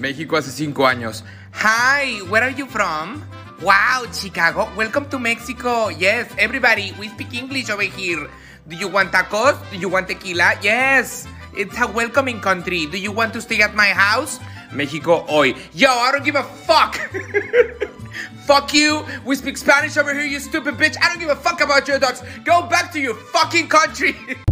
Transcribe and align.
México 0.00 0.38
hace 0.38 0.50
cinco 0.50 0.86
años. 0.86 1.22
Hi, 1.52 2.22
where 2.30 2.42
are 2.42 2.54
you 2.56 2.66
from? 2.66 3.22
Wow, 3.60 4.06
Chicago. 4.10 4.66
Welcome 4.74 5.10
to 5.10 5.18
Mexico. 5.18 5.90
Yes, 5.90 6.26
everybody, 6.38 6.94
we 6.98 7.08
speak 7.10 7.34
English 7.34 7.68
over 7.68 7.82
here. 7.82 8.26
Do 8.66 8.76
you 8.76 8.88
want 8.88 9.12
tacos? 9.12 9.58
Do 9.70 9.76
you 9.76 9.90
want 9.90 10.08
tequila? 10.08 10.54
Yes. 10.62 11.28
It's 11.54 11.78
a 11.78 11.86
welcoming 11.86 12.40
country. 12.40 12.86
Do 12.86 12.96
you 12.96 13.12
want 13.12 13.34
to 13.34 13.42
stay 13.42 13.60
at 13.60 13.74
my 13.74 13.88
house? 13.88 14.40
México 14.72 15.26
hoy. 15.28 15.54
Yo, 15.74 15.90
I 15.90 16.12
don't 16.12 16.24
give 16.24 16.36
a 16.36 16.44
fuck. 16.44 16.96
fuck 18.46 18.72
you. 18.72 19.04
We 19.26 19.36
speak 19.36 19.58
Spanish 19.58 19.98
over 19.98 20.14
here, 20.14 20.24
you 20.24 20.40
stupid 20.40 20.76
bitch. 20.76 20.96
I 21.02 21.08
don't 21.08 21.18
give 21.18 21.28
a 21.28 21.36
fuck 21.36 21.60
about 21.60 21.86
your 21.86 21.98
dogs. 21.98 22.22
Go 22.44 22.62
back 22.62 22.90
to 22.92 23.00
your 23.00 23.14
fucking 23.14 23.68
country. 23.68 24.16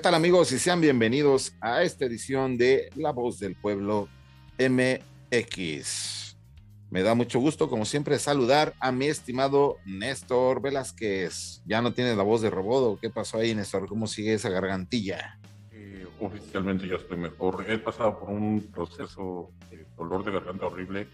tal 0.00 0.14
amigos? 0.14 0.50
Y 0.52 0.58
sean 0.58 0.80
bienvenidos 0.80 1.52
a 1.60 1.82
esta 1.82 2.06
edición 2.06 2.56
de 2.56 2.88
La 2.96 3.12
Voz 3.12 3.38
del 3.38 3.54
Pueblo 3.54 4.08
MX. 4.58 6.38
Me 6.88 7.02
da 7.02 7.14
mucho 7.14 7.38
gusto, 7.38 7.68
como 7.68 7.84
siempre, 7.84 8.18
saludar 8.18 8.72
a 8.80 8.92
mi 8.92 9.06
estimado 9.06 9.76
Néstor 9.84 10.62
Velázquez. 10.62 11.60
Ya 11.66 11.82
no 11.82 11.92
tienes 11.92 12.16
la 12.16 12.22
voz 12.22 12.40
de 12.40 12.48
Robodo. 12.48 12.98
¿Qué 12.98 13.10
pasó 13.10 13.38
ahí, 13.38 13.54
Néstor? 13.54 13.88
¿Cómo 13.88 14.06
sigue 14.06 14.32
esa 14.32 14.48
gargantilla? 14.48 15.38
Eh, 15.70 16.06
oficialmente 16.18 16.88
ya 16.88 16.94
estoy 16.94 17.18
mejor. 17.18 17.66
He 17.68 17.76
pasado 17.76 18.18
por 18.18 18.30
un 18.30 18.70
proceso 18.72 19.50
de 19.70 19.86
dolor 19.98 20.24
de 20.24 20.32
garganta 20.32 20.66
horrible. 20.66 21.08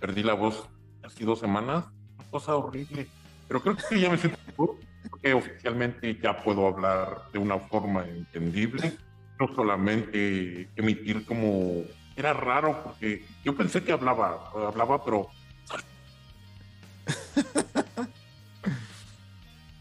Perdí 0.00 0.24
la 0.24 0.34
voz 0.34 0.68
hace 1.04 1.24
dos 1.24 1.38
semanas. 1.38 1.84
Una 2.18 2.30
cosa 2.30 2.56
horrible. 2.56 3.06
Pero 3.46 3.62
creo 3.62 3.76
que 3.76 4.00
ya 4.00 4.10
me 4.10 4.18
siento 4.18 4.38
mejor 4.48 4.78
porque 5.10 5.34
oficialmente 5.34 6.18
ya 6.22 6.42
puedo 6.42 6.66
hablar 6.66 7.24
de 7.32 7.38
una 7.38 7.58
forma 7.58 8.04
entendible, 8.04 8.92
no 9.38 9.54
solamente 9.54 10.68
emitir 10.76 11.24
como 11.24 11.84
era 12.16 12.32
raro 12.32 12.82
porque 12.84 13.24
yo 13.44 13.56
pensé 13.56 13.82
que 13.82 13.92
hablaba, 13.92 14.50
hablaba 14.54 15.04
pero 15.04 15.28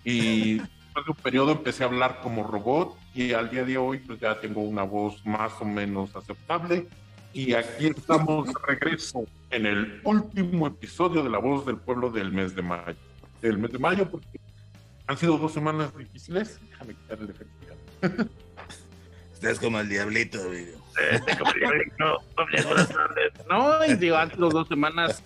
y 0.04 0.56
después 0.56 1.06
de 1.06 1.12
un 1.12 1.18
periodo 1.18 1.52
empecé 1.52 1.84
a 1.84 1.88
hablar 1.88 2.22
como 2.22 2.44
robot 2.44 2.98
y 3.14 3.34
al 3.34 3.50
día 3.50 3.64
de 3.64 3.78
hoy 3.78 4.00
pues 4.00 4.20
ya 4.20 4.40
tengo 4.40 4.62
una 4.62 4.84
voz 4.84 5.26
más 5.26 5.52
o 5.60 5.66
menos 5.66 6.16
aceptable 6.16 6.88
y 7.34 7.54
aquí 7.54 7.88
estamos 7.88 8.48
de 8.48 8.54
regreso 8.68 9.26
en 9.52 9.66
el 9.66 10.02
último 10.04 10.68
episodio 10.68 11.24
de 11.24 11.30
La 11.30 11.38
Voz 11.38 11.66
del 11.66 11.78
Pueblo 11.78 12.10
del 12.10 12.32
mes 12.32 12.56
de 12.56 12.62
mayo. 12.62 12.98
Del 13.42 13.58
mes 13.58 13.72
de 13.72 13.80
mayo 13.80 14.10
porque 14.10 14.40
han 15.12 15.18
sido 15.18 15.38
dos 15.38 15.54
semanas 15.54 15.96
difíciles. 15.96 16.60
Déjame 16.70 16.96
quitar 16.96 17.20
el 17.20 17.30
efectivo. 17.30 18.30
Estás 19.34 19.60
como 19.60 19.80
el 19.80 19.90
diablito, 19.90 20.40
amigo. 20.42 20.80
No, 23.50 23.86
y 23.86 23.96
digo, 23.96 24.16
han 24.16 24.32
sido 24.32 24.50
dos 24.50 24.68
semanas 24.68 25.24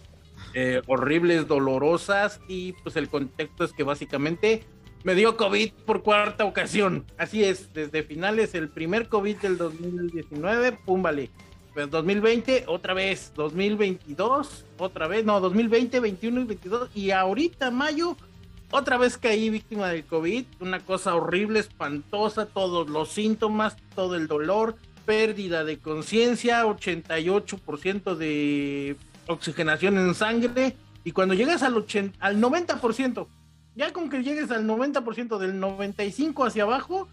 eh, 0.53 0.81
horribles, 0.87 1.47
dolorosas, 1.47 2.39
y 2.47 2.73
pues 2.73 2.95
el 2.95 3.09
contexto 3.09 3.63
es 3.63 3.73
que 3.73 3.83
básicamente 3.83 4.63
me 5.03 5.13
dio 5.13 5.37
COVID 5.37 5.71
por 5.85 6.01
cuarta 6.01 6.45
ocasión. 6.45 7.05
Así 7.17 7.43
es, 7.43 7.73
desde 7.73 8.03
finales, 8.03 8.55
el 8.55 8.69
primer 8.69 9.07
COVID 9.07 9.37
del 9.37 9.57
2019, 9.57 10.79
pum, 10.85 11.03
vale. 11.03 11.29
Pues 11.75 11.89
2020, 11.91 12.63
otra 12.67 12.93
vez, 12.93 13.33
2022, 13.35 14.65
otra 14.77 15.07
vez, 15.07 15.25
no, 15.25 15.39
2020, 15.41 15.99
21 15.99 16.41
y 16.41 16.43
22, 16.45 16.89
y 16.95 17.11
ahorita 17.11 17.69
mayo, 17.69 18.15
otra 18.71 18.97
vez 18.97 19.17
caí 19.17 19.49
víctima 19.49 19.89
del 19.89 20.05
COVID, 20.05 20.45
una 20.59 20.79
cosa 20.79 21.15
horrible, 21.15 21.59
espantosa, 21.59 22.45
todos 22.45 22.89
los 22.89 23.09
síntomas, 23.09 23.77
todo 23.95 24.15
el 24.15 24.27
dolor, 24.27 24.75
pérdida 25.05 25.63
de 25.63 25.77
conciencia, 25.77 26.65
88% 26.65 28.15
de 28.15 28.97
oxigenación 29.27 29.97
en 29.97 30.13
sangre, 30.15 30.75
y 31.03 31.11
cuando 31.11 31.35
llegas 31.35 31.63
al, 31.63 31.75
80, 31.77 32.17
al 32.19 32.41
90%, 32.41 33.27
ya 33.75 33.93
con 33.93 34.09
que 34.09 34.23
llegues 34.23 34.51
al 34.51 34.65
90% 34.65 35.37
del 35.37 35.59
95 35.59 36.45
hacia 36.45 36.63
abajo, 36.63 37.07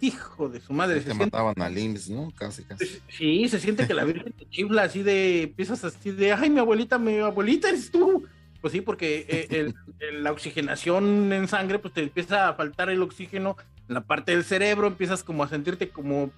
hijo 0.00 0.48
de 0.48 0.60
su 0.60 0.72
madre. 0.72 1.02
Se 1.02 1.14
mataban 1.14 1.60
al 1.60 1.76
IMSS, 1.76 2.10
¿no? 2.10 2.32
Casi, 2.36 2.62
casi. 2.62 3.00
Sí, 3.08 3.48
se 3.48 3.58
siente 3.58 3.86
que 3.86 3.94
la 3.94 4.04
Virgen 4.04 4.32
te 4.32 4.48
chifla 4.48 4.82
así 4.82 5.02
de, 5.02 5.44
empiezas 5.44 5.82
así 5.84 6.10
de, 6.10 6.32
ay, 6.32 6.50
mi 6.50 6.60
abuelita, 6.60 6.98
mi 6.98 7.18
abuelita 7.18 7.68
eres 7.68 7.90
tú. 7.90 8.24
Pues 8.60 8.72
sí, 8.72 8.80
porque 8.80 9.26
eh, 9.28 9.72
la 10.12 10.32
oxigenación 10.32 11.32
en 11.32 11.46
sangre, 11.46 11.78
pues 11.78 11.94
te 11.94 12.02
empieza 12.02 12.48
a 12.48 12.54
faltar 12.54 12.90
el 12.90 13.02
oxígeno 13.02 13.56
en 13.88 13.94
la 13.94 14.00
parte 14.02 14.32
del 14.32 14.44
cerebro, 14.44 14.88
empiezas 14.88 15.22
como 15.22 15.44
a 15.44 15.48
sentirte 15.48 15.90
como, 15.90 16.32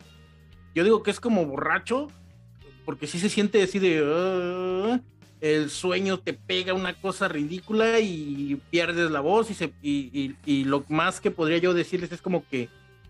yo 0.74 0.84
digo 0.84 1.02
que 1.02 1.10
es 1.10 1.20
como 1.20 1.46
borracho, 1.46 2.08
porque 2.84 3.06
sí 3.06 3.18
se 3.18 3.30
siente 3.30 3.62
así 3.62 3.78
de, 3.78 4.02
uh, 4.02 5.00
el 5.40 5.70
sueño 5.70 6.18
te 6.18 6.34
pega 6.34 6.74
una 6.74 6.94
cosa 6.94 7.28
ridícula 7.28 8.00
y 8.00 8.60
pierdes 8.70 9.10
la 9.10 9.20
voz 9.20 9.50
y, 9.50 9.54
se, 9.54 9.72
y, 9.80 10.10
y, 10.12 10.36
y 10.44 10.64
lo 10.64 10.84
más 10.88 11.20
que 11.20 11.30
podría 11.30 11.58
yo 11.58 11.72
decirles 11.72 12.12
es 12.12 12.20
como 12.20 12.46
que 12.48 12.68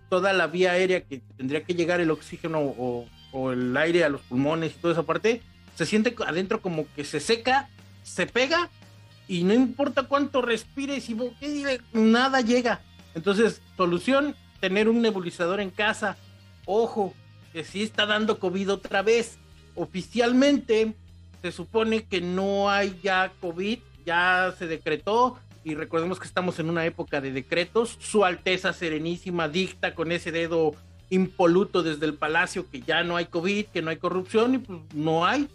toda 0.08 0.32
la 0.32 0.46
vía 0.46 0.72
aérea 0.72 1.02
que 1.02 1.20
tendría 1.36 1.64
que 1.64 1.74
llegar 1.74 2.00
el 2.00 2.10
oxígeno 2.10 2.60
o, 2.60 3.08
o, 3.32 3.52
el 3.52 3.76
aire 3.76 4.04
a 4.04 4.08
los 4.08 4.20
pulmones 4.22 4.74
y 4.76 4.80
toda 4.80 4.92
esa 4.92 5.02
parte, 5.04 5.42
se 5.74 5.86
siente 5.86 6.14
adentro 6.26 6.60
como 6.60 6.86
que 6.94 7.04
se 7.04 7.20
seca, 7.20 7.68
se 8.02 8.26
pega 8.26 8.70
y 9.30 9.44
no 9.44 9.54
importa 9.54 10.02
cuánto 10.08 10.42
respires 10.42 11.08
y 11.08 11.16
nada 11.92 12.40
llega. 12.40 12.80
Entonces, 13.14 13.62
solución, 13.76 14.34
tener 14.58 14.88
un 14.88 15.00
nebulizador 15.00 15.60
en 15.60 15.70
casa. 15.70 16.16
Ojo, 16.66 17.14
que 17.52 17.62
sí 17.62 17.84
está 17.84 18.06
dando 18.06 18.40
COVID 18.40 18.72
otra 18.72 19.02
vez. 19.02 19.38
Oficialmente 19.76 20.94
se 21.42 21.52
supone 21.52 22.02
que 22.02 22.20
no 22.20 22.70
hay 22.70 22.98
ya 23.04 23.30
COVID, 23.40 23.78
ya 24.04 24.52
se 24.58 24.66
decretó, 24.66 25.38
y 25.62 25.76
recordemos 25.76 26.18
que 26.18 26.26
estamos 26.26 26.58
en 26.58 26.68
una 26.68 26.84
época 26.84 27.20
de 27.20 27.30
decretos. 27.30 27.98
Su 28.00 28.24
Alteza 28.24 28.72
Serenísima 28.72 29.48
dicta 29.48 29.94
con 29.94 30.10
ese 30.10 30.32
dedo 30.32 30.74
impoluto 31.08 31.84
desde 31.84 32.06
el 32.06 32.14
palacio 32.14 32.68
que 32.68 32.80
ya 32.80 33.04
no 33.04 33.16
hay 33.16 33.26
COVID, 33.26 33.66
que 33.66 33.80
no 33.80 33.90
hay 33.90 33.96
corrupción 33.98 34.56
y 34.56 34.58
pues 34.58 34.80
no 34.92 35.24
hay. 35.24 35.48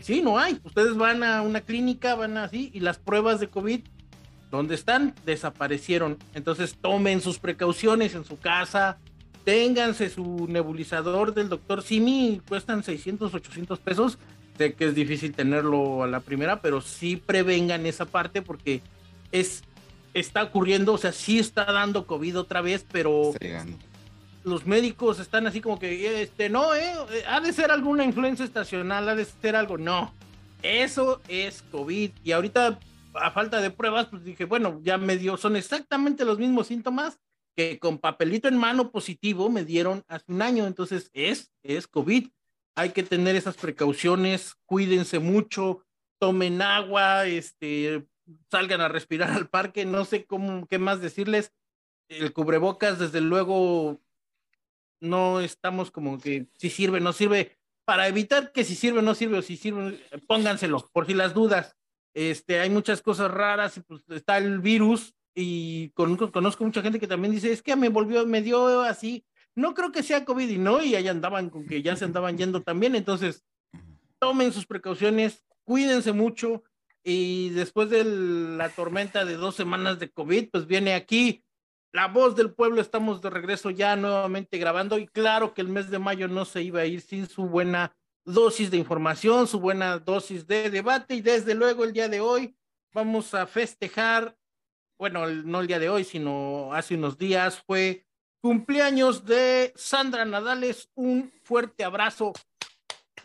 Sí, 0.00 0.22
no 0.22 0.38
hay. 0.38 0.58
Ustedes 0.64 0.96
van 0.96 1.22
a 1.22 1.42
una 1.42 1.60
clínica, 1.60 2.14
van 2.14 2.36
así 2.36 2.70
y 2.72 2.80
las 2.80 2.98
pruebas 2.98 3.40
de 3.40 3.48
COVID, 3.48 3.80
¿dónde 4.50 4.74
están? 4.74 5.14
Desaparecieron. 5.24 6.18
Entonces 6.34 6.76
tomen 6.80 7.20
sus 7.20 7.38
precauciones 7.38 8.14
en 8.14 8.24
su 8.24 8.38
casa, 8.38 8.98
ténganse 9.44 10.10
su 10.10 10.46
nebulizador 10.48 11.34
del 11.34 11.48
doctor 11.48 11.82
Simi, 11.82 12.40
cuestan 12.48 12.82
600, 12.82 13.34
800 13.34 13.78
pesos. 13.80 14.18
Sé 14.58 14.74
que 14.74 14.86
es 14.86 14.94
difícil 14.94 15.32
tenerlo 15.32 16.02
a 16.02 16.06
la 16.06 16.20
primera, 16.20 16.60
pero 16.60 16.80
sí 16.80 17.16
prevengan 17.16 17.86
esa 17.86 18.04
parte 18.04 18.42
porque 18.42 18.82
es, 19.32 19.62
está 20.12 20.42
ocurriendo, 20.42 20.92
o 20.92 20.98
sea, 20.98 21.12
sí 21.12 21.38
está 21.38 21.64
dando 21.64 22.06
COVID 22.06 22.38
otra 22.40 22.60
vez, 22.60 22.84
pero 22.90 23.32
los 24.42 24.66
médicos 24.66 25.20
están 25.20 25.46
así 25.46 25.60
como 25.60 25.78
que, 25.78 26.22
este, 26.22 26.48
no, 26.48 26.74
eh, 26.74 26.94
ha 27.26 27.40
de 27.40 27.52
ser 27.52 27.70
alguna 27.70 28.04
influencia 28.04 28.44
estacional, 28.44 29.08
ha 29.08 29.14
de 29.14 29.24
ser 29.24 29.56
algo, 29.56 29.78
no, 29.78 30.14
eso 30.62 31.20
es 31.28 31.62
COVID. 31.70 32.10
Y 32.24 32.32
ahorita, 32.32 32.78
a 33.14 33.30
falta 33.30 33.60
de 33.60 33.70
pruebas, 33.70 34.06
pues 34.06 34.24
dije, 34.24 34.44
bueno, 34.44 34.80
ya 34.82 34.98
me 34.98 35.16
dio, 35.16 35.36
son 35.36 35.56
exactamente 35.56 36.24
los 36.24 36.38
mismos 36.38 36.68
síntomas 36.68 37.18
que 37.56 37.78
con 37.78 37.98
papelito 37.98 38.48
en 38.48 38.56
mano 38.56 38.90
positivo 38.90 39.50
me 39.50 39.64
dieron 39.64 40.04
hace 40.08 40.32
un 40.32 40.42
año, 40.42 40.66
entonces 40.66 41.10
es, 41.12 41.52
es 41.62 41.86
COVID. 41.86 42.28
Hay 42.76 42.90
que 42.90 43.02
tener 43.02 43.36
esas 43.36 43.56
precauciones, 43.56 44.54
cuídense 44.64 45.18
mucho, 45.18 45.84
tomen 46.18 46.62
agua, 46.62 47.26
este, 47.26 48.06
salgan 48.50 48.80
a 48.80 48.88
respirar 48.88 49.30
al 49.30 49.48
parque, 49.48 49.84
no 49.84 50.04
sé 50.04 50.24
cómo, 50.24 50.66
qué 50.66 50.78
más 50.78 51.00
decirles. 51.00 51.52
El 52.08 52.32
cubrebocas, 52.32 52.98
desde 52.98 53.20
luego, 53.20 54.00
no 55.00 55.40
estamos 55.40 55.90
como 55.90 56.18
que 56.18 56.46
si 56.56 56.70
sirve, 56.70 57.00
no 57.00 57.12
sirve. 57.12 57.58
Para 57.84 58.06
evitar 58.06 58.52
que 58.52 58.64
si 58.64 58.76
sirve, 58.76 59.02
no 59.02 59.14
sirve, 59.14 59.38
o 59.38 59.42
si 59.42 59.56
sirve, 59.56 59.98
pónganselo, 60.28 60.88
por 60.92 61.06
si 61.06 61.14
las 61.14 61.34
dudas. 61.34 61.76
Este, 62.14 62.60
hay 62.60 62.70
muchas 62.70 63.02
cosas 63.02 63.30
raras, 63.30 63.80
pues 63.86 64.02
está 64.08 64.38
el 64.38 64.60
virus, 64.60 65.14
y 65.34 65.90
conozco, 65.90 66.30
conozco 66.30 66.64
mucha 66.64 66.82
gente 66.82 67.00
que 67.00 67.06
también 67.06 67.32
dice, 67.32 67.52
es 67.52 67.62
que 67.62 67.76
me 67.76 67.88
volvió, 67.88 68.26
me 68.26 68.42
dio 68.42 68.82
así. 68.82 69.24
No 69.54 69.74
creo 69.74 69.90
que 69.90 70.02
sea 70.02 70.24
COVID 70.24 70.48
y 70.48 70.58
no, 70.58 70.82
y 70.82 70.94
ahí 70.94 71.08
andaban 71.08 71.50
con 71.50 71.66
que 71.66 71.82
ya 71.82 71.96
se 71.96 72.04
andaban 72.04 72.38
yendo 72.38 72.62
también. 72.62 72.94
Entonces, 72.94 73.44
tomen 74.18 74.52
sus 74.52 74.66
precauciones, 74.66 75.44
cuídense 75.64 76.12
mucho, 76.12 76.62
y 77.02 77.50
después 77.50 77.90
de 77.90 78.04
la 78.04 78.68
tormenta 78.68 79.24
de 79.24 79.34
dos 79.34 79.54
semanas 79.54 79.98
de 79.98 80.10
COVID, 80.10 80.50
pues 80.50 80.66
viene 80.66 80.94
aquí 80.94 81.42
La 81.92 82.06
voz 82.06 82.36
del 82.36 82.52
pueblo, 82.52 82.80
estamos 82.80 83.20
de 83.20 83.30
regreso 83.30 83.70
ya 83.70 83.96
nuevamente 83.96 84.58
grabando 84.58 84.96
y 84.96 85.08
claro 85.08 85.54
que 85.54 85.60
el 85.60 85.68
mes 85.68 85.90
de 85.90 85.98
mayo 85.98 86.28
no 86.28 86.44
se 86.44 86.62
iba 86.62 86.82
a 86.82 86.86
ir 86.86 87.00
sin 87.00 87.28
su 87.28 87.46
buena 87.46 87.96
dosis 88.24 88.70
de 88.70 88.76
información, 88.76 89.48
su 89.48 89.58
buena 89.58 89.98
dosis 89.98 90.46
de 90.46 90.70
debate 90.70 91.16
y 91.16 91.20
desde 91.20 91.54
luego 91.54 91.82
el 91.82 91.92
día 91.92 92.08
de 92.08 92.20
hoy 92.20 92.54
vamos 92.92 93.34
a 93.34 93.44
festejar, 93.44 94.36
bueno, 94.98 95.26
no 95.26 95.60
el 95.60 95.66
día 95.66 95.80
de 95.80 95.88
hoy, 95.88 96.04
sino 96.04 96.72
hace 96.72 96.94
unos 96.94 97.18
días 97.18 97.60
fue 97.66 98.06
cumpleaños 98.40 99.24
de 99.24 99.72
Sandra 99.74 100.24
Nadales, 100.24 100.90
un 100.94 101.32
fuerte 101.42 101.82
abrazo, 101.82 102.32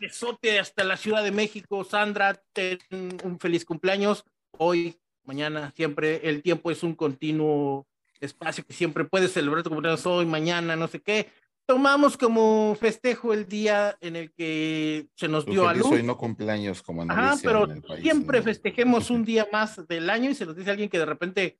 besote 0.00 0.58
hasta 0.58 0.82
la 0.82 0.96
Ciudad 0.96 1.22
de 1.22 1.30
México, 1.30 1.84
Sandra, 1.84 2.34
ten 2.52 2.80
un 3.22 3.38
feliz 3.38 3.64
cumpleaños. 3.64 4.24
Hoy, 4.58 4.98
mañana, 5.22 5.72
siempre 5.76 6.28
el 6.28 6.42
tiempo 6.42 6.72
es 6.72 6.82
un 6.82 6.96
continuo 6.96 7.86
espacio 8.20 8.64
que 8.64 8.72
siempre 8.72 9.04
puedes 9.04 9.32
celebrar 9.32 9.62
tu 9.62 9.70
cumpleaños 9.70 10.06
hoy, 10.06 10.26
mañana, 10.26 10.76
no 10.76 10.88
sé 10.88 11.00
qué. 11.00 11.28
Tomamos 11.66 12.16
como 12.16 12.76
festejo 12.78 13.32
el 13.32 13.46
día 13.48 13.96
en 14.00 14.14
el 14.14 14.32
que 14.32 15.08
se 15.16 15.26
nos 15.26 15.44
dio 15.44 15.68
a 15.68 15.74
luz. 15.74 15.90
Hoy 15.90 16.02
no 16.02 16.16
cumpleaños 16.16 16.80
como 16.80 17.02
en 17.02 17.10
Ajá, 17.10 17.36
pero 17.42 17.66
siempre 18.00 18.40
festejemos 18.40 19.10
un 19.10 19.24
día 19.24 19.48
más 19.52 19.86
del 19.88 20.08
año 20.08 20.30
y 20.30 20.34
se 20.34 20.46
nos 20.46 20.54
dice 20.54 20.70
alguien 20.70 20.88
que 20.88 20.98
de 20.98 21.06
repente 21.06 21.58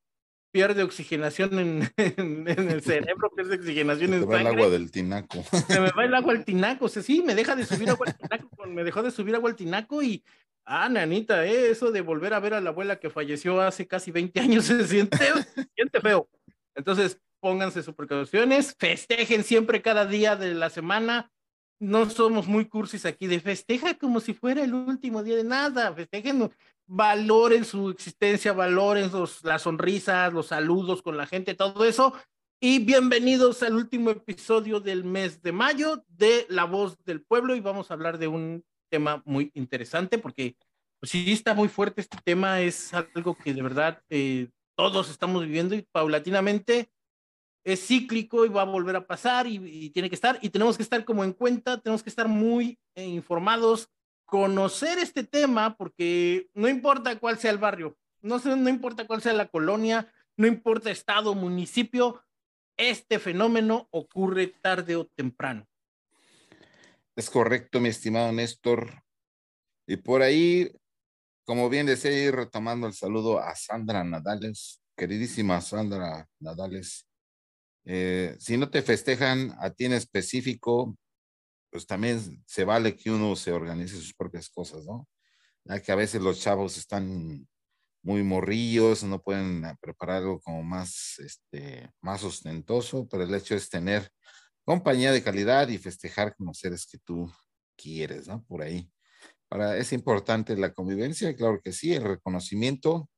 pierde 0.52 0.84
oxigenación 0.84 1.58
en, 1.58 1.92
el 2.46 2.82
cerebro, 2.82 3.30
pierde 3.34 3.56
oxigenación 3.56 4.14
en 4.14 4.20
sangre. 4.20 4.40
el 4.40 4.46
agua 4.46 4.68
del 4.70 4.90
tinaco. 4.92 5.42
Se 5.42 5.80
me 5.80 5.90
va 5.90 6.04
el 6.04 6.14
agua 6.14 6.32
al 6.32 6.44
tinaco, 6.46 6.84
o 6.84 6.88
sea, 6.88 7.02
sí, 7.02 7.22
me 7.22 7.34
deja 7.34 7.56
de 7.56 7.66
subir 7.66 7.90
agua 7.90 8.06
al 8.06 8.16
tinaco, 8.16 8.66
me 8.68 8.84
dejó 8.84 9.02
de 9.02 9.10
subir 9.10 9.34
agua 9.34 9.50
al 9.50 9.56
tinaco 9.56 10.02
y 10.02 10.22
Ah, 10.68 10.88
nanita, 10.88 11.46
¿eh? 11.46 11.70
eso 11.70 11.92
de 11.92 12.00
volver 12.00 12.34
a 12.34 12.40
ver 12.40 12.52
a 12.52 12.60
la 12.60 12.70
abuela 12.70 12.98
que 12.98 13.08
falleció 13.08 13.60
hace 13.60 13.86
casi 13.86 14.10
20 14.10 14.40
años 14.40 14.64
se 14.64 14.84
siente, 14.88 15.16
siente 15.76 16.00
feo. 16.00 16.28
Entonces, 16.76 17.20
pónganse 17.40 17.82
sus 17.82 17.94
precauciones, 17.94 18.75
festejen 18.78 19.43
siempre 19.43 19.82
cada 19.82 20.06
día 20.06 20.37
de 20.37 20.55
la 20.55 20.70
semana. 20.70 21.31
No 21.78 22.08
somos 22.08 22.46
muy 22.46 22.67
cursis 22.67 23.05
aquí 23.05 23.26
de 23.26 23.40
festeja 23.40 23.94
como 23.94 24.20
si 24.20 24.32
fuera 24.32 24.62
el 24.62 24.73
último 24.73 25.23
día 25.23 25.37
de 25.37 25.44
nada. 25.44 25.93
Festejen, 25.94 26.50
valoren 26.87 27.64
su 27.64 27.90
existencia, 27.90 28.52
valoren 28.52 29.11
las 29.43 29.62
sonrisas, 29.62 30.32
los 30.32 30.46
saludos 30.46 31.02
con 31.02 31.17
la 31.17 31.26
gente, 31.26 31.55
todo 31.55 31.84
eso. 31.84 32.14
Y 32.61 32.78
bienvenidos 32.78 33.62
al 33.62 33.75
último 33.75 34.11
episodio 34.11 34.81
del 34.81 35.05
mes 35.05 35.43
de 35.43 35.52
mayo 35.52 36.05
de 36.08 36.46
La 36.49 36.64
Voz 36.64 36.96
del 37.05 37.23
Pueblo 37.23 37.55
y 37.55 37.61
vamos 37.61 37.90
a 37.90 37.94
hablar 37.94 38.19
de 38.19 38.28
un 38.28 38.64
tema 38.90 39.23
muy 39.26 39.50
interesante 39.52 40.19
porque 40.19 40.56
pues, 40.99 41.11
sí 41.11 41.32
está 41.32 41.52
muy 41.52 41.69
fuerte 41.69 42.00
este 42.00 42.17
tema, 42.25 42.62
es 42.62 42.94
algo 42.94 43.37
que 43.37 43.52
de 43.52 43.62
verdad 43.62 44.02
eh, 44.08 44.49
todos 44.76 45.11
estamos 45.11 45.43
viviendo 45.43 45.75
y 45.75 45.82
paulatinamente 45.82 46.90
es 47.64 47.84
cíclico 47.84 48.46
y 48.46 48.49
va 48.49 48.62
a 48.62 48.67
volver 48.67 48.94
a 48.94 49.06
pasar 49.06 49.49
y, 49.49 49.90
tiene 49.90 50.08
que 50.08 50.14
estar 50.14 50.38
y 50.40 50.50
tenemos 50.50 50.76
que 50.76 50.84
estar 50.84 51.05
como 51.05 51.25
en 51.25 51.32
cuenta, 51.32 51.81
tenemos 51.81 52.02
que 52.02 52.11
estar 52.11 52.28
muy 52.28 52.78
eh, 52.94 53.05
informados, 53.05 53.88
conocer 54.25 54.99
este 54.99 55.25
tema 55.25 55.76
porque 55.76 56.49
no 56.55 56.69
importa 56.69 57.19
cuál 57.19 57.38
sea 57.38 57.50
el 57.50 57.58
barrio, 57.58 57.96
no, 58.20 58.38
no 58.38 58.69
importa 58.69 59.06
cuál 59.06 59.20
sea 59.20 59.32
la 59.32 59.49
colonia, 59.49 60.12
no 60.37 60.46
importa 60.46 60.90
estado, 60.90 61.34
municipio, 61.34 62.23
este 62.76 63.19
fenómeno 63.19 63.88
ocurre 63.90 64.49
tarde 64.49 64.94
o 64.94 65.06
temprano. 65.06 65.67
Es 67.17 67.31
correcto, 67.31 67.81
mi 67.81 67.88
estimado 67.88 68.31
Néstor. 68.31 69.02
Y 69.87 69.96
por 69.96 70.23
ahí, 70.23 70.70
como 71.46 71.70
bien 71.70 71.87
decía, 71.87 72.12
ir 72.12 72.34
retomando 72.34 72.88
el 72.88 72.94
saludo 72.94 73.38
a 73.40 73.54
Sandra 73.54 74.04
Nadales, 74.04 74.82
queridísima 74.96 75.60
Sandra 75.60 76.28
Nadales. 76.40 77.06
Eh, 77.84 78.37
si 78.40 78.56
no 78.58 78.70
te 78.70 78.82
festejan 78.82 79.54
a 79.60 79.70
ti 79.70 79.87
en 79.87 79.93
específico, 79.93 80.96
pues 81.70 81.87
también 81.87 82.44
se 82.46 82.64
vale 82.64 82.96
que 82.96 83.10
uno 83.12 83.37
se 83.37 83.52
organice 83.52 83.96
sus 83.96 84.14
propias 84.14 84.50
cosas, 84.50 84.84
¿no? 84.87 85.08
Ya 85.64 85.81
que 85.82 85.93
a 85.93 85.96
veces 85.96 86.22
los 86.22 86.40
chavos 86.40 86.78
están 86.78 87.49
muy 88.02 88.22
morrillos, 88.25 89.04
no 89.04 89.22
pueden 89.22 89.64
preparar 89.81 90.19
algo 90.19 90.40
como 90.40 90.62
más, 90.64 91.19
este, 91.20 91.90
más 92.00 92.25
ostentoso, 92.25 93.08
pero 93.08 93.25
el 93.25 93.34
hecho 93.34 93.54
es 93.56 93.69
tener 93.70 94.10
compañía 94.64 95.12
de 95.12 95.22
calidad 95.22 95.69
y 95.69 95.78
festejar 95.78 96.34
con 96.37 96.49
los 96.49 96.58
seres 96.58 96.87
que 96.87 96.99
tú 96.99 97.32
quieres, 97.76 98.28
¿no? 98.28 98.44
Por 98.44 98.62
ahí. 98.62 98.90
Es 99.50 99.93
importante 99.93 100.56
la 100.56 100.72
convivencia, 100.72 101.34
claro 101.37 101.60
que 101.62 101.72
sí, 101.72 101.94
el 101.94 102.02
reconocimiento. 102.02 103.08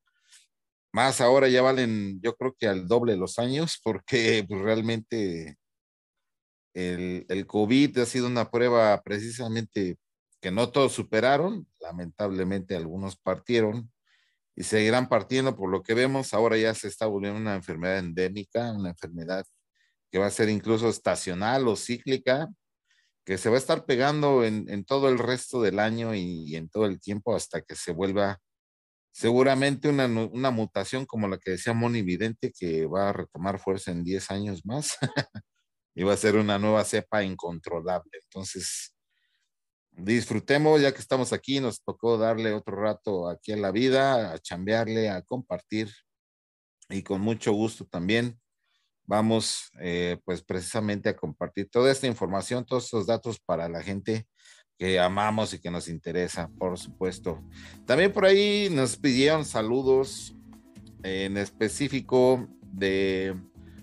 Más 0.93 1.21
ahora 1.21 1.49
ya 1.49 1.63
valen, 1.63 2.21
yo 2.23 2.35
creo 2.37 2.55
que 2.59 2.67
al 2.67 2.87
doble 2.87 3.17
los 3.17 3.39
años, 3.39 3.81
porque 3.83 4.45
pues, 4.49 4.61
realmente 4.61 5.57
el, 6.75 7.27
el 7.29 7.47
COVID 7.47 7.99
ha 7.99 8.07
sido 8.07 8.27
una 8.27 8.51
prueba 8.51 9.01
precisamente 9.03 9.97
que 10.41 10.51
no 10.51 10.71
todos 10.71 10.93
superaron, 10.93 11.67
lamentablemente 11.81 12.77
algunos 12.77 13.17
partieron 13.17 13.91
y 14.55 14.65
seguirán 14.65 15.09
partiendo 15.09 15.57
por 15.57 15.71
lo 15.71 15.83
que 15.83 15.95
vemos. 15.95 16.35
Ahora 16.35 16.57
ya 16.57 16.75
se 16.75 16.89
está 16.89 17.07
volviendo 17.07 17.41
una 17.41 17.55
enfermedad 17.55 17.99
endémica, 17.99 18.73
una 18.73 18.91
enfermedad 18.91 19.45
que 20.11 20.19
va 20.19 20.27
a 20.27 20.31
ser 20.31 20.49
incluso 20.49 20.89
estacional 20.89 21.69
o 21.69 21.77
cíclica, 21.77 22.49
que 23.29 23.37
se 23.37 23.51
va 23.51 23.57
a 23.57 23.59
estar 23.59 23.85
pegando 23.85 24.43
en, 24.43 24.87
todo 24.87 25.11
el 25.11 25.19
resto 25.19 25.61
del 25.61 25.81
año 25.81 26.15
y, 26.15 26.57
en 26.57 26.71
todo 26.71 26.87
el 26.87 26.99
tiempo 26.99 27.37
hasta 27.37 27.61
que 27.61 27.77
se 27.77 27.93
vuelva 27.93 28.39
seguramente 29.13 29.91
una, 29.91 30.51
mutación 30.51 31.05
como 31.05 31.29
la 31.29 31.37
que 31.37 31.51
decía 31.51 31.75
Moni 31.75 32.01
Vidente, 32.01 32.51
que 32.59 32.87
va 32.87 33.11
a 33.11 33.13
retomar 33.13 33.59
fuerza 33.59 33.91
en 33.91 34.03
10 34.03 34.31
años 34.31 34.65
más 34.65 34.97
y 35.95 36.05
va 36.05 36.15
a 36.15 36.17
ser 36.17 36.37
una 36.37 36.59
nueva 36.59 36.83
cepa 36.87 37.23
incontrolable. 37.23 38.13
Entonces, 38.25 38.97
disfrutemos 39.91 40.81
ya 40.81 40.95
que 40.95 41.01
estamos 41.01 41.35
aquí, 41.35 41.61
nos 41.61 41.83
tocó 41.83 42.17
darle 42.17 42.55
otro 42.55 42.77
rato 42.77 43.29
aquí 43.29 43.53
a 43.53 43.59
la 43.59 43.73
vida, 43.73 44.33
a 44.33 44.39
chambearle, 44.39 45.11
a 45.11 45.21
compartir 45.21 45.93
y 46.89 47.03
con 47.03 47.21
mucho 47.21 47.53
gusto 47.53 47.85
también 47.85 48.41
vamos 49.09 49.73
eh, 49.81 50.19
pues 50.25 50.43
precisamente 50.43 51.09
a 51.09 51.17
compartir 51.17 51.69
toda 51.71 51.91
esta 51.91 52.07
información, 52.07 52.65
todos 52.65 52.85
estos 52.85 53.07
datos 53.07 53.41
para 53.41 53.69
la 53.69 53.83
gente 53.83 54.27
que 54.77 55.01
amamos 55.01 55.55
y 55.55 55.59
que 55.59 55.71
nos 55.71 55.89
interesa, 55.89 56.51
por 56.59 56.79
supuesto. 56.79 57.43
También 57.87 58.13
por 58.13 58.27
ahí 58.27 58.69
nos 58.71 58.97
pidieron 58.97 59.47
saludos 59.47 60.37
en 61.03 61.39
específico 61.39 62.47
de 62.63 63.35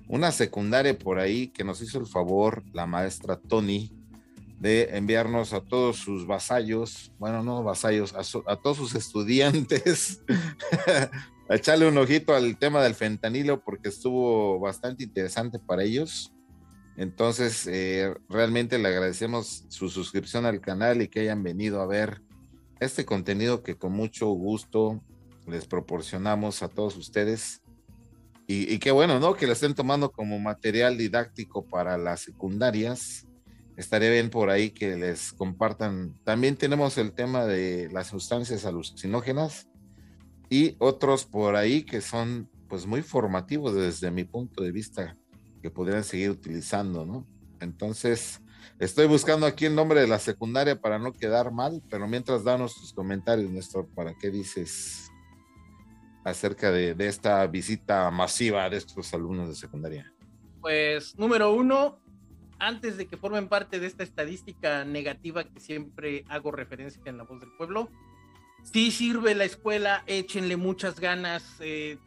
una 0.08 0.32
secundaria 0.32 0.98
por 0.98 1.18
ahí 1.18 1.48
que 1.48 1.64
nos 1.64 1.82
hizo 1.82 2.00
el 2.00 2.06
favor 2.06 2.64
la 2.72 2.86
maestra 2.86 3.36
Tony 3.36 3.92
de 4.60 4.96
enviarnos 4.96 5.54
a 5.54 5.62
todos 5.62 5.98
sus 5.98 6.28
vasallos, 6.28 7.12
bueno, 7.18 7.44
no 7.44 7.64
vasallos, 7.64 8.14
a, 8.14 8.52
a 8.52 8.56
todos 8.56 8.78
sus 8.78 8.96
estudiantes 8.96 10.24
echarle 11.50 11.88
un 11.88 11.98
ojito 11.98 12.34
al 12.34 12.58
tema 12.58 12.84
del 12.84 12.96
fentanilo 12.96 13.62
porque 13.64 13.90
estuvo 13.90 14.60
bastante 14.60 15.04
interesante 15.04 15.60
para 15.60 15.84
ellos. 15.84 16.32
Entonces, 16.98 17.68
eh, 17.68 18.14
realmente 18.30 18.80
le 18.80 18.88
agradecemos 18.88 19.66
su 19.68 19.90
suscripción 19.90 20.46
al 20.46 20.62
canal 20.62 21.02
y 21.02 21.08
que 21.08 21.22
hayan 21.22 21.44
venido 21.44 21.82
a 21.82 21.86
ver 21.86 22.22
este 22.80 23.06
contenido 23.06 23.64
que 23.64 23.76
con 23.76 23.92
mucho 23.92 24.28
gusto 24.28 25.04
les 25.46 25.68
proporcionamos 25.68 26.64
a 26.64 26.70
todos 26.70 26.96
ustedes. 26.96 27.62
Y, 28.48 28.74
y 28.74 28.80
qué 28.80 28.92
bueno, 28.92 29.20
¿no? 29.20 29.36
Que 29.36 29.48
lo 29.48 29.54
estén 29.54 29.76
tomando 29.76 30.12
como 30.12 30.40
material 30.40 30.98
didáctico 30.98 31.66
para 31.66 31.98
las 31.98 32.22
secundarias. 32.22 33.28
Estaría 33.76 34.10
bien 34.10 34.30
por 34.30 34.50
ahí 34.50 34.70
que 34.70 34.96
les 34.96 35.34
compartan. 35.34 36.16
También 36.24 36.56
tenemos 36.56 36.98
el 36.98 37.12
tema 37.12 37.46
de 37.46 37.90
las 37.92 38.08
sustancias 38.08 38.66
alucinógenas 38.66 39.68
y 40.50 40.76
otros 40.80 41.26
por 41.26 41.56
ahí 41.56 41.84
que 41.84 42.02
son 42.02 42.50
pues 42.68 42.86
muy 42.86 43.02
formativos 43.02 43.76
desde 43.76 44.12
mi 44.12 44.24
punto 44.24 44.64
de 44.64 44.72
vista 44.72 45.18
que 45.62 45.70
podrían 45.70 46.04
seguir 46.04 46.30
utilizando, 46.30 47.06
¿no? 47.06 47.26
Entonces, 47.60 48.42
estoy 48.80 49.08
buscando 49.08 49.46
aquí 49.46 49.66
el 49.66 49.76
nombre 49.76 50.02
de 50.02 50.08
la 50.08 50.20
secundaria 50.20 50.80
para 50.80 51.00
no 51.00 51.14
quedar 51.14 51.52
mal, 51.52 51.82
pero 51.90 52.08
mientras 52.08 52.44
danos 52.44 52.76
tus 52.76 52.94
comentarios, 52.94 53.50
Néstor, 53.50 53.88
¿para 53.96 54.14
qué 54.16 54.30
dices 54.30 55.12
acerca 56.24 56.72
de, 56.72 56.96
de 56.96 57.08
esta 57.08 57.46
visita 57.48 58.10
masiva 58.12 58.70
de 58.70 58.78
estos 58.78 59.14
alumnos 59.14 59.48
de 59.48 59.56
secundaria? 59.56 60.12
Pues, 60.62 61.18
número 61.18 61.54
uno, 61.54 62.00
antes 62.60 62.98
de 62.98 63.08
que 63.08 63.18
formen 63.18 63.48
parte 63.48 63.80
de 63.80 63.88
esta 63.88 64.04
estadística 64.04 64.86
negativa 64.86 65.44
que 65.44 65.60
siempre 65.60 66.26
hago 66.30 66.52
referencia 66.52 67.02
en 67.06 67.18
la 67.18 67.24
voz 67.24 67.40
del 67.40 67.52
pueblo, 67.58 67.90
sí 68.72 68.92
sirve 68.92 69.36
la 69.36 69.46
escuela, 69.46 70.04
échenle 70.08 70.58
muchas 70.58 71.00
ganas. 71.00 71.44
Eh, 71.60 71.98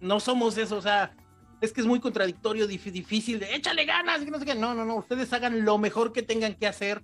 no 0.00 0.20
somos 0.20 0.56
eso, 0.56 0.76
o 0.76 0.82
sea, 0.82 1.14
es 1.60 1.72
que 1.72 1.80
es 1.80 1.86
muy 1.86 2.00
contradictorio, 2.00 2.66
difícil 2.66 3.38
de 3.38 3.54
échale 3.54 3.84
ganas, 3.84 4.24
no 4.24 4.38
sé 4.38 4.46
qué. 4.46 4.54
No, 4.54 4.74
no, 4.74 4.84
no, 4.84 4.96
ustedes 4.96 5.32
hagan 5.32 5.64
lo 5.64 5.78
mejor 5.78 6.12
que 6.12 6.22
tengan 6.22 6.54
que 6.54 6.66
hacer. 6.66 7.02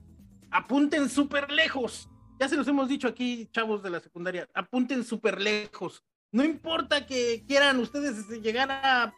Apunten 0.51 1.09
súper 1.09 1.51
lejos. 1.51 2.09
Ya 2.41 2.49
se 2.49 2.57
los 2.57 2.69
hemos 2.69 2.89
dicho 2.89 3.09
aquí, 3.09 3.49
chavos 3.53 3.83
de 3.83 3.91
la 3.91 4.01
secundaria, 4.01 4.49
apunten 4.55 5.05
súper 5.05 5.41
lejos. 5.41 6.05
No 6.33 6.45
importa 6.45 7.07
que 7.07 7.45
quieran 7.47 7.79
ustedes 7.79 8.29
llegar 8.43 8.71
a 8.71 9.15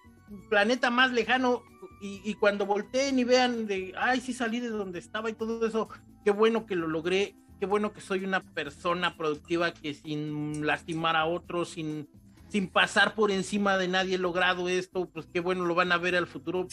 planeta 0.49 0.91
más 0.91 1.11
lejano 1.11 1.63
y, 2.01 2.21
y, 2.25 2.35
cuando 2.35 2.67
volteen 2.67 3.19
y 3.19 3.25
vean 3.25 3.67
de, 3.67 3.93
ay, 3.99 4.21
sí 4.21 4.33
salí 4.33 4.61
de 4.61 4.69
donde 4.69 4.99
estaba 4.99 5.31
y 5.31 5.33
todo 5.33 5.67
eso, 5.67 5.89
qué 6.25 6.31
bueno 6.31 6.67
que 6.67 6.77
lo 6.77 6.87
logré, 6.87 7.35
qué 7.59 7.67
bueno 7.67 7.93
que 7.93 8.01
soy 8.01 8.25
una 8.25 8.41
persona 8.41 9.17
productiva 9.17 9.73
que 9.73 9.95
sin 9.95 10.67
lastimar 10.67 11.17
a 11.17 11.27
otros, 11.27 11.71
sin, 11.71 12.09
sin 12.49 12.69
pasar 12.69 13.15
por 13.15 13.31
encima 13.31 13.77
de 13.77 13.89
nadie 13.89 14.15
he 14.15 14.19
logrado 14.19 14.69
esto, 14.69 15.09
pues 15.11 15.27
qué 15.33 15.41
bueno 15.41 15.65
lo 15.65 15.75
van 15.75 15.93
a 15.93 15.99
ver 15.99 16.17
al 16.17 16.27
futuro, 16.27 16.69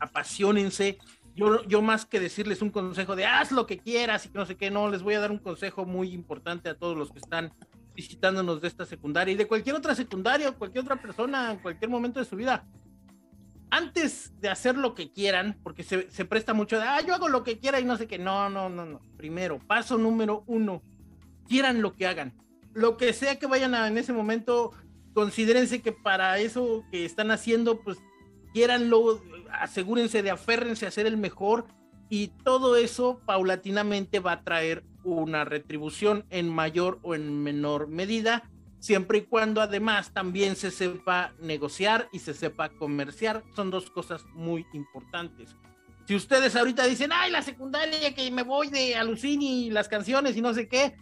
apasionense. 0.00 0.98
Yo, 1.34 1.62
yo 1.64 1.82
más 1.82 2.06
que 2.06 2.18
decirles 2.18 2.62
un 2.62 2.70
consejo 2.70 3.14
de 3.14 3.26
haz 3.26 3.52
lo 3.52 3.66
que 3.66 3.78
quieras 3.78 4.24
y 4.24 4.30
que 4.30 4.38
no 4.38 4.46
sé 4.46 4.56
qué, 4.56 4.70
no, 4.70 4.90
les 4.90 5.02
voy 5.02 5.14
a 5.14 5.20
dar 5.20 5.30
un 5.30 5.38
consejo 5.38 5.84
muy 5.84 6.12
importante 6.12 6.70
a 6.70 6.78
todos 6.78 6.96
los 6.96 7.12
que 7.12 7.18
están 7.18 7.52
visitándonos 7.94 8.60
de 8.60 8.68
esta 8.68 8.84
secundaria 8.84 9.32
y 9.32 9.36
de 9.36 9.46
cualquier 9.46 9.74
otra 9.74 9.94
secundaria 9.94 10.52
cualquier 10.52 10.84
otra 10.84 11.00
persona 11.00 11.52
en 11.52 11.58
cualquier 11.60 11.90
momento 11.90 12.20
de 12.20 12.26
su 12.26 12.36
vida 12.36 12.66
antes 13.76 14.32
de 14.40 14.48
hacer 14.48 14.76
lo 14.78 14.94
que 14.94 15.12
quieran, 15.12 15.58
porque 15.62 15.82
se, 15.82 16.24
presta 16.24 16.54
mucho 16.54 16.78
de, 16.78 16.84
ah, 16.84 17.00
yo 17.06 17.14
hago 17.14 17.28
lo 17.28 17.44
que 17.44 17.58
quiera 17.58 17.78
y 17.78 17.84
no 17.84 17.98
sé 17.98 18.06
qué, 18.06 18.18
no, 18.18 18.48
no, 18.48 18.70
no, 18.70 18.86
no. 18.86 19.00
Primero, 19.18 19.60
paso 19.66 19.98
número 19.98 20.44
uno, 20.46 20.82
quieran 21.46 21.82
lo 21.82 21.94
que 21.94 22.06
hagan. 22.06 22.32
Lo 22.72 22.96
que 22.96 23.12
sea 23.12 23.38
que 23.38 23.46
vayan 23.46 23.74
a, 23.74 23.86
en 23.86 23.98
ese 23.98 24.14
momento, 24.14 24.72
considérense 25.12 25.82
que 25.82 25.92
para 25.92 26.38
eso 26.38 26.84
que 26.90 27.04
están 27.04 27.30
haciendo, 27.30 27.80
pues 27.80 27.98
quieranlo, 28.54 29.22
asegúrense 29.50 30.22
de 30.22 30.30
aférrense 30.30 30.86
a 30.86 30.90
ser 30.90 31.06
el 31.06 31.18
mejor 31.18 31.66
y 32.08 32.28
todo 32.44 32.76
eso 32.76 33.20
paulatinamente 33.26 34.20
va 34.20 34.32
a 34.32 34.42
traer 34.42 34.84
una 35.04 35.44
retribución 35.44 36.24
en 36.30 36.48
mayor 36.48 36.98
o 37.02 37.14
en 37.14 37.42
menor 37.42 37.88
medida 37.88 38.42
siempre 38.78 39.18
y 39.18 39.22
cuando 39.22 39.60
además 39.60 40.12
también 40.12 40.56
se 40.56 40.70
sepa 40.70 41.34
negociar 41.40 42.08
y 42.12 42.18
se 42.18 42.34
sepa 42.34 42.68
comerciar. 42.70 43.42
Son 43.54 43.70
dos 43.70 43.90
cosas 43.90 44.24
muy 44.34 44.66
importantes. 44.72 45.56
Si 46.06 46.14
ustedes 46.14 46.54
ahorita 46.54 46.86
dicen, 46.86 47.10
ay, 47.12 47.32
la 47.32 47.42
secundaria 47.42 48.14
que 48.14 48.30
me 48.30 48.44
voy 48.44 48.68
de 48.68 48.94
Alucini, 48.94 49.70
las 49.70 49.88
canciones 49.88 50.36
y 50.36 50.40
no 50.40 50.54
sé 50.54 50.68
qué, 50.68 50.96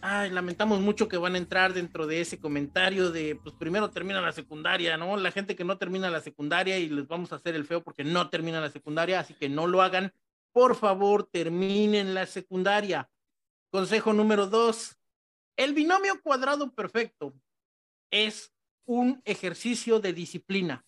ay, 0.00 0.30
lamentamos 0.30 0.80
mucho 0.80 1.08
que 1.08 1.16
van 1.16 1.34
a 1.34 1.38
entrar 1.38 1.74
dentro 1.74 2.06
de 2.06 2.20
ese 2.20 2.38
comentario 2.38 3.10
de, 3.10 3.38
pues 3.42 3.54
primero 3.56 3.90
termina 3.90 4.20
la 4.20 4.32
secundaria, 4.32 4.96
¿no? 4.96 5.16
La 5.16 5.30
gente 5.30 5.56
que 5.56 5.64
no 5.64 5.76
termina 5.78 6.10
la 6.10 6.20
secundaria 6.20 6.78
y 6.78 6.88
les 6.88 7.06
vamos 7.06 7.32
a 7.32 7.36
hacer 7.36 7.54
el 7.54 7.66
feo 7.66 7.82
porque 7.82 8.04
no 8.04 8.30
termina 8.30 8.60
la 8.60 8.70
secundaria, 8.70 9.20
así 9.20 9.34
que 9.34 9.48
no 9.48 9.66
lo 9.66 9.82
hagan. 9.82 10.12
Por 10.52 10.76
favor, 10.76 11.28
terminen 11.30 12.14
la 12.14 12.26
secundaria. 12.26 13.10
Consejo 13.70 14.12
número 14.12 14.46
dos, 14.46 14.97
el 15.58 15.74
binomio 15.74 16.22
cuadrado 16.22 16.72
perfecto 16.72 17.34
es 18.10 18.54
un 18.86 19.20
ejercicio 19.24 20.00
de 20.00 20.14
disciplina, 20.14 20.86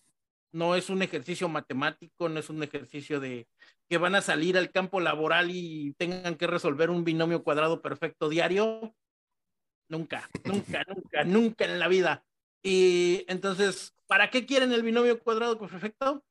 no 0.53 0.75
es 0.75 0.89
un 0.89 1.01
ejercicio 1.01 1.49
matemático, 1.49 2.29
no 2.29 2.39
es 2.39 2.49
un 2.49 2.63
ejercicio 2.63 3.19
de 3.19 3.47
que 3.89 3.97
van 3.97 4.15
a 4.15 4.21
salir 4.21 4.57
al 4.57 4.71
campo 4.71 5.01
laboral 5.01 5.51
y 5.51 5.93
tengan 5.97 6.35
que 6.35 6.47
resolver 6.47 6.89
un 6.89 7.03
binomio 7.03 7.43
cuadrado 7.43 7.81
perfecto 7.81 8.29
diario. 8.29 8.95
Nunca, 9.89 10.29
nunca, 10.45 10.83
nunca, 10.87 11.23
nunca 11.25 11.65
en 11.65 11.77
la 11.77 11.89
vida. 11.89 12.25
Y 12.63 13.25
entonces, 13.27 13.93
¿para 14.07 14.29
qué 14.29 14.45
quieren 14.45 14.71
el 14.71 14.83
binomio 14.83 15.19
cuadrado 15.19 15.59
perfecto? 15.59 16.23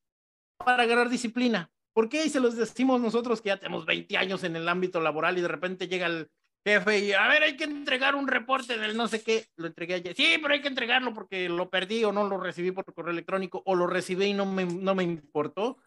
Para 0.57 0.85
agarrar 0.85 1.11
disciplina. 1.11 1.71
¿Por 1.93 2.09
qué? 2.09 2.25
Y 2.25 2.31
se 2.31 2.41
los 2.41 2.57
decimos 2.57 3.01
nosotros 3.01 3.43
que 3.43 3.49
ya 3.49 3.59
tenemos 3.59 3.85
20 3.85 4.17
años 4.17 4.45
en 4.45 4.57
el 4.57 4.69
ámbito 4.69 5.01
laboral 5.01 5.37
y 5.37 5.43
de 5.43 5.49
repente 5.49 5.89
llega 5.89 6.07
el, 6.07 6.31
jefe, 6.65 6.99
y 6.99 7.13
a 7.13 7.27
ver, 7.29 7.43
hay 7.43 7.57
que 7.57 7.65
entregar 7.65 8.15
un 8.15 8.29
reporte 8.29 8.79
del 8.79 8.97
no 8.97 9.09
sé 9.09 9.23
qué, 9.23 9.47
lo 9.57 9.67
entregué 9.67 9.95
ayer. 9.95 10.15
Sí, 10.15 10.37
pero 10.41 10.55
hay 10.55 10.61
que 10.61 10.69
entregarlo 10.69 11.15
porque 11.15 11.49
lo 11.49 11.71
perdí 11.71 12.05
o 12.05 12.13
no 12.13 12.29
lo 12.29 12.39
recibí 12.39 12.71
por 12.73 12.93
correo 12.93 13.13
electrónico 13.13 13.63
o 13.67 13.75
lo 13.75 13.87
recibí 13.87 14.27
y 14.27 14.35
no 14.35 14.47
me, 14.47 14.65
no 14.65 14.95
me 14.95 15.03
importó. 15.03 15.79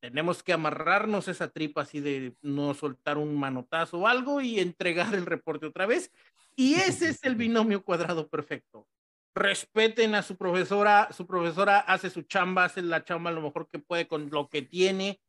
Tenemos 0.00 0.42
que 0.42 0.52
amarrarnos 0.52 1.26
esa 1.28 1.48
tripa 1.48 1.82
así 1.82 2.00
de 2.00 2.36
no 2.42 2.74
soltar 2.74 3.18
un 3.18 3.38
manotazo 3.38 3.98
o 3.98 4.06
algo 4.06 4.40
y 4.40 4.60
entregar 4.60 5.14
el 5.14 5.26
reporte 5.26 5.66
otra 5.66 5.86
vez. 5.86 6.12
Y 6.54 6.74
ese 6.74 7.08
es 7.08 7.24
el 7.24 7.34
binomio 7.36 7.82
cuadrado 7.82 8.28
perfecto. 8.28 8.86
Respeten 9.34 10.14
a 10.14 10.22
su 10.22 10.36
profesora, 10.36 11.08
su 11.12 11.26
profesora 11.26 11.80
hace 11.80 12.08
su 12.08 12.22
chamba, 12.22 12.64
hace 12.64 12.82
la 12.82 13.04
chamba 13.04 13.30
lo 13.30 13.42
mejor 13.42 13.68
que 13.68 13.78
puede 13.78 14.06
con 14.08 14.30
lo 14.30 14.48
que 14.48 14.62
tiene 14.62 15.20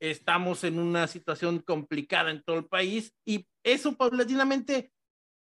estamos 0.00 0.64
en 0.64 0.78
una 0.78 1.06
situación 1.06 1.60
complicada 1.60 2.30
en 2.30 2.42
todo 2.42 2.56
el 2.56 2.66
país 2.66 3.14
y 3.24 3.46
eso 3.62 3.96
paulatinamente, 3.96 4.92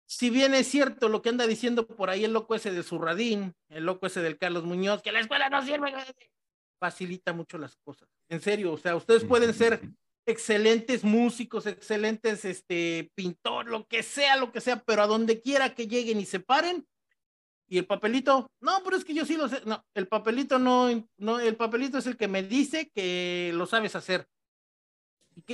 si 0.06 0.30
bien 0.30 0.54
es 0.54 0.68
cierto 0.68 1.08
lo 1.08 1.20
que 1.20 1.28
anda 1.28 1.46
diciendo 1.46 1.86
por 1.86 2.10
ahí 2.10 2.24
el 2.24 2.32
loco 2.32 2.54
ese 2.54 2.70
de 2.70 2.84
Zurradín, 2.84 3.54
el 3.68 3.84
loco 3.84 4.06
ese 4.06 4.22
del 4.22 4.38
Carlos 4.38 4.64
Muñoz, 4.64 5.02
que 5.02 5.12
la 5.12 5.20
escuela 5.20 5.50
no 5.50 5.64
sirve, 5.64 5.92
facilita 6.78 7.32
mucho 7.32 7.58
las 7.58 7.76
cosas. 7.76 8.08
En 8.28 8.40
serio, 8.40 8.72
o 8.72 8.78
sea, 8.78 8.94
ustedes 8.94 9.24
pueden 9.24 9.52
ser 9.52 9.80
excelentes 10.24 11.04
músicos, 11.04 11.66
excelentes 11.66 12.44
este 12.44 13.10
pintor, 13.14 13.66
lo 13.66 13.86
que 13.86 14.02
sea, 14.02 14.36
lo 14.36 14.52
que 14.52 14.60
sea, 14.60 14.82
pero 14.84 15.02
a 15.02 15.06
donde 15.06 15.40
quiera 15.40 15.74
que 15.74 15.88
lleguen 15.88 16.20
y 16.20 16.24
se 16.24 16.40
paren, 16.40 16.86
y 17.68 17.78
el 17.78 17.86
papelito, 17.86 18.52
no, 18.60 18.82
pero 18.84 18.96
es 18.96 19.04
que 19.04 19.14
yo 19.14 19.24
sí 19.24 19.36
lo 19.36 19.48
sé, 19.48 19.60
no, 19.64 19.84
el 19.94 20.06
papelito 20.06 20.58
no, 20.58 20.88
no, 21.16 21.40
el 21.40 21.56
papelito 21.56 21.98
es 21.98 22.06
el 22.06 22.16
que 22.16 22.28
me 22.28 22.44
dice 22.44 22.90
que 22.94 23.50
lo 23.54 23.66
sabes 23.66 23.96
hacer. 23.96 24.28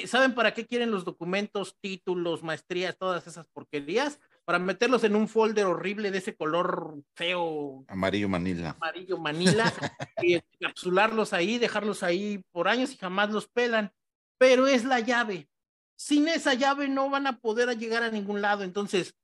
¿Saben 0.06 0.34
para 0.34 0.54
qué 0.54 0.66
quieren 0.66 0.90
los 0.90 1.04
documentos, 1.04 1.76
títulos, 1.80 2.42
maestrías, 2.42 2.96
todas 2.96 3.26
esas 3.26 3.46
porquerías? 3.48 4.18
Para 4.44 4.58
meterlos 4.58 5.04
en 5.04 5.14
un 5.14 5.28
folder 5.28 5.66
horrible 5.66 6.10
de 6.10 6.18
ese 6.18 6.34
color 6.34 7.02
feo. 7.14 7.84
Amarillo 7.88 8.28
manila. 8.28 8.70
Amarillo 8.80 9.18
manila. 9.18 9.72
y 10.22 10.34
encapsularlos 10.34 11.32
ahí, 11.32 11.58
dejarlos 11.58 12.02
ahí 12.02 12.42
por 12.52 12.68
años 12.68 12.92
y 12.92 12.96
jamás 12.96 13.30
los 13.30 13.48
pelan. 13.48 13.92
Pero 14.38 14.66
es 14.66 14.84
la 14.84 15.00
llave. 15.00 15.48
Sin 15.94 16.26
esa 16.26 16.54
llave 16.54 16.88
no 16.88 17.10
van 17.10 17.26
a 17.26 17.38
poder 17.38 17.76
llegar 17.78 18.02
a 18.02 18.10
ningún 18.10 18.40
lado. 18.40 18.64
Entonces, 18.64 19.14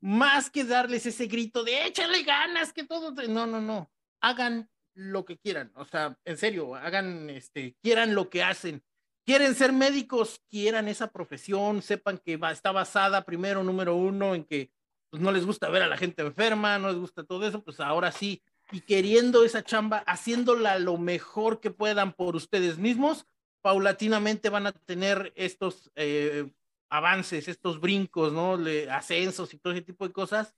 más 0.00 0.50
que 0.50 0.64
darles 0.64 1.04
ese 1.04 1.26
grito 1.26 1.62
de 1.62 1.86
échale 1.86 2.22
ganas, 2.22 2.72
que 2.72 2.84
todo. 2.84 3.12
No, 3.28 3.46
no, 3.46 3.60
no. 3.60 3.90
Hagan 4.20 4.70
lo 4.94 5.24
que 5.24 5.38
quieran. 5.38 5.70
O 5.74 5.84
sea, 5.84 6.18
en 6.24 6.38
serio, 6.38 6.74
hagan, 6.74 7.28
este, 7.30 7.76
quieran 7.82 8.14
lo 8.14 8.30
que 8.30 8.42
hacen 8.42 8.82
quieren 9.28 9.54
ser 9.54 9.74
médicos, 9.74 10.40
quieran 10.48 10.88
esa 10.88 11.12
profesión, 11.12 11.82
sepan 11.82 12.16
que 12.16 12.38
va, 12.38 12.50
está 12.50 12.72
basada 12.72 13.26
primero, 13.26 13.62
número 13.62 13.94
uno, 13.94 14.34
en 14.34 14.42
que 14.42 14.70
pues, 15.10 15.22
no 15.22 15.30
les 15.32 15.44
gusta 15.44 15.68
ver 15.68 15.82
a 15.82 15.86
la 15.86 15.98
gente 15.98 16.22
enferma, 16.22 16.78
no 16.78 16.88
les 16.88 16.96
gusta 16.96 17.24
todo 17.24 17.46
eso, 17.46 17.62
pues 17.62 17.78
ahora 17.78 18.10
sí, 18.10 18.42
y 18.72 18.80
queriendo 18.80 19.44
esa 19.44 19.62
chamba, 19.62 19.98
haciéndola 20.06 20.78
lo 20.78 20.96
mejor 20.96 21.60
que 21.60 21.70
puedan 21.70 22.14
por 22.14 22.36
ustedes 22.36 22.78
mismos, 22.78 23.26
paulatinamente 23.60 24.48
van 24.48 24.66
a 24.66 24.72
tener 24.72 25.30
estos 25.36 25.92
eh, 25.94 26.50
avances, 26.88 27.48
estos 27.48 27.82
brincos, 27.82 28.32
¿no? 28.32 28.56
Le, 28.56 28.90
ascensos 28.90 29.52
y 29.52 29.58
todo 29.58 29.74
ese 29.74 29.82
tipo 29.82 30.08
de 30.08 30.14
cosas. 30.14 30.56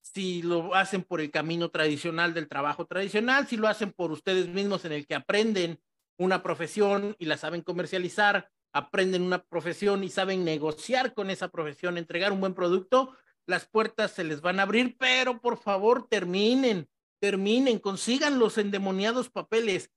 Si 0.00 0.40
lo 0.40 0.74
hacen 0.74 1.02
por 1.02 1.20
el 1.20 1.30
camino 1.30 1.68
tradicional 1.68 2.32
del 2.32 2.48
trabajo 2.48 2.86
tradicional, 2.86 3.46
si 3.46 3.58
lo 3.58 3.68
hacen 3.68 3.92
por 3.92 4.10
ustedes 4.10 4.48
mismos 4.48 4.86
en 4.86 4.92
el 4.92 5.06
que 5.06 5.16
aprenden 5.16 5.78
una 6.18 6.42
profesión 6.42 7.16
y 7.18 7.26
la 7.26 7.36
saben 7.36 7.62
comercializar, 7.62 8.50
aprenden 8.72 9.22
una 9.22 9.42
profesión 9.42 10.04
y 10.04 10.08
saben 10.08 10.44
negociar 10.44 11.14
con 11.14 11.30
esa 11.30 11.48
profesión, 11.48 11.98
entregar 11.98 12.32
un 12.32 12.40
buen 12.40 12.54
producto, 12.54 13.16
las 13.46 13.66
puertas 13.66 14.10
se 14.10 14.24
les 14.24 14.40
van 14.40 14.58
a 14.58 14.64
abrir, 14.64 14.96
pero 14.98 15.40
por 15.40 15.56
favor 15.56 16.08
terminen, 16.08 16.88
terminen, 17.20 17.78
consigan 17.78 18.38
los 18.38 18.58
endemoniados 18.58 19.30
papeles. 19.30 19.90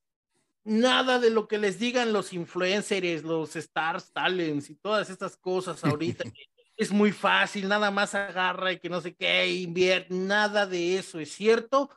Nada 0.63 1.19
de 1.19 1.29
lo 1.31 1.47
que 1.47 1.57
les 1.57 1.79
digan 1.79 2.13
los 2.13 2.31
influencers, 2.33 3.23
los 3.23 3.55
stars, 3.55 4.11
talents 4.11 4.69
y 4.69 4.75
todas 4.75 5.09
estas 5.09 5.35
cosas 5.35 5.83
ahorita. 5.83 6.23
es 6.77 6.91
muy 6.91 7.11
fácil, 7.11 7.67
nada 7.67 7.91
más 7.91 8.15
agarra 8.15 8.71
y 8.71 8.79
que 8.79 8.89
no 8.89 9.01
sé 9.01 9.13
qué, 9.13 9.51
invierte, 9.51 10.13
nada 10.13 10.65
de 10.65 10.97
eso 10.97 11.19
es 11.19 11.29
cierto 11.33 11.89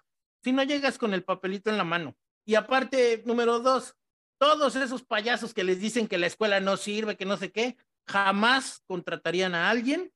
si 0.42 0.50
no 0.50 0.64
llegas 0.64 0.98
con 0.98 1.14
el 1.14 1.22
papelito 1.22 1.70
en 1.70 1.76
la 1.76 1.84
mano. 1.84 2.16
Y 2.44 2.56
aparte, 2.56 3.22
número 3.24 3.60
dos, 3.60 3.94
todos 4.42 4.74
esos 4.74 5.04
payasos 5.04 5.54
que 5.54 5.62
les 5.62 5.78
dicen 5.78 6.08
que 6.08 6.18
la 6.18 6.26
escuela 6.26 6.58
no 6.58 6.76
sirve, 6.76 7.16
que 7.16 7.24
no 7.24 7.36
sé 7.36 7.52
qué, 7.52 7.76
jamás 8.08 8.82
contratarían 8.88 9.54
a 9.54 9.70
alguien 9.70 10.12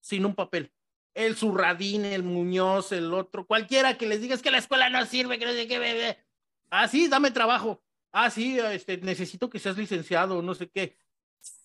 sin 0.00 0.26
un 0.26 0.34
papel. 0.34 0.72
El 1.14 1.36
Zurradín, 1.36 2.04
el 2.04 2.24
Muñoz, 2.24 2.90
el 2.90 3.14
otro, 3.14 3.46
cualquiera 3.46 3.96
que 3.96 4.08
les 4.08 4.20
diga 4.20 4.36
que 4.38 4.50
la 4.50 4.58
escuela 4.58 4.90
no 4.90 5.06
sirve, 5.06 5.38
que 5.38 5.46
no 5.46 5.52
sé 5.52 5.68
qué, 5.68 5.78
bebé. 5.78 6.18
Ah, 6.68 6.88
sí, 6.88 7.06
dame 7.06 7.30
trabajo. 7.30 7.80
Ah, 8.10 8.28
sí, 8.28 8.58
este, 8.58 8.96
necesito 8.96 9.48
que 9.48 9.60
seas 9.60 9.76
licenciado, 9.76 10.42
no 10.42 10.56
sé 10.56 10.68
qué. 10.68 10.96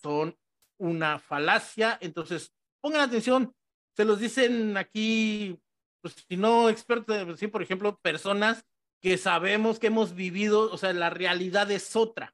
Son 0.03 0.37
una 0.77 1.17
falacia. 1.17 1.97
Entonces, 2.01 2.53
pongan 2.81 3.01
atención. 3.01 3.51
Se 3.95 4.05
los 4.05 4.19
dicen 4.19 4.77
aquí, 4.77 5.59
pues 6.01 6.13
si 6.29 6.37
no 6.37 6.69
expertos, 6.69 7.39
sí, 7.39 7.47
por 7.47 7.63
ejemplo, 7.63 7.97
personas 7.97 8.63
que 9.05 9.19
sabemos 9.19 9.77
que 9.77 9.85
hemos 9.85 10.15
vivido, 10.15 10.71
o 10.71 10.79
sea, 10.79 10.91
la 10.91 11.11
realidad 11.11 11.69
es 11.69 11.95
otra, 11.95 12.33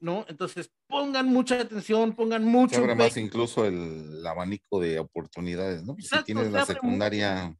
¿no? 0.00 0.24
Entonces, 0.30 0.70
pongan 0.86 1.26
mucha 1.26 1.60
atención, 1.60 2.14
pongan 2.16 2.42
mucho. 2.42 2.76
Se 2.76 2.80
abre 2.80 2.94
más 2.94 3.18
incluso 3.18 3.66
el, 3.66 4.26
abanico 4.26 4.80
de 4.80 4.98
oportunidades, 4.98 5.84
¿no? 5.84 5.94
si 5.98 6.24
tienes 6.24 6.50
la 6.50 6.64
secundaria 6.64 7.54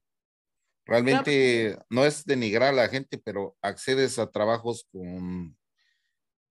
Realmente 0.87 1.79
no 1.91 2.07
es 2.07 2.25
denigrar 2.25 2.71
a 2.71 2.77
la 2.77 2.89
gente, 2.89 3.19
pero 3.19 3.59
accedes 3.61 4.19
a 4.19 4.31
trabajos 4.31 4.87
con 4.91 5.55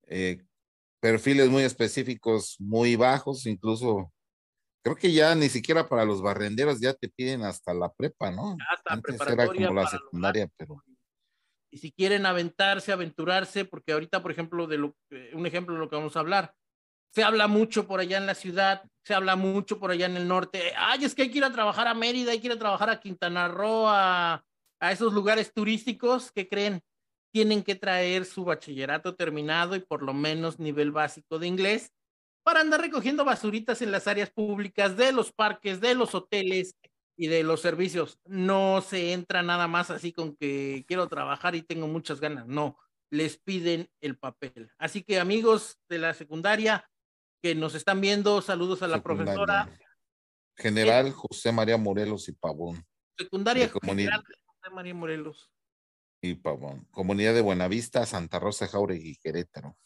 eh, 0.05 0.43
perfiles 1.00 1.50
muy 1.50 1.63
específicos, 1.63 2.57
muy 2.59 2.97
bajos, 2.97 3.47
incluso 3.47 4.13
creo 4.83 4.95
que 4.95 5.12
ya 5.12 5.33
ni 5.33 5.50
siquiera 5.50 5.89
para 5.89 6.05
los 6.05 6.21
barrenderos 6.21 6.79
ya 6.81 6.93
te 6.93 7.09
piden 7.09 7.41
hasta 7.41 7.74
la 7.74 7.91
prepa, 7.91 8.29
¿no? 8.29 8.57
Hasta 8.71 8.93
Antes 8.93 9.19
era 9.21 9.47
como 9.47 9.74
la 9.74 9.88
secundaria, 9.88 10.47
pero 10.55 10.83
y 11.75 11.77
si 11.77 11.91
quieren 11.91 12.25
aventarse, 12.25 12.94
aventurarse, 12.94 13.65
porque 13.65 13.91
ahorita, 13.91 14.22
por 14.22 14.32
ejemplo, 14.32 14.65
de 14.65 14.77
lo, 14.77 14.96
un 15.34 15.46
ejemplo 15.46 15.74
de 15.74 15.82
lo 15.82 15.89
que 15.89 15.98
vamos 15.98 16.15
a 16.15 16.22
hablar, 16.22 16.53
se 17.13 17.22
habla 17.22 17.50
mucho 17.50 17.86
por 17.86 18.00
allá 18.00 18.15
en 18.17 18.25
la 18.25 18.34
ciudad, 18.34 18.84
se 19.03 19.13
habla 19.13 19.36
mucho 19.36 19.77
por 19.77 19.91
allá 19.91 20.05
en 20.05 20.15
el 20.15 20.25
norte, 20.25 20.72
ay, 20.77 21.03
es 21.03 21.13
que 21.13 21.24
hay 21.24 21.32
que 21.32 21.39
ir 21.39 21.44
a 21.44 21.51
trabajar 21.51 21.89
a 21.89 21.94
Mérida, 21.94 22.32
hay 22.32 22.39
que 22.39 22.48
ir 22.48 22.53
a 22.53 22.60
trabajar 22.60 22.89
a 22.89 23.01
Quintana 23.01 23.50
Roo, 23.50 23.89
a, 23.89 24.46
a 24.79 24.91
esos 24.94 25.12
lugares 25.12 25.51
turísticos, 25.53 26.32
¿qué 26.32 26.48
creen? 26.48 26.82
Tienen 27.34 27.62
que 27.62 27.75
traer 27.75 28.24
su 28.24 28.46
bachillerato 28.46 29.15
terminado 29.15 29.75
y 29.75 29.82
por 29.82 30.01
lo 30.01 30.13
menos 30.13 30.60
nivel 30.60 30.94
básico 30.94 31.39
de 31.39 31.48
inglés 31.48 31.91
para 32.46 32.62
andar 32.62 32.79
recogiendo 32.79 33.25
basuritas 33.25 33.82
en 33.82 33.91
las 33.91 34.08
áreas 34.08 34.29
públicas 34.29 34.96
de 34.96 35.12
los 35.12 35.34
parques, 35.34 35.82
de 35.82 35.94
los 35.94 36.15
hoteles, 36.15 36.74
y 37.17 37.27
de 37.27 37.43
los 37.43 37.62
servicios. 37.62 38.19
No 38.25 38.81
se 38.81 39.13
entra 39.13 39.41
nada 39.41 39.67
más 39.67 39.89
así 39.89 40.12
con 40.12 40.36
que 40.36 40.86
quiero 40.88 41.07
trabajar 41.07 41.55
y 41.55 41.62
tengo 41.62 41.88
muchas 41.88 42.19
ganas. 42.19 42.48
No, 42.48 42.77
les 43.10 43.38
piden 43.38 43.89
el 44.01 44.17
papel. 44.17 44.72
Así 44.77 45.03
que 45.03 45.19
amigos 45.19 45.79
de 45.89 46.00
la 46.00 46.13
secundaria 46.13 46.89
que 47.41 47.55
nos 47.55 47.75
están 47.75 48.01
viendo, 48.01 48.41
saludos 48.41 48.81
a 48.81 48.88
la 48.88 49.01
profesora. 49.01 49.69
General 50.57 51.12
José 51.12 51.51
María 51.51 51.77
Morelos 51.77 52.27
y 52.29 52.34
Pavón. 52.34 52.86
Secundaria 53.17 53.69
General 53.69 54.24
José 54.24 54.74
María 54.74 54.93
Morelos. 54.93 55.51
Y 56.22 56.36
Pavón. 56.36 56.86
Comunidad 56.91 57.34
de 57.34 57.41
Buenavista, 57.41 58.05
Santa 58.05 58.39
Rosa, 58.39 58.67
Jauregui 58.67 59.12
y 59.12 59.15
Querétaro. 59.17 59.77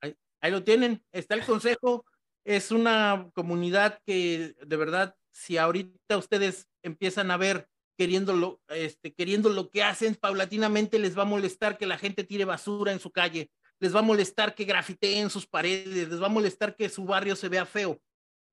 Ahí, 0.00 0.16
ahí 0.40 0.50
lo 0.50 0.64
tienen. 0.64 1.04
Está 1.12 1.34
el 1.34 1.44
consejo. 1.44 2.04
Es 2.44 2.70
una 2.70 3.28
comunidad 3.34 4.00
que 4.06 4.54
de 4.64 4.76
verdad 4.76 5.14
si 5.32 5.58
ahorita 5.58 6.16
ustedes 6.16 6.68
empiezan 6.82 7.30
a 7.30 7.36
ver 7.36 7.68
queriendo 7.96 8.34
lo, 8.34 8.62
este, 8.68 9.12
queriendo 9.12 9.50
lo 9.50 9.68
que 9.70 9.82
hacen, 9.82 10.14
paulatinamente 10.14 10.98
les 10.98 11.16
va 11.18 11.22
a 11.22 11.26
molestar 11.26 11.76
que 11.76 11.86
la 11.86 11.98
gente 11.98 12.24
tire 12.24 12.46
basura 12.46 12.92
en 12.92 13.00
su 13.00 13.10
calle, 13.10 13.50
les 13.78 13.94
va 13.94 14.00
a 14.00 14.02
molestar 14.02 14.54
que 14.54 14.64
grafiteen 14.64 15.28
sus 15.28 15.46
paredes, 15.46 16.08
les 16.08 16.22
va 16.22 16.26
a 16.26 16.30
molestar 16.30 16.76
que 16.76 16.88
su 16.88 17.04
barrio 17.04 17.36
se 17.36 17.48
vea 17.48 17.66
feo. 17.66 18.00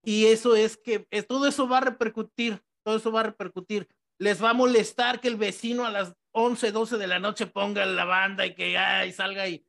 Y 0.03 0.25
eso 0.25 0.55
es 0.55 0.77
que 0.77 1.07
eh, 1.11 1.23
todo 1.23 1.47
eso 1.47 1.67
va 1.67 1.77
a 1.77 1.81
repercutir, 1.81 2.61
todo 2.83 2.97
eso 2.97 3.11
va 3.11 3.21
a 3.21 3.23
repercutir. 3.23 3.87
Les 4.19 4.43
va 4.43 4.51
a 4.51 4.53
molestar 4.53 5.21
que 5.21 5.27
el 5.27 5.35
vecino 5.35 5.85
a 5.85 5.91
las 5.91 6.13
11, 6.31 6.71
12 6.71 6.97
de 6.97 7.07
la 7.07 7.19
noche 7.19 7.47
ponga 7.47 7.85
la 7.85 8.05
banda 8.05 8.45
y 8.45 8.53
que 8.53 8.77
ay, 8.77 9.11
salga 9.11 9.47
y 9.47 9.65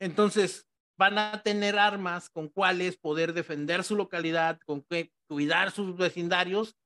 entonces 0.00 0.66
van 1.00 1.16
a 1.16 1.42
tener 1.42 1.78
armas 1.78 2.28
con 2.28 2.48
cuales 2.48 2.98
poder 2.98 3.32
defender 3.32 3.84
su 3.84 3.96
localidad, 3.96 4.60
con 4.66 4.82
que 4.82 5.10
cuidar 5.26 5.70
sus 5.70 5.96
vecindarios 5.96 6.76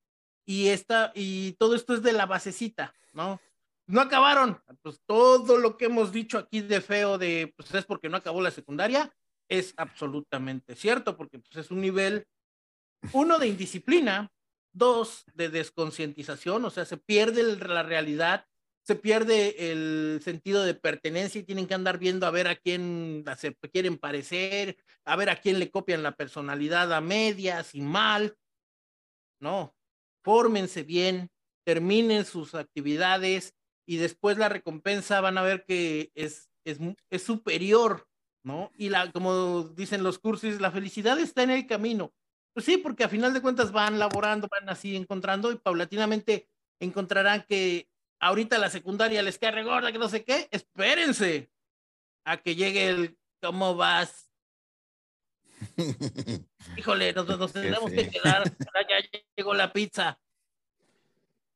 y 0.47 0.69
esta 0.69 1.11
y 1.17 1.55
todo 1.55 1.75
esto 1.75 1.95
es 1.95 2.03
de 2.05 2.13
la 2.13 2.25
basecita, 2.25 2.95
¿no? 3.13 3.41
No 3.89 4.01
acabaron, 4.01 4.63
pues 4.83 5.01
todo 5.05 5.59
lo 5.59 5.77
que 5.77 5.87
hemos 5.87 6.13
dicho 6.13 6.39
aquí 6.39 6.61
de 6.61 6.81
feo 6.81 7.19
de 7.19 7.53
pues 7.57 7.75
es 7.75 7.85
porque 7.87 8.09
no 8.09 8.17
acabó 8.17 8.41
la 8.41 8.53
secundaria 8.53 9.13
es 9.49 9.75
absolutamente 9.77 10.77
cierto 10.77 11.17
porque 11.17 11.41
pues 11.41 11.57
es 11.57 11.73
un 11.73 11.81
nivel 11.81 12.25
uno 13.11 13.41
de 13.41 13.49
indisciplina, 13.49 14.33
dos 14.73 15.25
de 15.35 15.49
desconcientización, 15.49 16.65
o 16.65 16.71
sea, 16.71 16.85
se 16.85 16.99
pierde 16.99 17.43
la 17.43 17.83
realidad 17.83 18.47
se 18.85 18.97
pierde 18.97 19.71
el 19.73 20.21
sentido 20.23 20.63
de 20.63 20.75
pertenencia 20.75 21.41
y 21.41 21.45
tienen 21.45 21.67
que 21.67 21.75
andar 21.75 21.99
viendo 21.99 22.27
a 22.27 22.31
ver 22.31 22.49
a 22.49 22.57
quién 22.57 23.25
se 23.39 23.57
quieren 23.73 23.97
parecer, 23.97 24.77
a 25.07 25.17
ver 25.17 25.31
a 25.31 25.41
quién 25.41 25.59
le 25.59 25.71
copian 25.71 26.03
la 26.03 26.13
personalidad 26.13 26.93
a 26.93 27.01
medias 27.01 27.75
y 27.75 27.81
mal. 27.81 28.37
No, 29.41 29.75
fórmense 30.23 30.83
bien, 30.83 31.31
terminen 31.65 32.27
sus 32.27 32.55
actividades 32.55 33.55
y 33.87 33.97
después 33.97 34.37
la 34.37 34.51
recompensa 34.51 35.23
van 35.23 35.39
a 35.39 35.43
ver 35.43 35.65
que 35.65 36.11
es, 36.15 36.51
es, 36.65 36.79
es 37.11 37.23
superior, 37.23 38.07
¿no? 38.43 38.71
Y 38.77 38.91
la, 38.91 39.11
como 39.13 39.63
dicen 39.63 40.03
los 40.03 40.19
cursos, 40.19 40.61
la 40.61 40.71
felicidad 40.71 41.19
está 41.19 41.43
en 41.43 41.51
el 41.51 41.67
camino. 41.67 42.13
Pues 42.53 42.67
sí, 42.67 42.77
porque 42.77 43.05
a 43.05 43.09
final 43.09 43.33
de 43.33 43.41
cuentas 43.41 43.73
van 43.73 43.99
laborando, 43.99 44.47
van 44.49 44.69
así 44.69 44.95
encontrando 44.95 45.51
y 45.51 45.57
paulatinamente 45.57 46.49
encontrarán 46.81 47.45
que 47.49 47.89
ahorita 48.25 48.57
la 48.59 48.71
secundaria 48.71 49.23
les 49.23 49.39
cae 49.39 49.51
regorda, 49.51 49.93
que 49.93 49.99
no 49.99 50.09
sé 50.09 50.25
qué, 50.25 50.49
espérense 50.51 51.51
a 52.25 52.39
que 52.39 52.57
llegue 52.57 52.89
el 52.89 53.19
¿cómo 53.43 53.77
vas? 53.77 54.31
Híjole, 56.77 57.13
nos, 57.13 57.53
tenemos 57.53 57.91
que 57.91 58.09
quedar, 58.09 58.45
ya 58.45 59.21
llegó 59.37 59.53
la 59.53 59.73
pizza. 59.73 60.19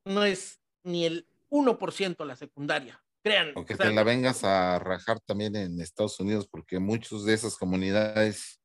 No 0.04 0.24
es 0.24 0.60
ni 0.82 1.06
el 1.06 1.26
1% 1.48 2.24
la 2.26 2.36
secundaria, 2.36 3.02
crean. 3.22 3.52
O 3.56 3.64
que 3.64 3.74
te 3.74 3.90
la 3.90 4.02
vengas 4.02 4.44
a 4.44 4.78
rajar 4.78 5.20
también 5.20 5.56
en 5.56 5.80
Estados 5.80 6.20
Unidos, 6.20 6.46
porque 6.50 6.78
muchos 6.78 7.24
de 7.24 7.32
esas 7.32 7.56
comunidades 7.56 8.57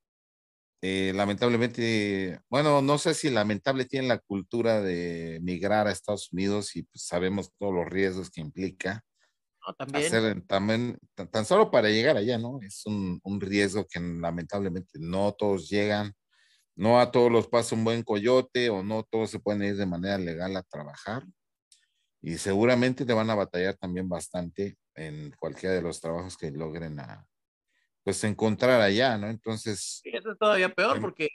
eh, 0.86 1.14
lamentablemente, 1.16 2.42
bueno, 2.50 2.82
no 2.82 2.98
sé 2.98 3.14
si 3.14 3.30
lamentable 3.30 3.86
tienen 3.86 4.10
la 4.10 4.18
cultura 4.18 4.82
de 4.82 5.40
migrar 5.42 5.88
a 5.88 5.92
Estados 5.92 6.34
Unidos 6.34 6.76
y 6.76 6.84
pues, 6.84 7.06
sabemos 7.06 7.54
todos 7.58 7.74
los 7.74 7.86
riesgos 7.86 8.30
que 8.30 8.42
implica. 8.42 9.02
también. 9.78 10.06
Hacer, 10.06 10.42
también 10.46 10.98
tan, 11.32 11.46
solo 11.46 11.72
para 11.72 11.88
llegar 11.88 12.18
allá, 12.18 12.38
¿no? 12.38 12.60
Es 12.62 12.86
un, 12.86 13.22
un, 13.24 13.40
riesgo 13.40 13.86
que 13.90 14.02
lamentablemente 14.02 15.00
no 15.00 15.32
todos 15.32 15.70
llegan, 15.70 16.12
no 16.76 17.00
a 17.00 17.12
todos 17.12 17.32
los 17.32 17.48
pasa 17.48 17.76
un 17.76 17.86
buen 17.86 18.04
coyote 18.04 18.70
o 18.70 18.84
no 18.84 19.04
todos 19.04 19.30
se 19.30 19.40
pueden 19.40 19.64
ir 19.64 19.78
de 19.78 19.86
manera 19.86 20.18
legal 20.18 20.54
a 20.58 20.64
trabajar. 20.64 21.24
Y 22.22 22.38
seguramente 22.40 23.06
te 23.06 23.14
van 23.14 23.30
a 23.30 23.36
batallar 23.36 23.76
también 23.76 24.10
bastante 24.10 24.78
en 24.96 25.32
cualquiera 25.40 25.76
de 25.76 25.82
los 25.82 26.02
trabajos 26.02 26.36
que 26.36 26.52
logren 26.52 27.00
a, 27.00 27.26
pues 28.04 28.24
encontrar 28.24 28.82
allá, 28.82 29.18
¿no? 29.18 29.28
Entonces... 29.28 30.02
eso 30.04 30.32
es 30.32 30.38
todavía 30.38 30.74
peor 30.74 31.00
porque 31.00 31.30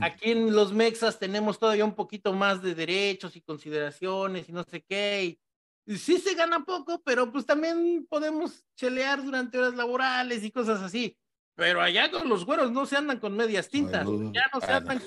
aquí 0.00 0.32
en 0.32 0.52
los 0.54 0.72
Mexas 0.72 1.18
tenemos 1.18 1.58
todavía 1.58 1.84
un 1.84 1.94
poquito 1.94 2.32
más 2.32 2.62
de 2.62 2.74
derechos 2.74 3.36
y 3.36 3.40
consideraciones 3.40 4.48
y 4.48 4.52
no 4.52 4.64
sé 4.64 4.82
qué. 4.82 5.38
Y, 5.86 5.96
sí 5.96 6.18
se 6.18 6.34
gana 6.34 6.64
poco, 6.64 7.00
pero 7.04 7.30
pues 7.32 7.46
también 7.46 8.06
podemos 8.08 8.64
chelear 8.76 9.22
durante 9.24 9.58
horas 9.58 9.74
laborales 9.74 10.44
y 10.44 10.50
cosas 10.50 10.82
así. 10.82 11.16
Pero 11.54 11.80
allá 11.80 12.10
con 12.10 12.28
los 12.28 12.44
güeros 12.44 12.72
no 12.72 12.86
se 12.86 12.96
andan 12.96 13.18
con 13.18 13.36
medias 13.36 13.68
tintas, 13.68 14.06
ya 14.32 14.44
no 14.52 14.60
se 14.60 14.72
andan, 14.72 15.02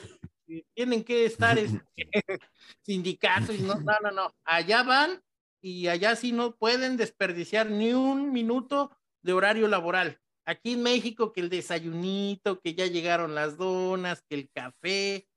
tienen 0.74 1.04
que 1.04 1.26
estar 1.26 1.58
este, 1.58 1.84
sindicatos 2.82 3.56
y 3.56 3.62
no, 3.64 3.76
no, 3.76 3.94
no, 4.04 4.12
no, 4.12 4.36
allá 4.44 4.84
van 4.84 5.22
y 5.62 5.88
allá 5.88 6.16
sí 6.16 6.32
no 6.32 6.56
pueden 6.56 6.98
desperdiciar 6.98 7.70
ni 7.70 7.94
un 7.94 8.32
minuto 8.32 8.96
de 9.22 9.34
horario 9.34 9.68
laboral 9.68 10.20
Aquí 10.46 10.74
en 10.74 10.84
México 10.84 11.32
que 11.32 11.42
el 11.42 11.50
desayunito, 11.50 12.60
que 12.60 12.76
ya 12.76 12.86
llegaron 12.88 13.34
las 13.34 13.58
donas, 13.58 14.24
que 14.28 14.36
el 14.36 14.50
café, 14.50 15.28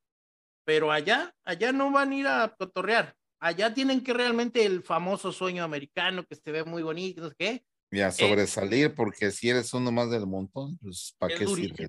pero 0.64 0.90
allá, 0.90 1.34
allá 1.44 1.72
no 1.72 1.92
van 1.92 2.10
a 2.10 2.16
ir 2.16 2.26
a 2.26 2.54
cotorrear. 2.58 3.14
Allá 3.40 3.72
tienen 3.72 4.02
que 4.02 4.12
realmente 4.12 4.64
el 4.64 4.82
famoso 4.82 5.30
sueño 5.30 5.62
americano 5.62 6.24
que 6.24 6.34
se 6.34 6.50
ve 6.50 6.64
muy 6.64 6.82
bonito, 6.82 7.20
no 7.20 7.28
sé 7.28 7.34
qué. 7.38 7.64
Y 7.92 8.00
a 8.00 8.10
sobresalir, 8.10 8.94
porque 8.94 9.30
si 9.30 9.48
eres 9.48 9.72
uno 9.72 9.92
más 9.92 10.10
del 10.10 10.26
montón, 10.26 10.76
pues 10.78 11.14
¿para 11.18 11.36
qué 11.36 11.46
sirve? 11.46 11.88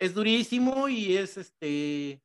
Es 0.00 0.14
durísimo 0.14 0.88
y 0.88 1.16
es 1.16 1.36
este, 1.36 2.20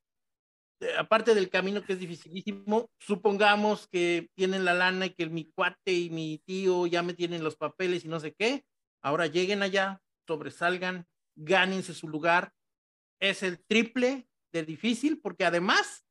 aparte 0.97 1.35
del 1.35 1.49
camino 1.49 1.83
que 1.83 1.93
es 1.93 1.99
dificilísimo, 1.99 2.89
supongamos 2.99 3.87
que 3.87 4.29
tienen 4.35 4.65
la 4.65 4.73
lana 4.73 5.07
y 5.07 5.09
que 5.11 5.27
mi 5.27 5.45
cuate 5.51 5.93
y 5.93 6.09
mi 6.09 6.41
tío 6.45 6.87
ya 6.87 7.03
me 7.03 7.13
tienen 7.13 7.43
los 7.43 7.55
papeles 7.55 8.03
y 8.05 8.07
no 8.07 8.19
sé 8.19 8.33
qué, 8.33 8.63
ahora 9.03 9.27
lleguen 9.27 9.61
allá, 9.61 10.01
sobresalgan, 10.27 11.07
gánense 11.35 11.93
su 11.93 12.07
lugar. 12.07 12.53
Es 13.19 13.43
el 13.43 13.63
triple 13.65 14.29
de 14.51 14.63
difícil 14.63 15.19
porque 15.19 15.45
además, 15.45 16.05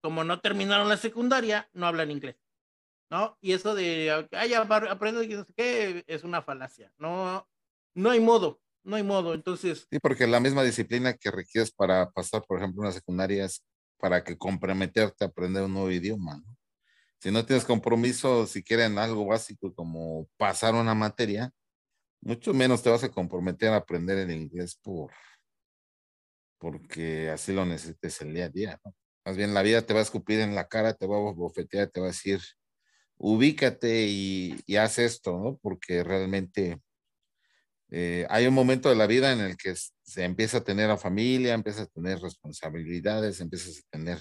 como 0.00 0.24
no 0.24 0.40
terminaron 0.40 0.88
la 0.88 0.96
secundaria, 0.96 1.68
no 1.72 1.86
hablan 1.86 2.10
inglés. 2.10 2.36
¿No? 3.10 3.38
Y 3.40 3.52
eso 3.52 3.74
de, 3.74 4.26
ay, 4.32 4.54
aprendo 4.54 5.22
sé 5.22 5.44
qué, 5.56 6.04
es 6.08 6.24
una 6.24 6.42
falacia. 6.42 6.92
No, 6.98 7.48
no 7.94 8.10
hay 8.10 8.18
modo, 8.18 8.60
no 8.82 8.96
hay 8.96 9.04
modo. 9.04 9.32
Entonces. 9.32 9.86
Sí, 9.90 9.98
porque 10.00 10.26
la 10.26 10.40
misma 10.40 10.64
disciplina 10.64 11.14
que 11.14 11.30
requieres 11.30 11.70
para 11.70 12.10
pasar, 12.10 12.42
por 12.46 12.58
ejemplo, 12.58 12.82
una 12.82 12.90
secundaria 12.90 13.44
es 13.44 13.64
para 13.98 14.24
que 14.24 14.36
comprometerte 14.36 15.24
a 15.24 15.28
aprender 15.28 15.62
un 15.62 15.74
nuevo 15.74 15.90
idioma. 15.90 16.42
Si 17.20 17.30
no 17.30 17.46
tienes 17.46 17.64
compromiso, 17.64 18.46
si 18.46 18.62
quieren 18.62 18.98
algo 18.98 19.24
básico 19.24 19.74
como 19.74 20.28
pasar 20.36 20.74
una 20.74 20.94
materia, 20.94 21.52
mucho 22.26 22.52
menos 22.52 22.82
te 22.82 22.90
vas 22.90 23.04
a 23.04 23.10
comprometer 23.10 23.72
a 23.72 23.76
aprender 23.76 24.18
el 24.18 24.32
inglés 24.32 24.76
por 24.82 25.12
porque 26.58 27.30
así 27.30 27.52
lo 27.52 27.64
necesites 27.64 28.20
el 28.22 28.34
día 28.34 28.46
a 28.46 28.48
día. 28.48 28.80
Más 29.24 29.36
bien 29.36 29.54
la 29.54 29.62
vida 29.62 29.82
te 29.82 29.94
va 29.94 30.00
a 30.00 30.02
escupir 30.02 30.40
en 30.40 30.54
la 30.54 30.66
cara, 30.66 30.94
te 30.94 31.06
va 31.06 31.16
a 31.16 31.32
bofetear, 31.32 31.88
te 31.88 32.00
va 32.00 32.06
a 32.06 32.10
decir, 32.10 32.40
ubícate 33.18 34.06
y, 34.08 34.58
y 34.66 34.76
haz 34.76 34.98
esto, 34.98 35.38
¿no? 35.38 35.58
Porque 35.62 36.02
realmente 36.02 36.80
eh, 37.90 38.26
hay 38.28 38.46
un 38.46 38.54
momento 38.54 38.88
de 38.88 38.96
la 38.96 39.06
vida 39.06 39.32
en 39.32 39.40
el 39.40 39.56
que 39.56 39.74
se 40.02 40.24
empieza 40.24 40.58
a 40.58 40.64
tener 40.64 40.90
a 40.90 40.96
familia, 40.96 41.54
empieza 41.54 41.82
a 41.82 41.86
tener 41.86 42.18
responsabilidades, 42.18 43.40
empiezas 43.40 43.78
a 43.78 43.90
tener 43.90 44.18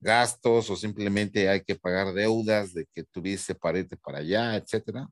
gastos 0.00 0.70
o 0.70 0.76
simplemente 0.76 1.48
hay 1.48 1.62
que 1.62 1.74
pagar 1.74 2.14
deudas 2.14 2.72
de 2.72 2.86
que 2.94 3.04
tuviste 3.04 3.54
parete 3.54 3.96
para 3.96 4.18
allá, 4.18 4.56
etcétera. 4.56 5.06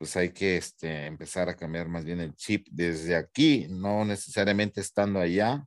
Pues 0.00 0.16
hay 0.16 0.30
que 0.30 0.56
este, 0.56 1.04
empezar 1.04 1.50
a 1.50 1.56
cambiar 1.56 1.86
más 1.88 2.06
bien 2.06 2.20
el 2.20 2.34
chip 2.34 2.66
desde 2.70 3.14
aquí, 3.14 3.66
no 3.68 4.02
necesariamente 4.06 4.80
estando 4.80 5.20
allá, 5.20 5.66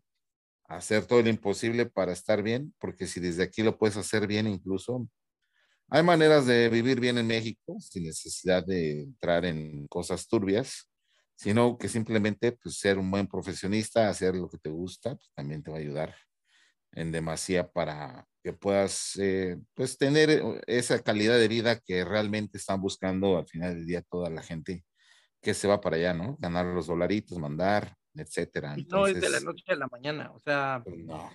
hacer 0.66 1.06
todo 1.06 1.22
lo 1.22 1.30
imposible 1.30 1.86
para 1.86 2.14
estar 2.14 2.42
bien, 2.42 2.74
porque 2.80 3.06
si 3.06 3.20
desde 3.20 3.44
aquí 3.44 3.62
lo 3.62 3.78
puedes 3.78 3.96
hacer 3.96 4.26
bien 4.26 4.48
incluso, 4.48 5.08
hay 5.90 6.02
maneras 6.02 6.48
de 6.48 6.70
vivir 6.70 7.00
bien 7.00 7.20
en 7.20 7.28
México 7.28 7.78
sin 7.80 8.06
necesidad 8.06 8.66
de 8.66 9.04
entrar 9.04 9.46
en 9.46 9.88
cosas 9.88 10.28
turbias 10.28 10.90
sino 11.36 11.78
que 11.78 11.90
simplemente 11.90 12.54
pues, 12.54 12.78
ser 12.80 12.98
un 12.98 13.12
buen 13.12 13.28
profesionista, 13.28 14.10
hacer 14.10 14.36
lo 14.36 14.50
que 14.50 14.58
te 14.58 14.70
gusta, 14.70 15.16
pues, 15.16 15.32
también 15.36 15.64
te 15.64 15.72
va 15.72 15.78
a 15.78 15.82
ayudar 15.82 16.16
en 16.94 17.12
demasía 17.12 17.72
para 17.72 18.28
que 18.44 18.54
puedas 18.54 19.16
eh, 19.18 19.58
pues 19.74 19.98
tener 19.98 20.30
eh, 20.30 20.62
esa 20.68 21.02
calidad 21.02 21.38
de 21.38 21.48
vida 21.48 21.80
que 21.80 22.04
realmente 22.04 22.58
están 22.58 22.82
buscando 22.82 23.38
al 23.38 23.48
final 23.48 23.74
del 23.76 23.86
día 23.86 24.02
toda 24.02 24.30
la 24.30 24.44
gente 24.44 24.84
que 25.42 25.54
se 25.54 25.68
va 25.68 25.82
para 25.82 25.96
allá, 25.96 26.14
¿no? 26.14 26.38
Ganar 26.40 26.66
los 26.66 26.88
dolaritos, 26.88 27.38
mandar, 27.38 27.96
etcétera. 28.16 28.76
no 28.88 29.08
es 29.08 29.20
de 29.20 29.30
la 29.30 29.40
noche 29.40 29.64
a 29.68 29.76
la 29.76 29.88
mañana, 29.88 30.32
o 30.32 30.40
sea, 30.40 30.82
pues, 30.84 30.98
no. 31.00 31.30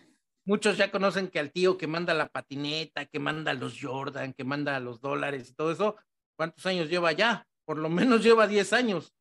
muchos 0.44 0.76
ya 0.76 0.90
conocen 0.90 1.28
que 1.28 1.38
al 1.38 1.52
tío 1.52 1.76
que 1.76 1.86
manda 1.86 2.14
la 2.14 2.28
patineta, 2.28 3.06
que 3.06 3.18
manda 3.18 3.52
los 3.54 3.78
Jordan, 3.80 4.32
que 4.32 4.44
manda 4.44 4.78
los 4.80 5.00
dólares 5.00 5.50
y 5.50 5.54
todo 5.54 5.72
eso, 5.72 5.96
¿cuántos 6.36 6.64
años 6.66 6.88
lleva 6.88 7.12
ya? 7.12 7.46
Por 7.64 7.78
lo 7.78 7.88
menos 7.90 8.22
lleva 8.22 8.46
10 8.46 8.72
años 8.72 9.14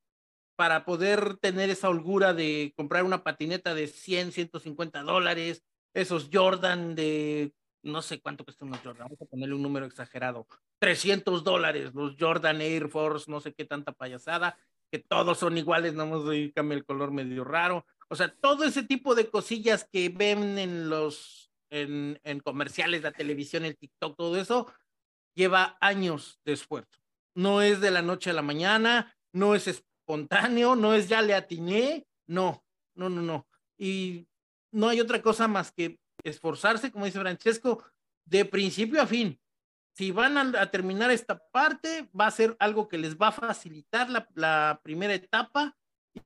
para 0.57 0.85
poder 0.85 1.37
tener 1.37 1.69
esa 1.69 1.89
holgura 1.89 2.33
de 2.33 2.73
comprar 2.75 3.03
una 3.03 3.23
patineta 3.23 3.75
de 3.75 3.87
100, 3.87 4.31
150 4.31 5.03
dólares, 5.03 5.63
esos 5.97 6.29
Jordan 6.31 6.95
de 6.95 7.53
no 7.83 8.01
sé 8.01 8.19
cuánto 8.19 8.43
cuestan 8.43 8.69
los 8.69 8.79
Jordan, 8.79 9.07
vamos 9.07 9.21
a 9.21 9.25
ponerle 9.25 9.55
un 9.55 9.61
número 9.61 9.85
exagerado, 9.85 10.47
300 10.79 11.43
dólares, 11.43 11.93
los 11.93 12.15
Jordan 12.19 12.61
Air 12.61 12.89
Force, 12.89 13.31
no 13.31 13.39
sé 13.39 13.53
qué 13.53 13.65
tanta 13.65 13.93
payasada, 13.93 14.57
que 14.91 14.99
todos 14.99 15.37
son 15.37 15.57
iguales, 15.57 15.93
nada 15.93 16.09
más 16.09 16.21
cambia 16.53 16.77
el 16.77 16.85
color 16.85 17.11
medio 17.11 17.43
raro. 17.43 17.85
O 18.09 18.15
sea, 18.15 18.33
todo 18.33 18.63
ese 18.63 18.83
tipo 18.83 19.15
de 19.15 19.29
cosillas 19.29 19.87
que 19.91 20.09
ven 20.09 20.57
en 20.57 20.89
los, 20.89 21.51
en, 21.69 22.19
en 22.23 22.39
comerciales, 22.39 23.03
la 23.03 23.11
televisión, 23.11 23.65
el 23.65 23.77
TikTok, 23.77 24.15
todo 24.15 24.37
eso, 24.37 24.71
lleva 25.33 25.77
años 25.81 26.39
de 26.45 26.53
esfuerzo. 26.53 26.99
No 27.35 27.61
es 27.61 27.81
de 27.81 27.91
la 27.91 28.01
noche 28.01 28.29
a 28.29 28.33
la 28.33 28.41
mañana, 28.41 29.15
no 29.33 29.55
es 29.55 29.67
espontáneo, 29.67 30.75
no 30.75 30.93
es 30.93 31.09
ya 31.09 31.21
le 31.21 31.33
atiné, 31.33 32.05
no, 32.27 32.63
no, 32.95 33.09
no, 33.09 33.21
no. 33.21 33.47
Y 33.77 34.27
no 34.77 34.89
hay 34.89 35.01
otra 35.01 35.23
cosa 35.23 35.47
más 35.47 35.71
que 35.71 35.99
esforzarse, 36.23 36.91
como 36.91 37.05
dice 37.05 37.19
Francesco, 37.19 37.83
de 38.25 38.45
principio 38.45 39.01
a 39.01 39.07
fin. 39.07 39.39
Si 39.95 40.11
van 40.11 40.37
a, 40.37 40.69
terminar 40.69 41.09
esta 41.09 41.39
parte, 41.49 42.07
va 42.17 42.27
a 42.27 42.31
ser 42.31 42.55
algo 42.59 42.87
que 42.87 42.99
les 42.99 43.17
va 43.17 43.29
a 43.29 43.31
facilitar 43.31 44.07
la, 44.35 44.79
primera 44.83 45.15
etapa 45.15 45.75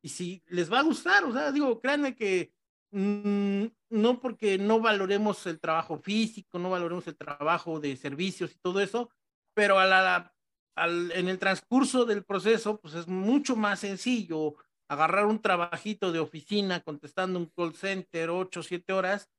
y 0.01 0.09
si 0.09 0.43
les 0.47 0.71
va 0.71 0.79
a 0.79 0.83
gustar, 0.83 1.23
o 1.23 1.31
sea, 1.31 1.53
digo, 1.53 1.79
créanme 1.79 2.13
que 2.13 2.53
mm, 2.91 3.65
no 3.91 4.19
porque 4.19 4.57
no 4.57 4.81
valoremos 4.81 5.45
el 5.47 5.61
trabajo 5.61 5.97
físico, 5.99 6.59
no 6.59 6.71
valoremos 6.71 7.07
el 7.07 7.15
trabajo 7.15 7.79
de 7.79 7.95
servicios 7.95 8.51
y 8.53 8.59
todo 8.59 8.81
eso, 8.81 9.09
pero 9.53 9.77
en 9.81 11.29
el 11.29 11.39
transcurso 11.39 12.03
del 12.03 12.25
proceso, 12.25 12.81
pues 12.81 12.95
es 12.95 13.07
mucho 13.07 13.55
más 13.55 13.79
sencillo 13.79 14.55
agarrar 14.91 15.25
un 15.25 15.41
trabajito 15.41 16.11
de 16.11 16.19
oficina 16.19 16.81
contestando 16.81 17.39
un 17.39 17.45
call 17.45 17.73
center 17.73 18.29
ocho, 18.29 18.61
siete 18.61 18.91
horas 18.91 19.29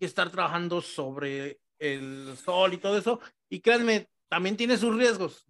que 0.00 0.06
estar 0.06 0.30
trabajando 0.30 0.80
sobre 0.80 1.60
el 1.78 2.34
sol 2.42 2.72
y 2.72 2.78
todo 2.78 2.96
eso. 2.96 3.20
Y 3.50 3.60
créanme, 3.60 4.08
también 4.30 4.56
tiene 4.56 4.78
sus 4.78 4.96
riesgos. 4.96 5.46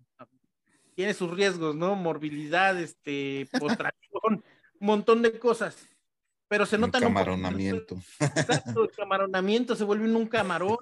Tiene 0.96 1.14
sus 1.14 1.30
riesgos, 1.30 1.76
¿no? 1.76 1.94
Morbilidad, 1.94 2.76
este, 2.76 3.48
postración, 3.60 4.20
un 4.24 4.42
montón 4.80 5.22
de 5.22 5.38
cosas. 5.38 5.76
Pero 6.48 6.66
se 6.66 6.76
nota. 6.76 6.98
camaronamiento. 6.98 8.02
exacto, 8.18 8.82
el 8.82 8.90
camaronamiento 8.90 9.76
se 9.76 9.84
vuelve 9.84 10.12
un 10.12 10.26
camarón. 10.26 10.78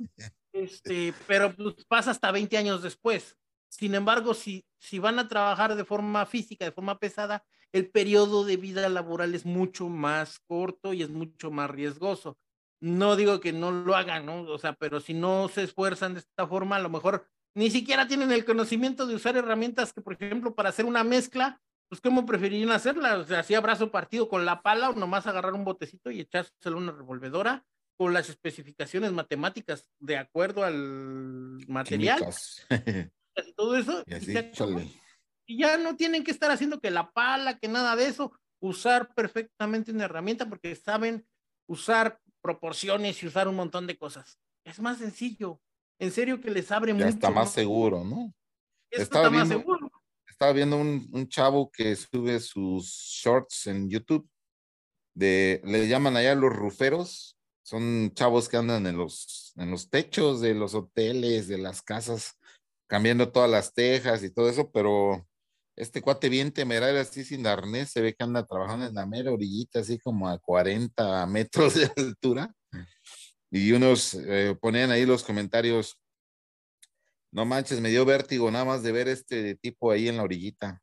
Este, 0.55 1.13
pero 1.27 1.55
pues, 1.55 1.85
pasa 1.85 2.13
hasta 2.13 2.33
20 2.33 2.57
años 2.57 2.83
después. 2.83 3.37
Sin 3.69 3.95
embargo, 3.95 4.33
si, 4.33 4.65
si 4.79 4.99
van 4.99 5.19
a 5.19 5.29
trabajar 5.29 5.77
de 5.77 5.85
forma 5.85 6.25
física, 6.25 6.65
de 6.65 6.73
forma 6.73 6.99
pesada, 6.99 7.45
el 7.73 7.89
periodo 7.91 8.45
de 8.45 8.57
vida 8.57 8.89
laboral 8.89 9.35
es 9.35 9.47
mucho 9.47 9.89
más 9.89 10.39
corto 10.41 10.93
y 10.93 11.03
es 11.03 11.11
mucho 11.11 11.51
más 11.51 11.71
riesgoso. 11.71 12.37
No 12.81 13.17
digo 13.17 13.41
que 13.41 13.53
no 13.53 13.71
lo 13.71 13.95
hagan, 13.95 14.27
¿no? 14.27 14.43
O 14.43 14.59
sea, 14.59 14.73
pero 14.75 15.01
si 15.01 15.15
no 15.15 15.49
se 15.49 15.63
esfuerzan 15.63 16.15
de 16.15 16.21
esta 16.21 16.47
forma, 16.47 16.77
a 16.77 16.81
lo 16.81 16.89
mejor 16.89 17.27
ni 17.55 17.71
siquiera 17.71 18.07
tienen 18.07 18.33
el 18.33 18.45
conocimiento 18.45 19.07
de 19.07 19.15
usar 19.15 19.37
herramientas 19.37 19.93
que, 19.93 20.01
por 20.01 20.15
ejemplo, 20.15 20.55
para 20.55 20.71
hacer 20.71 20.85
una 20.85 21.05
mezcla, 21.05 21.61
pues 21.89 22.01
¿cómo 22.01 22.25
preferirían 22.25 22.71
hacerla? 22.71 23.19
O 23.19 23.25
sea, 23.25 23.41
así 23.41 23.55
abrazo 23.55 23.91
partido 23.91 24.29
con 24.29 24.45
la 24.45 24.63
pala 24.63 24.91
o 24.91 24.95
nomás 24.95 25.27
agarrar 25.27 25.55
un 25.55 25.65
botecito 25.65 26.11
y 26.11 26.21
echárselo 26.21 26.79
una 26.79 26.93
revolvedora 26.93 27.65
con 27.99 28.15
las 28.15 28.31
especificaciones 28.31 29.13
matemáticas 29.13 29.87
de 29.99 30.17
acuerdo 30.17 30.65
al 30.65 31.59
material. 31.69 32.25
y 33.37 33.53
todo 33.53 33.77
eso. 33.77 34.05
Y, 34.07 35.00
ya, 35.57 35.77
no 35.79 35.97
tienen 35.97 36.25
que 36.25 36.31
estar 36.31 36.51
haciendo 36.51 36.81
que 36.81 36.91
la 36.91 37.11
pala, 37.11 37.59
que 37.59 37.69
nada 37.69 37.97
de 37.97 38.07
eso, 38.07 38.33
usar 38.61 39.15
perfectamente 39.15 39.91
una 39.91 40.05
herramienta 40.05 40.49
porque 40.49 40.75
saben 40.77 41.27
usar 41.67 42.21
proporciones 42.43 43.23
y 43.23 43.27
usar 43.27 43.49
un 43.49 43.57
montón 43.57 43.87
de 43.87 43.97
cosas. 43.97 44.39
Es 44.65 44.81
más 44.81 44.99
sencillo. 44.99 45.61
En 45.99 46.11
serio 46.11 46.41
que 46.41 46.51
les 46.51 46.71
abre 46.73 46.97
ya 46.97 47.09
Está 47.09 47.31
más 47.31 47.53
seguro, 47.53 48.05
¿no? 48.05 48.33
Estaba 48.91 49.29
viendo, 49.29 49.39
más 49.39 49.49
seguro. 49.49 49.93
Estaba 50.27 50.53
viendo 50.53 50.77
un, 50.79 51.09
un, 51.13 51.29
chavo 51.29 51.71
que 51.71 51.95
sube 51.95 52.41
sus 52.41 52.87
shorts 52.87 53.67
en 53.67 53.89
YouTube. 53.89 54.29
De, 55.15 55.61
le 55.65 55.87
llaman 55.89 56.17
allá 56.17 56.35
los 56.35 56.53
ruferos. 56.53 57.37
Son 57.63 58.11
chavos 58.15 58.49
que 58.49 58.57
andan 58.57 58.87
en 58.87 58.97
los, 58.97 59.53
en 59.57 59.71
los 59.71 59.91
techos 59.91 60.41
de 60.41 60.55
los 60.55 60.75
hoteles, 60.75 61.47
de 61.47 61.59
las 61.59 61.83
casas, 61.83 62.37
cambiando 62.89 63.31
todas 63.31 63.51
las 63.51 63.75
tejas 63.75 64.25
y 64.25 64.31
todo 64.31 64.49
eso, 64.49 64.71
pero 64.73 65.29
este 65.81 66.03
cuate 66.03 66.29
bien 66.29 66.53
temerario 66.53 67.01
así 67.01 67.25
sin 67.25 67.47
arnés, 67.47 67.91
se 67.91 68.03
ve 68.03 68.15
que 68.15 68.23
anda 68.23 68.45
trabajando 68.47 68.87
en 68.87 68.95
la 68.95 69.07
mera 69.07 69.33
orillita, 69.33 69.81
así 69.81 69.99
como 69.99 70.29
a 70.29 70.39
40 70.39 71.27
metros 71.27 71.75
de 71.75 71.91
altura. 71.97 72.55
Y 73.51 73.73
unos 73.73 74.15
eh, 74.15 74.55
ponían 74.61 74.91
ahí 74.91 75.07
los 75.07 75.25
comentarios, 75.25 75.99
no 77.33 77.47
manches, 77.47 77.81
me 77.81 77.89
dio 77.89 78.05
vértigo 78.05 78.51
nada 78.51 78.65
más 78.67 78.83
de 78.83 78.93
ver 78.93 79.09
este 79.09 79.55
tipo 79.57 79.91
ahí 79.91 80.09
en 80.09 80.19
la 80.19 80.23
orillita. 80.25 80.83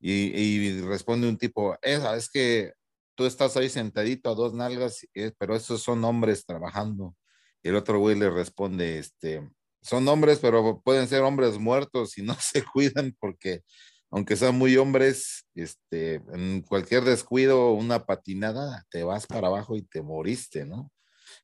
Y, 0.00 0.80
responde 0.82 1.28
un 1.28 1.36
tipo, 1.36 1.76
esa 1.82 2.16
es 2.16 2.30
que 2.30 2.72
tú 3.16 3.26
estás 3.26 3.56
ahí 3.56 3.68
sentadito 3.68 4.30
a 4.30 4.34
dos 4.36 4.54
nalgas, 4.54 5.00
eh, 5.14 5.32
pero 5.36 5.56
esos 5.56 5.82
son 5.82 6.04
hombres 6.04 6.46
trabajando. 6.46 7.16
Y 7.60 7.70
el 7.70 7.76
otro 7.76 7.98
güey 7.98 8.16
le 8.16 8.30
responde, 8.30 9.00
este, 9.00 9.50
son 9.82 10.06
hombres, 10.06 10.38
pero 10.38 10.80
pueden 10.84 11.08
ser 11.08 11.22
hombres 11.22 11.58
muertos 11.58 12.16
y 12.18 12.22
no 12.22 12.36
se 12.40 12.62
cuidan 12.62 13.16
porque 13.18 13.64
aunque 14.10 14.36
sean 14.36 14.56
muy 14.56 14.76
hombres, 14.76 15.46
este, 15.54 16.16
en 16.32 16.62
cualquier 16.62 17.04
descuido, 17.04 17.72
una 17.72 18.06
patinada, 18.06 18.84
te 18.90 19.04
vas 19.04 19.26
para 19.26 19.48
abajo 19.48 19.76
y 19.76 19.82
te 19.82 20.02
moriste, 20.02 20.64
¿no? 20.64 20.90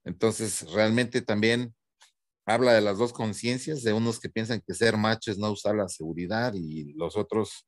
Entonces, 0.05 0.71
realmente 0.73 1.23
también 1.23 1.75
habla 2.47 2.73
de 2.73 2.81
las 2.81 2.99
dos 2.99 3.13
conciencias, 3.13 3.83
de 3.83 3.93
unos 3.93 4.21
que 4.21 4.29
piensan 4.29 4.63
que 4.67 4.75
ser 4.75 4.97
macho 4.97 5.31
es 5.31 5.39
no 5.39 5.51
usar 5.51 5.75
la 5.75 5.89
seguridad 5.89 6.55
y 6.55 6.93
los 6.95 7.17
otros 7.17 7.67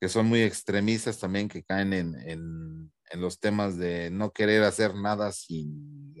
que 0.00 0.08
son 0.08 0.26
muy 0.26 0.42
extremistas 0.42 1.18
también 1.18 1.48
que 1.48 1.62
caen 1.62 1.92
en, 1.92 2.16
en, 2.28 2.92
los 3.20 3.38
temas 3.38 3.76
de 3.76 4.10
no 4.10 4.32
querer 4.32 4.62
hacer 4.64 4.94
nada 4.94 5.32
sin 5.32 6.14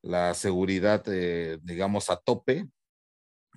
la 0.00 0.34
seguridad, 0.34 1.04
eh, 1.06 1.58
digamos, 1.62 2.10
a 2.10 2.16
tope, 2.16 2.66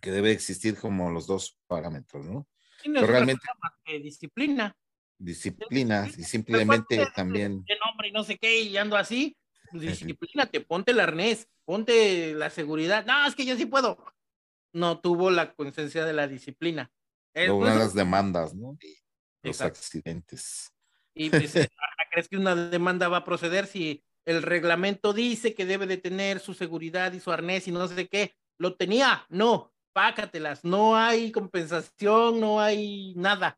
que 0.01 0.11
debe 0.11 0.31
existir 0.31 0.77
como 0.77 1.09
los 1.09 1.25
dos 1.25 1.57
parámetros, 1.67 2.25
¿no? 2.25 2.45
Realmente 2.93 3.41
disciplina. 4.01 4.75
Disciplina 5.17 6.07
y 6.17 6.23
simplemente 6.23 7.07
también. 7.15 7.63
De 7.63 7.77
nombre 7.85 8.09
y 8.09 8.11
no 8.11 8.23
sé 8.23 8.37
qué 8.37 8.61
y 8.61 8.77
ando 8.77 8.97
así, 8.97 9.37
pues 9.71 9.83
disciplínate, 9.83 10.61
ponte 10.61 10.91
el 10.91 10.99
arnés, 10.99 11.47
ponte 11.63 12.33
la 12.33 12.49
seguridad. 12.49 13.05
No, 13.05 13.25
es 13.25 13.35
que 13.35 13.45
yo 13.45 13.55
sí 13.55 13.65
puedo. 13.65 13.97
No 14.73 14.99
tuvo 14.99 15.31
la 15.31 15.53
conciencia 15.53 16.05
de 16.05 16.13
la 16.13 16.27
disciplina. 16.27 16.91
Luego 17.33 17.65
las 17.65 17.93
demandas, 17.93 18.53
¿no? 18.53 18.77
los 19.43 19.61
accidentes. 19.61 20.71
Y 21.13 21.29
pues, 21.29 21.53
¿crees 22.11 22.27
que 22.27 22.37
una 22.37 22.55
demanda 22.55 23.07
va 23.07 23.17
a 23.17 23.25
proceder 23.25 23.67
si 23.67 24.03
el 24.25 24.41
reglamento 24.41 25.13
dice 25.13 25.53
que 25.53 25.65
debe 25.65 25.85
de 25.85 25.97
tener 25.97 26.39
su 26.39 26.53
seguridad 26.53 27.13
y 27.13 27.19
su 27.19 27.31
arnés 27.31 27.67
y 27.67 27.71
no 27.71 27.87
sé 27.87 28.07
qué? 28.07 28.35
¿Lo 28.57 28.75
tenía? 28.75 29.25
No 29.29 29.74
pácatelas, 29.95 30.65
no 30.65 30.97
hay 30.97 31.31
compensación, 31.31 32.41
no 32.41 32.59
hay 32.59 33.13
nada. 33.15 33.57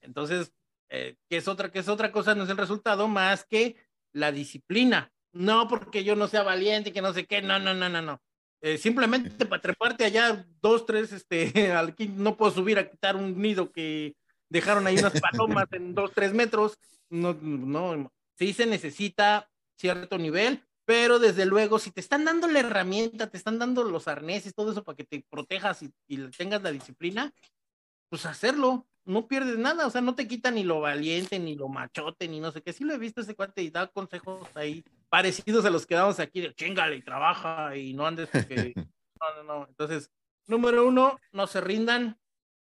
Entonces, 0.00 0.52
eh, 0.88 1.16
¿qué 1.28 1.38
es 1.38 1.48
otra, 1.48 1.72
qué 1.72 1.80
es 1.80 1.88
otra 1.88 2.12
cosa? 2.12 2.36
No 2.36 2.44
es 2.44 2.50
el 2.50 2.56
resultado 2.56 3.08
más 3.08 3.44
que 3.44 3.74
la 4.12 4.30
disciplina. 4.30 5.12
No 5.32 5.66
porque 5.66 6.04
yo 6.04 6.14
no 6.14 6.28
sea 6.28 6.44
valiente, 6.44 6.92
que 6.92 7.02
no 7.02 7.12
sé 7.12 7.26
qué, 7.26 7.42
no, 7.42 7.58
no, 7.58 7.74
no, 7.74 7.88
no, 7.88 8.00
no. 8.00 8.22
Eh, 8.60 8.78
simplemente 8.78 9.44
para 9.44 9.60
treparte 9.60 10.04
allá 10.04 10.46
dos, 10.60 10.86
tres, 10.86 11.10
este, 11.10 11.72
al, 11.72 11.96
no 12.14 12.36
puedo 12.36 12.52
subir 12.52 12.78
a 12.78 12.88
quitar 12.88 13.16
un 13.16 13.36
nido 13.42 13.72
que 13.72 14.14
dejaron 14.48 14.86
ahí 14.86 14.96
unas 14.96 15.20
palomas 15.20 15.66
en 15.72 15.92
dos, 15.92 16.12
tres 16.14 16.32
metros. 16.32 16.78
No, 17.10 17.34
no, 17.34 18.12
sí 18.38 18.52
se 18.52 18.66
necesita 18.66 19.50
cierto 19.76 20.18
nivel, 20.18 20.62
pero 20.84 21.18
desde 21.18 21.46
luego, 21.46 21.78
si 21.78 21.90
te 21.90 22.00
están 22.00 22.24
dando 22.24 22.48
la 22.48 22.60
herramienta, 22.60 23.30
te 23.30 23.36
están 23.36 23.58
dando 23.58 23.84
los 23.84 24.08
arneses, 24.08 24.54
todo 24.54 24.72
eso 24.72 24.84
para 24.84 24.96
que 24.96 25.04
te 25.04 25.24
protejas 25.30 25.82
y, 25.82 25.92
y 26.06 26.18
tengas 26.30 26.62
la 26.62 26.72
disciplina, 26.72 27.32
pues 28.08 28.26
hacerlo, 28.26 28.86
no 29.04 29.26
pierdes 29.26 29.58
nada, 29.58 29.86
o 29.86 29.90
sea, 29.90 30.00
no 30.00 30.14
te 30.14 30.28
quita 30.28 30.50
ni 30.50 30.64
lo 30.64 30.80
valiente, 30.80 31.38
ni 31.38 31.54
lo 31.54 31.68
machote, 31.68 32.28
ni 32.28 32.40
no 32.40 32.52
sé 32.52 32.62
qué. 32.62 32.72
Sí 32.72 32.84
lo 32.84 32.94
he 32.94 32.98
visto 32.98 33.20
ese 33.20 33.34
cuate 33.34 33.62
y 33.62 33.70
da 33.70 33.88
consejos 33.88 34.48
ahí 34.54 34.84
parecidos 35.08 35.64
a 35.64 35.70
los 35.70 35.86
que 35.86 35.94
damos 35.94 36.20
aquí 36.20 36.40
de 36.40 36.54
chingale 36.54 36.96
y 36.96 37.02
trabaja 37.02 37.76
y 37.76 37.94
no 37.94 38.06
andes 38.06 38.28
porque... 38.28 38.74
no, 39.20 39.34
no, 39.36 39.42
no. 39.42 39.66
Entonces, 39.68 40.10
número 40.46 40.86
uno, 40.86 41.18
no 41.32 41.46
se 41.46 41.60
rindan, 41.60 42.18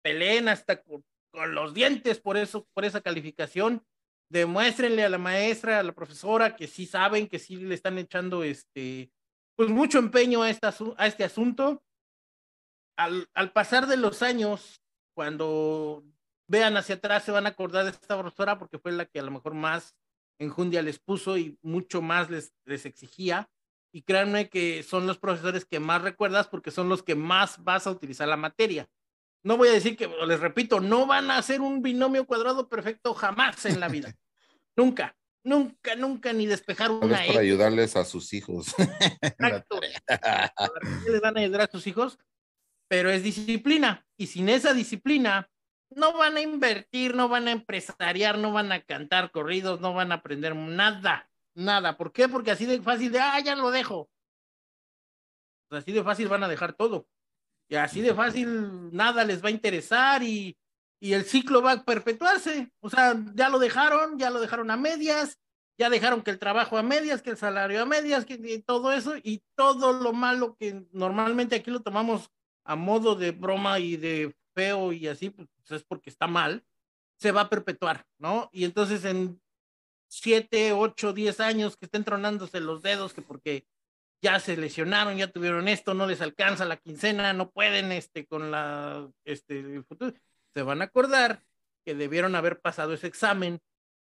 peleen 0.02 0.50
hasta 0.50 0.82
con, 0.82 1.04
con, 1.32 1.56
los 1.56 1.74
dientes 1.74 2.20
por 2.20 2.38
eso, 2.38 2.68
por 2.74 2.86
esa 2.86 3.02
calificación. 3.02 3.84
Demuéstrenle 4.30 5.04
a 5.04 5.10
la 5.10 5.18
maestra, 5.18 5.80
a 5.80 5.84
la 5.84 5.94
profesora 5.94 6.56
que 6.56 6.68
sí 6.68 6.86
saben, 6.86 7.28
que 7.28 7.40
sí 7.40 7.58
le 7.58 7.76
están 7.76 7.98
echando 7.98 8.44
este, 8.44 9.12
pues 9.56 9.70
mucho 9.70 9.98
empeño 10.00 10.44
a, 10.44 10.50
esta, 10.50 10.74
a 10.98 11.08
este 11.08 11.24
asunto. 11.24 11.84
Al, 12.96 13.28
al 13.34 13.52
pasar 13.52 13.88
de 13.88 13.98
los 13.98 14.22
años, 14.22 14.82
cuando 15.16 16.04
vean 16.48 16.78
hacia 16.78 16.96
atrás 16.96 17.24
se 17.24 17.32
van 17.32 17.46
a 17.46 17.50
acordar 17.50 17.86
de 17.86 17.92
esta 17.92 18.20
profesora 18.20 18.58
porque 18.58 18.80
fue 18.80 18.92
la 18.92 19.06
que 19.06 19.20
a 19.20 19.24
lo 19.24 19.32
mejor 19.32 19.54
más 19.54 19.96
enjundia 20.40 20.82
les 20.82 21.00
puso 21.00 21.38
y 21.38 21.58
mucho 21.62 22.02
más 22.02 22.30
les, 22.30 22.54
les 22.66 22.86
exigía. 22.86 23.50
Y 23.92 24.04
créanme 24.04 24.50
que 24.50 24.84
son 24.84 25.08
los 25.08 25.18
profesores 25.18 25.66
que 25.66 25.80
más 25.80 26.02
recuerdas 26.02 26.48
porque 26.48 26.72
son 26.72 26.90
los 26.90 27.04
que 27.04 27.16
más 27.16 27.64
vas 27.64 27.88
a 27.88 27.92
utilizar 27.92 28.28
la 28.28 28.38
materia. 28.38 28.88
No 29.44 29.58
voy 29.58 29.70
a 29.70 29.74
decir 29.74 29.96
que, 29.96 30.08
les 30.08 30.40
repito, 30.40 30.80
no 30.80 31.06
van 31.06 31.32
a 31.32 31.38
hacer 31.38 31.62
un 31.62 31.82
binomio 31.82 32.26
cuadrado 32.26 32.68
perfecto 32.68 33.14
jamás 33.14 33.66
en 33.66 33.80
la 33.80 33.88
vida. 33.88 34.14
nunca, 34.76 35.16
nunca, 35.44 35.96
nunca, 35.96 36.34
ni 36.34 36.46
despejar 36.46 36.92
una. 36.92 37.24
Es 37.24 37.28
para 37.28 37.40
ayudarles 37.40 37.96
a 37.96 38.04
sus 38.04 38.34
hijos. 38.34 38.76
Exacto. 39.22 39.80
les 41.10 41.22
van 41.22 41.38
a 41.38 41.42
ayudar 41.42 41.62
a 41.62 41.72
sus 41.72 41.88
hijos, 41.88 42.20
pero 42.88 43.10
es 43.10 43.24
disciplina. 43.24 44.06
Y 44.18 44.28
sin 44.28 44.50
esa 44.50 44.74
disciplina, 44.74 45.50
no 45.90 46.18
van 46.18 46.38
a 46.38 46.42
invertir, 46.42 47.16
no 47.16 47.30
van 47.30 47.48
a 47.48 47.52
empresariar, 47.52 48.38
no 48.38 48.52
van 48.52 48.72
a 48.72 48.82
cantar 48.82 49.32
corridos, 49.32 49.80
no 49.80 49.94
van 49.94 50.12
a 50.12 50.16
aprender 50.16 50.56
nada, 50.56 51.30
nada. 51.56 51.98
¿Por 51.98 52.12
qué? 52.12 52.28
Porque 52.28 52.52
así 52.52 52.66
de 52.66 52.82
fácil 52.82 53.12
de, 53.12 53.20
ah, 53.20 53.40
ya 53.40 53.56
lo 53.56 53.72
dejo. 53.72 54.10
Así 55.70 55.92
de 55.92 56.04
fácil 56.04 56.28
van 56.28 56.44
a 56.44 56.48
dejar 56.48 56.74
todo. 56.74 57.08
Y 57.70 57.76
así 57.76 58.02
de 58.02 58.14
fácil 58.14 58.90
nada 58.92 59.24
les 59.24 59.44
va 59.44 59.50
a 59.50 59.52
interesar 59.52 60.24
y, 60.24 60.58
y 61.00 61.14
el 61.14 61.24
ciclo 61.24 61.62
va 61.62 61.74
a 61.74 61.84
perpetuarse. 61.84 62.72
O 62.82 62.90
sea, 62.90 63.16
ya 63.36 63.50
lo 63.50 63.60
dejaron, 63.60 64.18
ya 64.18 64.32
lo 64.32 64.42
dejaron 64.42 64.72
a 64.72 64.78
medias, 64.78 65.38
ya 65.78 65.90
dejaron 65.90 66.24
que 66.24 66.32
el 66.32 66.40
trabajo 66.40 66.78
a 66.78 66.84
medias, 66.84 67.22
que 67.22 67.30
el 67.30 67.38
salario 67.38 67.82
a 67.82 67.86
medias, 67.86 68.26
que 68.26 68.64
todo 68.66 68.92
eso 68.92 69.14
y 69.24 69.42
todo 69.56 69.94
lo 69.94 70.12
malo 70.12 70.56
que 70.60 70.86
normalmente 70.92 71.56
aquí 71.56 71.72
lo 71.72 71.82
tomamos 71.82 72.32
a 72.66 72.76
modo 72.76 73.16
de 73.16 73.32
broma 73.32 73.80
y 73.80 73.96
de 73.96 74.36
feo 74.54 74.92
y 74.92 75.08
así, 75.08 75.30
pues 75.30 75.48
es 75.70 75.84
porque 75.84 76.10
está 76.10 76.28
mal, 76.28 76.66
se 77.18 77.32
va 77.32 77.42
a 77.42 77.50
perpetuar, 77.50 78.06
¿no? 78.18 78.50
Y 78.52 78.66
entonces 78.66 79.06
en 79.06 79.40
siete, 80.10 80.74
ocho, 80.74 81.14
diez 81.14 81.40
años 81.40 81.78
que 81.78 81.86
estén 81.86 82.04
tronándose 82.04 82.60
los 82.60 82.82
dedos, 82.82 83.14
que 83.14 83.22
porque 83.22 83.66
ya 84.22 84.40
se 84.40 84.58
lesionaron, 84.58 85.18
ya 85.18 85.32
tuvieron 85.32 85.68
esto, 85.68 85.94
no 85.94 86.06
les 86.06 86.22
alcanza 86.22 86.66
la 86.66 86.78
quincena, 86.78 87.34
no 87.34 87.52
pueden 87.52 87.92
este 87.92 88.26
con 88.26 88.52
la 88.52 89.10
este 89.24 89.82
futuro, 89.84 90.14
se 90.54 90.62
van 90.62 90.82
a 90.82 90.86
acordar 90.86 91.44
que 91.86 91.96
debieron 91.96 92.36
haber 92.36 92.60
pasado 92.60 92.94
ese 92.94 93.08
examen 93.08 93.62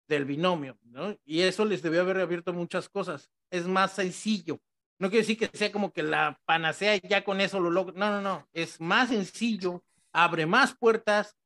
del 0.09 0.25
binomio, 0.25 0.79
¿no? 0.85 1.17
Y 1.25 1.43
eso 1.43 1.65
les 1.65 1.83
debió 1.83 2.01
haber 2.01 2.19
abierto 2.21 2.53
muchas 2.53 2.89
cosas. 2.89 3.31
Es 3.51 3.67
más 3.67 3.93
sencillo. 3.93 4.61
No 4.99 5.11
quiere 5.11 5.27
decir 5.27 5.39
que 5.39 5.57
sea 5.57 5.73
como 5.73 5.93
que 5.93 6.03
la 6.03 6.41
panacea 6.47 6.97
ya 6.97 7.25
con 7.25 7.41
eso 7.41 7.61
lo 7.61 7.71
logro. 7.71 7.95
No, 7.97 8.11
no, 8.11 8.23
no. 8.23 8.49
Es 8.53 8.81
más 8.81 9.09
sencillo, 9.09 9.85
abre 10.13 10.47
más 10.47 10.75
puertas 10.77 11.37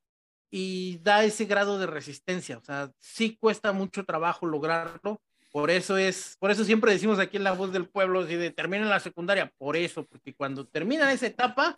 y 0.51 0.99
da 1.03 1.25
ese 1.25 1.47
grado 1.47 1.79
de 1.79 1.87
resistencia. 1.87 2.59
O 2.59 2.65
sea, 2.65 2.93
sí 2.99 3.37
cuesta 3.37 3.73
mucho 3.73 4.05
trabajo 4.05 4.47
lograrlo. 4.47 5.21
Por 5.51 5.71
eso 5.71 5.97
es, 5.97 6.37
por 6.39 6.51
eso 6.51 6.65
siempre 6.65 6.93
decimos 6.93 7.19
aquí 7.19 7.37
en 7.37 7.45
la 7.45 7.53
voz 7.53 7.73
del 7.73 7.89
pueblo, 7.89 8.27
si 8.27 8.37
de, 8.37 8.51
termina 8.51 8.85
la 8.85 9.01
secundaria, 9.01 9.53
por 9.59 9.77
eso, 9.77 10.05
porque 10.07 10.33
cuando 10.33 10.65
termina 10.67 11.13
esa 11.13 11.27
etapa, 11.27 11.75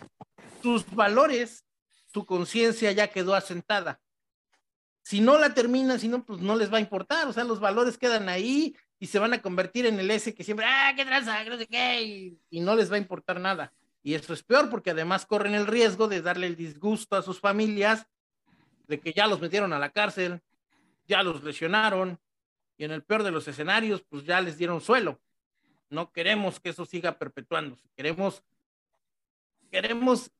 tus 0.60 0.88
valores, 0.94 1.64
tu 2.12 2.26
conciencia 2.26 2.92
ya 2.92 3.08
quedó 3.08 3.34
asentada. 3.34 3.98
Si 5.02 5.20
no 5.20 5.38
la 5.38 5.54
terminan, 5.54 5.98
si 5.98 6.06
no, 6.08 6.22
pues 6.22 6.40
no 6.40 6.54
les 6.54 6.72
va 6.72 6.76
a 6.76 6.82
importar, 6.82 7.26
o 7.26 7.32
sea, 7.32 7.44
los 7.44 7.60
valores 7.60 7.96
quedan 7.96 8.28
ahí 8.28 8.76
y 8.98 9.06
se 9.06 9.18
van 9.18 9.32
a 9.32 9.40
convertir 9.40 9.86
en 9.86 9.98
el 9.98 10.10
S 10.10 10.34
que 10.34 10.44
siempre, 10.44 10.66
ah, 10.68 10.92
qué 10.94 11.04
tranza, 11.06 11.42
no 11.44 11.56
sé 11.56 11.66
qué, 11.66 12.02
y, 12.02 12.38
y, 12.50 12.60
no 12.60 12.76
les 12.76 12.92
va 12.92 12.96
a 12.96 13.00
importar 13.00 13.40
nada. 13.40 13.72
Y 14.02 14.14
eso 14.14 14.34
es 14.34 14.42
peor 14.42 14.68
porque 14.68 14.90
además 14.90 15.24
corren 15.24 15.54
el 15.54 15.66
riesgo 15.66 16.08
de 16.08 16.20
darle 16.20 16.46
el 16.46 16.56
disgusto 16.56 17.16
a 17.16 17.22
sus 17.22 17.40
familias, 17.40 18.06
de 18.86 19.00
que 19.00 19.12
ya 19.12 19.26
los 19.26 19.40
metieron 19.40 19.72
a 19.72 19.78
la 19.78 19.90
cárcel, 19.90 20.42
ya 21.08 21.22
los 21.22 21.42
lesionaron, 21.42 22.20
y 22.82 22.84
en 22.84 22.90
el 22.90 23.04
peor 23.04 23.22
de 23.22 23.30
los 23.30 23.46
escenarios, 23.46 24.02
pues 24.02 24.24
ya 24.24 24.40
les 24.40 24.58
dieron 24.58 24.80
suelo. 24.80 25.20
No 25.88 26.10
queremos 26.10 26.58
que 26.58 26.70
eso 26.70 26.84
siga 26.84 27.16
perpetuándose, 27.16 27.88
queremos, 27.94 28.42
queremos, 29.70 30.32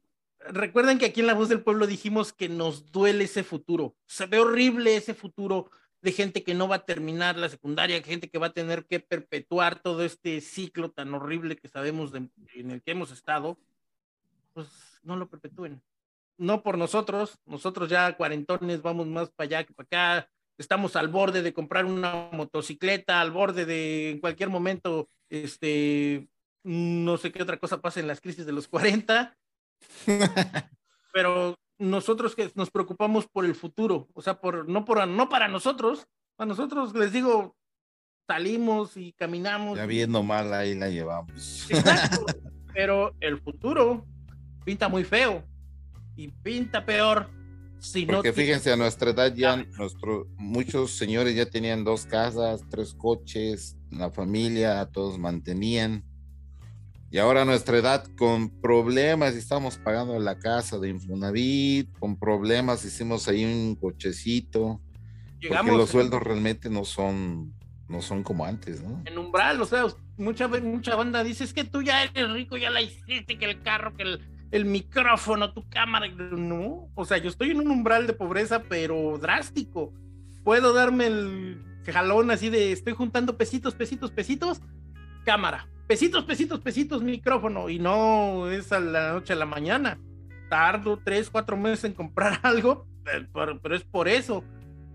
recuerden 0.48 0.98
que 0.98 1.04
aquí 1.04 1.20
en 1.20 1.28
La 1.28 1.34
Voz 1.34 1.48
del 1.48 1.62
Pueblo 1.62 1.86
dijimos 1.86 2.32
que 2.32 2.48
nos 2.48 2.90
duele 2.90 3.24
ese 3.24 3.44
futuro, 3.44 3.94
se 4.06 4.26
ve 4.26 4.40
horrible 4.40 4.96
ese 4.96 5.14
futuro 5.14 5.70
de 6.00 6.10
gente 6.10 6.42
que 6.42 6.54
no 6.54 6.66
va 6.66 6.76
a 6.76 6.84
terminar 6.84 7.38
la 7.38 7.48
secundaria, 7.48 8.02
gente 8.02 8.28
que 8.28 8.38
va 8.38 8.48
a 8.48 8.52
tener 8.52 8.86
que 8.86 8.98
perpetuar 8.98 9.80
todo 9.80 10.02
este 10.02 10.40
ciclo 10.40 10.90
tan 10.90 11.14
horrible 11.14 11.54
que 11.54 11.68
sabemos 11.68 12.10
de, 12.10 12.28
en 12.54 12.70
el 12.72 12.82
que 12.82 12.90
hemos 12.90 13.12
estado, 13.12 13.56
pues 14.52 14.66
no 15.04 15.14
lo 15.14 15.28
perpetúen. 15.28 15.80
No 16.38 16.64
por 16.64 16.76
nosotros, 16.76 17.38
nosotros 17.46 17.88
ya 17.88 18.16
cuarentones 18.16 18.82
vamos 18.82 19.06
más 19.06 19.30
para 19.30 19.46
allá 19.46 19.64
que 19.64 19.74
para 19.74 19.86
acá, 19.86 20.30
estamos 20.62 20.96
al 20.96 21.08
borde 21.08 21.42
de 21.42 21.52
comprar 21.52 21.84
una 21.84 22.28
motocicleta, 22.32 23.20
al 23.20 23.30
borde 23.30 23.66
de 23.66 24.12
en 24.12 24.20
cualquier 24.20 24.48
momento, 24.48 25.08
este, 25.28 26.28
no 26.62 27.18
sé 27.18 27.32
qué 27.32 27.42
otra 27.42 27.58
cosa 27.58 27.80
pasa 27.80 28.00
en 28.00 28.06
las 28.06 28.20
crisis 28.20 28.46
de 28.46 28.52
los 28.52 28.68
40, 28.68 29.36
pero 31.12 31.58
nosotros 31.78 32.34
que 32.34 32.50
nos 32.54 32.70
preocupamos 32.70 33.26
por 33.26 33.44
el 33.44 33.54
futuro, 33.54 34.08
o 34.14 34.22
sea, 34.22 34.40
por 34.40 34.68
no 34.68 34.84
por 34.84 35.06
no 35.06 35.28
para 35.28 35.48
nosotros, 35.48 36.06
a 36.38 36.46
nosotros 36.46 36.94
les 36.94 37.12
digo, 37.12 37.56
salimos 38.26 38.96
y 38.96 39.12
caminamos. 39.12 39.76
Ya 39.76 39.86
viendo 39.86 40.22
mal 40.22 40.52
ahí 40.54 40.74
la 40.74 40.88
llevamos. 40.88 41.68
Exacto, 41.68 42.24
pero 42.72 43.14
el 43.20 43.40
futuro 43.40 44.06
pinta 44.64 44.88
muy 44.88 45.04
feo 45.04 45.44
y 46.14 46.28
pinta 46.28 46.86
peor 46.86 47.28
si 47.82 48.06
Porque 48.06 48.28
no 48.28 48.34
fíjense, 48.34 48.72
a 48.72 48.76
nuestra 48.76 49.10
edad 49.10 49.34
ya 49.34 49.56
nuestro, 49.56 50.28
muchos 50.36 50.92
señores 50.92 51.34
ya 51.34 51.46
tenían 51.46 51.82
dos 51.82 52.06
casas, 52.06 52.62
tres 52.70 52.94
coches, 52.94 53.76
la 53.90 54.10
familia, 54.10 54.88
todos 54.92 55.18
mantenían. 55.18 56.04
Y 57.10 57.18
ahora 57.18 57.42
a 57.42 57.44
nuestra 57.44 57.76
edad, 57.76 58.06
con 58.16 58.48
problemas, 58.60 59.34
estamos 59.34 59.78
pagando 59.78 60.18
la 60.18 60.38
casa 60.38 60.78
de 60.78 60.90
Infonavit, 60.90 61.92
con 61.98 62.16
problemas 62.16 62.84
hicimos 62.84 63.26
ahí 63.28 63.44
un 63.44 63.74
cochecito. 63.74 64.80
Llegamos 65.40 65.66
porque 65.66 65.78
los 65.78 65.90
sueldos 65.90 66.22
realmente 66.22 66.70
no 66.70 66.84
son, 66.84 67.52
no 67.88 68.00
son 68.00 68.22
como 68.22 68.46
antes, 68.46 68.80
¿no? 68.80 69.02
En 69.04 69.18
umbral, 69.18 69.60
o 69.60 69.66
sea, 69.66 69.86
mucha, 70.16 70.46
mucha 70.46 70.94
banda 70.94 71.24
dice, 71.24 71.44
es 71.44 71.52
que 71.52 71.64
tú 71.64 71.82
ya 71.82 72.04
eres 72.04 72.30
rico, 72.30 72.56
ya 72.56 72.70
la 72.70 72.80
hiciste, 72.80 73.36
que 73.36 73.44
el 73.44 73.60
carro, 73.60 73.94
que 73.94 74.04
el, 74.04 74.31
el 74.52 74.64
micrófono, 74.64 75.52
tu 75.52 75.68
cámara, 75.68 76.06
no. 76.08 76.88
O 76.94 77.04
sea, 77.04 77.18
yo 77.18 77.28
estoy 77.28 77.50
en 77.50 77.60
un 77.60 77.70
umbral 77.70 78.06
de 78.06 78.12
pobreza, 78.12 78.62
pero 78.62 79.18
drástico. 79.18 79.92
Puedo 80.44 80.72
darme 80.72 81.06
el 81.06 81.64
jalón 81.92 82.30
así 82.30 82.48
de, 82.48 82.70
estoy 82.70 82.92
juntando 82.92 83.36
pesitos, 83.36 83.74
pesitos, 83.74 84.12
pesitos, 84.12 84.60
cámara 85.24 85.66
pesitos, 85.92 86.24
pesitos, 86.24 86.60
pesitos, 86.60 87.02
micrófono, 87.02 87.68
y 87.68 87.78
no 87.78 88.50
es 88.50 88.72
a 88.72 88.80
la 88.80 89.12
noche 89.12 89.34
a 89.34 89.36
la 89.36 89.44
mañana. 89.44 89.98
Tardo 90.48 90.98
tres, 91.04 91.28
cuatro 91.28 91.54
meses 91.54 91.84
en 91.84 91.92
comprar 91.92 92.40
algo, 92.42 92.86
pero, 93.04 93.60
pero 93.60 93.76
es 93.76 93.84
por 93.84 94.08
eso. 94.08 94.42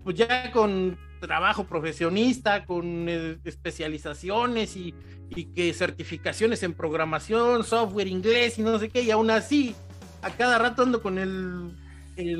Pues 0.02 0.16
ya 0.16 0.50
con 0.50 0.98
trabajo 1.18 1.64
profesionista, 1.64 2.64
con 2.64 3.08
eh, 3.08 3.38
especializaciones 3.44 4.76
y, 4.76 4.94
y, 5.30 5.46
que 5.46 5.72
certificaciones 5.74 6.62
en 6.62 6.74
programación, 6.74 7.64
software 7.64 8.08
inglés 8.08 8.58
y 8.58 8.62
no 8.62 8.78
sé 8.78 8.88
qué, 8.88 9.02
y 9.02 9.10
aún 9.10 9.30
así 9.30 9.74
a 10.22 10.30
cada 10.30 10.58
rato 10.58 10.82
ando 10.82 11.02
con 11.02 11.18
el, 11.18 11.74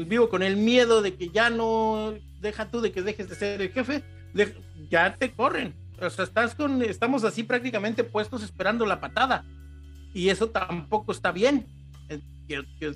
vivo 0.06 0.28
con 0.28 0.42
el 0.42 0.56
miedo 0.56 1.02
de 1.02 1.14
que 1.14 1.30
ya 1.30 1.50
no 1.50 2.14
deja 2.40 2.70
tú 2.70 2.80
de 2.80 2.92
que 2.92 3.02
dejes 3.02 3.28
de 3.28 3.34
ser 3.34 3.62
el 3.62 3.70
jefe, 3.70 4.02
ya 4.90 5.16
te 5.16 5.32
corren. 5.32 5.74
O 6.00 6.10
sea, 6.10 6.24
estás 6.24 6.54
con, 6.54 6.82
estamos 6.82 7.24
así 7.24 7.42
prácticamente 7.42 8.04
puestos 8.04 8.42
esperando 8.42 8.86
la 8.86 9.00
patada. 9.00 9.44
Y 10.14 10.28
eso 10.28 10.48
tampoco 10.48 11.12
está 11.12 11.32
bien. 11.32 11.66
Eh, 12.08 12.20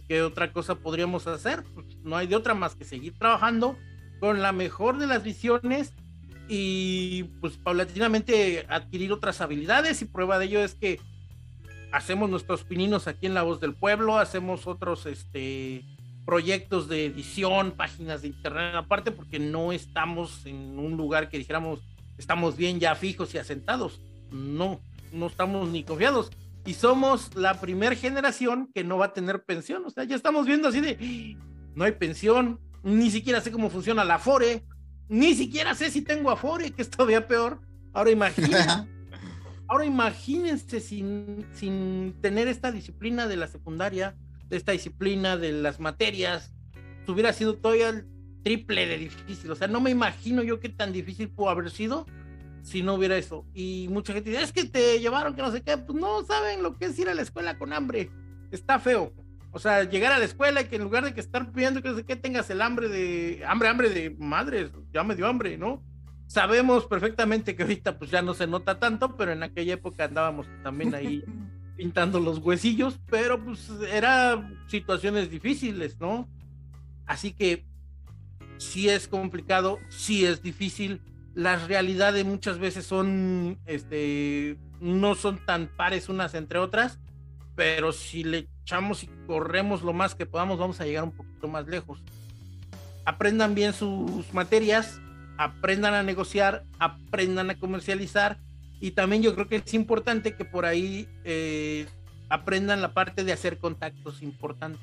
¿Qué, 0.08 0.22
otra 0.22 0.52
cosa 0.52 0.76
podríamos 0.76 1.26
hacer? 1.26 1.64
Pues 1.74 1.86
no 2.04 2.16
hay 2.16 2.26
de 2.26 2.36
otra 2.36 2.54
más 2.54 2.74
que 2.74 2.84
seguir 2.84 3.14
trabajando 3.18 3.76
con 4.22 4.40
la 4.40 4.52
mejor 4.52 4.98
de 4.98 5.08
las 5.08 5.24
visiones 5.24 5.94
y 6.48 7.24
pues 7.40 7.56
paulatinamente 7.56 8.64
adquirir 8.68 9.10
otras 9.10 9.40
habilidades 9.40 10.00
y 10.00 10.04
prueba 10.04 10.38
de 10.38 10.44
ello 10.44 10.62
es 10.62 10.76
que 10.76 11.00
hacemos 11.90 12.30
nuestros 12.30 12.62
pininos 12.62 13.08
aquí 13.08 13.26
en 13.26 13.34
La 13.34 13.42
Voz 13.42 13.58
del 13.58 13.74
Pueblo, 13.74 14.18
hacemos 14.18 14.68
otros 14.68 15.06
este 15.06 15.84
proyectos 16.24 16.88
de 16.88 17.06
edición, 17.06 17.72
páginas 17.72 18.22
de 18.22 18.28
internet 18.28 18.76
aparte 18.76 19.10
porque 19.10 19.40
no 19.40 19.72
estamos 19.72 20.46
en 20.46 20.78
un 20.78 20.96
lugar 20.96 21.28
que 21.28 21.38
dijéramos 21.38 21.80
estamos 22.16 22.56
bien 22.56 22.78
ya 22.78 22.94
fijos 22.94 23.34
y 23.34 23.38
asentados. 23.38 24.00
No, 24.30 24.80
no 25.12 25.26
estamos 25.26 25.68
ni 25.68 25.82
confiados. 25.82 26.30
Y 26.64 26.74
somos 26.74 27.34
la 27.34 27.60
primera 27.60 27.96
generación 27.96 28.70
que 28.72 28.84
no 28.84 28.98
va 28.98 29.06
a 29.06 29.14
tener 29.14 29.42
pensión. 29.42 29.84
O 29.84 29.90
sea, 29.90 30.04
ya 30.04 30.14
estamos 30.14 30.46
viendo 30.46 30.68
así 30.68 30.80
de, 30.80 31.36
no 31.74 31.82
hay 31.82 31.90
pensión, 31.90 32.60
ni 32.82 33.10
siquiera 33.10 33.40
sé 33.40 33.50
cómo 33.50 33.70
funciona 33.70 34.04
la 34.04 34.16
Afore, 34.16 34.64
ni 35.08 35.34
siquiera 35.34 35.74
sé 35.74 35.90
si 35.90 36.02
tengo 36.02 36.30
Afore, 36.30 36.70
que 36.70 36.82
es 36.82 36.90
todavía 36.90 37.26
peor. 37.26 37.60
Ahora 37.92 38.10
imagínense, 38.10 38.68
ahora 39.68 39.84
imagínense 39.84 40.80
sin, 40.80 41.46
sin 41.52 42.14
tener 42.20 42.48
esta 42.48 42.72
disciplina 42.72 43.26
de 43.26 43.36
la 43.36 43.48
secundaria, 43.48 44.16
de 44.48 44.56
esta 44.56 44.72
disciplina 44.72 45.36
de 45.36 45.52
las 45.52 45.80
materias, 45.80 46.54
hubiera 47.08 47.32
sido 47.32 47.56
todavía 47.56 47.88
el 47.88 48.06
triple 48.42 48.86
de 48.86 48.98
difícil. 48.98 49.50
O 49.50 49.54
sea, 49.54 49.68
no 49.68 49.80
me 49.80 49.90
imagino 49.90 50.42
yo 50.42 50.60
qué 50.60 50.68
tan 50.68 50.92
difícil 50.92 51.30
pudo 51.30 51.50
haber 51.50 51.70
sido 51.70 52.06
si 52.62 52.82
no 52.82 52.94
hubiera 52.94 53.16
eso. 53.16 53.44
Y 53.54 53.88
mucha 53.90 54.12
gente 54.12 54.30
dice, 54.30 54.42
es 54.42 54.52
que 54.52 54.64
te 54.64 55.00
llevaron 55.00 55.34
que 55.34 55.42
no 55.42 55.50
sé 55.50 55.62
qué, 55.62 55.76
pues 55.76 55.98
no 55.98 56.24
saben 56.24 56.62
lo 56.62 56.76
que 56.78 56.86
es 56.86 56.98
ir 56.98 57.08
a 57.08 57.14
la 57.14 57.22
escuela 57.22 57.58
con 57.58 57.72
hambre. 57.72 58.10
Está 58.50 58.78
feo. 58.78 59.12
O 59.52 59.58
sea, 59.58 59.84
llegar 59.84 60.12
a 60.12 60.18
la 60.18 60.24
escuela 60.24 60.62
y 60.62 60.64
que 60.64 60.76
en 60.76 60.82
lugar 60.82 61.04
de 61.04 61.12
que 61.12 61.20
estar 61.20 61.52
pidiendo 61.52 61.82
que 61.82 61.90
no 61.90 61.96
sé 61.96 62.04
qué, 62.04 62.16
tengas 62.16 62.48
el 62.48 62.62
hambre 62.62 62.88
de, 62.88 63.44
hambre, 63.46 63.68
hambre 63.68 63.90
de 63.90 64.10
madres, 64.18 64.70
ya 64.92 65.04
me 65.04 65.14
dio 65.14 65.26
hambre, 65.26 65.58
¿no? 65.58 65.82
Sabemos 66.26 66.86
perfectamente 66.86 67.54
que 67.54 67.62
ahorita 67.62 67.98
pues 67.98 68.10
ya 68.10 68.22
no 68.22 68.32
se 68.32 68.46
nota 68.46 68.78
tanto, 68.78 69.14
pero 69.16 69.32
en 69.32 69.42
aquella 69.42 69.74
época 69.74 70.04
andábamos 70.04 70.46
también 70.62 70.94
ahí 70.94 71.22
pintando 71.76 72.18
los 72.18 72.38
huesillos, 72.38 72.98
pero 73.10 73.44
pues 73.44 73.70
era 73.92 74.50
situaciones 74.68 75.30
difíciles, 75.30 76.00
¿no? 76.00 76.30
Así 77.04 77.32
que 77.32 77.66
sí 78.56 78.88
es 78.88 79.06
complicado, 79.06 79.78
sí 79.90 80.24
es 80.24 80.42
difícil, 80.42 81.02
las 81.34 81.68
realidades 81.68 82.24
muchas 82.24 82.58
veces 82.58 82.86
son, 82.86 83.58
este, 83.66 84.56
no 84.80 85.14
son 85.14 85.44
tan 85.44 85.68
pares 85.76 86.08
unas 86.08 86.34
entre 86.34 86.58
otras, 86.58 87.00
pero 87.54 87.92
si 87.92 88.24
le 88.24 88.48
echamos 88.62 89.04
y 89.04 89.10
corremos 89.26 89.82
lo 89.82 89.92
más 89.92 90.14
que 90.14 90.26
podamos, 90.26 90.58
vamos 90.58 90.80
a 90.80 90.84
llegar 90.84 91.04
un 91.04 91.12
poquito 91.12 91.48
más 91.48 91.66
lejos. 91.66 92.00
Aprendan 93.04 93.54
bien 93.54 93.72
sus 93.72 94.32
materias, 94.32 95.00
aprendan 95.36 95.94
a 95.94 96.02
negociar, 96.02 96.64
aprendan 96.78 97.50
a 97.50 97.58
comercializar 97.58 98.38
y 98.80 98.92
también 98.92 99.22
yo 99.22 99.34
creo 99.34 99.48
que 99.48 99.56
es 99.56 99.74
importante 99.74 100.34
que 100.36 100.44
por 100.44 100.64
ahí 100.64 101.08
eh, 101.24 101.86
aprendan 102.28 102.80
la 102.80 102.94
parte 102.94 103.24
de 103.24 103.32
hacer 103.32 103.58
contactos 103.58 104.22
importantes. 104.22 104.80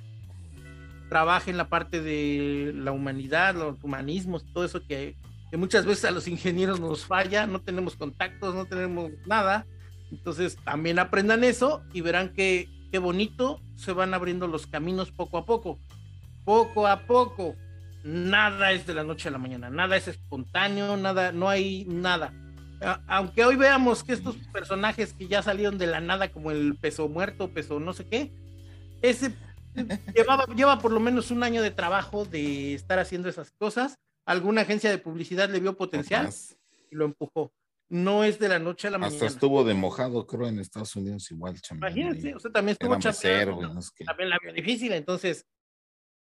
Trabajen 1.10 1.58
la 1.58 1.70
parte 1.70 2.02
de 2.02 2.72
la 2.76 2.92
humanidad, 2.92 3.56
los 3.56 3.84
humanismos, 3.84 4.46
todo 4.54 4.64
eso 4.64 4.86
que 4.86 5.16
que 5.50 5.58
muchas 5.58 5.86
veces 5.86 6.06
a 6.06 6.12
los 6.12 6.28
ingenieros 6.28 6.80
nos 6.80 7.06
falla, 7.06 7.48
no 7.48 7.60
tenemos 7.62 7.96
contactos, 7.96 8.54
no 8.54 8.66
tenemos 8.66 9.12
nada. 9.26 9.66
Entonces 10.12 10.58
también 10.64 11.00
aprendan 11.00 11.44
eso 11.44 11.84
y 11.94 12.02
verán 12.02 12.34
que 12.34 12.68
qué 12.92 13.00
bonito 13.00 13.62
se 13.76 13.94
van 13.94 14.14
abriendo 14.14 14.48
los 14.48 14.68
caminos 14.68 15.12
poco 15.12 15.38
a 15.38 15.46
poco. 15.46 15.80
Poco 16.46 16.88
a 16.88 17.02
poco. 17.06 17.56
Nada 18.04 18.72
es 18.72 18.88
de 18.88 18.94
la 18.94 19.04
noche 19.04 19.28
a 19.28 19.32
la 19.32 19.38
mañana, 19.38 19.70
nada 19.70 19.98
es 19.98 20.08
espontáneo, 20.08 20.96
nada, 20.96 21.32
no 21.32 21.50
hay 21.50 21.86
nada. 21.86 22.34
Aunque 23.08 23.44
hoy 23.44 23.58
veamos 23.58 24.06
que 24.06 24.14
estos 24.14 24.38
personajes 24.54 25.12
que 25.14 25.28
ya 25.28 25.44
salieron 25.44 25.78
de 25.78 25.88
la 25.88 26.00
nada, 26.00 26.32
como 26.32 26.52
el 26.52 26.78
peso 26.78 27.10
muerto, 27.10 27.50
peso 27.50 27.82
no 27.82 27.92
sé 27.92 28.08
qué, 28.08 28.32
ese 29.02 29.36
llevaba, 30.16 30.46
lleva 30.56 30.80
por 30.80 30.94
lo 30.94 31.02
menos 31.02 31.30
un 31.30 31.44
año 31.44 31.62
de 31.62 31.72
trabajo 31.72 32.24
de 32.24 32.74
estar 32.74 33.00
haciendo 33.00 33.28
esas 33.28 33.52
cosas 33.52 34.00
alguna 34.30 34.62
agencia 34.62 34.92
de 34.92 35.00
publicidad 35.00 35.50
le 35.50 35.60
vio 35.60 35.76
potencial 35.76 36.30
y 36.92 36.96
lo 36.96 37.06
empujó. 37.06 37.52
No 37.90 38.24
es 38.24 38.38
de 38.38 38.50
la 38.50 38.60
noche 38.60 38.88
a 38.88 38.92
la 38.92 38.98
mañana. 39.00 39.16
Hasta 39.16 39.26
estuvo 39.26 39.64
de 39.64 39.74
mojado, 39.74 40.28
creo, 40.28 40.48
en 40.48 40.60
Estados 40.60 40.96
Unidos 40.96 41.30
igual. 41.32 41.60
Imagínense, 41.72 42.36
o 42.36 42.40
sea, 42.40 42.52
también 42.52 42.74
estuvo 42.74 42.98
chambeando, 43.00 43.82
también 44.06 44.30
la 44.30 44.38
vio 44.42 44.54
difícil, 44.54 44.94
entonces 44.94 45.48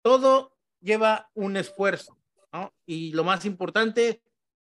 todo 0.01 0.57
lleva 0.79 1.29
un 1.33 1.57
esfuerzo, 1.57 2.17
¿no? 2.53 2.73
Y 2.85 3.11
lo 3.11 3.23
más 3.25 3.45
importante, 3.45 4.21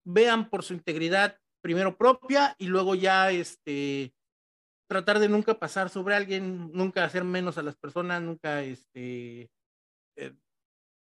vean 0.06 0.50
por 0.50 0.63
su 0.63 0.74
integridad 0.74 1.38
primero 1.62 1.98
propia 1.98 2.56
y 2.58 2.68
luego 2.68 2.96
ya 2.96 3.32
este 3.32 4.13
tratar 4.88 5.20
de 5.20 5.28
nunca 5.28 5.60
pasar 5.60 5.90
sobre 5.90 6.16
alguien, 6.16 6.72
nunca 6.72 7.04
hacer 7.04 7.26
menos 7.26 7.58
a 7.58 7.63
las 7.63 7.76
personas, 7.76 8.22
nunca 8.22 8.63
este 8.63 9.52
eh, 10.16 10.34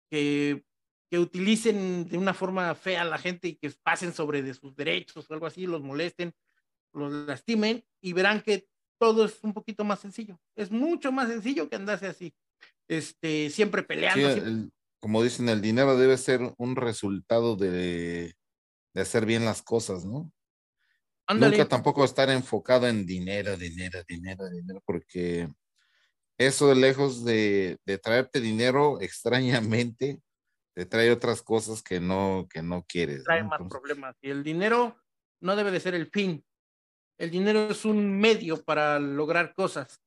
que 0.09 0.65
que 1.13 1.19
utilicen 1.19 2.09
de 2.09 2.17
una 2.17 2.33
forma 2.33 2.75
fea 2.75 3.03
a 3.03 3.05
la 3.05 3.19
gente 3.19 3.49
y 3.49 3.57
que 3.57 3.71
pasen 3.83 4.15
sobre 4.15 4.41
de 4.41 4.55
sus 4.55 4.75
derechos 4.75 5.31
o 5.31 5.35
algo 5.35 5.45
así, 5.45 5.67
los 5.67 5.83
molesten, 5.83 6.33
los 6.95 7.13
lastimen 7.13 7.85
y 8.01 8.15
verán 8.15 8.41
que 8.41 8.67
todo 8.99 9.27
es 9.27 9.45
un 9.45 9.53
poquito 9.53 9.85
más 9.85 10.01
sencillo. 10.01 10.41
Es 10.57 10.71
mucho 10.71 11.13
más 11.13 11.29
sencillo 11.29 11.69
que 11.69 11.77
andarse 11.77 12.07
así, 12.07 12.35
este, 12.89 13.51
siempre 13.51 13.83
peleando. 13.83 14.71
como 15.01 15.23
dicen, 15.23 15.51
el 15.51 15.61
dinero 15.61 15.99
debe 15.99 16.17
ser 16.17 16.55
un 16.57 16.77
resultado 16.77 17.57
de, 17.57 18.35
de 18.95 19.01
hacer 19.03 19.27
bien 19.27 19.45
las 19.45 19.61
cosas, 19.61 20.07
¿no? 20.07 20.33
Nunca 21.29 21.69
tampoco 21.69 22.07
estar 22.07 22.31
enfocado 22.31 22.89
en 22.89 23.05
dinero, 23.05 23.59
dinero, 23.59 24.03
dinero, 24.09 24.49
dinero, 24.49 24.83
porque 24.87 25.47
eso 26.39 26.75
lejos 26.75 27.23
de, 27.23 27.77
de 27.85 27.99
traerte 27.99 28.41
dinero 28.41 28.99
extrañamente, 29.03 30.23
te 30.75 30.87
trae 30.87 31.11
otras 31.11 31.43
cosas 31.43 31.83
que 31.83 32.01
no, 32.01 32.47
que 32.51 32.63
no 32.63 32.85
quieres. 32.87 33.25
Trae 33.25 33.43
más 33.43 33.61
problemas. 33.69 34.17
Y 34.23 34.31
el 34.31 34.43
dinero 34.43 34.97
no 35.41 35.57
debe 35.57 35.71
de 35.71 35.81
ser 35.81 35.95
el 35.95 36.07
fin. 36.07 36.45
El 37.19 37.31
dinero 37.31 37.71
es 37.71 37.85
un 37.85 38.19
medio 38.19 38.63
para 38.65 38.99
lograr 38.99 39.55
cosas. 39.55 40.01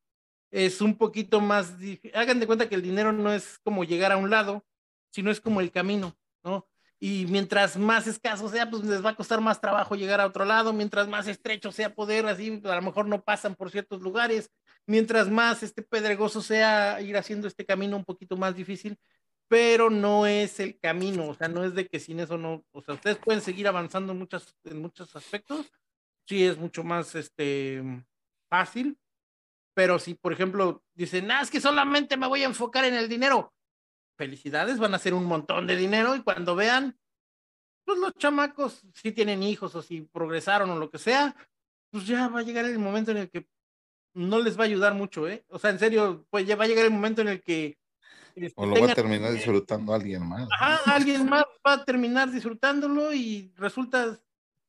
Es 0.52 0.82
un 0.82 0.98
poquito 0.98 1.42
más, 1.42 1.74
hagan 2.14 2.40
de 2.40 2.48
cuenta 2.48 2.70
que 2.70 2.76
el 2.76 2.82
dinero 2.82 3.12
no 3.12 3.34
es 3.34 3.60
como 3.60 3.84
llegar 3.84 4.12
a 4.12 4.18
un 4.18 4.30
lado, 4.30 4.66
sino 5.12 5.32
es 5.32 5.42
como 5.42 5.62
el 5.62 5.72
camino, 5.72 6.18
¿no? 6.44 6.68
Y 7.00 7.26
mientras 7.30 7.78
más 7.78 8.08
escaso 8.08 8.48
sea, 8.48 8.70
pues 8.70 8.84
les 8.84 9.04
va 9.04 9.12
a 9.12 9.16
costar 9.16 9.42
más 9.42 9.60
trabajo 9.60 9.96
llegar 9.96 10.22
a 10.22 10.26
otro 10.26 10.46
lado, 10.46 10.72
mientras 10.72 11.08
más 11.08 11.28
estrecho 11.28 11.72
sea 11.72 11.94
poder, 11.94 12.26
así 12.26 12.62
a 12.64 12.76
lo 12.76 12.82
mejor 12.82 13.06
no 13.06 13.22
pasan 13.22 13.56
por 13.56 13.70
ciertos 13.70 14.02
lugares, 14.02 14.50
mientras 14.88 15.30
más 15.30 15.62
este 15.62 15.82
pedregoso 15.82 16.42
sea 16.42 17.02
ir 17.02 17.18
haciendo 17.18 17.48
este 17.48 17.66
camino 17.66 17.98
un 17.98 18.06
poquito 18.06 18.38
más 18.38 18.56
difícil, 18.56 18.98
pero 19.48 19.90
no 19.90 20.26
es 20.26 20.60
el 20.60 20.80
camino, 20.80 21.28
o 21.28 21.34
sea, 21.34 21.48
no 21.48 21.64
es 21.64 21.76
de 21.76 21.88
que 21.88 22.00
sin 22.00 22.20
eso 22.20 22.38
no, 22.38 22.66
o 22.72 22.82
sea, 22.82 22.96
ustedes 22.96 23.18
pueden 23.18 23.42
seguir 23.42 23.68
avanzando 23.68 24.14
en, 24.14 24.20
muchas, 24.20 24.56
en 24.64 24.82
muchos 24.82 25.16
aspectos, 25.16 25.72
sí 26.28 26.46
es 26.46 26.58
mucho 26.58 26.84
más 26.84 27.14
este, 27.16 27.84
fácil, 28.50 28.98
pero 29.76 30.00
si, 30.00 30.16
por 30.16 30.34
ejemplo, 30.34 30.84
dicen, 30.94 31.30
ah, 31.32 31.42
es 31.42 31.52
que 31.52 31.62
solamente 31.62 32.18
me 32.18 32.28
voy 32.28 32.44
a 32.44 32.48
enfocar 32.48 32.86
en 32.86 32.96
el 32.96 33.08
dinero, 33.08 33.54
felicidades, 34.18 34.80
van 34.80 34.94
a 34.94 34.98
hacer 34.98 35.14
un 35.14 35.26
montón 35.26 35.68
de 35.68 35.76
dinero 35.76 36.16
y 36.16 36.24
cuando 36.24 36.56
vean, 36.56 36.98
pues 37.84 38.00
los 38.00 38.14
chamacos, 38.16 38.82
si 38.94 39.12
tienen 39.12 39.44
hijos 39.44 39.76
o 39.76 39.82
si 39.82 40.02
progresaron 40.02 40.72
o 40.72 40.80
lo 40.80 40.90
que 40.90 40.98
sea, 40.98 41.36
pues 41.92 42.08
ya 42.08 42.30
va 42.30 42.40
a 42.40 42.44
llegar 42.44 42.66
el 42.66 42.80
momento 42.80 43.12
en 43.12 43.18
el 43.18 43.30
que 43.30 43.48
no 44.16 44.40
les 44.40 44.58
va 44.58 44.64
a 44.64 44.68
ayudar 44.68 44.94
mucho, 44.94 45.28
¿eh? 45.28 45.46
O 45.50 45.60
sea, 45.60 45.70
en 45.70 45.80
serio, 45.80 46.26
pues 46.30 46.48
ya 46.48 46.56
va 46.56 46.64
a 46.64 46.68
llegar 46.68 46.86
el 46.86 46.92
momento 46.92 47.22
en 47.22 47.28
el 47.28 47.44
que 47.44 47.78
o 48.56 48.66
lo 48.66 48.82
va 48.82 48.92
a 48.92 48.96
terminar 48.96 49.32
disfrutando 49.32 49.94
alguien 49.94 50.28
más. 50.28 50.48
Ajá, 50.60 50.94
alguien 50.94 51.28
más 51.28 51.46
va 51.66 51.74
a 51.74 51.86
terminar 51.86 52.32
disfrutándolo 52.32 53.14
y 53.14 53.52
resulta 53.56 54.20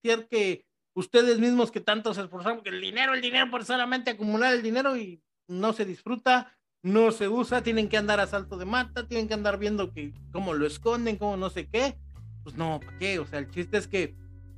ser 0.03 0.29
que 0.29 0.65
ustedes 0.95 1.39
mismos 1.39 1.71
que 1.71 1.81
tanto 1.81 2.15
se 2.15 2.23
esforzaron, 2.23 2.63
que 2.63 2.71
el 2.71 2.81
dinero, 2.81 3.15
el 3.15 3.21
dinero, 3.21 3.51
por 3.51 3.65
solamente 3.65 4.11
acumular 4.11 4.55
el 4.55 4.63
dinero 4.63 4.97
y 4.97 5.21
no 5.49 5.73
se 5.73 5.85
disfruta, 5.85 6.57
no 6.83 7.11
se 7.11 7.29
usa, 7.29 7.63
tienen 7.63 7.89
que 7.89 7.97
andar 7.97 8.21
a 8.21 8.27
salto 8.27 8.57
de 8.57 8.65
mata, 8.65 9.07
tienen 9.07 9.29
que 9.29 9.35
andar 9.35 9.59
viendo 9.59 9.93
que 9.93 10.13
cómo 10.33 10.55
lo 10.55 10.67
esconden, 10.67 11.17
cómo 11.17 11.37
no 11.37 11.51
sé 11.51 11.69
qué. 11.69 11.99
Pues 12.45 12.57
no, 12.57 12.81
¿para 12.81 12.99
qué? 12.99 13.19
O 13.19 13.27
sea, 13.27 13.41
el 13.41 13.51
chiste 13.51 13.77
es 13.77 13.89
que 13.89 14.15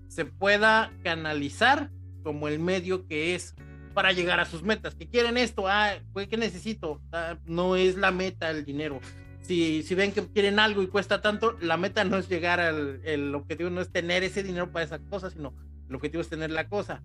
se 0.08 0.26
pueda 0.26 0.92
canalizar 1.02 1.90
como 2.22 2.48
el 2.48 2.58
medio 2.58 3.06
que 3.06 3.34
es 3.34 3.54
para 3.88 4.12
llegar 4.12 4.40
a 4.40 4.44
sus 4.44 4.62
metas. 4.62 4.94
Que 4.94 5.08
quieren 5.08 5.36
esto, 5.36 5.68
ah, 5.68 5.94
pues, 6.12 6.28
¿qué 6.28 6.36
necesito? 6.36 7.00
Ah, 7.12 7.38
no 7.44 7.76
es 7.76 7.96
la 7.96 8.10
meta 8.10 8.50
el 8.50 8.64
dinero. 8.64 9.00
Si, 9.42 9.82
si 9.82 9.94
ven 9.94 10.12
que 10.12 10.26
quieren 10.28 10.58
algo 10.58 10.82
y 10.82 10.88
cuesta 10.88 11.22
tanto, 11.22 11.56
la 11.60 11.76
meta 11.76 12.04
no 12.04 12.18
es 12.18 12.28
llegar 12.28 12.60
al 12.60 13.00
el 13.04 13.34
objetivo, 13.34 13.70
no 13.70 13.80
es 13.80 13.90
tener 13.90 14.22
ese 14.22 14.42
dinero 14.42 14.70
para 14.70 14.84
esa 14.84 14.98
cosa, 14.98 15.30
sino 15.30 15.54
el 15.88 15.94
objetivo 15.94 16.20
es 16.20 16.28
tener 16.28 16.50
la 16.50 16.68
cosa. 16.68 17.02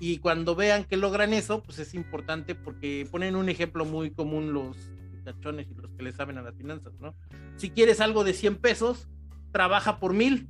Y 0.00 0.18
cuando 0.18 0.54
vean 0.54 0.84
que 0.84 0.96
logran 0.96 1.32
eso, 1.32 1.62
pues 1.62 1.78
es 1.78 1.94
importante 1.94 2.54
porque 2.54 3.08
ponen 3.10 3.36
un 3.36 3.48
ejemplo 3.48 3.84
muy 3.84 4.10
común 4.10 4.52
los 4.52 4.76
cachones 5.24 5.68
y 5.70 5.74
los 5.74 5.90
que 5.92 6.02
le 6.02 6.12
saben 6.12 6.38
a 6.38 6.42
las 6.42 6.54
finanzas, 6.54 6.92
¿no? 7.00 7.14
Si 7.56 7.70
quieres 7.70 8.00
algo 8.00 8.22
de 8.22 8.32
100 8.32 8.56
pesos, 8.56 9.08
trabaja 9.50 9.98
por 9.98 10.14
mil 10.14 10.48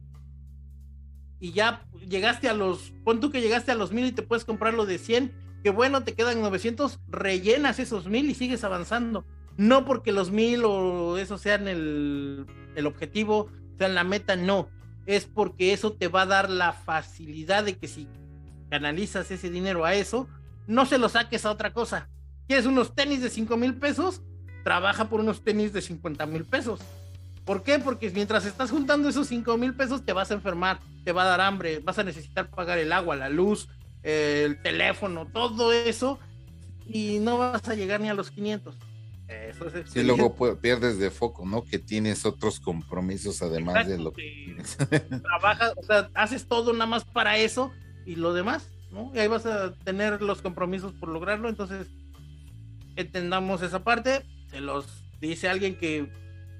y 1.41 1.53
ya 1.53 1.87
llegaste 2.09 2.49
a 2.49 2.55
los, 2.55 2.93
pon 3.05 3.21
tú 3.21 3.31
que 3.31 3.41
llegaste 3.41 3.73
a 3.73 3.75
los 3.75 3.93
mil 3.93 4.07
y 4.07 4.13
te 4.13 4.23
puedes 4.23 4.45
comprar 4.45 4.75
lo 4.75 4.87
de 4.87 4.99
100, 4.99 5.33
que 5.63 5.71
bueno, 5.71 6.05
te 6.05 6.15
quedan 6.15 6.41
900, 6.41 7.01
rellenas 7.09 7.79
esos 7.79 8.07
mil 8.07 8.31
y 8.31 8.35
sigues 8.35 8.65
avanzando. 8.65 9.25
No 9.57 9.85
porque 9.85 10.13
los 10.13 10.31
mil 10.31 10.63
o 10.65 11.19
eso 11.19 11.37
sean 11.37 11.67
el, 11.67 12.47
el 12.77 12.87
objetivo, 12.87 13.51
sean 13.77 13.95
la 13.95 14.05
meta, 14.05 14.37
no. 14.37 14.69
Es 15.07 15.25
porque 15.25 15.73
eso 15.73 15.93
te 15.93 16.09
va 16.09 16.23
a 16.23 16.27
dar 16.27 16.51
la 16.51 16.73
facilidad 16.73 17.65
de 17.65 17.77
que 17.77 17.89
si 17.89 18.07
canalizas 18.71 19.31
ese 19.31 19.51
dinero 19.51 19.85
a 19.85 19.95
eso, 19.95 20.29
no 20.67 20.87
se 20.87 20.99
lo 20.99 21.09
saques 21.09 21.45
a 21.45 21.51
otra 21.51 21.73
cosa. 21.73 22.09
¿Quieres 22.47 22.67
unos 22.67 22.95
tenis 22.95 23.21
de 23.21 23.31
5 23.31 23.57
mil 23.57 23.75
pesos? 23.75 24.23
Trabaja 24.65 25.09
por 25.09 25.21
unos 25.21 25.43
tenis 25.43 25.73
de 25.73 25.83
50 25.83 26.27
mil 26.27 26.45
pesos. 26.45 26.81
¿Por 27.45 27.63
qué? 27.63 27.79
Porque 27.79 28.11
mientras 28.11 28.45
estás 28.45 28.71
juntando 28.71 29.09
esos 29.09 29.27
5 29.29 29.57
mil 29.57 29.75
pesos 29.75 30.05
te 30.05 30.13
vas 30.13 30.31
a 30.31 30.35
enfermar, 30.35 30.79
te 31.05 31.13
va 31.13 31.23
a 31.23 31.27
dar 31.27 31.41
hambre, 31.41 31.81
vas 31.81 31.99
a 31.99 32.05
necesitar 32.05 32.51
pagar 32.51 32.79
el 32.79 32.93
agua, 32.93 33.17
la 33.17 33.31
luz, 33.31 33.69
el 34.09 34.63
teléfono, 34.63 35.27
todo 35.27 35.73
eso, 35.73 36.19
y 36.87 37.19
no 37.19 37.39
vas 37.39 37.69
a 37.69 37.75
llegar 37.75 38.01
ni 38.01 38.09
a 38.09 38.15
los 38.15 38.31
500. 38.31 38.75
Eso 39.29 39.67
es 39.67 39.95
y 39.95 40.03
luego 40.03 40.35
pierdes 40.59 40.99
de 40.99 41.11
foco, 41.11 41.45
¿no? 41.45 41.63
Que 41.63 41.79
tienes 41.79 42.25
otros 42.25 42.61
compromisos 42.61 43.43
además 43.43 43.87
de 43.87 43.99
lo 43.99 44.13
que 44.15 44.57
trabajas, 45.23 45.75
o 45.77 45.83
sea, 45.83 46.09
haces 46.15 46.47
todo 46.47 46.73
nada 46.73 46.87
más 46.87 47.05
para 47.05 47.37
eso 47.37 47.71
y 48.07 48.17
lo 48.17 48.33
demás, 48.33 48.71
¿no? 48.91 49.13
Y 49.15 49.19
ahí 49.19 49.29
vas 49.29 49.45
a 49.45 49.75
tener 49.85 50.23
los 50.23 50.41
compromisos 50.41 50.95
por 50.95 51.11
lograrlo, 51.11 51.51
entonces 51.51 51.89
entendamos 52.97 53.61
esa 53.61 53.85
parte, 53.85 54.25
se 54.51 54.63
los 54.63 55.05
dice 55.21 55.51
alguien 55.51 55.77
que 55.77 56.11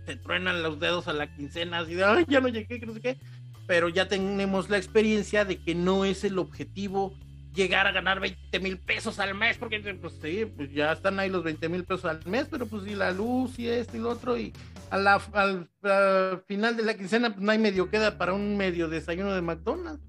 se 0.05 0.17
truenan 0.17 0.63
los 0.63 0.79
dedos 0.79 1.09
a 1.09 1.15
la 1.15 1.35
quincena, 1.35 1.79
así 1.79 1.95
de, 1.95 2.05
ay, 2.05 2.27
ya 2.29 2.43
no 2.43 2.49
llegué, 2.49 2.79
que 2.79 2.87
no 2.87 2.93
sé 2.93 3.01
qué, 3.01 3.19
pero 3.67 3.89
ya 3.89 4.09
tenemos 4.09 4.69
la 4.69 4.77
experiencia 4.77 5.47
de 5.47 5.57
que 5.63 5.75
no 5.75 6.05
es 6.05 6.23
el 6.25 6.39
objetivo 6.39 7.15
llegar 7.59 7.89
a 7.89 7.93
ganar 7.93 8.21
20 8.21 8.61
mil 8.61 8.79
pesos 8.79 9.19
al 9.19 9.35
mes, 9.35 9.59
porque 9.59 9.81
pues 10.01 10.15
sí, 10.23 10.47
pues 10.47 10.73
ya 10.73 10.93
están 10.93 11.19
ahí 11.19 11.29
los 11.29 11.43
20 11.43 11.69
mil 11.69 11.85
pesos 11.85 12.05
al 12.05 12.25
mes, 12.25 12.47
pero 12.49 12.67
pues 12.67 12.87
y 12.87 12.95
la 12.95 13.11
luz 13.11 13.59
y 13.59 13.69
esto 13.69 13.97
y 13.97 14.01
lo 14.01 14.11
otro, 14.11 14.39
y 14.39 14.53
a 14.91 14.97
la, 14.97 15.21
al, 15.33 15.69
al, 15.83 16.43
final 16.47 16.77
de 16.77 16.85
la 16.85 16.95
quincena 16.95 17.31
pues 17.31 17.43
no 17.43 17.51
hay 17.51 17.59
medio 17.59 17.91
queda 17.91 18.17
para 18.17 18.33
un 18.33 18.57
medio 18.57 18.89
desayuno 18.89 19.35
de 19.35 19.43
McDonald's. 19.43 20.03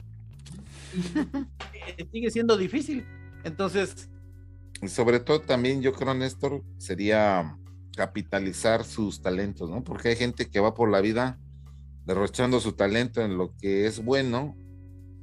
sigue 2.11 2.31
siendo 2.31 2.55
difícil. 2.55 3.03
Entonces. 3.43 4.09
sobre 4.87 5.19
todo 5.19 5.41
también 5.41 5.81
yo 5.81 5.91
creo, 5.91 6.13
Néstor, 6.13 6.63
sería 6.77 7.57
capitalizar 7.95 8.85
sus 8.85 9.21
talentos, 9.21 9.69
¿no? 9.69 9.83
Porque 9.83 10.09
hay 10.09 10.15
gente 10.15 10.49
que 10.49 10.59
va 10.59 10.75
por 10.75 10.89
la 10.89 11.01
vida 11.01 11.39
derrochando 12.05 12.59
su 12.59 12.73
talento 12.73 13.21
en 13.21 13.37
lo 13.37 13.55
que 13.57 13.87
es 13.87 14.03
bueno 14.03 14.55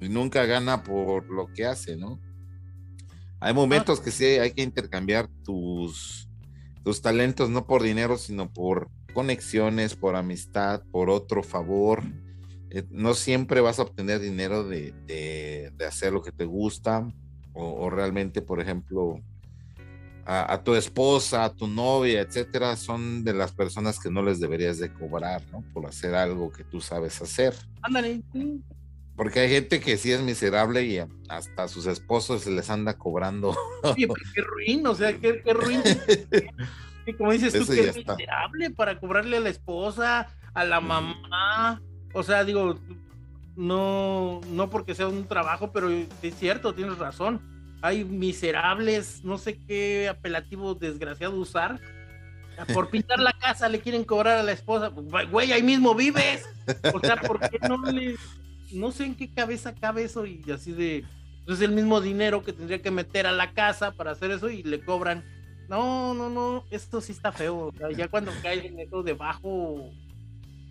y 0.00 0.08
nunca 0.08 0.44
gana 0.44 0.82
por 0.82 1.28
lo 1.30 1.46
que 1.52 1.66
hace, 1.66 1.96
¿no? 1.96 2.20
Hay 3.40 3.52
momentos 3.52 4.00
que 4.00 4.10
sí 4.10 4.24
hay 4.24 4.52
que 4.52 4.62
intercambiar 4.62 5.28
tus, 5.44 6.28
tus 6.82 7.02
talentos, 7.02 7.50
no 7.50 7.66
por 7.66 7.82
dinero, 7.82 8.16
sino 8.16 8.52
por 8.52 8.88
conexiones, 9.12 9.94
por 9.94 10.16
amistad, 10.16 10.82
por 10.90 11.10
otro 11.10 11.42
favor 11.42 12.02
eh, 12.70 12.84
no 12.90 13.14
siempre 13.14 13.60
vas 13.60 13.78
a 13.78 13.82
obtener 13.82 14.20
dinero 14.20 14.64
de, 14.64 15.72
hacer 15.86 16.12
lo 16.12 16.22
que 16.22 16.32
te 16.32 16.44
gusta 16.44 17.08
o, 17.54 17.88
realmente, 17.88 18.42
por 18.42 18.60
ejemplo, 18.60 19.18
a, 20.26 20.62
tu 20.62 20.74
esposa, 20.74 21.44
a 21.44 21.54
tu 21.54 21.68
novia, 21.68 22.20
etcétera, 22.20 22.76
son 22.76 23.24
de 23.24 23.32
las 23.32 23.52
personas 23.52 23.98
que 23.98 24.10
no 24.10 24.22
les 24.22 24.40
deberías 24.40 24.78
de 24.78 24.92
cobrar, 24.92 25.42
¿no? 25.50 25.64
Por 25.72 25.86
hacer 25.86 26.14
algo 26.14 26.50
que 26.50 26.64
tú 26.64 26.82
sabes 26.82 27.22
hacer. 27.22 27.54
Ándale. 27.80 28.22
Porque 29.16 29.40
hay 29.40 29.48
gente 29.48 29.80
que 29.80 29.96
sí 29.96 30.12
es 30.12 30.20
miserable 30.20 30.84
y 30.84 31.00
hasta 31.28 31.64
a 31.64 31.68
sus 31.68 31.86
esposos 31.86 32.42
se 32.42 32.50
les 32.50 32.68
anda 32.68 32.98
cobrando. 32.98 33.56
Oye, 33.82 34.06
qué 34.34 34.42
ruin, 34.42 34.86
o 34.86 34.94
sea, 34.94 35.18
qué, 35.18 35.40
qué 35.42 35.54
ruin. 35.54 35.82
como 37.18 37.32
dices 37.32 37.52
tú, 37.52 37.66
que 37.66 37.88
es 37.88 37.96
miserable 37.96 38.70
para 38.70 38.98
cobrarle 38.98 39.38
a 39.38 39.40
la 39.40 39.48
esposa, 39.48 40.28
a 40.52 40.64
la 40.64 40.80
mamá, 40.80 41.80
o 42.12 42.22
sea, 42.22 42.44
digo, 42.44 42.78
no, 43.56 44.40
no 44.50 44.70
porque 44.70 44.94
sea 44.94 45.08
un 45.08 45.26
trabajo, 45.26 45.72
pero 45.72 45.90
es 45.90 46.34
cierto, 46.38 46.74
tienes 46.74 46.98
razón. 46.98 47.40
Hay 47.82 48.04
miserables, 48.04 49.24
no 49.24 49.38
sé 49.38 49.58
qué 49.66 50.08
apelativo 50.08 50.74
desgraciado 50.74 51.36
usar. 51.36 51.80
Por 52.72 52.88
pintar 52.88 53.18
la 53.18 53.32
casa 53.32 53.68
le 53.68 53.80
quieren 53.80 54.04
cobrar 54.04 54.38
a 54.38 54.42
la 54.42 54.52
esposa. 54.52 54.88
Güey, 54.88 55.52
ahí 55.52 55.62
mismo 55.62 55.94
vives. 55.94 56.48
O 56.94 57.00
sea, 57.00 57.16
¿por 57.16 57.38
qué 57.38 57.58
no 57.68 57.82
le.? 57.82 58.16
No 58.72 58.92
sé 58.92 59.04
en 59.04 59.14
qué 59.14 59.32
cabeza 59.32 59.74
cabe 59.74 60.04
eso 60.04 60.26
y 60.26 60.42
así 60.52 60.72
de. 60.72 61.04
Es 61.46 61.60
el 61.60 61.70
mismo 61.70 62.00
dinero 62.00 62.42
que 62.42 62.52
tendría 62.52 62.82
que 62.82 62.90
meter 62.90 63.26
a 63.26 63.32
la 63.32 63.52
casa 63.52 63.92
para 63.92 64.10
hacer 64.10 64.32
eso 64.32 64.50
y 64.50 64.62
le 64.64 64.84
cobran. 64.84 65.24
No, 65.68 66.14
no, 66.14 66.28
no, 66.28 66.64
esto 66.70 67.00
sí 67.00 67.12
está 67.12 67.30
feo. 67.30 67.68
O 67.68 67.72
sea, 67.72 67.90
ya 67.92 68.08
cuando 68.08 68.32
cae 68.42 68.66
en 68.66 68.80
eso 68.80 69.02
debajo, 69.02 69.90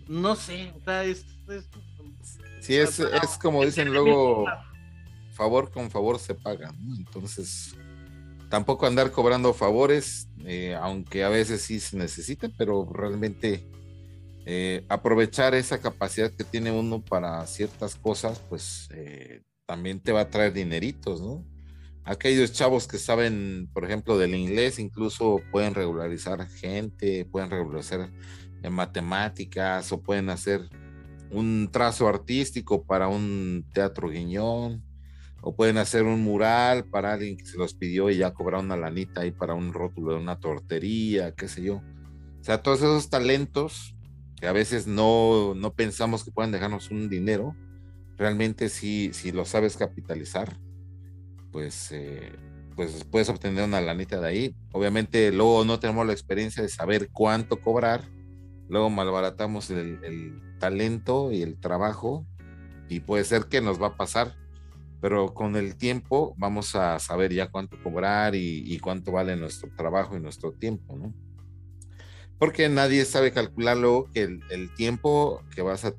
no 0.06 0.36
sé, 0.36 0.72
o 0.76 0.80
sea, 0.84 1.04
es 1.04 1.24
Sí, 2.60 2.74
es, 2.74 2.98
es 2.98 3.38
como 3.40 3.64
dicen 3.64 3.92
luego, 3.92 4.44
favor 5.32 5.70
con 5.70 5.90
favor 5.90 6.18
se 6.18 6.34
paga, 6.34 6.72
¿no? 6.80 6.96
Entonces, 6.96 7.76
tampoco 8.48 8.86
andar 8.86 9.12
cobrando 9.12 9.54
favores, 9.54 10.28
eh, 10.44 10.76
aunque 10.80 11.22
a 11.22 11.28
veces 11.28 11.62
sí 11.62 11.78
se 11.78 11.96
necesita, 11.96 12.48
pero 12.56 12.88
realmente 12.92 13.70
eh, 14.48 14.86
aprovechar 14.88 15.56
esa 15.56 15.80
capacidad 15.80 16.30
que 16.30 16.44
tiene 16.44 16.70
uno 16.70 17.04
para 17.04 17.44
ciertas 17.48 17.96
cosas, 17.96 18.40
pues 18.48 18.88
eh, 18.92 19.42
también 19.66 19.98
te 20.00 20.12
va 20.12 20.20
a 20.20 20.30
traer 20.30 20.52
dineritos, 20.52 21.20
¿no? 21.20 21.44
Aquellos 22.04 22.52
chavos 22.52 22.86
que 22.86 22.98
saben, 22.98 23.68
por 23.74 23.84
ejemplo, 23.84 24.16
del 24.16 24.36
inglés, 24.36 24.78
incluso 24.78 25.40
pueden 25.50 25.74
regularizar 25.74 26.48
gente, 26.48 27.24
pueden 27.24 27.50
regularizar 27.50 28.08
en 28.62 28.72
matemáticas 28.72 29.90
o 29.90 30.00
pueden 30.00 30.30
hacer 30.30 30.60
un 31.32 31.68
trazo 31.72 32.06
artístico 32.06 32.84
para 32.84 33.08
un 33.08 33.66
teatro 33.72 34.08
guiñón, 34.08 34.84
o 35.40 35.56
pueden 35.56 35.76
hacer 35.78 36.04
un 36.04 36.22
mural 36.22 36.84
para 36.84 37.14
alguien 37.14 37.36
que 37.36 37.46
se 37.46 37.58
los 37.58 37.74
pidió 37.74 38.10
y 38.10 38.18
ya 38.18 38.32
cobrar 38.32 38.60
una 38.62 38.76
lanita 38.76 39.22
ahí 39.22 39.32
para 39.32 39.54
un 39.54 39.72
rótulo 39.72 40.12
de 40.12 40.20
una 40.20 40.38
tortería, 40.38 41.34
qué 41.34 41.48
sé 41.48 41.64
yo. 41.64 41.82
O 42.40 42.44
sea, 42.44 42.62
todos 42.62 42.78
esos 42.78 43.10
talentos 43.10 43.95
a 44.46 44.52
veces 44.52 44.86
no, 44.86 45.54
no 45.54 45.72
pensamos 45.72 46.24
que 46.24 46.30
puedan 46.30 46.52
dejarnos 46.52 46.90
un 46.90 47.08
dinero, 47.08 47.54
realmente 48.16 48.68
si, 48.68 49.12
si 49.12 49.32
lo 49.32 49.44
sabes 49.44 49.76
capitalizar, 49.76 50.58
pues, 51.52 51.90
eh, 51.92 52.32
pues 52.74 53.04
puedes 53.10 53.28
obtener 53.28 53.64
una 53.64 53.80
lanita 53.80 54.20
de 54.20 54.28
ahí. 54.28 54.56
Obviamente 54.72 55.32
luego 55.32 55.64
no 55.64 55.80
tenemos 55.80 56.06
la 56.06 56.12
experiencia 56.12 56.62
de 56.62 56.68
saber 56.68 57.08
cuánto 57.10 57.60
cobrar, 57.60 58.04
luego 58.68 58.90
malbaratamos 58.90 59.70
el, 59.70 60.42
talento 60.58 61.32
y 61.32 61.42
el 61.42 61.58
trabajo 61.58 62.26
y 62.88 63.00
puede 63.00 63.24
ser 63.24 63.44
que 63.44 63.60
nos 63.60 63.80
va 63.80 63.88
a 63.88 63.96
pasar, 63.96 64.34
pero 65.02 65.34
con 65.34 65.54
el 65.54 65.76
tiempo 65.76 66.34
vamos 66.38 66.74
a 66.74 66.98
saber 66.98 67.32
ya 67.32 67.50
cuánto 67.50 67.76
cobrar 67.82 68.34
y, 68.34 68.78
cuánto 68.78 69.12
vale 69.12 69.36
nuestro 69.36 69.70
trabajo 69.76 70.16
y 70.16 70.20
nuestro 70.20 70.52
tiempo, 70.52 70.96
¿no? 70.96 71.12
Porque 72.38 72.68
nadie 72.68 73.04
sabe 73.04 73.32
calcularlo 73.32 74.08
que 74.12 74.22
el, 74.50 74.74
tiempo 74.74 75.42
que 75.54 75.62
vas 75.62 75.84
a, 75.84 75.94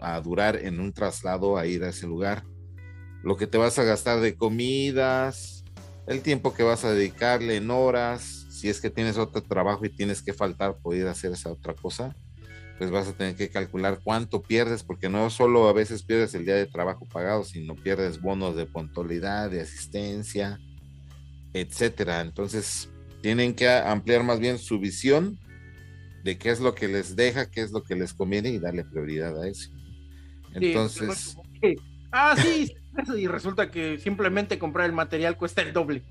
a, 0.00 0.20
durar 0.20 0.56
en 0.56 0.78
un 0.78 0.92
traslado 0.92 1.56
a 1.56 1.66
ir 1.66 1.82
a 1.82 1.88
ese 1.88 2.06
lugar, 2.06 2.44
lo 3.24 3.36
que 3.36 3.46
te 3.46 3.58
vas 3.58 3.78
a 3.78 3.84
gastar 3.84 4.20
de 4.20 4.36
comidas, 4.36 5.64
el 6.06 6.20
tiempo 6.20 6.54
que 6.54 6.62
vas 6.62 6.84
a 6.84 6.92
dedicarle 6.92 7.56
en 7.56 7.70
horas, 7.70 8.46
si 8.50 8.68
es 8.68 8.80
que 8.80 8.90
tienes 8.90 9.18
otro 9.18 9.42
trabajo 9.42 9.84
y 9.84 9.90
tienes 9.90 10.22
que 10.22 10.32
faltar 10.32 10.76
por 10.78 10.96
a 10.96 11.10
hacer 11.10 11.32
esa 11.32 11.50
otra 11.50 11.74
cosa, 11.74 12.14
pues 12.78 12.90
vas 12.90 13.08
a 13.08 13.12
tener 13.12 13.36
que 13.36 13.50
calcular 13.50 14.00
cuánto 14.02 14.42
pierdes, 14.42 14.82
porque 14.82 15.08
no 15.08 15.30
solo 15.30 15.68
a 15.68 15.72
veces 15.72 16.02
pierdes 16.02 16.34
el 16.34 16.44
día 16.44 16.54
de 16.54 16.66
trabajo 16.66 17.06
pagado, 17.06 17.44
sino 17.44 17.74
pierdes 17.74 18.20
bonos 18.20 18.56
de 18.56 18.66
puntualidad, 18.66 19.50
de 19.50 19.60
asistencia, 19.60 20.58
etcétera. 21.52 22.20
Entonces, 22.20 22.88
tienen 23.22 23.54
que 23.54 23.68
ampliar 23.70 24.24
más 24.24 24.40
bien 24.40 24.58
su 24.58 24.78
visión 24.78 25.38
de 26.24 26.38
qué 26.38 26.50
es 26.50 26.60
lo 26.60 26.74
que 26.74 26.88
les 26.88 27.16
deja, 27.16 27.50
qué 27.50 27.62
es 27.62 27.72
lo 27.72 27.82
que 27.82 27.96
les 27.96 28.12
conviene 28.12 28.50
y 28.50 28.58
darle 28.58 28.84
prioridad 28.84 29.40
a 29.40 29.48
eso. 29.48 29.70
Entonces. 30.54 31.36
ah, 32.10 32.36
sí, 32.36 32.72
y 33.16 33.26
resulta 33.26 33.70
que 33.70 33.98
simplemente 33.98 34.58
comprar 34.58 34.86
el 34.86 34.92
material 34.92 35.36
cuesta 35.36 35.62
el 35.62 35.72
doble. 35.72 36.02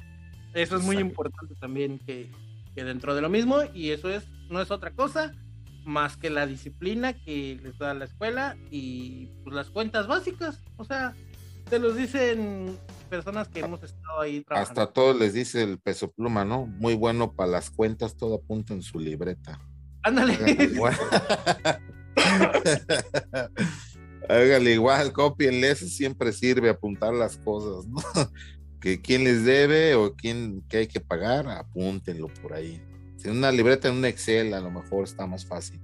Eso 0.54 0.78
es 0.78 0.84
muy 0.84 0.98
importante 0.98 1.56
también 1.56 2.00
que, 2.00 2.30
que, 2.76 2.84
dentro 2.84 3.16
de 3.16 3.22
lo 3.22 3.30
mismo 3.30 3.60
y 3.74 3.92
eso 3.92 4.10
es 4.10 4.28
no 4.50 4.62
es 4.62 4.70
otra 4.70 4.92
cosa 4.92 5.34
más 5.86 6.18
que 6.18 6.30
la 6.30 6.46
disciplina 6.46 7.14
que 7.14 7.60
les 7.64 7.78
da 7.78 7.94
la 7.94 8.06
escuela 8.06 8.58
y 8.70 9.30
pues, 9.44 9.56
las 9.56 9.70
cuentas 9.70 10.08
básicas. 10.08 10.62
O 10.78 10.84
sea, 10.84 11.16
te 11.72 11.80
los 11.80 11.96
dicen 11.96 12.78
personas 13.10 13.48
que 13.48 13.62
hemos 13.62 13.82
estado 13.82 14.20
ahí 14.20 14.42
trabajando. 14.42 14.82
Hasta 14.82 14.94
todos 14.94 15.18
les 15.18 15.34
dice 15.34 15.64
el 15.64 15.80
peso 15.80 16.12
pluma, 16.12 16.44
¿no? 16.44 16.66
Muy 16.66 16.96
bueno 16.96 17.34
para 17.34 17.50
las 17.50 17.70
cuentas, 17.72 18.18
todo 18.18 18.36
apunta 18.36 18.74
en 18.74 18.82
su 18.82 19.00
libreta. 19.00 19.58
Ándale. 20.04 20.34
Hágale 24.28 24.74
igual, 24.74 25.14
copienle, 25.14 25.72
eso 25.72 25.88
siempre 25.88 26.34
sirve 26.34 26.70
apuntar 26.70 27.14
las 27.14 27.38
cosas, 27.38 27.88
¿no? 27.88 28.02
Que 28.82 29.02
quién 29.02 29.24
les 29.24 29.46
debe 29.46 29.96
o 29.96 30.14
quién 30.14 30.64
que 30.68 30.78
hay 30.78 30.88
que 30.88 31.00
pagar, 31.00 31.48
apúntenlo 31.48 32.28
por 32.42 32.54
ahí. 32.54 32.84
Si 33.16 33.30
en 33.30 33.38
una 33.38 33.52
libreta 33.52 33.88
en 33.88 33.96
un 33.96 34.06
Excel 34.06 34.54
a 34.54 34.60
lo 34.60 34.72
mejor 34.72 35.06
está 35.06 35.26
más 35.26 35.46
fácil. 35.46 35.80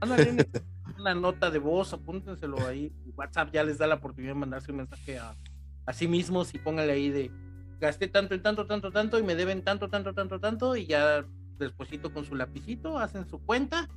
Ándale, 0.00 0.46
una 1.04 1.14
nota 1.14 1.50
de 1.50 1.58
voz, 1.58 1.92
apúntenselo 1.92 2.66
ahí. 2.66 2.90
WhatsApp 3.14 3.52
ya 3.52 3.62
les 3.62 3.76
da 3.76 3.86
la 3.86 3.96
oportunidad 3.96 4.32
de 4.32 4.40
mandarse 4.40 4.70
un 4.70 4.78
mensaje 4.78 5.18
a, 5.18 5.36
a 5.84 5.92
sí 5.92 6.08
mismos 6.08 6.54
y 6.54 6.58
póngale 6.58 6.92
ahí 6.92 7.10
de 7.10 7.30
gasté 7.78 8.08
tanto 8.08 8.34
en 8.34 8.42
tanto, 8.42 8.66
tanto, 8.66 8.90
tanto 8.90 9.18
y 9.18 9.22
me 9.22 9.34
deben 9.34 9.62
tanto, 9.62 9.90
tanto, 9.90 10.14
tanto, 10.14 10.40
tanto 10.40 10.76
y 10.76 10.86
ya 10.86 11.26
despuesito 11.58 12.12
con 12.14 12.24
su 12.24 12.34
lapicito 12.34 12.98
hacen 12.98 13.28
su 13.28 13.44
cuenta 13.44 13.90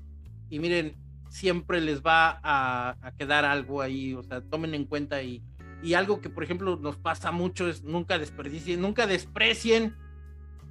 y 0.50 0.60
miren, 0.60 0.98
siempre 1.30 1.80
les 1.80 2.02
va 2.02 2.42
a, 2.44 3.14
quedar 3.18 3.46
algo 3.46 3.82
ahí, 3.82 4.14
o 4.14 4.24
sea, 4.24 4.42
tomen 4.42 4.74
en 4.74 4.86
cuenta 4.86 5.24
y, 5.24 5.42
y 5.82 5.94
algo 5.94 6.20
que 6.20 6.30
por 6.30 6.44
ejemplo 6.44 6.76
nos 6.76 6.98
pasa 6.98 7.32
mucho 7.32 7.70
es 7.70 7.84
nunca 7.84 8.20
desperdicien, 8.20 8.82
nunca 8.82 9.08
desprecien 9.08 9.96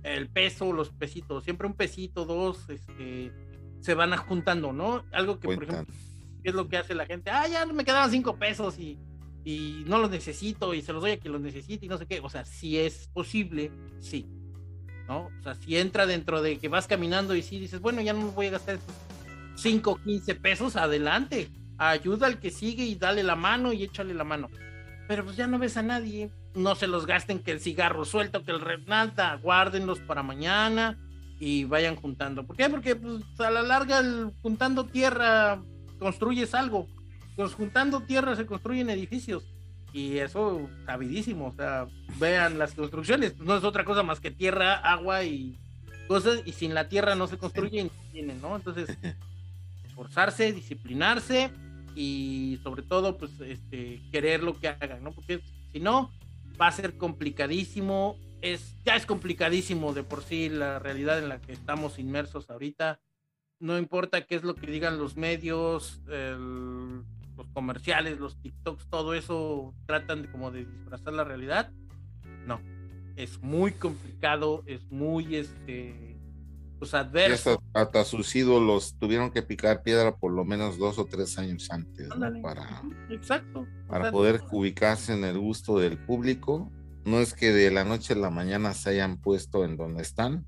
el 0.03 0.29
peso, 0.29 0.73
los 0.75 0.91
pesitos, 0.91 1.45
siempre 1.45 1.67
un 1.67 1.75
pesito, 1.75 2.27
dos, 2.27 2.69
este, 2.69 3.33
se 3.81 3.95
van 3.95 4.15
juntando, 4.17 4.75
¿no? 4.75 5.05
Algo 5.13 5.41
que 5.41 5.49
por 5.49 5.65
ejemplo, 5.65 5.95
es 6.51 6.55
lo 6.55 6.69
que 6.69 6.77
hace 6.77 6.95
la 6.95 7.07
gente? 7.07 7.31
Ah, 7.31 7.47
ya 7.49 7.67
me 7.67 7.85
quedaban 7.85 8.11
cinco 8.11 8.37
pesos 8.37 8.79
y, 8.79 8.99
y 9.45 9.85
no 9.87 9.99
los 9.99 10.11
necesito 10.11 10.75
y 10.75 10.83
se 10.83 10.93
los 10.93 11.03
doy 11.03 11.13
a 11.13 11.19
quien 11.19 11.33
los 11.33 11.43
necesite 11.43 11.87
y 11.87 11.89
no 11.89 11.99
sé 11.99 12.07
qué, 12.07 12.21
o 12.21 12.29
sea, 12.29 12.45
si 12.45 12.79
es 12.79 13.09
posible, 13.13 13.71
sí, 14.01 14.27
¿no? 15.09 15.31
O 15.39 15.43
sea, 15.43 15.55
si 15.55 15.77
entra 15.77 16.07
dentro 16.07 16.43
de 16.43 16.59
que 16.59 16.69
vas 16.69 16.87
caminando 16.87 17.35
y 17.35 17.43
si 17.43 17.59
dices, 17.59 17.81
bueno, 17.81 18.01
ya 18.01 18.13
no 18.13 18.33
voy 18.33 18.47
a 18.47 18.51
gastar 18.51 18.79
5, 19.57 20.01
15 20.05 20.35
pesos, 20.35 20.77
adelante. 20.77 21.49
Ayuda 21.79 22.27
al 22.27 22.39
que 22.39 22.51
sigue 22.51 22.85
y 22.85 22.95
dale 22.95 23.23
la 23.23 23.37
mano 23.37 23.73
y 23.73 23.85
échale 23.85 24.15
la 24.15 24.25
mano. 24.25 24.49
Pero 25.09 25.25
pues 25.25 25.37
ya 25.37 25.47
no 25.47 25.59
ves 25.59 25.77
a 25.77 25.83
nadie. 25.83 26.31
No 26.55 26.75
se 26.75 26.87
los 26.87 27.07
gasten 27.07 27.39
que 27.39 27.53
el 27.53 27.61
cigarro 27.61 28.05
suelto, 28.05 28.45
que 28.45 28.51
el 28.51 28.61
Renalda, 28.61 29.37
guárdenlos 29.37 30.01
para 30.01 30.23
mañana 30.23 30.99
y 31.39 31.65
vayan 31.65 31.97
juntando. 31.97 32.47
¿Por 32.47 32.57
qué? 32.57 32.69
Porque 32.69 32.97
pues, 32.97 33.23
a 33.39 33.51
la 33.51 33.63
larga 33.63 34.03
juntando 34.43 34.87
tierra 34.87 35.63
construyes 35.99 36.55
algo. 36.55 36.87
Pues 37.37 37.55
juntando 37.55 38.01
tierra 38.01 38.35
se 38.37 38.47
construyen 38.47 38.91
edificios. 38.91 39.45
Y 39.93 40.19
eso, 40.19 40.69
sabidísimo. 40.85 41.49
O 41.49 41.53
sea, 41.53 41.87
vean 42.19 42.59
las 42.59 42.75
construcciones. 42.75 43.39
No 43.39 43.57
es 43.57 43.65
otra 43.65 43.85
cosa 43.85 44.03
más 44.03 44.21
que 44.21 44.31
tierra, 44.31 44.75
agua 44.75 45.25
y 45.25 45.59
cosas. 46.09 46.41
Y 46.45 46.53
sin 46.53 46.75
la 46.75 46.89
tierra 46.89 47.15
no 47.15 47.27
se 47.27 47.39
construyen, 47.39 47.91
¿no? 48.41 48.57
Entonces, 48.57 48.97
esforzarse, 49.87 50.53
disciplinarse 50.53 51.51
y 51.95 52.61
sobre 52.63 52.83
todo, 52.83 53.17
pues, 53.17 53.33
este, 53.41 54.03
querer 54.13 54.43
lo 54.43 54.59
que 54.59 54.69
hagan, 54.69 55.03
¿no? 55.03 55.13
Porque 55.13 55.41
si 55.73 55.81
no, 55.81 56.11
va 56.61 56.69
a 56.69 56.73
ser 56.73 56.97
complicadísimo. 56.97 58.19
Es, 58.43 58.77
ya 58.85 58.97
es 58.97 59.07
complicadísimo 59.07 59.95
de 59.95 60.03
por 60.03 60.23
sí 60.23 60.51
la 60.51 60.79
realidad 60.79 61.19
en 61.19 61.29
la 61.29 61.41
que 61.41 61.53
estamos 61.53 61.99
inmersos 61.99 62.51
ahorita. 62.51 63.01
No 63.59 63.79
importa 63.79 64.27
qué 64.27 64.37
es 64.37 64.43
lo 64.43 64.55
que 64.55 64.67
digan 64.67 64.99
los 64.99 65.17
medios, 65.17 66.03
los 66.07 67.47
comerciales, 67.53 68.19
los 68.19 68.41
TikToks, 68.41 68.89
todo 68.89 69.15
eso 69.15 69.75
tratan 69.87 70.23
de, 70.23 70.31
como 70.31 70.51
de 70.51 70.65
disfrazar 70.67 71.15
la 71.15 71.25
realidad. 71.25 71.73
No, 72.47 72.61
es 73.17 73.41
muy 73.43 73.73
complicado, 73.73 74.63
es 74.67 74.91
muy 74.91 75.37
este 75.37 76.17
pues 76.79 76.93
adverso. 76.93 77.63
Hasta, 77.73 78.05
sus 78.05 78.35
ídolos 78.37 78.97
tuvieron 78.99 79.31
que 79.31 79.43
picar 79.43 79.83
piedra 79.83 80.17
por 80.17 80.33
lo 80.33 80.45
menos 80.45 80.79
dos 80.79 80.99
o 80.99 81.07
tres 81.07 81.39
años 81.39 81.69
antes 81.71 82.09
para, 82.43 82.83
Exacto. 83.11 83.67
para 83.89 84.11
poder 84.11 84.43
ubicarse 84.53 85.15
en 85.15 85.25
el 85.25 85.39
gusto 85.39 85.79
del 85.79 85.99
público. 85.99 86.71
No 87.05 87.21
es 87.21 87.35
que 87.35 87.53
de 87.53 87.71
la 87.71 87.85
noche 87.85 88.15
a 88.15 88.17
la 88.17 88.31
mañana 88.31 88.75
se 88.75 88.91
hayan 88.91 89.19
puesto 89.19 89.65
en 89.65 89.77
donde 89.77 90.03
están. 90.03 90.45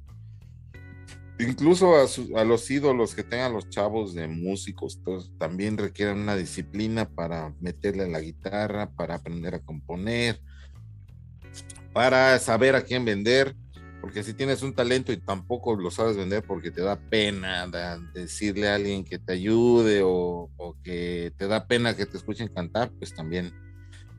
Incluso 1.39 1.95
a, 1.95 2.45
los 2.45 2.71
ídolos 2.71 3.15
que 3.15 3.23
tengan 3.23 3.53
los 3.53 3.69
chavos 3.69 4.15
de 4.15 4.27
músicos, 4.27 5.01
también 5.39 5.79
requieren 5.79 6.19
una 6.19 6.35
disciplina 6.35 7.09
para 7.09 7.55
meterle 7.61 8.09
la 8.09 8.21
guitarra, 8.21 8.91
para 8.91 9.15
aprender 9.15 9.55
a 9.55 9.61
componer, 9.61 10.41
para 11.93 12.39
saber 12.39 12.75
a 12.75 12.83
quién 12.83 13.05
vender 13.05 13.55
porque 14.01 14.23
si 14.23 14.33
tienes 14.33 14.63
un 14.63 14.75
talento 14.75 15.13
y 15.13 15.17
tampoco 15.17 15.77
lo 15.77 15.91
sabes 15.91 16.17
vender 16.17 16.45
porque 16.45 16.71
te 16.71 16.83
da 16.83 16.97
pena 16.97 17.67
decirle 18.15 18.69
a 18.69 18.77
alguien 18.77 19.05
que 19.05 19.19
te 19.19 19.33
ayude 19.33 20.03
o, 20.05 20.51
que 20.83 21.33
te 21.37 21.49
da 21.49 21.67
pena 21.67 21.97
que 21.97 22.07
te 22.07 22.17
escuchen 22.17 22.49
cantar, 22.49 22.93
pues 22.99 23.13
también 23.13 23.53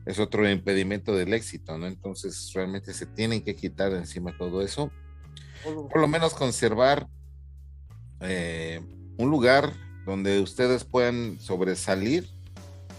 es 0.04 0.18
otro 0.18 0.48
impedimento 0.48 1.14
del 1.14 1.32
éxito, 1.32 1.78
¿no? 1.78 1.86
Entonces 1.86 2.50
realmente 2.54 2.92
se 2.92 3.06
tienen 3.06 3.42
que 3.42 3.54
quitar 3.54 3.92
de 3.92 3.98
encima 3.98 4.36
todo 4.36 4.62
eso. 4.62 4.90
Por 5.64 6.00
lo 6.00 6.08
menos 6.08 6.34
conservar 6.34 7.06
eh, 8.20 8.80
un 9.18 9.30
lugar 9.30 9.72
donde 10.06 10.40
ustedes 10.40 10.84
puedan 10.84 11.38
sobresalir, 11.40 12.28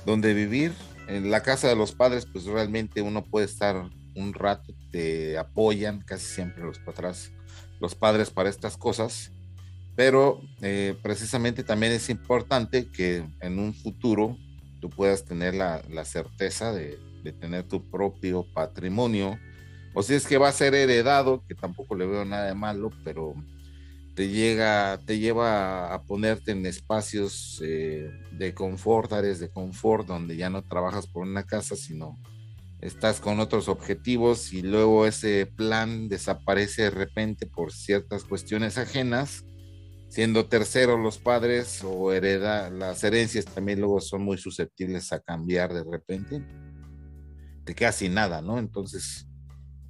donde 0.05 0.33
vivir. 0.33 0.73
En 1.07 1.29
la 1.29 1.43
casa 1.43 1.67
de 1.67 1.75
los 1.75 1.91
padres, 1.91 2.25
pues 2.25 2.45
realmente 2.45 3.01
uno 3.01 3.23
puede 3.23 3.45
estar 3.45 3.89
un 4.15 4.33
rato, 4.33 4.73
te 4.91 5.37
apoyan 5.37 6.01
casi 6.01 6.25
siempre 6.25 6.63
los 6.63 6.79
los 7.79 7.95
padres 7.95 8.29
para 8.29 8.49
estas 8.49 8.77
cosas, 8.77 9.31
pero 9.95 10.41
eh, 10.61 10.95
precisamente 11.01 11.63
también 11.63 11.93
es 11.93 12.09
importante 12.09 12.89
que 12.91 13.23
en 13.41 13.59
un 13.59 13.73
futuro 13.73 14.37
tú 14.79 14.89
puedas 14.89 15.25
tener 15.25 15.55
la, 15.55 15.81
certeza 16.05 16.71
de, 16.71 16.99
tener 17.39 17.67
tu 17.67 17.89
propio 17.89 18.45
patrimonio, 18.53 19.37
o 19.93 20.03
si 20.03 20.13
es 20.13 20.25
que 20.25 20.37
va 20.37 20.49
a 20.49 20.53
ser 20.53 20.73
heredado, 20.73 21.43
que 21.47 21.55
tampoco 21.55 21.95
le 21.95 22.05
veo 22.05 22.25
nada 22.25 22.45
de 22.45 22.55
malo, 22.55 22.91
pero 23.03 23.35
te 24.15 24.29
llega, 24.29 24.99
te 25.05 25.19
lleva 25.19 25.93
a 25.93 26.03
ponerte 26.03 26.51
en 26.51 26.65
espacios 26.65 27.61
eh, 27.63 28.09
de 28.31 28.53
confort, 28.53 29.11
áreas 29.13 29.39
de 29.39 29.49
confort, 29.49 30.07
donde 30.07 30.35
ya 30.37 30.49
no 30.49 30.63
trabajas 30.63 31.07
por 31.07 31.23
una 31.23 31.43
casa, 31.43 31.75
sino 31.75 32.17
estás 32.81 33.19
con 33.19 33.39
otros 33.39 33.67
objetivos 33.67 34.53
y 34.53 34.63
luego 34.63 35.05
ese 35.05 35.45
plan 35.45 36.09
desaparece 36.09 36.83
de 36.83 36.89
repente 36.89 37.45
por 37.45 37.71
ciertas 37.71 38.23
cuestiones 38.23 38.77
ajenas, 38.77 39.45
siendo 40.09 40.47
terceros 40.47 40.99
los 40.99 41.17
padres 41.17 41.83
o 41.83 42.11
hereda, 42.11 42.69
las 42.69 43.03
herencias 43.03 43.45
también 43.45 43.79
luego 43.79 44.01
son 44.01 44.23
muy 44.23 44.37
susceptibles 44.37 45.13
a 45.13 45.19
cambiar 45.19 45.73
de 45.73 45.83
repente, 45.83 46.43
te 47.63 47.75
quedas 47.75 47.95
sin 47.95 48.15
nada, 48.15 48.41
¿no? 48.41 48.57
Entonces, 48.57 49.27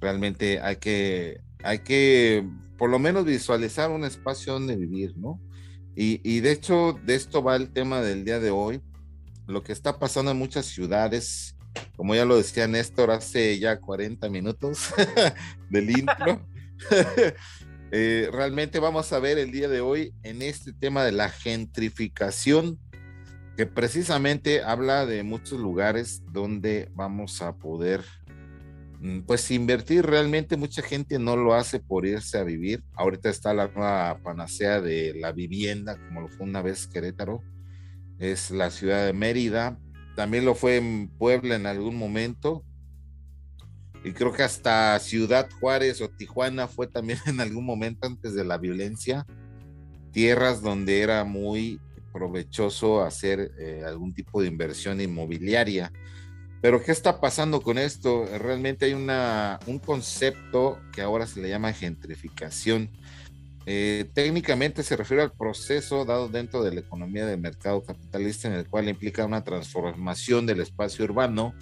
realmente 0.02 0.60
hay 0.60 0.76
que, 0.76 1.40
hay 1.62 1.78
que 1.78 2.46
por 2.76 2.90
lo 2.90 2.98
menos 2.98 3.24
visualizar 3.24 3.90
un 3.90 4.04
espacio 4.04 4.52
donde 4.52 4.76
vivir, 4.76 5.16
¿no? 5.16 5.40
Y, 5.96 6.20
y 6.28 6.40
de 6.40 6.52
hecho, 6.52 6.98
de 7.04 7.14
esto 7.14 7.42
va 7.42 7.56
el 7.56 7.72
tema 7.72 8.02
del 8.02 8.24
día 8.24 8.40
de 8.40 8.50
hoy. 8.50 8.82
Lo 9.46 9.62
que 9.62 9.72
está 9.72 9.98
pasando 9.98 10.30
en 10.30 10.38
muchas 10.38 10.66
ciudades, 10.66 11.56
como 11.96 12.14
ya 12.14 12.24
lo 12.24 12.36
decía 12.36 12.68
Néstor 12.68 13.10
hace 13.10 13.58
ya 13.58 13.80
40 13.80 14.28
minutos 14.28 14.92
del 15.70 15.90
intro. 15.90 16.46
Eh, 17.94 18.30
realmente 18.32 18.78
vamos 18.78 19.12
a 19.12 19.18
ver 19.18 19.36
el 19.36 19.52
día 19.52 19.68
de 19.68 19.82
hoy 19.82 20.14
en 20.22 20.40
este 20.40 20.72
tema 20.72 21.04
de 21.04 21.12
la 21.12 21.28
gentrificación, 21.28 22.78
que 23.54 23.66
precisamente 23.66 24.62
habla 24.62 25.04
de 25.04 25.22
muchos 25.22 25.60
lugares 25.60 26.22
donde 26.32 26.88
vamos 26.94 27.42
a 27.42 27.58
poder, 27.58 28.02
pues 29.26 29.50
invertir. 29.50 30.06
Realmente 30.06 30.56
mucha 30.56 30.82
gente 30.82 31.18
no 31.18 31.36
lo 31.36 31.54
hace 31.54 31.80
por 31.80 32.06
irse 32.06 32.38
a 32.38 32.44
vivir. 32.44 32.84
Ahorita 32.94 33.30
está 33.30 33.52
la 33.52 33.68
nueva 33.68 34.18
panacea 34.22 34.80
de 34.80 35.14
la 35.14 35.32
vivienda, 35.32 35.98
como 36.06 36.22
lo 36.22 36.28
fue 36.28 36.46
una 36.46 36.62
vez 36.62 36.86
Querétaro. 36.86 37.42
Es 38.18 38.50
la 38.50 38.70
ciudad 38.70 39.04
de 39.04 39.12
Mérida, 39.12 39.78
también 40.14 40.44
lo 40.44 40.54
fue 40.54 40.76
en 40.76 41.08
Puebla 41.08 41.56
en 41.56 41.66
algún 41.66 41.96
momento. 41.96 42.64
Y 44.04 44.12
creo 44.12 44.32
que 44.32 44.42
hasta 44.42 44.98
Ciudad 44.98 45.48
Juárez 45.60 46.00
o 46.00 46.08
Tijuana 46.08 46.68
fue 46.68 46.86
también 46.86 47.18
en 47.26 47.40
algún 47.40 47.64
momento 47.64 48.06
antes 48.06 48.34
de 48.34 48.44
la 48.44 48.58
violencia. 48.58 49.26
Tierras 50.12 50.60
donde 50.60 51.00
era 51.00 51.24
muy 51.24 51.80
provechoso 52.12 53.02
hacer 53.02 53.52
eh, 53.58 53.82
algún 53.86 54.12
tipo 54.12 54.42
de 54.42 54.48
inversión 54.48 55.00
inmobiliaria. 55.00 55.90
Pero 56.62 56.80
¿qué 56.80 56.92
está 56.92 57.20
pasando 57.20 57.60
con 57.60 57.76
esto? 57.76 58.24
Realmente 58.38 58.84
hay 58.84 58.94
una, 58.94 59.58
un 59.66 59.80
concepto 59.80 60.78
que 60.92 61.02
ahora 61.02 61.26
se 61.26 61.42
le 61.42 61.48
llama 61.48 61.72
gentrificación. 61.72 62.88
Eh, 63.66 64.08
técnicamente 64.14 64.84
se 64.84 64.96
refiere 64.96 65.24
al 65.24 65.32
proceso 65.32 66.04
dado 66.04 66.28
dentro 66.28 66.62
de 66.62 66.72
la 66.72 66.80
economía 66.80 67.26
del 67.26 67.40
mercado 67.40 67.82
capitalista 67.82 68.46
en 68.46 68.54
el 68.54 68.68
cual 68.68 68.88
implica 68.88 69.26
una 69.26 69.42
transformación 69.42 70.46
del 70.46 70.60
espacio 70.60 71.04
urbano 71.04 71.52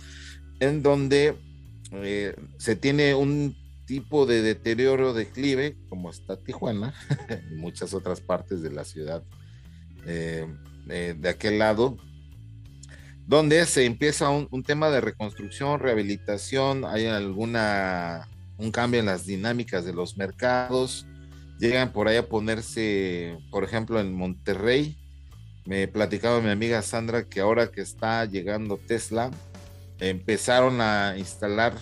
en 0.61 0.83
donde 0.83 1.35
eh, 1.93 2.35
se 2.59 2.77
tiene 2.77 3.15
un 3.15 3.57
tipo 3.87 4.27
de 4.27 4.43
deterioro 4.43 5.15
declive, 5.15 5.79
como 5.89 6.11
está 6.11 6.37
Tijuana 6.37 6.93
y 7.51 7.55
muchas 7.55 7.95
otras 7.95 8.21
partes 8.21 8.61
de 8.61 8.71
la 8.71 8.85
ciudad 8.85 9.23
eh, 10.07 10.47
de 10.87 11.29
aquel 11.29 11.59
lado, 11.59 11.97
donde 13.31 13.65
se 13.65 13.85
empieza 13.85 14.29
un, 14.29 14.65
tema 14.65 14.91
de 14.91 15.01
reconstrucción, 15.01 15.79
rehabilitación, 15.79 16.85
hay 16.85 17.07
alguna 17.07 18.27
un 18.59 18.73
cambio 18.73 18.99
en 18.99 19.07
las 19.07 19.25
dinámicas 19.25 19.85
de 19.85 19.93
los 19.93 20.17
mercados, 20.17 21.07
llegan 21.61 21.93
por 21.93 22.09
ahí 22.09 22.17
a 22.17 22.29
ponerse, 22.29 23.39
por 23.53 23.63
ejemplo, 23.63 24.01
en 24.01 24.13
Monterrey, 24.13 24.99
me 25.65 25.87
platicaba 25.87 26.41
mi 26.41 26.51
amiga 26.51 26.83
Sandra 26.83 27.23
que 27.23 27.39
ahora 27.39 27.71
que 27.71 27.83
está 27.83 28.25
llegando 28.25 28.79
Tesla, 28.79 29.31
empezaron 30.01 30.81
a 30.81 31.15
instalar 31.17 31.79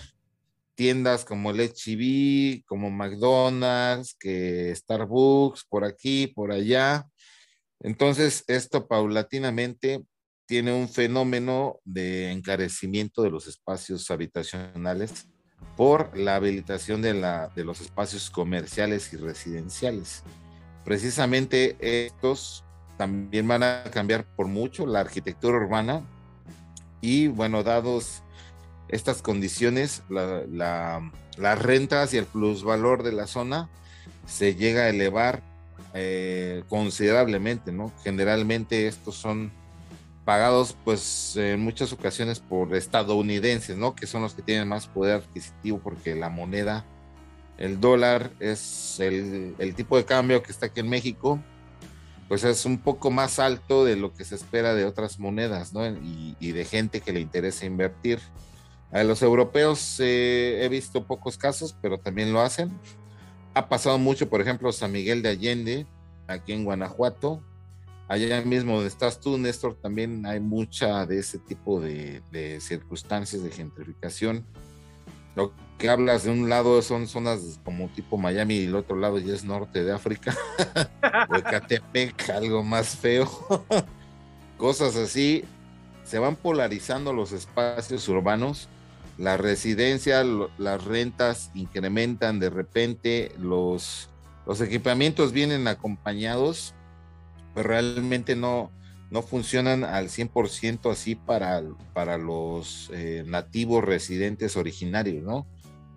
tiendas 0.75 1.25
como 1.25 1.49
el 1.49 1.61
HEB, 1.61 2.63
como 2.67 2.91
McDonald's, 2.91 4.13
que 4.19 4.71
Starbucks, 4.75 5.65
por 5.67 5.83
aquí, 5.83 6.27
por 6.27 6.51
allá. 6.51 7.07
Entonces, 7.79 8.43
esto 8.45 8.87
paulatinamente 8.87 10.03
tiene 10.49 10.73
un 10.73 10.89
fenómeno 10.89 11.79
de 11.85 12.31
encarecimiento 12.31 13.21
de 13.21 13.29
los 13.29 13.45
espacios 13.45 14.09
habitacionales 14.09 15.27
por 15.77 16.17
la 16.17 16.37
habilitación 16.37 17.03
de, 17.03 17.13
la, 17.13 17.49
de 17.55 17.63
los 17.63 17.81
espacios 17.81 18.31
comerciales 18.31 19.13
y 19.13 19.17
residenciales. 19.17 20.23
Precisamente 20.83 21.77
estos 21.79 22.63
también 22.97 23.47
van 23.47 23.61
a 23.61 23.83
cambiar 23.93 24.25
por 24.25 24.47
mucho 24.47 24.87
la 24.87 25.01
arquitectura 25.01 25.57
urbana 25.57 26.01
y 26.99 27.27
bueno, 27.27 27.61
dados 27.61 28.23
estas 28.87 29.21
condiciones, 29.21 30.01
las 30.09 31.61
rentas 31.61 32.11
y 32.15 32.17
el 32.17 32.25
plusvalor 32.25 33.03
de 33.03 33.11
la 33.11 33.27
zona 33.27 33.69
se 34.25 34.55
llega 34.55 34.85
a 34.85 34.89
elevar 34.89 35.43
eh, 35.93 36.63
considerablemente, 36.69 37.71
¿no? 37.71 37.93
Generalmente 38.03 38.87
estos 38.87 39.13
son 39.13 39.51
pagados 40.29 40.77
pues 40.85 41.35
en 41.37 41.59
muchas 41.59 41.91
ocasiones 41.91 42.39
por 42.39 42.75
estadounidenses, 42.75 43.75
¿no? 43.75 43.95
Que 43.95 44.05
son 44.05 44.21
los 44.21 44.35
que 44.35 44.43
tienen 44.43 44.67
más 44.67 44.85
poder 44.85 45.23
adquisitivo 45.23 45.79
porque 45.79 46.13
la 46.13 46.29
moneda, 46.29 46.85
el 47.57 47.79
dólar 47.79 48.29
es 48.39 48.99
el, 48.99 49.55
el 49.57 49.73
tipo 49.73 49.97
de 49.97 50.05
cambio 50.05 50.43
que 50.43 50.51
está 50.51 50.67
aquí 50.67 50.81
en 50.81 50.89
México, 50.89 51.39
pues 52.27 52.43
es 52.43 52.63
un 52.65 52.77
poco 52.77 53.09
más 53.09 53.39
alto 53.39 53.83
de 53.83 53.95
lo 53.95 54.13
que 54.13 54.23
se 54.23 54.35
espera 54.35 54.75
de 54.75 54.85
otras 54.85 55.17
monedas, 55.17 55.73
¿no? 55.73 55.83
Y, 55.87 56.37
y 56.39 56.51
de 56.51 56.63
gente 56.63 57.01
que 57.01 57.11
le 57.11 57.21
interesa 57.21 57.65
invertir. 57.65 58.19
A 58.91 59.03
los 59.03 59.23
europeos 59.23 59.95
eh, 59.99 60.63
he 60.63 60.69
visto 60.69 61.07
pocos 61.07 61.39
casos, 61.39 61.75
pero 61.81 61.97
también 61.97 62.31
lo 62.33 62.41
hacen. 62.41 62.69
Ha 63.55 63.67
pasado 63.67 63.97
mucho, 63.97 64.29
por 64.29 64.41
ejemplo, 64.41 64.71
San 64.73 64.91
Miguel 64.91 65.23
de 65.23 65.29
Allende, 65.29 65.87
aquí 66.27 66.53
en 66.53 66.65
Guanajuato. 66.65 67.43
Allá 68.09 68.41
mismo 68.41 68.73
donde 68.73 68.89
estás 68.89 69.21
tú, 69.21 69.37
Néstor, 69.37 69.75
también 69.75 70.25
hay 70.25 70.41
mucha 70.41 71.05
de 71.05 71.19
ese 71.19 71.39
tipo 71.39 71.79
de, 71.79 72.21
circunstancias 72.59 73.41
de 73.43 73.51
gentrificación. 73.51 74.45
Lo 75.35 75.53
que 75.77 75.89
hablas 75.89 76.25
de 76.25 76.31
un 76.31 76.49
lado 76.49 76.81
son 76.81 77.07
zonas 77.07 77.61
como 77.63 77.87
tipo 77.89 78.17
Miami 78.17 78.55
y 78.55 78.65
el 78.65 78.75
otro 78.75 78.97
lado 78.97 79.19
ya 79.19 79.33
es 79.33 79.45
norte 79.45 79.83
de 79.83 79.93
África. 79.93 80.35
o 81.29 81.35
Ecatepec, 81.35 82.29
algo 82.31 82.63
más 82.63 82.97
feo. 82.97 83.29
Cosas 84.57 84.97
así. 84.97 85.45
Se 86.03 86.19
van 86.19 86.35
polarizando 86.35 87.13
los 87.13 87.31
espacios 87.31 88.09
urbanos 88.09 88.67
la 89.19 89.35
residencia, 89.35 90.23
las 90.23 90.85
rentas 90.85 91.51
incrementan 91.53 92.39
de 92.39 92.49
repente, 92.49 93.33
los, 93.37 94.09
los 94.47 94.61
equipamientos 94.61 95.33
vienen 95.33 95.67
acompañados, 95.67 96.73
pero 97.53 97.69
realmente 97.69 98.35
no, 98.35 98.71
no 99.11 99.21
funcionan 99.21 99.83
al 99.83 100.09
100% 100.09 100.91
así 100.91 101.15
para, 101.15 101.63
para 101.93 102.17
los 102.17 102.91
eh, 102.93 103.23
nativos 103.25 103.83
residentes 103.83 104.55
originarios, 104.55 105.23
¿no? 105.23 105.47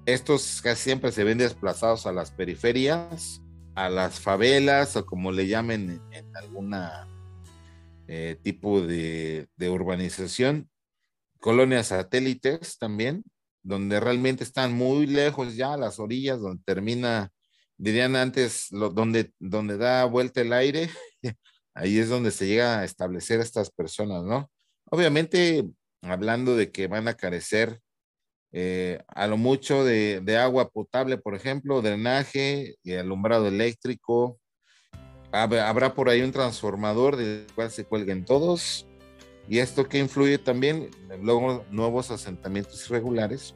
Estos 0.07 0.61
casi 0.63 0.83
siempre 0.83 1.13
se 1.13 1.25
ven 1.25 1.39
desplazados 1.39 2.07
a 2.07 2.13
las 2.13 2.31
periferias, 2.31 3.41
a 3.75 3.89
las 3.89 4.19
favelas 4.19 4.97
o 4.97 5.07
como 5.07 5.31
le 5.31 5.47
llamen 5.47 6.01
en, 6.11 6.37
alguna 6.37 7.07
eh, 8.09 8.37
tipo 8.43 8.81
de, 8.81 9.49
urbanización 9.59 10.69
colonias 11.39 11.89
satélites 11.89 12.79
también, 12.79 13.25
donde 13.63 14.01
realmente 14.01 14.45
están 14.45 14.73
muy 14.73 15.07
lejos 15.07 15.57
ya, 15.57 15.75
a 15.75 15.77
las 15.77 15.99
orillas, 15.99 16.41
donde 16.41 16.63
termina, 16.65 17.33
dirían 17.77 18.15
antes, 18.15 18.69
donde, 18.71 19.33
donde 19.41 19.77
da 19.77 20.05
vuelta 20.05 20.41
el 20.41 20.53
aire, 20.53 20.89
ahí 21.75 21.99
es 21.99 22.09
donde 22.09 22.31
se 22.31 22.47
llega 22.47 22.81
a 22.81 22.85
establecer 22.85 23.41
estas 23.41 23.71
personas, 23.71 24.25
¿no? 24.25 24.51
Obviamente, 24.91 25.65
hablando 26.03 26.57
de 26.57 26.71
que 26.71 26.87
van 26.87 27.09
a 27.09 27.15
carecer 27.15 27.81
eh, 28.53 29.03
a 29.09 29.27
lo 29.27 29.37
mucho 29.37 29.85
de, 29.85 30.21
de, 30.23 30.37
agua 30.37 30.69
potable, 30.69 31.17
por 31.17 31.35
ejemplo, 31.35 31.81
drenaje 31.81 32.75
y 32.83 32.93
alumbrado 32.93 33.49
eléctrico. 33.49 34.39
Habrá 35.33 35.95
por 35.95 36.11
ahí 36.11 36.21
un 36.21 36.33
transformador 36.33 37.17
del 37.17 37.47
cual 37.55 37.71
se 37.71 37.85
cuelguen 37.85 38.27
todos 38.27 38.87
y 39.49 39.59
esto 39.59 39.89
que 39.89 39.99
influye 39.99 40.39
también, 40.39 40.91
luego 41.21 41.65
nuevos 41.71 42.11
asentamientos 42.11 42.89
irregulares 42.89 43.55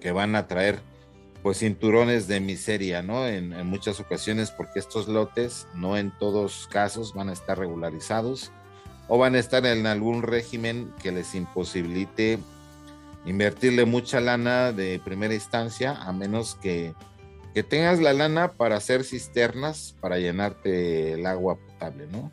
que 0.00 0.12
van 0.12 0.36
a 0.36 0.46
traer 0.46 0.80
pues 1.42 1.58
cinturones 1.58 2.28
de 2.28 2.40
miseria, 2.40 3.02
¿no? 3.02 3.26
En, 3.26 3.52
en, 3.52 3.66
muchas 3.66 3.98
ocasiones 4.00 4.50
porque 4.50 4.78
estos 4.78 5.08
lotes 5.08 5.66
no 5.74 5.96
en 5.96 6.10
todos 6.18 6.68
casos 6.70 7.14
van 7.14 7.28
a 7.28 7.32
estar 7.32 7.58
regularizados 7.58 8.52
o 9.08 9.18
van 9.18 9.34
a 9.34 9.38
estar 9.38 9.66
en 9.66 9.86
algún 9.86 10.22
régimen 10.22 10.92
que 11.02 11.10
les 11.10 11.34
imposibilite 11.34 12.38
invertirle 13.26 13.84
mucha 13.84 14.20
lana 14.20 14.72
de 14.72 15.00
primera 15.04 15.34
instancia 15.34 16.00
a 16.00 16.12
menos 16.12 16.54
que, 16.54 16.94
que 17.54 17.62
tengas 17.62 18.00
la 18.00 18.12
lana 18.12 18.52
para 18.52 18.76
hacer 18.76 19.04
cisternas 19.04 19.96
para 20.00 20.18
llenarte 20.18 21.14
el 21.14 21.26
agua 21.26 21.56
potable, 21.56 22.06
¿no? 22.06 22.30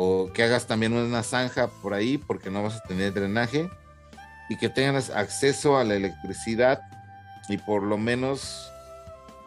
o 0.00 0.30
que 0.32 0.44
hagas 0.44 0.68
también 0.68 0.92
una 0.92 1.24
zanja 1.24 1.66
por 1.66 1.92
ahí 1.92 2.18
porque 2.18 2.50
no 2.50 2.62
vas 2.62 2.76
a 2.76 2.82
tener 2.82 3.12
drenaje 3.12 3.68
y 4.48 4.56
que 4.56 4.68
tengas 4.68 5.10
acceso 5.10 5.76
a 5.76 5.82
la 5.82 5.96
electricidad 5.96 6.80
y 7.48 7.58
por 7.58 7.82
lo 7.82 7.98
menos 7.98 8.70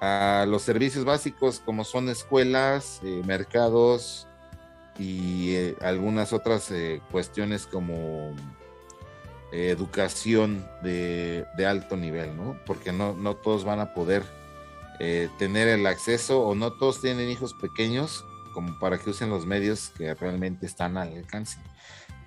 a 0.01 0.45
los 0.47 0.63
servicios 0.63 1.05
básicos 1.05 1.59
como 1.59 1.83
son 1.83 2.09
escuelas, 2.09 2.99
eh, 3.03 3.21
mercados 3.25 4.27
y 5.01 5.55
eh, 5.55 5.75
algunas 5.81 6.33
otras 6.33 6.69
eh, 6.71 7.01
cuestiones 7.11 7.65
como 7.65 8.35
eh, 9.51 9.69
educación 9.69 10.67
de, 10.83 11.45
alto 11.67 11.97
nivel, 11.97 12.35
¿no? 12.35 12.59
Porque 12.65 12.91
no, 12.91 13.13
no 13.13 13.35
todos 13.35 13.63
van 13.63 13.79
a 13.79 13.93
poder 13.93 14.23
tener 15.39 15.67
el 15.67 15.87
acceso 15.87 16.43
o 16.43 16.53
no 16.53 16.73
todos 16.73 17.01
tienen 17.01 17.27
hijos 17.27 17.55
pequeños 17.55 18.23
como 18.53 18.77
para 18.77 18.99
que 18.99 19.09
usen 19.09 19.31
los 19.31 19.47
medios 19.47 19.89
que 19.97 20.13
realmente 20.13 20.67
están 20.67 20.95
al 20.95 21.17
alcance. 21.17 21.57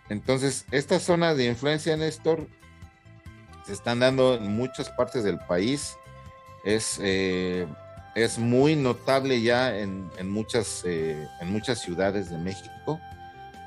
Entonces, 0.08 0.66
estas 0.72 1.04
zonas 1.04 1.36
de 1.36 1.44
influencia, 1.44 1.96
Néstor, 1.96 2.48
se 3.64 3.72
están 3.72 4.00
dando 4.00 4.34
en 4.34 4.54
muchas 4.56 4.90
partes 4.90 5.24
del 5.24 5.38
país. 5.38 5.96
Es, 6.64 6.98
eh, 7.02 7.66
es 8.14 8.38
muy 8.38 8.76
notable 8.76 9.42
ya 9.42 9.76
en, 9.76 10.10
en 10.18 10.30
muchas, 10.30 10.82
eh, 10.84 11.28
en 11.40 11.52
muchas 11.52 11.80
ciudades 11.80 12.30
de 12.30 12.38
México. 12.38 13.00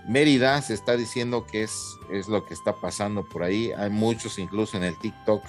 Mérida 0.08 0.62
se 0.62 0.74
está 0.74 0.96
diciendo 0.96 1.46
que 1.46 1.64
es, 1.64 1.98
es 2.12 2.28
lo 2.28 2.46
que 2.46 2.54
está 2.54 2.80
pasando 2.80 3.28
por 3.28 3.44
ahí. 3.44 3.72
Hay 3.78 3.90
muchos, 3.90 4.40
incluso 4.40 4.78
en 4.78 4.84
el 4.84 4.98
TikTok, 5.00 5.44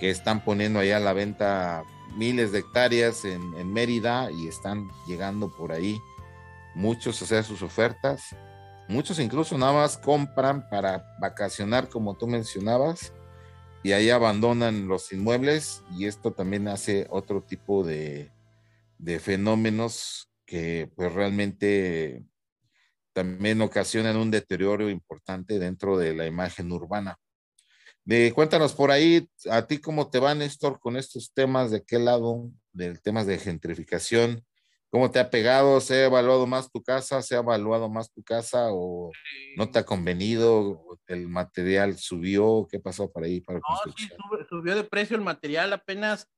que 0.00 0.10
están 0.10 0.42
poniendo 0.42 0.80
allá 0.80 0.96
a 0.96 1.00
la 1.00 1.12
venta 1.12 1.84
miles 2.16 2.52
de 2.52 2.60
hectáreas 2.60 3.24
en, 3.24 3.54
en 3.54 3.72
Mérida 3.72 4.30
y 4.30 4.48
están 4.48 4.90
llegando 5.06 5.48
por 5.48 5.72
ahí 5.72 6.00
muchos 6.74 7.20
hacer 7.22 7.44
sus 7.44 7.62
ofertas, 7.62 8.36
muchos 8.88 9.18
incluso 9.18 9.56
nada 9.56 9.72
más 9.72 9.96
compran 9.96 10.68
para 10.68 11.16
vacacionar 11.18 11.88
como 11.88 12.14
tú 12.14 12.26
mencionabas 12.26 13.12
y 13.84 13.92
ahí 13.92 14.08
abandonan 14.08 14.88
los 14.88 15.12
inmuebles 15.12 15.84
y 15.96 16.06
esto 16.06 16.32
también 16.32 16.68
hace 16.68 17.06
otro 17.10 17.42
tipo 17.42 17.84
de, 17.84 18.32
de 18.98 19.20
fenómenos 19.20 20.30
que 20.46 20.90
pues 20.96 21.12
realmente 21.12 22.24
también 23.12 23.60
ocasionan 23.60 24.16
un 24.16 24.30
deterioro 24.30 24.88
importante 24.88 25.58
dentro 25.58 25.98
de 25.98 26.14
la 26.14 26.26
imagen 26.26 26.72
urbana. 26.72 27.18
De, 28.06 28.32
cuéntanos 28.32 28.72
por 28.72 28.90
ahí, 28.90 29.28
a 29.50 29.66
ti 29.66 29.78
cómo 29.78 30.08
te 30.08 30.18
va, 30.18 30.34
Néstor, 30.34 30.80
con 30.80 30.96
estos 30.96 31.32
temas, 31.34 31.70
de 31.70 31.82
qué 31.84 31.98
lado, 31.98 32.50
del 32.72 33.02
temas 33.02 33.26
de 33.26 33.38
gentrificación, 33.38 34.46
cómo 34.94 35.10
te 35.10 35.18
ha 35.18 35.28
pegado, 35.28 35.80
se 35.80 35.94
ha 36.02 36.04
evaluado 36.04 36.46
más 36.46 36.70
tu 36.70 36.80
casa, 36.80 37.20
se 37.20 37.34
ha 37.34 37.40
evaluado 37.40 37.88
más 37.88 38.12
tu 38.12 38.22
casa 38.22 38.68
o 38.70 39.10
no 39.56 39.68
te 39.68 39.80
ha 39.80 39.84
convenido, 39.84 40.86
el 41.08 41.26
material 41.26 41.98
subió, 41.98 42.68
qué 42.70 42.78
pasó 42.78 43.10
por 43.10 43.24
ahí 43.24 43.40
para 43.40 43.58
no, 43.58 43.92
sí, 43.96 44.08
subió 44.48 44.76
de 44.76 44.84
precio 44.84 45.16
el 45.16 45.24
material 45.24 45.72
apenas. 45.72 46.30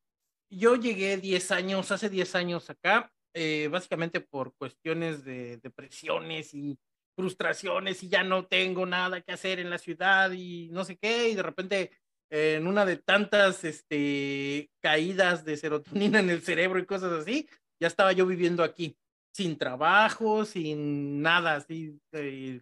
Yo 0.50 0.74
llegué 0.76 1.18
10 1.18 1.50
años, 1.50 1.92
hace 1.92 2.08
10 2.08 2.34
años 2.34 2.70
acá, 2.70 3.12
eh, 3.34 3.68
básicamente 3.70 4.22
por 4.22 4.54
cuestiones 4.56 5.22
de 5.22 5.58
depresiones 5.58 6.54
y 6.54 6.78
frustraciones 7.14 8.02
y 8.04 8.08
ya 8.08 8.24
no 8.24 8.46
tengo 8.46 8.86
nada 8.86 9.20
que 9.20 9.32
hacer 9.32 9.60
en 9.60 9.68
la 9.68 9.76
ciudad 9.76 10.32
y 10.32 10.70
no 10.70 10.82
sé 10.86 10.96
qué, 10.96 11.28
y 11.28 11.34
de 11.34 11.42
repente 11.42 11.90
en 12.30 12.66
una 12.66 12.86
de 12.86 12.96
tantas 12.96 13.64
este, 13.64 14.70
caídas 14.80 15.44
de 15.44 15.58
serotonina 15.58 16.20
en 16.20 16.30
el 16.30 16.40
cerebro 16.40 16.78
y 16.78 16.86
cosas 16.86 17.12
así, 17.12 17.46
ya 17.80 17.88
estaba 17.88 18.12
yo 18.12 18.26
viviendo 18.26 18.62
aquí, 18.62 18.96
sin 19.32 19.56
trabajo, 19.58 20.44
sin 20.44 21.20
nada, 21.22 21.56
así, 21.56 21.98
eh, 22.12 22.60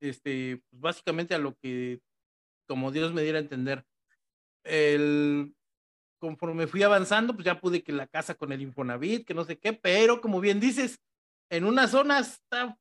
este, 0.00 0.62
pues 0.70 0.80
básicamente 0.80 1.34
a 1.34 1.38
lo 1.38 1.54
que 1.56 2.00
como 2.66 2.90
Dios 2.90 3.12
me 3.12 3.22
diera 3.22 3.38
a 3.38 3.42
entender. 3.42 3.84
El, 4.64 5.54
conforme 6.18 6.66
fui 6.66 6.82
avanzando, 6.82 7.34
pues 7.34 7.44
ya 7.44 7.60
pude 7.60 7.82
que 7.82 7.92
la 7.92 8.06
casa 8.06 8.34
con 8.34 8.52
el 8.52 8.62
Infonavit, 8.62 9.26
que 9.26 9.34
no 9.34 9.44
sé 9.44 9.58
qué, 9.58 9.72
pero 9.72 10.20
como 10.20 10.40
bien 10.40 10.58
dices, 10.58 10.98
en 11.50 11.64
una 11.64 11.86
zona 11.86 12.18
está 12.18 12.76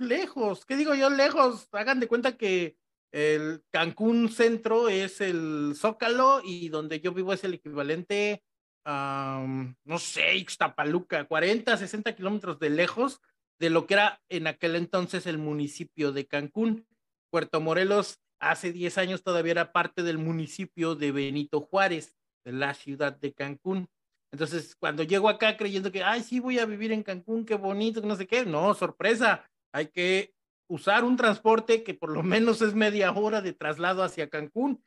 lejos. 0.00 0.64
¿Qué 0.64 0.76
digo 0.76 0.94
yo 0.94 1.10
lejos? 1.10 1.68
Hagan 1.72 2.00
de 2.00 2.08
cuenta 2.08 2.36
que 2.36 2.76
el 3.12 3.62
Cancún 3.70 4.28
Centro 4.28 4.88
es 4.88 5.20
el 5.20 5.74
Zócalo 5.76 6.40
y 6.44 6.68
donde 6.68 7.00
yo 7.00 7.12
vivo 7.12 7.32
es 7.32 7.44
el 7.44 7.54
equivalente 7.54 8.42
no 8.86 9.98
sé, 9.98 10.36
Ixtapaluca, 10.36 11.24
40, 11.24 11.76
60 11.76 12.14
kilómetros 12.14 12.58
de 12.58 12.70
lejos 12.70 13.20
de 13.58 13.70
lo 13.70 13.86
que 13.86 13.94
era 13.94 14.20
en 14.28 14.46
aquel 14.46 14.76
entonces 14.76 15.26
el 15.26 15.38
municipio 15.38 16.12
de 16.12 16.26
Cancún. 16.26 16.86
Puerto 17.30 17.60
Morelos 17.60 18.20
hace 18.40 18.72
10 18.72 18.98
años 18.98 19.22
todavía 19.22 19.52
era 19.52 19.72
parte 19.72 20.02
del 20.02 20.18
municipio 20.18 20.94
de 20.94 21.12
Benito 21.12 21.60
Juárez, 21.60 22.14
de 22.44 22.52
la 22.52 22.74
ciudad 22.74 23.16
de 23.16 23.32
Cancún. 23.32 23.88
Entonces, 24.32 24.74
cuando 24.74 25.04
llego 25.04 25.28
acá 25.28 25.56
creyendo 25.56 25.92
que, 25.92 26.02
ay, 26.02 26.22
sí, 26.22 26.40
voy 26.40 26.58
a 26.58 26.66
vivir 26.66 26.92
en 26.92 27.02
Cancún, 27.02 27.44
qué 27.44 27.54
bonito, 27.54 28.00
no 28.02 28.16
sé 28.16 28.26
qué, 28.26 28.44
no, 28.44 28.74
sorpresa, 28.74 29.48
hay 29.72 29.86
que 29.86 30.34
usar 30.68 31.04
un 31.04 31.16
transporte 31.16 31.84
que 31.84 31.94
por 31.94 32.10
lo 32.10 32.22
menos 32.22 32.60
es 32.60 32.74
media 32.74 33.12
hora 33.12 33.40
de 33.40 33.52
traslado 33.52 34.02
hacia 34.02 34.28
Cancún. 34.28 34.82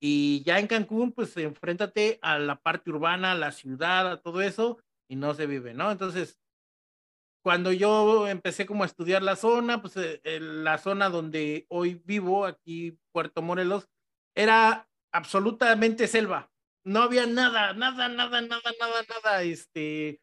Y 0.00 0.42
ya 0.44 0.58
en 0.58 0.68
Cancún, 0.68 1.12
pues 1.12 1.36
enfréntate 1.36 2.18
a 2.22 2.38
la 2.38 2.60
parte 2.60 2.90
urbana, 2.90 3.32
a 3.32 3.34
la 3.34 3.52
ciudad, 3.52 4.10
a 4.10 4.20
todo 4.20 4.40
eso, 4.42 4.78
y 5.08 5.16
no 5.16 5.34
se 5.34 5.46
vive, 5.46 5.74
¿no? 5.74 5.90
Entonces, 5.90 6.38
cuando 7.42 7.72
yo 7.72 8.28
empecé 8.28 8.66
como 8.66 8.82
a 8.82 8.86
estudiar 8.86 9.22
la 9.22 9.36
zona, 9.36 9.80
pues 9.80 9.94
eh, 9.96 10.38
la 10.40 10.78
zona 10.78 11.08
donde 11.08 11.66
hoy 11.68 12.00
vivo, 12.04 12.44
aquí 12.44 12.98
Puerto 13.12 13.42
Morelos, 13.42 13.88
era 14.36 14.88
absolutamente 15.12 16.06
selva. 16.06 16.50
No 16.84 17.02
había 17.02 17.26
nada, 17.26 17.72
nada, 17.74 18.08
nada, 18.08 18.40
nada, 18.40 18.72
nada, 18.78 19.04
nada, 19.08 19.42
este, 19.42 20.20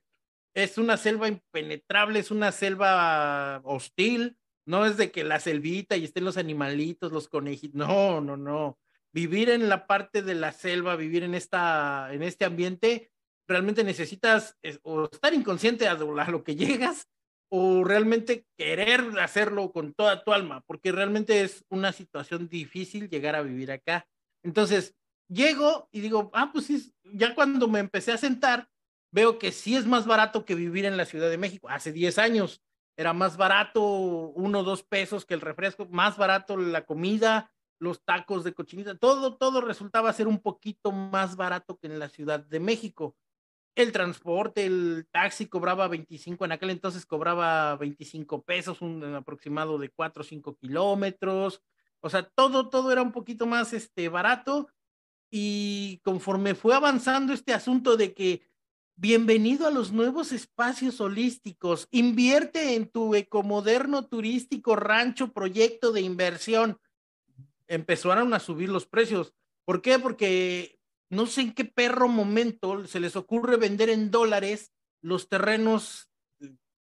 es 0.55 0.78
una 0.78 0.97
selva 0.97 1.28
impenetrable, 1.28 2.19
es 2.19 2.32
una 2.32 2.51
selva 2.51 3.61
hostil, 3.63 4.38
no 4.65 4.86
es 4.86 4.97
de 4.97 5.11
que 5.11 5.23
la 5.23 5.39
selvita 5.39 5.97
y 5.97 6.05
estén 6.05 6.23
los 6.23 6.38
animalitos, 6.38 7.11
los 7.11 7.28
conejitos, 7.28 7.76
no, 7.76 8.21
no, 8.21 8.38
no. 8.38 8.80
Vivir 9.16 9.49
en 9.49 9.70
la 9.70 9.88
parte 9.88 10.22
de 10.22 10.36
la 10.36 10.51
selva, 10.51 10.97
vivir 10.97 11.24
en, 11.24 11.36
esta, 11.36 12.09
en 12.11 12.22
este 12.22 12.43
ambiente, 12.43 13.13
realmente 13.47 13.86
necesitas 13.86 14.57
o 14.84 15.05
estar 15.05 15.34
inconsciente 15.34 15.88
a, 15.88 15.93
lo 15.93 16.43
que 16.43 16.57
llegas 16.57 17.07
o 17.49 17.86
realmente 17.86 18.45
querer 18.57 19.18
hacerlo 19.22 19.72
con 19.72 19.93
toda 19.93 20.22
tu 20.26 20.34
alma, 20.34 20.66
porque 20.68 20.91
realmente 20.91 21.43
es 21.43 21.63
una 21.70 21.93
situación 21.93 22.49
difícil 22.49 23.07
llegar 23.07 23.36
a 23.36 23.41
vivir 23.41 23.72
acá. 23.72 24.05
Entonces, 24.43 24.95
llego 25.30 25.88
y 25.93 26.01
digo, 26.01 26.30
ah, 26.34 26.49
pues 26.51 26.66
sí, 26.66 26.93
ya 27.05 27.36
cuando 27.36 27.70
me 27.70 27.80
empecé 27.80 28.11
a 28.11 28.18
sentar, 28.18 28.68
veo 29.13 29.39
que 29.39 29.53
sí 29.53 29.78
es 29.78 29.86
más 29.86 30.05
barato 30.05 30.43
que 30.43 30.55
vivir 30.55 30.84
en 30.84 30.97
la 30.97 31.05
Ciudad 31.05 31.30
de 31.30 31.38
México. 31.38 31.70
Hace 31.70 31.93
10 31.93 32.18
años 32.18 32.61
era 32.97 33.13
más 33.13 33.38
barato, 33.38 33.82
uno 33.82 34.59
o 34.59 34.63
dos 34.63 34.84
pesos 34.84 35.26
que 35.26 35.36
el 35.36 35.39
refresco, 35.39 35.86
más 35.86 36.18
barato 36.18 36.57
la 36.57 36.86
comida, 36.86 37.53
los 37.80 38.03
tacos 38.03 38.43
de 38.43 38.53
cochinita, 38.53 38.95
todo, 38.95 39.36
todo 39.36 39.61
resultaba 39.61 40.13
ser 40.13 40.28
un 40.28 40.39
poquito 40.39 40.91
más 40.91 41.36
barato 41.36 41.78
que 41.78 41.88
en 41.88 41.99
la 41.99 42.09
Ciudad 42.09 42.39
de 42.39 42.59
México. 42.59 43.15
El 43.76 43.91
transporte, 43.91 44.65
el 44.65 45.07
taxi 45.11 45.47
cobraba 45.47 45.88
25, 45.88 46.45
en 46.45 46.51
aquel 46.53 46.69
entonces 46.69 47.05
cobraba 47.05 47.76
25 47.76 48.43
pesos, 48.43 48.82
un 48.82 49.03
aproximado 49.15 49.78
de 49.78 49.89
4 49.89 50.21
o 50.21 50.23
5 50.26 50.55
kilómetros. 50.55 51.61
O 51.99 52.09
sea, 52.09 52.23
todo, 52.23 52.69
todo 52.69 52.91
era 52.91 53.01
un 53.01 53.11
poquito 53.11 53.45
más 53.45 53.73
este, 53.73 54.07
barato. 54.07 54.69
Y 55.30 55.99
conforme 56.03 56.55
fue 56.55 56.73
avanzando 56.73 57.34
este 57.34 57.53
asunto 57.53 57.97
de 57.97 58.13
que 58.13 58.47
Bienvenido 58.97 59.67
a 59.67 59.71
los 59.71 59.91
nuevos 59.91 60.32
espacios 60.32 61.01
holísticos. 61.01 61.89
Invierte 61.91 62.76
en 62.76 62.88
tu 62.88 63.13
ecomoderno 63.13 64.07
turístico 64.07 64.78
rancho 64.78 65.34
proyecto 65.34 65.91
de 65.91 65.99
inversión. 65.99 66.80
Empezaron 67.68 68.34
a 68.34 68.39
subir 68.39 68.70
los 68.70 68.86
precios. 68.86 69.34
¿Por 69.66 69.82
qué? 69.82 69.99
Porque 69.99 70.80
no 71.09 71.26
sé 71.26 71.41
en 71.41 71.53
qué 71.53 71.66
perro 71.66 72.07
momento 72.07 72.86
se 72.88 72.99
les 72.99 73.16
ocurre 73.16 73.57
vender 73.57 73.89
en 73.89 74.11
dólares 74.11 74.74
los 75.01 75.30
terrenos, 75.30 76.09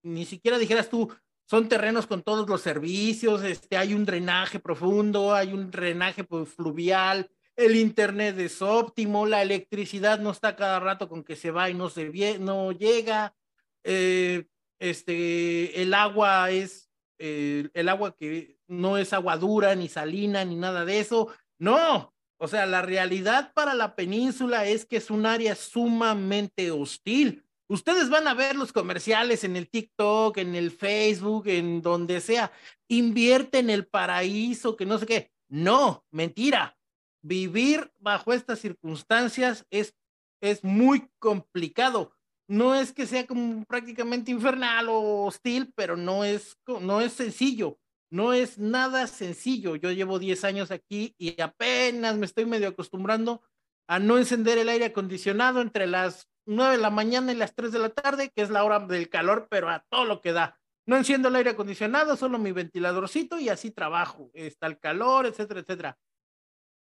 ni 0.01 0.25
siquiera 0.25 0.57
dijeras 0.57 0.89
tú, 0.89 1.13
son 1.47 1.69
terrenos 1.69 2.07
con 2.07 2.23
todos 2.23 2.49
los 2.49 2.61
servicios, 2.61 3.43
este, 3.43 3.77
hay 3.77 3.93
un 3.93 4.05
drenaje 4.05 4.59
profundo, 4.59 5.33
hay 5.33 5.53
un 5.53 5.69
drenaje 5.69 6.23
pues, 6.23 6.49
fluvial, 6.49 7.29
el 7.55 7.75
internet 7.75 8.37
es 8.39 8.61
óptimo, 8.61 9.25
la 9.25 9.41
electricidad 9.41 10.19
no 10.19 10.31
está 10.31 10.55
cada 10.55 10.79
rato 10.79 11.07
con 11.07 11.23
que 11.23 11.35
se 11.35 11.51
va 11.51 11.69
y 11.69 11.75
no 11.75 11.89
se 11.89 12.09
no 12.39 12.71
llega, 12.71 13.35
eh, 13.83 14.45
este, 14.79 15.81
el 15.81 15.93
agua 15.93 16.49
es 16.49 16.89
eh, 17.19 17.69
el 17.73 17.89
agua 17.89 18.15
que 18.15 18.54
no 18.67 18.97
es 18.97 19.13
agua 19.13 19.37
dura 19.37 19.75
ni 19.75 19.87
salina 19.87 20.43
ni 20.45 20.55
nada 20.55 20.85
de 20.85 20.99
eso, 20.99 21.29
no, 21.57 22.13
o 22.37 22.47
sea, 22.47 22.65
la 22.65 22.81
realidad 22.81 23.53
para 23.53 23.73
la 23.73 23.95
península 23.95 24.65
es 24.65 24.85
que 24.85 24.97
es 24.97 25.09
un 25.09 25.25
área 25.25 25.55
sumamente 25.55 26.71
hostil. 26.71 27.43
Ustedes 27.67 28.09
van 28.09 28.27
a 28.27 28.33
ver 28.33 28.55
los 28.55 28.71
comerciales 28.71 29.43
en 29.43 29.55
el 29.55 29.69
TikTok, 29.69 30.37
en 30.37 30.53
el 30.53 30.69
Facebook, 30.69 31.47
en 31.47 31.81
donde 31.81 32.21
sea. 32.21 32.51
Invierte 32.87 33.59
en 33.59 33.69
el 33.69 33.87
paraíso, 33.87 34.75
que 34.75 34.85
no 34.85 34.99
sé 34.99 35.05
qué. 35.05 35.31
No, 35.47 36.05
mentira 36.11 36.77
vivir 37.25 37.91
bajo 37.99 38.33
estas 38.33 38.59
circunstancias 38.59 39.65
es, 39.71 39.95
es 40.41 40.63
muy 40.63 41.09
complicado. 41.17 42.13
No 42.47 42.75
es 42.75 42.93
que 42.93 43.07
sea 43.07 43.25
como 43.25 43.65
prácticamente 43.65 44.29
infernal 44.29 44.89
o 44.89 45.25
hostil, 45.25 45.73
pero 45.75 45.97
no 45.97 46.23
es, 46.23 46.55
no 46.81 47.01
es 47.01 47.13
sencillo. 47.13 47.79
No 48.11 48.33
es 48.33 48.57
nada 48.57 49.07
sencillo. 49.07 49.75
Yo 49.75 49.91
llevo 49.91 50.19
10 50.19 50.43
años 50.43 50.71
aquí 50.71 51.15
y 51.17 51.41
apenas 51.41 52.17
me 52.17 52.25
estoy 52.25 52.45
medio 52.45 52.69
acostumbrando 52.69 53.41
a 53.87 53.99
no 53.99 54.17
encender 54.17 54.57
el 54.57 54.69
aire 54.69 54.85
acondicionado 54.85 55.61
entre 55.61 55.87
las 55.87 56.27
9 56.45 56.77
de 56.77 56.81
la 56.81 56.89
mañana 56.89 57.31
y 57.31 57.35
las 57.35 57.55
3 57.55 57.71
de 57.71 57.79
la 57.79 57.89
tarde, 57.89 58.31
que 58.35 58.41
es 58.41 58.49
la 58.49 58.63
hora 58.63 58.79
del 58.79 59.09
calor, 59.09 59.47
pero 59.49 59.69
a 59.69 59.85
todo 59.89 60.05
lo 60.05 60.21
que 60.21 60.33
da. 60.33 60.59
No 60.87 60.97
enciendo 60.97 61.29
el 61.29 61.35
aire 61.35 61.51
acondicionado, 61.51 62.15
solo 62.15 62.37
mi 62.37 62.51
ventiladorcito 62.51 63.39
y 63.39 63.49
así 63.49 63.71
trabajo. 63.71 64.29
Está 64.33 64.67
el 64.67 64.79
calor, 64.79 65.25
etcétera, 65.25 65.61
etcétera 65.61 65.97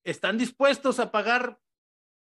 están 0.03 0.37
dispuestos 0.37 0.99
a 0.99 1.11
pagar 1.11 1.59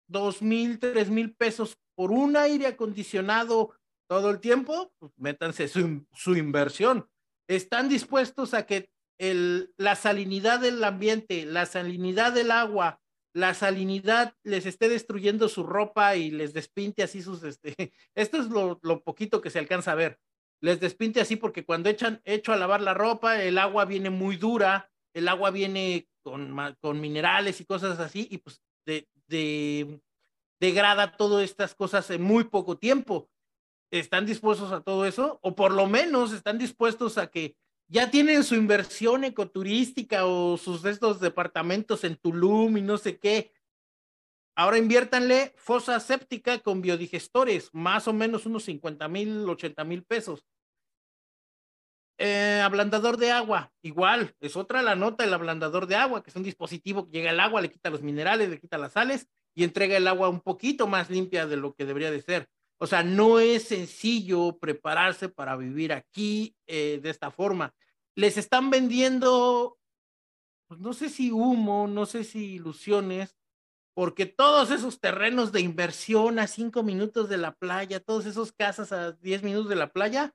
dos 0.09 0.42
mil, 0.42 0.78
tres 0.78 1.11
mil 1.11 1.34
pesos 1.34 1.78
por 1.94 2.11
un 2.11 2.36
aire 2.36 2.66
acondicionado 2.66 3.74
todo 4.09 4.30
el 4.30 4.40
tiempo, 4.40 4.92
pues 4.98 5.12
métanse 5.16 5.68
su, 5.68 6.05
su 6.12 6.36
inversión. 6.36 7.09
Están 7.51 7.88
dispuestos 7.88 8.55
a 8.55 8.64
que 8.64 8.90
el, 9.18 9.74
la 9.76 9.96
salinidad 9.96 10.61
del 10.61 10.84
ambiente, 10.84 11.44
la 11.44 11.66
salinidad 11.66 12.32
del 12.32 12.53
agua, 12.53 13.01
la 13.34 13.55
salinidad 13.55 14.34
les 14.44 14.66
esté 14.66 14.88
destruyendo 14.88 15.48
su 15.48 15.64
ropa 15.64 16.16
y 16.16 16.30
les 16.30 16.53
despinte 16.53 17.03
así 17.03 17.22
sus, 17.22 17.42
este, 17.42 17.74
esto 18.14 18.40
es 18.40 18.46
lo, 18.46 18.78
lo 18.82 19.03
poquito 19.03 19.40
que 19.40 19.51
se 19.51 19.59
alcanza 19.59 19.92
a 19.92 19.96
ver. 19.96 20.20
Les 20.62 20.78
despinte 20.78 21.20
así 21.20 21.36
porque 21.36 21.64
cuando 21.64 21.88
echan, 21.88 22.20
hecho 22.24 22.53
a 22.53 22.57
lavar 22.57 22.82
la 22.82 22.94
ropa, 22.94 23.42
el 23.42 23.59
agua 23.59 23.84
viene 23.84 24.11
muy 24.11 24.36
dura, 24.36 24.90
el 25.14 25.26
agua 25.26 25.51
viene 25.51 26.09
con, 26.22 26.55
con 26.80 27.01
minerales 27.01 27.61
y 27.61 27.64
cosas 27.64 27.98
así, 27.98 28.28
y 28.30 28.38
pues 28.38 28.61
de, 28.86 29.09
de, 29.26 30.01
degrada 30.61 31.16
todas 31.16 31.44
estas 31.44 31.74
cosas 31.74 32.11
en 32.11 32.22
muy 32.22 32.44
poco 32.44 32.76
tiempo. 32.76 33.30
¿Están 33.91 34.24
dispuestos 34.26 34.72
a 34.72 34.82
todo 34.82 35.05
eso? 35.05 35.41
O 35.43 35.55
por 35.57 35.72
lo 35.72 35.86
menos 35.86 36.32
están 36.32 36.59
dispuestos 36.59 37.18
a 37.18 37.26
que 37.26 37.57
ya 37.88 38.11
tienen 38.11 38.45
su 38.45 38.55
inversión 38.55 39.24
ecoturística 39.24 40.24
o 40.24 40.57
sus 40.57 40.84
estos 40.84 41.18
departamentos 41.18 42.05
en 42.05 42.16
Tulum 42.16 42.76
y 42.76 42.82
no 42.82 42.99
sé 42.99 43.18
qué. 43.18 43.53
Ahora 44.55 44.78
inviértanle 44.78 45.55
fosa 45.57 45.99
séptica 45.99 46.61
con 46.61 46.82
biodigestores, 46.82 47.70
más 47.72 48.07
o 48.07 48.12
menos 48.12 48.47
unos 48.47 48.64
50 48.64 49.09
mil, 49.09 49.49
80 49.49 49.84
mil 49.84 50.05
pesos. 50.05 50.47
Eh, 52.18 52.61
ablandador 52.62 53.16
de 53.16 53.32
agua, 53.32 53.72
igual, 53.82 54.36
es 54.41 54.55
otra 54.55 54.82
la 54.82 54.95
nota 54.95 55.24
el 55.24 55.32
ablandador 55.32 55.86
de 55.86 55.97
agua, 55.97 56.22
que 56.22 56.28
es 56.28 56.36
un 56.36 56.43
dispositivo 56.43 57.07
que 57.07 57.12
llega 57.12 57.30
al 57.30 57.41
agua, 57.41 57.62
le 57.62 57.70
quita 57.70 57.88
los 57.88 58.03
minerales, 58.03 58.51
le 58.51 58.61
quita 58.61 58.76
las 58.76 58.93
sales 58.93 59.26
y 59.55 59.64
entrega 59.64 59.97
el 59.97 60.07
agua 60.07 60.28
un 60.28 60.41
poquito 60.41 60.86
más 60.86 61.09
limpia 61.09 61.47
de 61.47 61.57
lo 61.57 61.74
que 61.74 61.86
debería 61.86 62.11
de 62.11 62.20
ser. 62.20 62.51
O 62.83 62.87
sea, 62.87 63.03
no 63.03 63.39
es 63.39 63.64
sencillo 63.64 64.59
prepararse 64.59 65.28
para 65.28 65.55
vivir 65.55 65.93
aquí 65.93 66.57
eh, 66.66 66.99
de 67.03 67.11
esta 67.11 67.31
forma. 67.31 67.74
Les 68.16 68.39
están 68.39 68.70
vendiendo, 68.70 69.78
pues 70.66 70.81
no 70.81 70.95
sé 70.95 71.11
si 71.11 71.31
humo, 71.31 71.87
no 71.89 72.07
sé 72.07 72.24
si 72.24 72.55
ilusiones, 72.55 73.37
porque 73.93 74.24
todos 74.24 74.70
esos 74.70 74.99
terrenos 74.99 75.53
de 75.53 75.61
inversión 75.61 76.39
a 76.39 76.47
cinco 76.47 76.83
minutos 76.83 77.28
de 77.28 77.37
la 77.37 77.55
playa, 77.55 78.01
todos 78.01 78.24
esos 78.24 78.51
casas 78.53 78.93
a 78.93 79.12
diez 79.12 79.43
minutos 79.43 79.68
de 79.68 79.76
la 79.76 79.93
playa, 79.93 80.35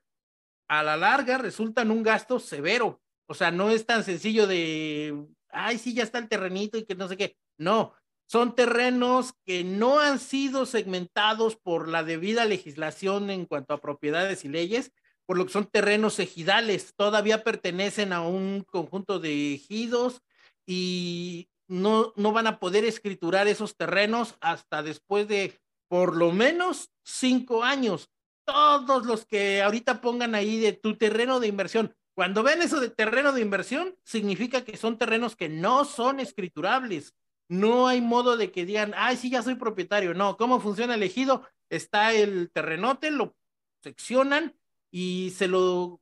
a 0.68 0.84
la 0.84 0.96
larga 0.96 1.38
resultan 1.38 1.90
un 1.90 2.04
gasto 2.04 2.38
severo. 2.38 3.02
O 3.28 3.34
sea, 3.34 3.50
no 3.50 3.70
es 3.70 3.86
tan 3.86 4.04
sencillo 4.04 4.46
de, 4.46 5.26
ay, 5.48 5.78
sí, 5.78 5.94
ya 5.94 6.04
está 6.04 6.18
el 6.18 6.28
terrenito 6.28 6.78
y 6.78 6.84
que 6.84 6.94
no 6.94 7.08
sé 7.08 7.16
qué. 7.16 7.36
No, 7.58 7.92
son 8.26 8.54
terrenos 8.54 9.34
que 9.44 9.64
no 9.64 10.00
han 10.00 10.18
sido 10.18 10.66
segmentados 10.66 11.56
por 11.56 11.88
la 11.88 12.02
debida 12.02 12.44
legislación 12.44 13.30
en 13.30 13.46
cuanto 13.46 13.74
a 13.74 13.80
propiedades 13.80 14.44
y 14.44 14.48
leyes, 14.48 14.92
por 15.26 15.36
lo 15.38 15.46
que 15.46 15.52
son 15.52 15.66
terrenos 15.66 16.18
ejidales, 16.18 16.94
todavía 16.96 17.42
pertenecen 17.42 18.12
a 18.12 18.22
un 18.22 18.62
conjunto 18.62 19.18
de 19.18 19.54
ejidos 19.54 20.22
y 20.66 21.48
no, 21.68 22.12
no 22.16 22.32
van 22.32 22.46
a 22.46 22.58
poder 22.58 22.84
escriturar 22.84 23.48
esos 23.48 23.76
terrenos 23.76 24.36
hasta 24.40 24.82
después 24.82 25.26
de 25.26 25.58
por 25.88 26.16
lo 26.16 26.32
menos 26.32 26.90
cinco 27.04 27.64
años 27.64 28.10
todos 28.46 29.04
los 29.04 29.26
que 29.26 29.60
ahorita 29.62 30.00
pongan 30.00 30.34
ahí 30.34 30.58
de 30.58 30.72
tu 30.72 30.96
terreno 30.96 31.40
de 31.40 31.48
inversión, 31.48 31.94
cuando 32.14 32.42
ven 32.42 32.62
eso 32.62 32.80
de 32.80 32.88
terreno 32.88 33.32
de 33.32 33.42
inversión, 33.42 33.94
significa 34.04 34.64
que 34.64 34.78
son 34.78 34.96
terrenos 34.96 35.36
que 35.36 35.50
no 35.50 35.84
son 35.84 36.18
escriturables. 36.18 37.14
No 37.48 37.88
hay 37.88 38.00
modo 38.00 38.36
de 38.36 38.50
que 38.50 38.66
digan, 38.66 38.92
ay, 38.96 39.16
sí, 39.16 39.30
ya 39.30 39.42
soy 39.42 39.54
propietario. 39.54 40.14
No, 40.14 40.36
¿cómo 40.36 40.60
funciona 40.60 40.94
el 40.94 41.02
ejido? 41.02 41.46
Está 41.70 42.12
el 42.12 42.50
terrenote, 42.52 43.10
lo 43.10 43.36
seccionan 43.82 44.56
y 44.90 45.32
se 45.36 45.48
lo 45.48 46.00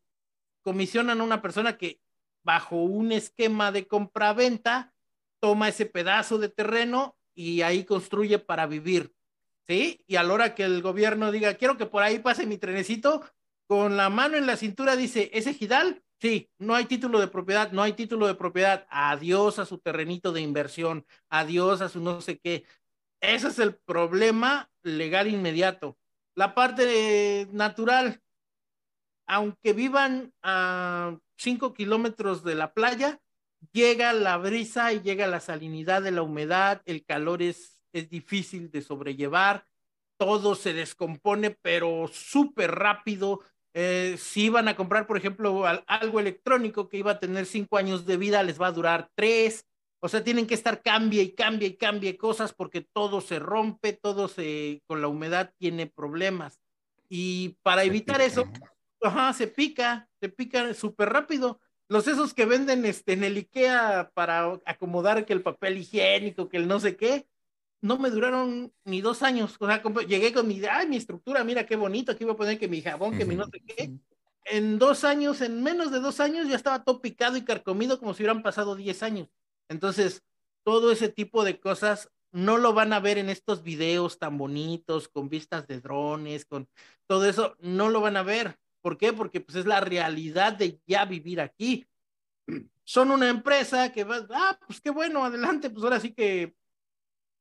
comisionan 0.63 1.21
a 1.21 1.25
una 1.25 1.43
persona 1.43 1.77
que 1.77 2.01
bajo 2.43 2.77
un 2.77 3.13
esquema 3.13 3.73
de 3.73 3.87
compra-venta 3.87 4.95
toma 5.41 5.69
ese 5.69 5.87
pedazo 5.87 6.39
de 6.39 6.49
terreno 6.49 7.17
y 7.35 7.63
ahí 7.63 7.85
construye 7.85 8.39
para 8.39 8.67
vivir. 8.67 9.13
¿sí? 9.67 10.05
Y 10.07 10.17
a 10.17 10.23
la 10.23 10.35
hora 10.35 10.55
que 10.55 10.65
el 10.65 10.83
gobierno 10.83 11.33
diga, 11.33 11.55
quiero 11.55 11.77
que 11.77 11.87
por 11.87 12.03
ahí 12.03 12.19
pase 12.19 12.47
mi 12.47 12.59
trenecito, 12.59 13.25
con 13.67 13.97
la 13.97 14.11
mano 14.11 14.37
en 14.37 14.47
la 14.47 14.57
cintura 14.57 14.97
dice, 14.97 15.31
¿ese 15.33 15.55
Gidal? 15.55 16.03
Sí, 16.25 16.49
no 16.59 16.75
hay 16.75 16.87
título 16.87 17.21
de 17.21 17.29
propiedad, 17.29 17.71
no 17.73 17.83
hay 17.83 17.93
título 17.93 18.27
de 18.27 18.35
propiedad. 18.35 18.87
Adiós 18.89 19.59
a 19.59 19.67
su 19.67 19.77
terrenito 19.77 20.33
de 20.33 20.41
inversión, 20.41 21.05
adiós 21.29 21.83
a 21.83 21.91
su 21.91 22.01
no 22.01 22.23
sé 22.23 22.39
qué. 22.39 22.65
Ese 23.21 23.49
es 23.49 23.59
el 23.59 23.75
problema 23.75 24.71
legal 24.83 25.29
inmediato. 25.29 25.99
La 26.35 26.55
parte 26.55 27.47
natural, 27.53 28.23
aunque 29.27 29.75
vivan 29.75 30.33
a 30.41 31.19
cinco 31.37 31.75
kilómetros 31.75 32.43
de 32.43 32.55
la 32.55 32.73
playa, 32.73 33.21
llega 33.73 34.15
la 34.15 34.39
brisa 34.39 34.95
y 34.95 35.03
llega 35.03 35.27
la 35.27 35.41
salinidad 35.41 36.01
de 36.01 36.13
la 36.13 36.23
humedad, 36.23 36.81
el 36.87 37.05
calor 37.05 37.43
es 37.43 37.75
es 37.93 38.09
difícil 38.09 38.71
de 38.71 38.81
sobrellevar, 38.81 39.67
todo 40.19 40.55
se 40.55 40.73
descompone, 40.73 41.51
pero 41.51 42.09
súper 42.09 42.73
rápido. 42.73 43.41
Eh, 43.77 44.17
si 44.19 44.45
iban 44.45 44.69
a 44.69 44.77
comprar, 44.77 45.07
por 45.07 45.17
ejemplo, 45.17 45.65
algo 45.87 46.21
electrónico 46.21 46.89
que 46.89 46.99
iba 46.99 47.11
a 47.11 47.19
tener 47.19 47.45
cinco 47.45 47.77
años 47.77 48.07
de 48.07 48.17
vida, 48.17 48.43
les 48.45 48.61
va 48.61 48.69
a 48.69 48.73
durar 48.73 49.11
tres. 49.17 49.67
O 50.01 50.09
sea, 50.09 50.23
tienen 50.23 50.47
que 50.47 50.55
estar 50.55 50.81
cambie 50.81 51.23
y 51.23 51.33
cambie 51.33 51.69
y 51.69 51.77
cambie 51.77 52.17
cosas 52.17 52.53
porque 52.53 52.83
todo 52.83 53.21
se 53.21 53.41
rompe, 53.41 53.93
todo 53.93 54.29
se, 54.29 54.83
con 54.87 55.01
la 55.01 55.09
humedad 55.09 55.53
tiene 55.59 55.87
problemas. 55.87 56.61
Y 57.09 57.57
para 57.63 57.85
evitar 57.85 58.21
eso, 58.21 58.45
ajá, 59.03 59.33
se 59.33 59.49
pica, 59.49 60.09
se 60.21 60.29
pica 60.29 60.73
súper 60.75 61.09
rápido. 61.09 61.61
Los 61.89 62.07
esos 62.07 62.33
que 62.33 62.47
venden 62.47 62.85
este, 62.85 63.13
en 63.13 63.25
el 63.25 63.37
IKEA 63.37 64.11
para 64.15 64.61
acomodar 64.65 65.27
que 65.27 65.33
el 65.33 65.43
papel 65.43 65.79
higiénico, 65.79 66.49
que 66.49 66.59
el 66.59 66.69
no 66.69 66.81
sé 66.81 66.97
qué, 66.97 67.27
no 67.85 67.99
me 67.99 68.09
duraron 68.09 68.73
ni 68.87 69.03
dos 69.03 69.23
años. 69.23 69.57
O 69.61 69.67
sea, 69.67 69.83
llegué 70.09 70.33
con 70.33 70.49
mi, 70.49 70.59
ay, 70.65 70.89
mi 70.89 70.97
estructura, 70.97 71.45
mira 71.45 71.67
qué 71.67 71.77
bonito, 71.77 72.13
aquí 72.13 72.25
voy 72.25 72.33
a 72.33 72.37
poner 72.37 72.59
que 72.59 72.67
mi 72.67 72.81
jabón, 72.81 73.19
que 73.19 73.27
mi 73.27 73.37
no 73.37 73.45
sé 73.45 73.61
qué. 73.61 73.93
En 74.47 74.79
dos 74.79 75.05
años, 75.05 75.43
en 75.43 75.63
menos 75.63 75.93
de 75.93 76.01
dos 76.01 76.19
años, 76.19 76.49
ya 76.49 76.57
estaba 76.57 76.83
todo 76.83 77.03
picado 77.03 77.37
y 77.37 77.45
carcomido 77.45 77.99
como 77.99 78.15
si 78.15 78.23
hubieran 78.23 78.43
pasado 78.43 78.75
diez 78.75 79.03
años. 79.03 79.29
Entonces, 79.69 80.23
todo 80.63 80.93
ese 80.93 81.11
tipo 81.11 81.45
de 81.45 81.61
cosas 81.61 82.11
no 82.33 82.57
lo 82.57 82.73
van 82.73 82.95
a 82.95 83.01
ver 83.01 83.19
en 83.19 83.29
estos 83.29 83.63
videos 83.63 84.19
tan 84.19 84.39
bonitos, 84.39 85.09
con 85.09 85.29
vistas 85.29 85.67
de 85.67 85.83
drones, 85.83 86.47
con 86.47 86.67
todo 87.07 87.27
eso, 87.27 87.55
no 87.61 87.91
lo 87.91 88.01
van 88.01 88.17
a 88.17 88.23
ver. 88.23 88.57
¿Por 88.81 88.97
qué? 88.97 89.13
Porque 89.13 89.43
pues 89.43 89.57
es 89.59 89.67
la 89.67 89.81
realidad 89.81 90.55
de 90.55 90.81
ya 90.87 91.05
vivir 91.05 91.39
aquí. 91.39 91.87
Son 92.83 93.11
una 93.11 93.29
empresa 93.29 93.93
que 93.93 94.05
va, 94.05 94.27
ah, 94.31 94.59
pues 94.67 94.81
qué 94.81 94.89
bueno, 94.89 95.23
adelante, 95.23 95.69
pues 95.69 95.85
ahora 95.85 96.01
sí 96.01 96.15
que 96.15 96.55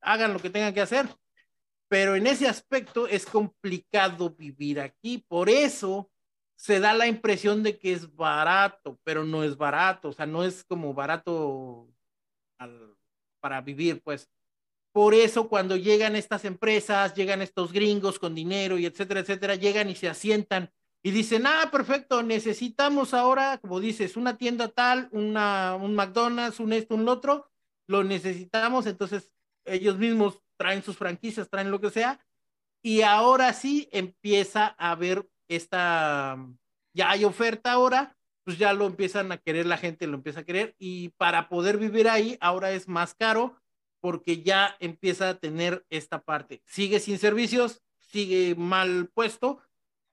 hagan 0.04 0.34
lo 0.34 0.40
que 0.40 0.50
tengan 0.50 0.74
que 0.74 0.82
hacer. 0.82 1.08
Pero 1.88 2.16
en 2.16 2.28
ese 2.28 2.48
aspecto 2.48 3.08
es 3.08 3.26
complicado 3.26 4.32
vivir 4.32 4.80
aquí. 4.80 5.24
Por 5.28 5.50
eso 5.50 6.10
se 6.56 6.80
da 6.80 6.94
la 6.94 7.08
impresión 7.08 7.62
de 7.64 7.78
que 7.78 7.94
es 7.94 8.16
barato, 8.16 9.00
pero 9.04 9.24
no 9.24 9.44
es 9.44 9.58
barato. 9.58 10.10
O 10.10 10.14
sea, 10.14 10.26
no 10.26 10.44
es 10.44 10.64
como 10.64 10.94
barato 10.94 11.88
para 13.40 13.62
vivir, 13.62 14.02
pues. 14.02 14.30
Por 14.92 15.14
eso 15.14 15.50
cuando 15.50 15.76
llegan 15.76 16.16
estas 16.16 16.46
empresas, 16.46 17.16
llegan 17.16 17.42
estos 17.42 17.74
gringos 17.74 18.20
con 18.20 18.36
dinero 18.36 18.78
y 18.78 18.86
etcétera, 18.86 19.22
etcétera, 19.22 19.56
llegan 19.56 19.90
y 19.90 19.96
se 19.96 20.08
asientan 20.08 20.72
y 21.06 21.12
dicen, 21.12 21.46
ah, 21.46 21.70
perfecto, 21.70 22.24
necesitamos 22.24 23.14
ahora, 23.14 23.58
como 23.58 23.82
dices, 23.82 24.16
una 24.16 24.38
tienda 24.38 24.70
tal, 24.70 25.10
una, 25.12 25.76
un 25.76 25.96
McDonald's, 25.96 26.62
un 26.62 26.72
esto, 26.72 26.96
un 26.96 27.10
otro, 27.10 27.52
lo 27.88 28.06
necesitamos, 28.06 28.86
entonces 28.86 29.30
ellos 29.66 29.98
mismos 29.98 30.40
traen 30.58 30.84
sus 30.84 30.98
franquicias, 30.98 31.50
traen 31.50 31.72
lo 31.72 31.82
que 31.82 31.90
sea, 31.90 32.20
y 32.82 33.02
ahora 33.02 33.54
sí 33.54 33.90
empieza 33.92 34.76
a 34.78 34.92
haber 34.92 35.28
esta, 35.48 36.38
ya 36.94 37.12
hay 37.12 37.24
oferta 37.24 37.72
ahora, 37.72 38.18
pues 38.44 38.58
ya 38.58 38.74
lo 38.74 38.86
empiezan 38.86 39.32
a 39.32 39.38
querer, 39.38 39.66
la 39.66 39.78
gente 39.78 40.06
lo 40.08 40.16
empieza 40.16 40.42
a 40.42 40.46
querer, 40.46 40.76
y 40.78 41.10
para 41.10 41.50
poder 41.50 41.78
vivir 41.78 42.10
ahí 42.10 42.38
ahora 42.42 42.72
es 42.72 42.88
más 42.88 43.16
caro 43.16 43.58
porque 44.02 44.44
ya 44.44 44.76
empieza 44.82 45.30
a 45.30 45.40
tener 45.40 45.86
esta 45.90 46.22
parte. 46.22 46.62
Sigue 46.66 47.00
sin 47.00 47.18
servicios, 47.18 47.82
sigue 48.00 48.54
mal 48.54 49.10
puesto, 49.14 49.62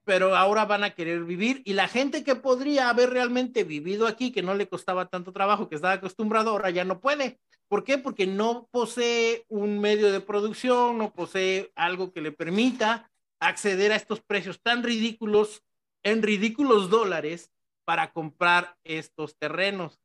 pero 0.05 0.37
ahora 0.37 0.65
van 0.65 0.85
a 0.85 0.95
querer 0.95 1.25
vivir 1.25 1.63
y 1.65 1.73
la 1.73 1.89
gente 1.89 2.23
que 2.23 2.37
podría 2.37 2.89
haber 2.89 3.11
realmente 3.11 3.65
vivido 3.65 4.07
aquí, 4.07 4.31
que 4.31 4.43
no 4.43 4.55
le 4.55 4.69
costaba 4.69 5.07
tanto 5.07 5.33
trabajo, 5.33 5.69
que 5.69 5.75
estaba 5.75 5.95
acostumbrado, 5.95 6.51
ahora 6.51 6.71
ya 6.71 6.85
no 6.85 7.01
puede. 7.01 7.41
¿Por 7.71 7.85
qué? 7.85 7.99
Porque 7.99 8.27
no 8.27 8.69
posee 8.73 9.45
un 9.47 9.79
medio 9.79 10.11
de 10.11 10.21
producción, 10.21 10.99
no 10.99 11.13
posee 11.13 11.71
algo 11.77 12.13
que 12.13 12.21
le 12.21 12.33
permita 12.33 13.13
acceder 13.39 13.93
a 13.93 13.97
estos 13.97 14.21
precios 14.21 14.61
tan 14.61 14.83
ridículos, 14.83 15.63
en 16.03 16.21
ridículos 16.25 16.91
dólares, 16.91 17.53
para 17.85 18.13
comprar 18.13 18.77
estos 18.83 19.37
terrenos, 19.39 20.01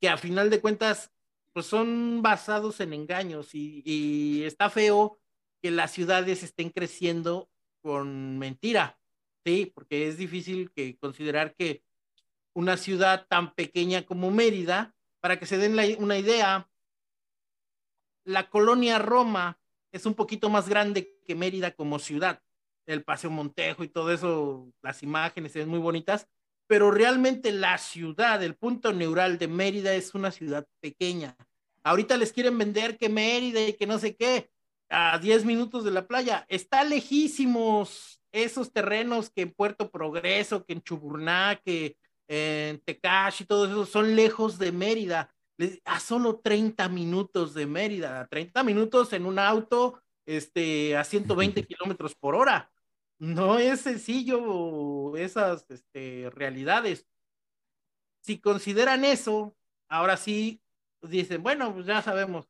que 0.00 0.08
a 0.08 0.16
final 0.16 0.48
de 0.48 0.60
cuentas, 0.60 1.10
pues 1.52 1.66
son 1.66 2.22
basados 2.22 2.78
en 2.78 2.92
engaños 2.92 3.52
y, 3.52 4.44
está 4.44 4.70
feo 4.70 5.18
que 5.60 5.72
las 5.72 5.90
ciudades 5.90 6.44
estén 6.44 6.70
creciendo 6.70 7.50
con 7.82 8.38
mentira, 8.38 8.96
¿sí? 9.44 9.72
Porque 9.74 10.06
es 10.06 10.18
difícil 10.18 10.70
que 10.70 10.96
considerar 10.98 11.56
que 11.56 11.82
una 12.54 12.76
ciudad 12.76 13.26
tan 13.28 13.54
pequeña 13.54 14.06
como 14.06 14.30
Mérida, 14.30 14.94
para 15.20 15.40
que 15.40 15.46
se 15.46 15.58
den 15.58 15.76
una 15.98 16.16
idea, 16.16 16.68
la 18.24 18.48
colonia 18.48 18.98
Roma 18.98 19.58
es 19.92 20.06
un 20.06 20.14
poquito 20.14 20.48
más 20.50 20.68
grande 20.68 21.18
que 21.26 21.34
Mérida 21.34 21.72
como 21.72 21.98
ciudad. 21.98 22.40
El 22.86 23.04
Paseo 23.04 23.30
Montejo 23.30 23.84
y 23.84 23.88
todo 23.88 24.12
eso, 24.12 24.72
las 24.82 25.02
imágenes 25.02 25.52
son 25.52 25.68
muy 25.68 25.78
bonitas, 25.78 26.26
pero 26.66 26.90
realmente 26.90 27.52
la 27.52 27.78
ciudad, 27.78 28.42
el 28.42 28.56
punto 28.56 28.92
neural 28.92 29.38
de 29.38 29.48
Mérida 29.48 29.94
es 29.94 30.14
una 30.14 30.30
ciudad 30.30 30.66
pequeña. 30.80 31.36
Ahorita 31.84 32.16
les 32.16 32.32
quieren 32.32 32.56
vender 32.58 32.96
que 32.96 33.08
Mérida 33.08 33.60
y 33.60 33.74
que 33.74 33.86
no 33.86 33.98
sé 33.98 34.16
qué, 34.16 34.50
a 34.88 35.18
10 35.18 35.44
minutos 35.44 35.84
de 35.84 35.90
la 35.90 36.06
playa. 36.06 36.44
Está 36.48 36.84
lejísimos 36.84 38.20
esos 38.30 38.72
terrenos 38.72 39.30
que 39.30 39.42
en 39.42 39.52
Puerto 39.52 39.90
Progreso, 39.90 40.64
que 40.64 40.72
en 40.74 40.82
Chuburná, 40.82 41.60
que 41.64 41.96
en 42.28 42.78
Tecash 42.80 43.42
y 43.42 43.44
todo 43.44 43.66
eso, 43.66 43.86
son 43.86 44.16
lejos 44.16 44.58
de 44.58 44.72
Mérida, 44.72 45.34
a 45.84 46.00
solo 46.00 46.40
30 46.40 46.88
minutos 46.88 47.54
de 47.54 47.66
Mérida, 47.66 48.26
30 48.28 48.62
minutos 48.62 49.12
en 49.12 49.26
un 49.26 49.38
auto 49.38 50.02
este, 50.26 50.96
a 50.96 51.04
120 51.04 51.64
kilómetros 51.66 52.14
por 52.14 52.34
hora. 52.34 52.70
No 53.18 53.58
es 53.58 53.82
sencillo 53.82 55.16
esas 55.16 55.70
este, 55.70 56.30
realidades. 56.30 57.06
Si 58.20 58.40
consideran 58.40 59.04
eso, 59.04 59.56
ahora 59.88 60.16
sí 60.16 60.62
dicen, 61.02 61.42
bueno, 61.42 61.72
pues 61.74 61.86
ya 61.86 62.02
sabemos, 62.02 62.48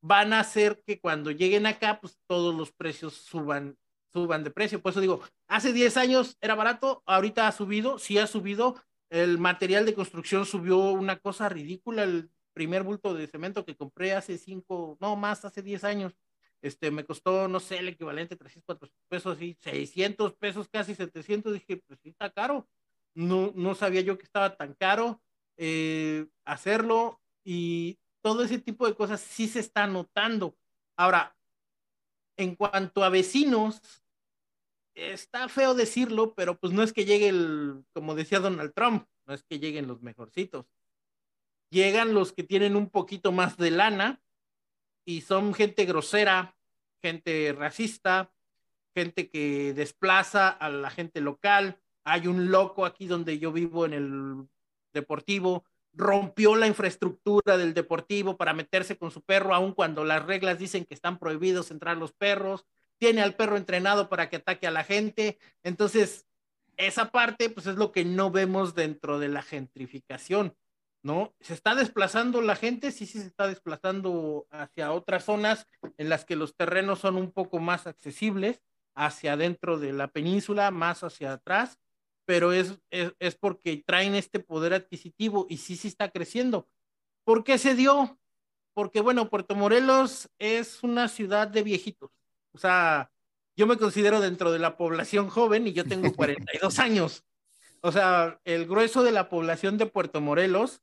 van 0.00 0.32
a 0.32 0.40
hacer 0.40 0.82
que 0.86 1.00
cuando 1.00 1.30
lleguen 1.30 1.66
acá, 1.66 2.00
pues 2.00 2.18
todos 2.26 2.54
los 2.54 2.72
precios 2.72 3.14
suban, 3.14 3.76
suban 4.12 4.44
de 4.44 4.50
precio. 4.50 4.80
Por 4.80 4.90
eso 4.90 5.00
digo, 5.00 5.22
hace 5.48 5.72
10 5.72 5.96
años 5.96 6.36
era 6.40 6.54
barato, 6.54 7.02
ahorita 7.06 7.48
ha 7.48 7.52
subido, 7.52 7.98
sí 7.98 8.18
ha 8.18 8.26
subido, 8.26 8.76
el 9.10 9.38
material 9.38 9.86
de 9.86 9.94
construcción 9.94 10.46
subió 10.46 10.78
una 10.78 11.16
cosa 11.16 11.48
ridícula, 11.48 12.02
el 12.04 12.30
primer 12.56 12.82
bulto 12.84 13.12
de 13.12 13.26
cemento 13.26 13.66
que 13.66 13.76
compré 13.76 14.14
hace 14.14 14.38
5, 14.38 14.96
no 14.98 15.14
más, 15.14 15.44
hace 15.44 15.60
10 15.60 15.84
años, 15.84 16.16
este, 16.62 16.90
me 16.90 17.04
costó, 17.04 17.48
no 17.48 17.60
sé, 17.60 17.76
el 17.76 17.88
equivalente 17.88 18.34
a 18.34 18.38
300, 18.38 18.78
pesos, 19.10 19.42
y 19.42 19.58
600 19.60 20.32
pesos, 20.36 20.66
casi 20.66 20.94
700, 20.94 21.52
dije, 21.52 21.76
pues 21.86 22.00
sí 22.02 22.08
está 22.08 22.30
caro, 22.30 22.66
no, 23.14 23.52
no 23.54 23.74
sabía 23.74 24.00
yo 24.00 24.16
que 24.16 24.24
estaba 24.24 24.56
tan 24.56 24.72
caro 24.72 25.20
eh, 25.58 26.28
hacerlo, 26.46 27.20
y 27.44 27.98
todo 28.22 28.42
ese 28.42 28.58
tipo 28.58 28.86
de 28.86 28.94
cosas 28.94 29.20
sí 29.20 29.48
se 29.48 29.60
está 29.60 29.86
notando. 29.86 30.56
Ahora, 30.96 31.36
en 32.38 32.54
cuanto 32.54 33.04
a 33.04 33.10
vecinos, 33.10 33.82
está 34.94 35.50
feo 35.50 35.74
decirlo, 35.74 36.34
pero 36.34 36.58
pues 36.58 36.72
no 36.72 36.82
es 36.82 36.94
que 36.94 37.04
llegue 37.04 37.28
el, 37.28 37.84
como 37.92 38.14
decía 38.14 38.40
Donald 38.40 38.72
Trump, 38.72 39.06
no 39.26 39.34
es 39.34 39.44
que 39.44 39.58
lleguen 39.58 39.86
los 39.86 40.00
mejorcitos. 40.00 40.64
Llegan 41.70 42.14
los 42.14 42.32
que 42.32 42.42
tienen 42.42 42.76
un 42.76 42.90
poquito 42.90 43.32
más 43.32 43.56
de 43.56 43.70
lana 43.70 44.20
y 45.04 45.20
son 45.22 45.54
gente 45.54 45.84
grosera, 45.84 46.56
gente 47.02 47.54
racista, 47.56 48.32
gente 48.94 49.28
que 49.28 49.74
desplaza 49.74 50.48
a 50.48 50.68
la 50.70 50.90
gente 50.90 51.20
local. 51.20 51.78
Hay 52.04 52.26
un 52.26 52.50
loco 52.50 52.86
aquí 52.86 53.06
donde 53.06 53.38
yo 53.38 53.52
vivo 53.52 53.84
en 53.84 53.92
el 53.92 54.48
deportivo 54.92 55.64
rompió 55.96 56.56
la 56.56 56.66
infraestructura 56.66 57.56
del 57.56 57.72
deportivo 57.72 58.36
para 58.36 58.52
meterse 58.52 58.98
con 58.98 59.10
su 59.10 59.22
perro, 59.22 59.54
aun 59.54 59.72
cuando 59.72 60.04
las 60.04 60.24
reglas 60.24 60.58
dicen 60.58 60.84
que 60.84 60.94
están 60.94 61.18
prohibidos 61.18 61.70
entrar 61.70 61.96
los 61.96 62.12
perros, 62.12 62.66
tiene 62.98 63.22
al 63.22 63.34
perro 63.34 63.56
entrenado 63.56 64.08
para 64.08 64.28
que 64.28 64.36
ataque 64.36 64.66
a 64.66 64.70
la 64.70 64.84
gente. 64.84 65.38
Entonces, 65.62 66.26
esa 66.76 67.10
parte, 67.10 67.48
pues 67.48 67.66
es 67.66 67.76
lo 67.76 67.92
que 67.92 68.04
no 68.04 68.30
vemos 68.30 68.74
dentro 68.74 69.18
de 69.18 69.28
la 69.28 69.42
gentrificación, 69.42 70.54
¿no? 71.06 71.32
Se 71.40 71.54
está 71.54 71.76
desplazando 71.76 72.42
la 72.42 72.56
gente, 72.56 72.90
sí, 72.90 73.06
sí 73.06 73.20
se 73.20 73.28
está 73.28 73.46
desplazando 73.46 74.48
hacia 74.50 74.90
otras 74.90 75.24
zonas 75.24 75.68
en 75.98 76.08
las 76.08 76.24
que 76.24 76.34
los 76.34 76.56
terrenos 76.56 76.98
son 76.98 77.16
un 77.16 77.30
poco 77.30 77.60
más 77.60 77.86
accesibles, 77.86 78.60
hacia 78.96 79.34
adentro 79.34 79.78
de 79.78 79.92
la 79.92 80.08
península, 80.08 80.72
más 80.72 81.04
hacia 81.04 81.34
atrás, 81.34 81.78
pero 82.24 82.52
es, 82.52 82.80
es, 82.90 83.36
porque 83.36 83.84
traen 83.86 84.16
este 84.16 84.40
poder 84.40 84.74
adquisitivo 84.74 85.46
y 85.48 85.58
sí, 85.58 85.76
sí 85.76 85.86
está 85.86 86.10
creciendo. 86.10 86.68
¿Por 87.22 87.44
qué 87.44 87.56
se 87.56 87.76
dio? 87.76 88.18
Porque, 88.74 89.00
bueno, 89.00 89.30
Puerto 89.30 89.54
Morelos 89.54 90.28
es 90.40 90.82
una 90.82 91.06
ciudad 91.06 91.46
de 91.46 91.62
viejitos. 91.62 92.10
O 92.50 92.58
sea, 92.58 93.12
yo 93.54 93.68
me 93.68 93.78
considero 93.78 94.20
dentro 94.20 94.50
de 94.50 94.58
la 94.58 94.76
población 94.76 95.28
joven 95.28 95.68
y 95.68 95.72
yo 95.72 95.84
tengo 95.84 96.12
42 96.16 96.80
años. 96.80 97.24
O 97.80 97.92
sea, 97.92 98.40
el 98.44 98.66
grueso 98.66 99.04
de 99.04 99.12
la 99.12 99.28
población 99.28 99.78
de 99.78 99.86
Puerto 99.86 100.20
Morelos 100.20 100.82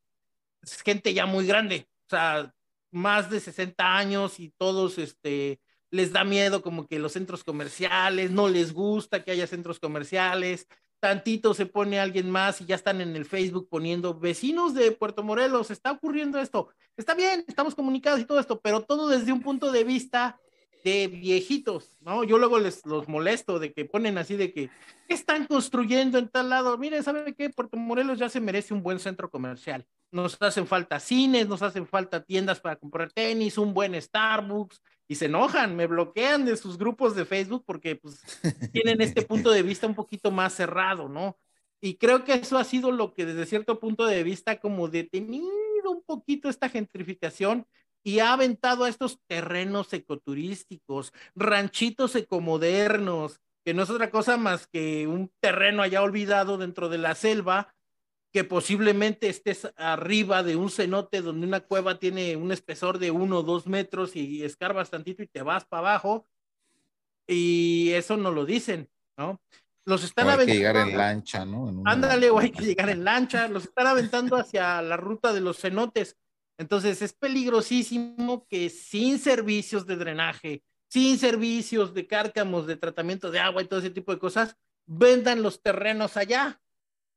es 0.63 0.81
gente 0.81 1.13
ya 1.13 1.25
muy 1.25 1.45
grande. 1.45 1.87
O 2.07 2.09
sea, 2.09 2.53
más 2.91 3.29
de 3.29 3.39
60 3.39 3.97
años 3.97 4.39
y 4.39 4.49
todos, 4.57 4.97
este, 4.97 5.59
les 5.91 6.11
da 6.11 6.23
miedo 6.23 6.61
como 6.61 6.87
que 6.87 6.99
los 6.99 7.13
centros 7.13 7.43
comerciales, 7.43 8.31
no 8.31 8.49
les 8.49 8.73
gusta 8.73 9.23
que 9.23 9.31
haya 9.31 9.47
centros 9.47 9.79
comerciales, 9.79 10.67
tantito 10.99 11.53
se 11.53 11.65
pone 11.65 11.99
alguien 11.99 12.31
más 12.31 12.61
y 12.61 12.65
ya 12.65 12.75
están 12.75 13.01
en 13.01 13.15
el 13.15 13.25
Facebook 13.25 13.67
poniendo 13.69 14.17
vecinos 14.17 14.73
de 14.73 14.91
Puerto 14.91 15.21
Morelos, 15.21 15.69
está 15.69 15.91
ocurriendo 15.91 16.39
esto. 16.39 16.69
Está 16.95 17.13
bien, 17.13 17.43
estamos 17.47 17.75
comunicados 17.75 18.21
y 18.21 18.25
todo 18.25 18.39
esto, 18.39 18.61
pero 18.61 18.81
todo 18.81 19.09
desde 19.09 19.33
un 19.33 19.41
punto 19.41 19.71
de 19.71 19.83
vista 19.83 20.39
de 20.83 21.07
viejitos, 21.07 21.97
¿no? 21.99 22.23
Yo 22.23 22.37
luego 22.37 22.59
les 22.59 22.85
los 22.85 23.07
molesto 23.07 23.59
de 23.59 23.73
que 23.73 23.85
ponen 23.85 24.17
así 24.17 24.35
de 24.35 24.53
que 24.53 24.69
están 25.07 25.45
construyendo 25.45 26.17
en 26.17 26.29
tal 26.29 26.49
lado. 26.49 26.77
Mire, 26.77 27.03
¿sabe 27.03 27.35
qué? 27.35 27.49
Puerto 27.49 27.77
Morelos 27.77 28.19
ya 28.19 28.29
se 28.29 28.41
merece 28.41 28.73
un 28.73 28.81
buen 28.81 28.99
centro 28.99 29.29
comercial. 29.29 29.85
Nos 30.13 30.37
hacen 30.41 30.67
falta 30.67 30.99
cines, 30.99 31.47
nos 31.47 31.63
hacen 31.63 31.87
falta 31.87 32.23
tiendas 32.23 32.59
para 32.59 32.75
comprar 32.75 33.11
tenis, 33.11 33.57
un 33.57 33.73
buen 33.73 33.99
Starbucks, 33.99 34.79
y 35.07 35.15
se 35.15 35.25
enojan, 35.25 35.75
me 35.75 35.87
bloquean 35.87 36.45
de 36.45 36.55
sus 36.55 36.77
grupos 36.77 37.15
de 37.15 37.25
Facebook 37.25 37.63
porque 37.65 37.95
pues 37.95 38.21
tienen 38.71 39.01
este 39.01 39.21
punto 39.27 39.51
de 39.51 39.63
vista 39.63 39.87
un 39.87 39.95
poquito 39.95 40.29
más 40.29 40.53
cerrado, 40.53 41.09
¿no? 41.09 41.37
Y 41.81 41.97
creo 41.97 42.23
que 42.23 42.33
eso 42.35 42.57
ha 42.59 42.63
sido 42.63 42.91
lo 42.91 43.13
que 43.13 43.25
desde 43.25 43.47
cierto 43.47 43.79
punto 43.79 44.05
de 44.05 44.23
vista 44.23 44.59
como 44.59 44.87
detenido 44.87 45.91
un 45.91 46.03
poquito 46.05 46.47
esta 46.47 46.69
gentrificación 46.69 47.65
y 48.03 48.19
ha 48.19 48.33
aventado 48.33 48.83
a 48.83 48.89
estos 48.89 49.19
terrenos 49.27 49.93
ecoturísticos, 49.93 51.11
ranchitos 51.35 52.15
ecomodernos, 52.15 53.39
que 53.65 53.73
no 53.73 53.83
es 53.83 53.89
otra 53.89 54.11
cosa 54.11 54.37
más 54.37 54.67
que 54.67 55.07
un 55.07 55.31
terreno 55.39 55.81
allá 55.81 56.01
olvidado 56.03 56.57
dentro 56.57 56.89
de 56.89 56.97
la 56.97 57.15
selva, 57.15 57.72
que 58.33 58.43
posiblemente 58.43 59.29
estés 59.29 59.71
arriba 59.77 60.41
de 60.41 60.55
un 60.55 60.71
cenote 60.71 61.21
donde 61.21 61.45
una 61.45 61.59
cueva 61.59 61.99
tiene 61.99 62.35
un 62.35 62.51
espesor 62.51 62.97
de 62.97 63.11
uno 63.11 63.39
o 63.39 63.43
dos 63.43 63.67
metros 63.67 64.15
y 64.15 64.43
escarbas 64.43 64.89
tantito 64.89 65.21
y 65.21 65.27
te 65.27 65.43
vas 65.43 65.65
para 65.65 65.91
abajo. 65.91 66.27
Y 67.27 67.91
eso 67.91 68.17
no 68.17 68.31
lo 68.31 68.45
dicen, 68.45 68.89
¿no? 69.17 69.39
Los 69.85 70.03
están 70.03 70.29
aventando. 70.29 70.51
Hay 70.51 70.57
que 70.57 70.57
llegar 70.57 70.77
en 70.77 70.97
lancha, 70.97 71.45
¿no? 71.45 71.83
Ándale, 71.85 72.31
o 72.31 72.39
hay 72.39 72.51
que 72.51 72.65
llegar 72.65 72.89
en 72.89 73.03
lancha. 73.03 73.47
Los 73.47 73.65
están 73.65 73.85
aventando 73.85 74.35
hacia 74.35 74.81
la 74.81 74.97
ruta 74.97 75.31
de 75.31 75.41
los 75.41 75.59
cenotes. 75.59 76.17
Entonces 76.57 77.03
es 77.03 77.13
peligrosísimo 77.13 78.47
que 78.49 78.71
sin 78.71 79.19
servicios 79.19 79.85
de 79.85 79.95
drenaje, 79.95 80.63
sin 80.89 81.19
servicios 81.19 81.93
de 81.93 82.07
cárcamos, 82.07 82.65
de 82.65 82.77
tratamiento 82.77 83.29
de 83.29 83.39
agua 83.39 83.61
y 83.61 83.67
todo 83.67 83.79
ese 83.79 83.91
tipo 83.91 84.11
de 84.11 84.19
cosas, 84.19 84.55
vendan 84.87 85.43
los 85.43 85.61
terrenos 85.61 86.17
allá. 86.17 86.59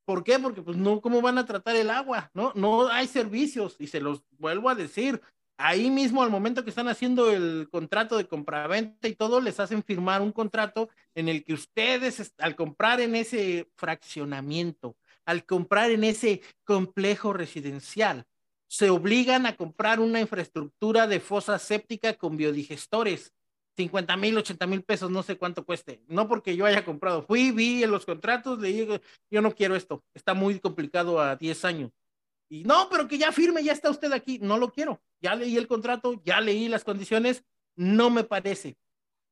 ¿Por 0.07 0.23
qué? 0.23 0.39
Porque 0.39 0.61
pues 0.61 0.77
no, 0.77 1.01
¿cómo 1.01 1.21
van 1.21 1.37
a 1.37 1.45
tratar 1.45 1.75
el 1.75 1.89
agua? 1.89 2.31
No, 2.33 2.53
no 2.55 2.87
hay 2.87 3.07
servicios 3.07 3.75
y 3.77 3.87
se 3.87 3.99
los 3.99 4.23
vuelvo 4.39 4.69
a 4.69 4.75
decir. 4.75 5.21
Ahí 5.57 5.89
mismo, 5.89 6.23
al 6.23 6.29
momento 6.29 6.63
que 6.63 6.69
están 6.69 6.87
haciendo 6.87 7.29
el 7.29 7.67
contrato 7.69 8.15
de 8.15 8.25
compraventa 8.25 9.09
y 9.09 9.15
todo, 9.15 9.41
les 9.41 9.59
hacen 9.59 9.83
firmar 9.83 10.21
un 10.21 10.31
contrato 10.31 10.87
en 11.13 11.27
el 11.27 11.43
que 11.43 11.53
ustedes, 11.53 12.33
al 12.37 12.55
comprar 12.55 13.01
en 13.01 13.15
ese 13.15 13.69
fraccionamiento, 13.75 14.95
al 15.25 15.43
comprar 15.45 15.91
en 15.91 16.05
ese 16.05 16.41
complejo 16.63 17.33
residencial, 17.33 18.23
se 18.69 18.89
obligan 18.89 19.45
a 19.45 19.57
comprar 19.57 19.99
una 19.99 20.21
infraestructura 20.21 21.05
de 21.07 21.19
fosa 21.19 21.59
séptica 21.59 22.13
con 22.13 22.37
biodigestores 22.37 23.33
50 23.77 24.17
mil, 24.17 24.37
80 24.37 24.67
mil 24.67 24.83
pesos, 24.83 25.11
no 25.11 25.21
sé 25.21 25.37
cuánto 25.37 25.63
cueste. 25.63 26.01
No 26.07 26.27
porque 26.27 26.55
yo 26.55 26.65
haya 26.65 26.83
comprado. 26.83 27.21
Fui, 27.21 27.51
vi 27.51 27.83
en 27.83 27.91
los 27.91 28.05
contratos, 28.05 28.59
le 28.59 28.69
digo, 28.69 28.99
yo 29.29 29.41
no 29.41 29.53
quiero 29.53 29.75
esto. 29.75 30.03
Está 30.15 30.33
muy 30.33 30.59
complicado 30.59 31.21
a 31.21 31.35
10 31.35 31.65
años. 31.65 31.91
Y 32.49 32.63
no, 32.63 32.87
pero 32.89 33.07
que 33.07 33.17
ya 33.17 33.31
firme, 33.31 33.63
ya 33.63 33.73
está 33.73 33.89
usted 33.89 34.11
aquí. 34.11 34.39
No 34.39 34.57
lo 34.57 34.71
quiero. 34.71 35.01
Ya 35.21 35.35
leí 35.35 35.57
el 35.57 35.67
contrato, 35.67 36.19
ya 36.23 36.41
leí 36.41 36.67
las 36.67 36.83
condiciones. 36.83 37.43
No 37.75 38.09
me 38.09 38.23
parece. 38.23 38.77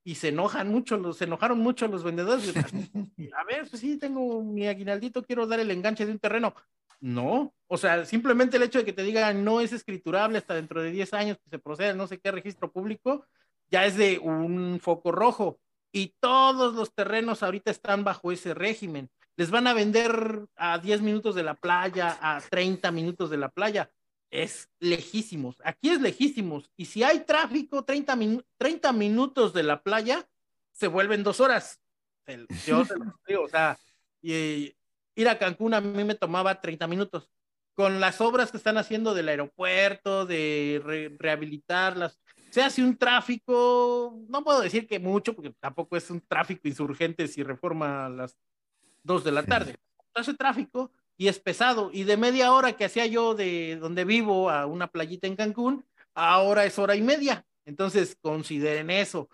Y 0.03 0.15
se 0.15 0.27
enojan 0.27 0.69
mucho, 0.69 0.97
los, 0.97 1.17
se 1.17 1.23
enojaron 1.23 1.57
mucho 1.57 1.87
los 1.87 2.03
vendedores. 2.03 2.53
A 3.35 3.43
ver, 3.45 3.67
pues 3.67 3.81
sí, 3.81 3.97
tengo 3.97 4.43
mi 4.43 4.67
aguinaldito, 4.67 5.23
quiero 5.23 5.47
dar 5.47 5.59
el 5.59 5.71
enganche 5.71 6.05
de 6.05 6.11
un 6.11 6.19
terreno. 6.19 6.53
No, 7.01 7.53
o 7.67 7.77
sea, 7.77 8.05
simplemente 8.05 8.57
el 8.57 8.63
hecho 8.63 8.79
de 8.79 8.85
que 8.85 8.93
te 8.93 9.03
digan 9.03 9.43
no 9.43 9.61
es 9.61 9.73
escriturable 9.73 10.37
hasta 10.37 10.53
dentro 10.53 10.81
de 10.81 10.91
10 10.91 11.13
años 11.13 11.37
que 11.43 11.49
se 11.49 11.59
procede 11.59 11.93
no 11.93 12.07
sé 12.07 12.19
qué 12.19 12.31
registro 12.31 12.71
público, 12.71 13.25
ya 13.75 13.85
es 13.85 13.97
de 13.97 14.19
un 14.19 14.79
foco 14.81 15.11
rojo 15.11 15.59
y 15.91 16.15
todos 16.21 16.75
los 16.75 16.93
terrenos 16.93 17.43
ahorita 17.43 17.71
están 17.71 18.05
bajo 18.05 18.31
ese 18.31 18.53
régimen. 18.53 19.09
Les 19.35 19.51
van 19.51 19.67
a 19.67 19.73
vender 19.73 20.47
a 20.55 20.77
10 20.77 21.01
minutos 21.01 21.35
de 21.35 21.43
la 21.43 21.55
playa, 21.55 22.17
a 22.21 22.39
30 22.39 22.89
minutos 22.91 23.29
de 23.29 23.35
la 23.35 23.49
playa. 23.49 23.91
Es 24.31 24.69
lejísimos. 24.79 25.57
Aquí 25.65 25.89
es 25.89 25.99
lejísimos. 25.99 26.71
Y 26.77 26.85
si 26.85 27.03
hay 27.03 27.25
tráfico, 27.25 27.83
30, 27.83 28.17
30 28.57 28.93
minutos 28.93 29.51
de 29.51 29.63
la 29.63 29.83
playa 29.83 30.25
se 30.71 30.87
vuelven 30.87 31.23
dos 31.23 31.41
horas. 31.41 31.81
Yo 32.65 32.85
se 32.85 32.95
lo 32.97 33.19
digo, 33.27 33.43
o 33.43 33.49
sea, 33.49 33.77
ir 34.21 35.27
a 35.27 35.37
Cancún 35.37 35.73
a 35.73 35.81
mí 35.81 36.05
me 36.05 36.15
tomaba 36.15 36.61
30 36.61 36.87
minutos. 36.87 37.29
Con 37.73 37.99
las 37.99 38.21
obras 38.21 38.51
que 38.51 38.57
están 38.57 38.77
haciendo 38.77 39.13
del 39.13 39.27
aeropuerto, 39.27 40.25
de 40.25 41.11
rehabilitar 41.19 41.97
las, 41.97 42.17
se 42.55 42.61
hace 42.61 42.81
un 42.81 42.95
tráfico, 42.95 44.17
no 44.29 44.41
puedo 44.41 44.61
decir 44.61 44.87
que 44.87 44.97
mucho, 44.97 45.35
porque 45.35 45.49
tampoco 45.59 45.97
es 45.97 46.09
un 46.09 46.21
tráfico 46.21 46.69
insurgente 46.69 47.27
si 47.27 47.43
reforma 47.43 48.05
a 48.05 48.09
las 48.09 48.37
dos 49.03 49.25
de 49.25 49.33
la 49.33 49.43
tarde. 49.43 49.75
Se 50.13 50.21
hace 50.21 50.33
tráfico, 50.35 50.89
y 51.17 51.27
es 51.27 51.37
pesado. 51.37 51.89
Y 51.91 52.05
de 52.05 52.15
media 52.15 52.53
hora 52.53 52.71
que 52.71 52.85
hacía 52.85 53.07
yo 53.07 53.35
de 53.35 53.75
donde 53.75 54.05
vivo 54.05 54.49
a 54.49 54.67
una 54.67 54.87
playita 54.87 55.27
en 55.27 55.35
Cancún, 55.35 55.85
ahora 56.13 56.63
es 56.63 56.79
hora 56.79 56.95
y 56.95 57.01
media. 57.01 57.45
Entonces, 57.65 58.17
consideren 58.21 58.89
eso. 58.89 59.27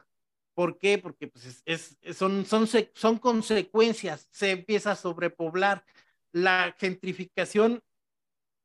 ¿Por 0.56 0.80
qué? 0.80 0.98
Porque 0.98 1.28
pues, 1.28 1.62
es, 1.64 2.00
son, 2.18 2.44
son, 2.48 2.68
son 2.96 3.20
consecuencias, 3.20 4.30
se 4.32 4.50
empieza 4.50 4.94
a 4.94 4.96
sobrepoblar. 4.96 5.86
La 6.32 6.76
gentrificación, 6.80 7.84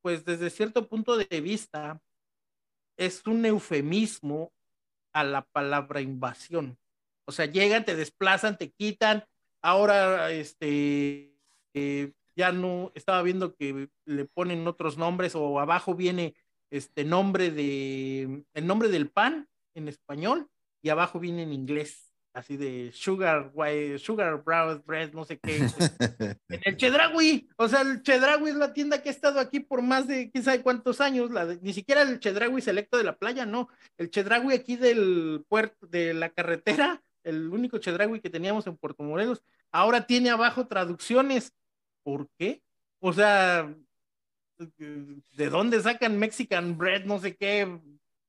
pues 0.01 0.25
desde 0.25 0.49
cierto 0.49 0.89
punto 0.89 1.19
de 1.19 1.43
vista, 1.43 2.01
es 2.97 3.27
un 3.27 3.45
eufemismo 3.45 4.53
a 5.13 5.25
la 5.25 5.43
palabra 5.43 6.01
invasión. 6.01 6.79
O 7.27 7.33
sea, 7.33 7.47
llegan, 7.47 7.85
te 7.85 7.97
desplazan, 7.97 8.59
te 8.59 8.71
quitan. 8.71 9.25
Ahora, 9.63 10.31
este, 10.31 11.35
eh, 11.75 12.13
ya 12.37 12.53
no, 12.53 12.93
estaba 12.95 13.23
viendo 13.23 13.55
que 13.55 13.89
le 14.05 14.25
ponen 14.27 14.67
otros 14.69 14.99
nombres 14.99 15.35
o 15.35 15.59
abajo 15.59 15.95
viene 15.95 16.35
este 16.71 17.05
nombre 17.05 17.51
de, 17.51 18.45
el 18.55 18.67
nombre 18.67 18.89
del 18.89 19.11
pan 19.11 19.49
en 19.75 19.89
español 19.89 20.49
y 20.83 20.91
abajo 20.91 21.19
viene 21.19 21.43
en 21.43 21.53
inglés, 21.53 22.06
así 22.37 22.59
de 22.59 22.93
sugar, 22.93 23.51
white, 23.55 23.99
sugar 23.99 24.43
brown 24.45 24.83
bread, 24.87 25.13
no 25.15 25.25
sé 25.25 25.39
qué. 25.39 25.57
en 26.51 26.61
el 26.65 26.77
Chedraui, 26.77 27.49
o 27.57 27.67
sea, 27.67 27.81
el 27.81 28.03
Chedraui 28.03 28.51
es 28.51 28.57
la 28.57 28.75
tienda 28.75 29.03
que 29.03 29.09
ha 29.09 29.13
estado 29.13 29.41
aquí 29.41 29.61
por 29.61 29.81
más 29.81 30.07
de 30.07 30.31
quién 30.31 30.45
sabe 30.45 30.63
cuántos 30.63 31.01
años, 31.01 31.31
la 31.31 31.47
ni 31.47 31.73
siquiera 31.73 32.03
el 32.03 32.21
Chedraui 32.21 32.61
selecto 32.61 32.99
de 32.99 33.05
la 33.05 33.17
playa, 33.17 33.47
no, 33.47 33.69
el 33.97 34.11
Chedraui 34.11 34.53
aquí 34.53 34.77
del 34.77 35.47
puerto, 35.49 35.87
de 35.87 36.13
la 36.13 36.29
carretera, 36.29 37.03
el 37.25 37.49
único 37.49 37.79
Chedraui 37.79 38.21
que 38.21 38.29
teníamos 38.29 38.67
en 38.67 38.77
Puerto 38.77 39.03
Morelos, 39.03 39.43
ahora 39.73 40.07
tiene 40.07 40.29
abajo 40.29 40.67
traducciones. 40.67 41.55
¿Por 42.03 42.29
qué? 42.39 42.63
O 43.01 43.15
sea, 43.15 43.75
¿de 44.59 45.49
dónde 45.49 45.81
sacan 45.81 46.19
Mexican 46.19 46.77
bread, 46.77 47.07
no 47.07 47.19
sé 47.19 47.35
qué, 47.35 47.81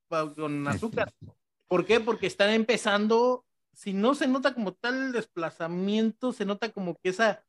con 0.10 0.68
azúcar? 0.68 1.12
¿Por 1.68 1.86
qué? 1.86 2.00
Porque 2.00 2.28
están 2.28 2.52
empezando, 2.52 3.46
si 3.78 3.94
no 3.94 4.16
se 4.16 4.28
nota 4.28 4.56
como 4.56 4.74
tal 4.74 4.96
el 4.96 5.12
desplazamiento, 5.12 6.34
se 6.34 6.46
nota 6.46 6.72
como 6.72 6.96
que 6.96 7.10
esa 7.10 7.46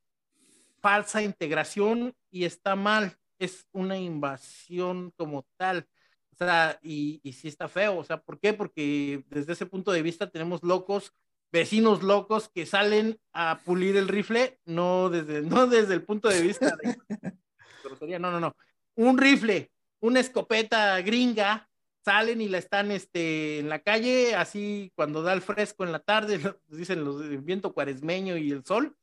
falsa 0.82 1.22
integración 1.22 2.14
y 2.30 2.44
está 2.44 2.76
mal, 2.76 3.16
es 3.38 3.66
una 3.72 3.96
invasión 3.96 5.10
como 5.16 5.46
tal. 5.56 5.88
O 6.30 6.36
sea, 6.36 6.78
y, 6.82 7.18
y 7.22 7.32
sí 7.32 7.48
está 7.48 7.66
feo, 7.66 7.96
o 7.96 8.04
sea, 8.04 8.20
¿por 8.20 8.38
qué? 8.38 8.52
Porque 8.52 9.24
desde 9.30 9.54
ese 9.54 9.64
punto 9.64 9.90
de 9.90 10.02
vista 10.02 10.30
tenemos 10.30 10.62
locos, 10.62 11.14
vecinos 11.50 12.02
locos 12.02 12.50
que 12.50 12.66
salen 12.66 13.18
a 13.32 13.60
pulir 13.64 13.96
el 13.96 14.06
rifle, 14.06 14.60
no 14.66 15.08
desde, 15.08 15.40
no 15.50 15.66
desde 15.66 15.94
el 15.94 16.04
punto 16.04 16.28
de 16.28 16.42
vista 16.42 16.76
de 16.76 16.98
no, 18.20 18.30
no, 18.30 18.38
no, 18.38 18.54
un 18.96 19.16
rifle, 19.16 19.72
una 20.00 20.20
escopeta 20.20 21.00
gringa, 21.00 21.67
salen 22.04 22.40
y 22.40 22.48
la 22.48 22.58
están 22.58 22.90
este, 22.90 23.58
en 23.58 23.68
la 23.68 23.80
calle, 23.80 24.34
así 24.34 24.92
cuando 24.94 25.22
da 25.22 25.32
el 25.32 25.42
fresco 25.42 25.84
en 25.84 25.92
la 25.92 25.98
tarde, 25.98 26.38
dicen 26.68 27.04
los 27.04 27.22
el 27.22 27.38
viento 27.38 27.72
cuaresmeño 27.72 28.36
y 28.36 28.50
el 28.50 28.64
sol, 28.64 28.96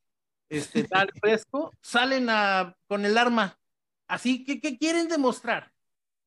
este, 0.48 0.84
da 0.84 1.02
el 1.02 1.12
fresco, 1.20 1.72
salen 1.80 2.28
a, 2.30 2.76
con 2.88 3.04
el 3.04 3.16
arma. 3.18 3.58
Así 4.08 4.44
que, 4.44 4.60
¿qué 4.60 4.78
quieren 4.78 5.08
demostrar? 5.08 5.72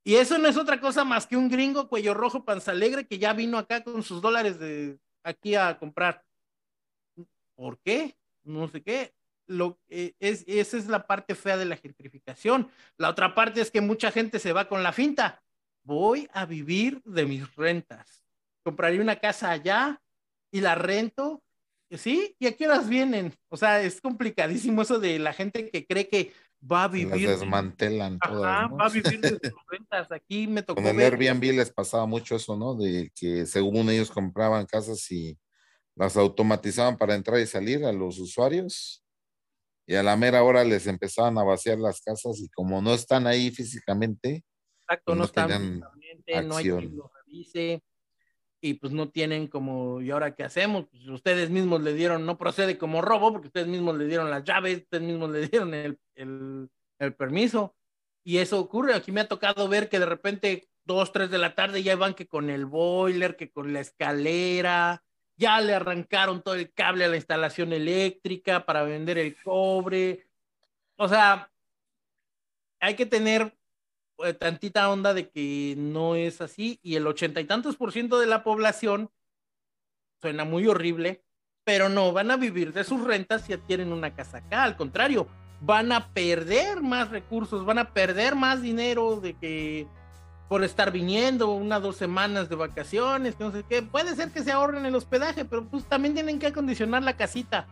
Y 0.03 0.15
eso 0.15 0.37
no 0.37 0.47
es 0.47 0.57
otra 0.57 0.79
cosa 0.79 1.03
más 1.03 1.27
que 1.27 1.37
un 1.37 1.49
gringo 1.49 1.87
cuello 1.87 2.13
rojo, 2.13 2.43
panza 2.43 2.71
alegre, 2.71 3.07
que 3.07 3.19
ya 3.19 3.33
vino 3.33 3.57
acá 3.57 3.83
con 3.83 4.01
sus 4.03 4.21
dólares 4.21 4.59
de 4.59 4.99
aquí 5.23 5.55
a 5.55 5.77
comprar. 5.77 6.23
¿Por 7.55 7.79
qué? 7.79 8.17
No 8.43 8.67
sé 8.67 8.81
qué. 8.81 9.13
Lo, 9.47 9.79
eh, 9.89 10.13
es, 10.19 10.43
esa 10.47 10.77
es 10.77 10.87
la 10.87 11.07
parte 11.07 11.35
fea 11.35 11.57
de 11.57 11.65
la 11.65 11.75
gentrificación. 11.75 12.69
La 12.97 13.09
otra 13.09 13.35
parte 13.35 13.61
es 13.61 13.71
que 13.71 13.81
mucha 13.81 14.11
gente 14.11 14.39
se 14.39 14.53
va 14.53 14.67
con 14.67 14.83
la 14.83 14.93
finta 14.93 15.41
voy 15.83 16.27
a 16.33 16.45
vivir 16.45 17.01
de 17.03 17.25
mis 17.25 17.55
rentas. 17.55 18.23
Compraría 18.63 19.01
una 19.01 19.15
casa 19.17 19.51
allá 19.51 20.01
y 20.51 20.61
la 20.61 20.75
rento, 20.75 21.43
¿sí? 21.91 22.35
¿Y 22.39 22.47
a 22.47 22.55
qué 22.55 22.67
horas 22.67 22.89
vienen? 22.89 23.33
O 23.49 23.57
sea, 23.57 23.81
es 23.81 24.01
complicadísimo 24.01 24.81
eso 24.81 24.99
de 24.99 25.19
la 25.19 25.33
gente 25.33 25.69
que 25.69 25.85
cree 25.85 26.07
que 26.07 26.33
va 26.59 26.83
a 26.83 26.87
vivir. 26.87 27.29
Las 27.29 27.39
desmantelan 27.39 28.19
todas. 28.19 28.69
Va 28.71 28.85
a 28.85 28.89
vivir 28.89 29.19
de 29.19 29.29
sus 29.49 29.61
rentas. 29.69 30.11
Aquí 30.11 30.47
me 30.47 30.61
tocó. 30.61 30.81
Con 30.81 30.89
el 30.89 30.99
Airbnb 30.99 31.43
les 31.55 31.71
pasaba 31.71 32.05
mucho 32.05 32.35
eso, 32.35 32.55
¿no? 32.57 32.75
De 32.75 33.11
que 33.15 33.45
según 33.45 33.89
ellos 33.89 34.11
compraban 34.11 34.65
casas 34.65 35.09
y 35.11 35.37
las 35.95 36.15
automatizaban 36.17 36.97
para 36.97 37.15
entrar 37.15 37.39
y 37.39 37.47
salir 37.47 37.85
a 37.85 37.91
los 37.91 38.19
usuarios. 38.19 39.03
Y 39.85 39.95
a 39.95 40.03
la 40.03 40.15
mera 40.15 40.43
hora 40.43 40.63
les 40.63 40.85
empezaban 40.85 41.37
a 41.37 41.43
vaciar 41.43 41.79
las 41.79 42.01
casas 42.01 42.39
y 42.39 42.49
como 42.49 42.81
no 42.81 42.93
están 42.93 43.25
ahí 43.25 43.49
físicamente, 43.49 44.43
Exacto, 44.89 45.13
no, 45.13 45.25
están 45.25 45.79
no 45.79 46.57
hay 46.57 46.63
quien 46.63 46.97
lo 46.97 47.11
revise 47.13 47.83
y 48.59 48.73
pues 48.73 48.91
no 48.91 49.09
tienen 49.09 49.47
como, 49.47 50.01
¿y 50.01 50.09
ahora 50.09 50.33
qué 50.33 50.43
hacemos? 50.43 50.87
Pues 50.89 51.07
ustedes 51.07 51.51
mismos 51.51 51.83
le 51.83 51.93
dieron, 51.93 52.25
no 52.25 52.39
procede 52.39 52.79
como 52.79 53.01
robo, 53.03 53.31
porque 53.31 53.47
ustedes 53.47 53.67
mismos 53.67 53.95
le 53.97 54.07
dieron 54.07 54.31
las 54.31 54.43
llaves, 54.43 54.79
ustedes 54.79 55.03
mismos 55.03 55.29
le 55.29 55.41
dieron 55.47 55.73
el, 55.75 55.99
el, 56.15 56.69
el 56.97 57.13
permiso. 57.13 57.75
Y 58.23 58.39
eso 58.39 58.59
ocurre, 58.59 58.95
aquí 58.95 59.11
me 59.11 59.21
ha 59.21 59.27
tocado 59.27 59.67
ver 59.67 59.89
que 59.89 59.99
de 59.99 60.07
repente 60.07 60.67
dos, 60.83 61.11
tres 61.11 61.29
de 61.29 61.37
la 61.37 61.53
tarde 61.53 61.83
ya 61.83 61.95
van 61.95 62.15
que 62.15 62.27
con 62.27 62.49
el 62.49 62.65
boiler, 62.65 63.35
que 63.35 63.51
con 63.51 63.71
la 63.71 63.81
escalera, 63.81 65.03
ya 65.37 65.61
le 65.61 65.75
arrancaron 65.75 66.41
todo 66.41 66.55
el 66.55 66.73
cable 66.73 67.05
a 67.05 67.09
la 67.09 67.15
instalación 67.15 67.73
eléctrica 67.73 68.65
para 68.65 68.81
vender 68.81 69.19
el 69.19 69.37
cobre. 69.41 70.27
O 70.97 71.07
sea, 71.07 71.49
hay 72.79 72.95
que 72.95 73.05
tener 73.05 73.58
tantita 74.39 74.89
onda 74.89 75.13
de 75.13 75.29
que 75.29 75.75
no 75.77 76.15
es 76.15 76.41
así 76.41 76.79
y 76.83 76.95
el 76.95 77.07
ochenta 77.07 77.39
y 77.41 77.45
tantos 77.45 77.77
por 77.77 77.91
ciento 77.91 78.19
de 78.19 78.27
la 78.27 78.43
población 78.43 79.09
suena 80.21 80.43
muy 80.43 80.67
horrible, 80.67 81.23
pero 81.63 81.89
no 81.89 82.11
van 82.11 82.31
a 82.31 82.37
vivir 82.37 82.73
de 82.73 82.83
sus 82.83 83.03
rentas 83.03 83.43
si 83.43 83.53
adquieren 83.53 83.93
una 83.93 84.13
casa 84.13 84.39
acá, 84.39 84.63
al 84.63 84.75
contrario, 84.75 85.27
van 85.61 85.91
a 85.91 86.13
perder 86.13 86.81
más 86.81 87.09
recursos, 87.09 87.65
van 87.65 87.79
a 87.79 87.93
perder 87.93 88.35
más 88.35 88.61
dinero 88.61 89.19
de 89.19 89.35
que 89.35 89.87
por 90.47 90.63
estar 90.63 90.91
viniendo 90.91 91.51
una 91.51 91.79
dos 91.79 91.95
semanas 91.95 92.49
de 92.49 92.55
vacaciones, 92.55 93.35
que 93.35 93.43
no 93.43 93.51
sé 93.51 93.63
qué, 93.69 93.83
puede 93.83 94.15
ser 94.15 94.31
que 94.31 94.43
se 94.43 94.51
ahorren 94.51 94.85
el 94.85 94.95
hospedaje, 94.95 95.45
pero 95.45 95.65
pues 95.65 95.85
también 95.85 96.15
tienen 96.15 96.39
que 96.39 96.47
acondicionar 96.47 97.03
la 97.03 97.15
casita, 97.15 97.67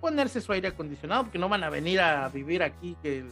ponerse 0.00 0.40
su 0.40 0.52
aire 0.52 0.68
acondicionado, 0.68 1.22
porque 1.24 1.38
no 1.38 1.48
van 1.48 1.62
a 1.62 1.70
venir 1.70 2.00
a 2.00 2.28
vivir 2.28 2.62
aquí 2.64 2.96
que 3.00 3.24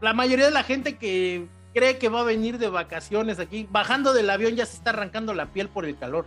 la 0.00 0.14
mayoría 0.14 0.46
de 0.46 0.50
la 0.50 0.62
gente 0.62 0.96
que 0.96 1.46
cree 1.74 1.98
que 1.98 2.08
va 2.08 2.20
a 2.20 2.24
venir 2.24 2.58
de 2.58 2.68
vacaciones 2.68 3.38
aquí, 3.38 3.68
bajando 3.70 4.12
del 4.12 4.30
avión 4.30 4.54
ya 4.54 4.64
se 4.64 4.76
está 4.76 4.90
arrancando 4.90 5.34
la 5.34 5.46
piel 5.46 5.68
por 5.68 5.84
el 5.84 5.98
calor. 5.98 6.26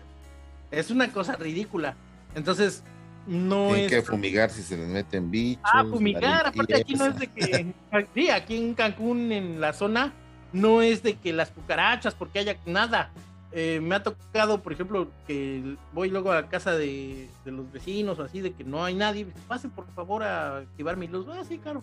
Es 0.71 0.91
una 0.91 1.11
cosa 1.11 1.36
ridícula. 1.38 1.95
Entonces, 2.36 2.84
no 3.25 3.67
Tienen 3.67 3.86
es. 3.86 3.91
que 3.91 4.01
fumigar 4.01 4.49
si 4.49 4.61
se 4.61 4.78
les 4.78 4.88
meten 4.88 5.32
bichos. 5.32 5.63
Ah, 5.63 5.84
fumigar. 5.84 6.47
Aparte, 6.47 6.75
aquí 6.75 6.95
no 6.95 7.06
es 7.06 7.19
de 7.19 7.27
que. 7.27 7.73
sí, 8.14 8.30
aquí 8.30 8.57
en 8.57 8.73
Cancún, 8.73 9.31
en 9.31 9.61
la 9.61 9.73
zona, 9.73 10.14
no 10.53 10.81
es 10.81 11.03
de 11.03 11.15
que 11.15 11.34
las 11.34 11.51
cucarachas, 11.51 12.14
porque 12.14 12.39
haya 12.39 12.57
nada. 12.65 13.11
Eh, 13.53 13.80
me 13.81 13.95
ha 13.95 14.03
tocado, 14.03 14.61
por 14.61 14.73
ejemplo, 14.73 15.10
que 15.26 15.77
voy 15.93 16.10
luego 16.10 16.31
a 16.31 16.41
la 16.41 16.49
casa 16.49 16.73
de, 16.73 17.30
de, 17.45 17.51
los 17.51 17.72
vecinos 17.72 18.19
o 18.19 18.23
así, 18.23 18.41
de 18.41 18.51
que 18.51 18.65
no 18.65 18.84
hay 18.84 18.93
nadie. 18.93 19.26
Pase 19.47 19.69
por 19.69 19.88
favor 19.93 20.23
a 20.23 20.57
activar 20.57 20.97
mi 20.97 21.07
luz. 21.07 21.26
Ah, 21.31 21.43
sí, 21.47 21.57
claro. 21.57 21.81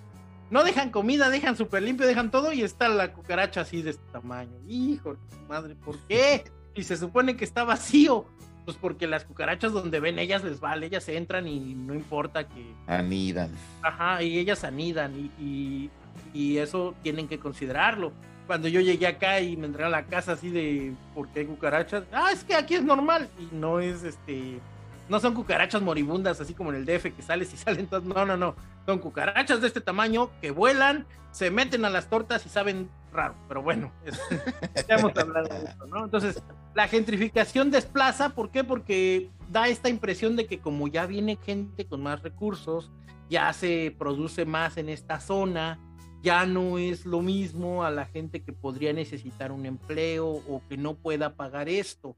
No 0.54 0.62
dejan 0.62 0.90
comida, 0.90 1.30
dejan 1.30 1.56
súper 1.56 1.82
limpio, 1.82 2.06
dejan 2.06 2.30
todo 2.30 2.52
y 2.52 2.62
está 2.62 2.88
la 2.88 3.12
cucaracha 3.12 3.62
así 3.62 3.82
de 3.82 3.90
este 3.90 4.04
tamaño. 4.12 4.52
Hijo 4.68 5.16
madre, 5.48 5.74
¿por 5.74 5.98
qué? 6.06 6.44
Y 6.76 6.84
se 6.84 6.96
supone 6.96 7.36
que 7.36 7.44
está 7.44 7.64
vacío. 7.64 8.24
Pues 8.64 8.76
porque 8.76 9.08
las 9.08 9.24
cucarachas 9.24 9.72
donde 9.72 9.98
ven 9.98 10.20
ellas 10.20 10.44
les 10.44 10.60
vale, 10.60 10.86
ellas 10.86 11.08
entran 11.08 11.48
y 11.48 11.74
no 11.74 11.92
importa 11.92 12.46
que... 12.46 12.72
Anidan. 12.86 13.50
Ajá, 13.82 14.22
y 14.22 14.38
ellas 14.38 14.62
anidan 14.62 15.12
y, 15.18 15.42
y, 15.42 15.90
y 16.32 16.58
eso 16.58 16.94
tienen 17.02 17.26
que 17.26 17.40
considerarlo. 17.40 18.12
Cuando 18.46 18.68
yo 18.68 18.80
llegué 18.80 19.08
acá 19.08 19.40
y 19.40 19.56
me 19.56 19.66
entré 19.66 19.82
a 19.82 19.88
la 19.88 20.04
casa 20.04 20.34
así 20.34 20.50
de, 20.50 20.94
¿por 21.16 21.30
qué 21.30 21.40
hay 21.40 21.46
cucarachas? 21.46 22.04
Ah, 22.12 22.30
es 22.32 22.44
que 22.44 22.54
aquí 22.54 22.76
es 22.76 22.84
normal 22.84 23.28
y 23.40 23.52
no 23.56 23.80
es 23.80 24.04
este 24.04 24.60
no 25.08 25.20
son 25.20 25.34
cucarachas 25.34 25.82
moribundas, 25.82 26.40
así 26.40 26.54
como 26.54 26.72
en 26.72 26.76
el 26.76 26.86
DF 26.86 27.14
que 27.14 27.22
sales 27.22 27.52
y 27.52 27.56
salen 27.58 27.86
todas. 27.86 28.04
No, 28.04 28.24
no, 28.24 28.36
no. 28.36 28.54
Son 28.86 28.98
cucarachas 28.98 29.60
de 29.60 29.66
este 29.66 29.80
tamaño 29.80 30.30
que 30.40 30.50
vuelan, 30.50 31.06
se 31.30 31.50
meten 31.50 31.84
a 31.84 31.90
las 31.90 32.08
tortas 32.08 32.44
y 32.46 32.48
saben 32.48 32.88
raro. 33.12 33.34
Pero 33.48 33.62
bueno, 33.62 33.92
es, 34.04 34.20
ya 34.88 34.96
hemos 34.96 35.16
hablado 35.16 35.48
de 35.48 35.64
esto, 35.64 35.86
¿no? 35.86 36.04
Entonces, 36.04 36.42
la 36.74 36.88
gentrificación 36.88 37.70
desplaza. 37.70 38.30
¿Por 38.30 38.50
qué? 38.50 38.64
Porque 38.64 39.30
da 39.50 39.68
esta 39.68 39.88
impresión 39.88 40.36
de 40.36 40.46
que 40.46 40.58
como 40.58 40.88
ya 40.88 41.06
viene 41.06 41.36
gente 41.36 41.86
con 41.86 42.02
más 42.02 42.22
recursos, 42.22 42.90
ya 43.28 43.52
se 43.52 43.94
produce 43.98 44.44
más 44.44 44.76
en 44.76 44.88
esta 44.88 45.20
zona, 45.20 45.78
ya 46.22 46.46
no 46.46 46.78
es 46.78 47.04
lo 47.04 47.20
mismo 47.20 47.84
a 47.84 47.90
la 47.90 48.06
gente 48.06 48.42
que 48.42 48.52
podría 48.52 48.92
necesitar 48.92 49.52
un 49.52 49.66
empleo 49.66 50.26
o 50.26 50.62
que 50.68 50.76
no 50.76 50.94
pueda 50.94 51.36
pagar 51.36 51.68
esto. 51.68 52.16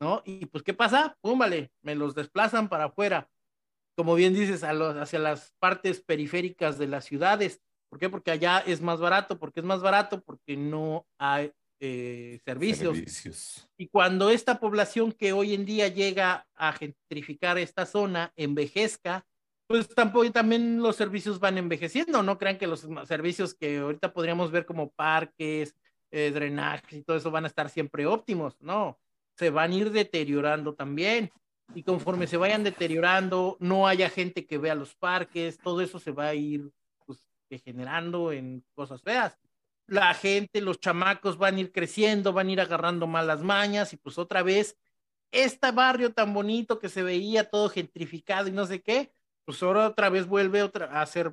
¿No? 0.00 0.22
Y 0.24 0.46
pues, 0.46 0.62
¿qué 0.62 0.74
pasa? 0.74 1.16
Púmbale, 1.20 1.72
me 1.82 1.94
los 1.94 2.14
desplazan 2.14 2.68
para 2.68 2.84
afuera, 2.86 3.28
como 3.96 4.14
bien 4.14 4.34
dices, 4.34 4.62
a 4.62 4.72
los, 4.72 4.96
hacia 4.96 5.18
las 5.18 5.54
partes 5.58 6.00
periféricas 6.00 6.78
de 6.78 6.86
las 6.86 7.04
ciudades, 7.04 7.62
¿Por 7.88 7.98
qué? 7.98 8.08
Porque 8.08 8.30
allá 8.30 8.58
es 8.58 8.80
más 8.80 9.00
barato. 9.00 9.38
¿Por 9.38 9.52
qué 9.52 9.60
es 9.60 9.66
más 9.66 9.80
barato? 9.80 10.22
Porque 10.22 10.56
no 10.56 11.06
hay 11.18 11.52
eh, 11.80 12.40
servicios. 12.44 12.96
Servicios. 12.96 13.68
Y 13.76 13.88
cuando 13.88 14.30
esta 14.30 14.58
población 14.58 15.12
que 15.12 15.32
hoy 15.32 15.54
en 15.54 15.64
día 15.64 15.88
llega 15.88 16.46
a 16.54 16.72
gentrificar 16.72 17.58
esta 17.58 17.86
zona 17.86 18.32
envejezca, 18.36 19.24
pues 19.68 19.88
tampoco 19.88 20.30
también 20.30 20.80
los 20.80 20.96
servicios 20.96 21.40
van 21.40 21.58
envejeciendo. 21.58 22.22
No 22.22 22.38
crean 22.38 22.58
que 22.58 22.66
los 22.66 22.86
servicios 23.04 23.54
que 23.54 23.78
ahorita 23.78 24.12
podríamos 24.12 24.50
ver 24.50 24.66
como 24.66 24.90
parques, 24.90 25.74
eh, 26.10 26.30
drenaje 26.32 26.98
y 26.98 27.02
todo 27.02 27.16
eso 27.16 27.30
van 27.30 27.44
a 27.44 27.48
estar 27.48 27.68
siempre 27.68 28.06
óptimos. 28.06 28.60
No, 28.60 28.98
se 29.36 29.50
van 29.50 29.72
a 29.72 29.74
ir 29.74 29.90
deteriorando 29.90 30.74
también. 30.74 31.30
Y 31.74 31.82
conforme 31.82 32.26
se 32.26 32.36
vayan 32.36 32.64
deteriorando, 32.64 33.56
no 33.60 33.86
haya 33.86 34.08
gente 34.08 34.46
que 34.46 34.58
vea 34.58 34.74
los 34.74 34.94
parques, 34.94 35.58
todo 35.58 35.80
eso 35.80 35.98
se 35.98 36.12
va 36.12 36.28
a 36.28 36.34
ir 36.34 36.70
pues, 37.04 37.28
degenerando 37.50 38.32
en 38.32 38.64
cosas 38.74 39.02
feas. 39.02 39.36
La 39.88 40.14
gente, 40.14 40.60
los 40.60 40.80
chamacos 40.80 41.38
van 41.38 41.56
a 41.56 41.60
ir 41.60 41.72
creciendo, 41.72 42.32
van 42.32 42.48
a 42.48 42.52
ir 42.52 42.60
agarrando 42.60 43.06
malas 43.06 43.42
mañas 43.42 43.92
y 43.92 43.96
pues 43.96 44.18
otra 44.18 44.42
vez, 44.42 44.76
este 45.32 45.70
barrio 45.70 46.12
tan 46.12 46.32
bonito 46.32 46.78
que 46.78 46.88
se 46.88 47.02
veía 47.02 47.48
todo 47.48 47.68
gentrificado 47.68 48.48
y 48.48 48.52
no 48.52 48.64
sé 48.66 48.80
qué, 48.80 49.12
pues 49.44 49.62
ahora 49.62 49.88
otra 49.88 50.08
vez 50.08 50.26
vuelve 50.26 50.62
otra, 50.62 51.00
a, 51.00 51.06
ser, 51.06 51.32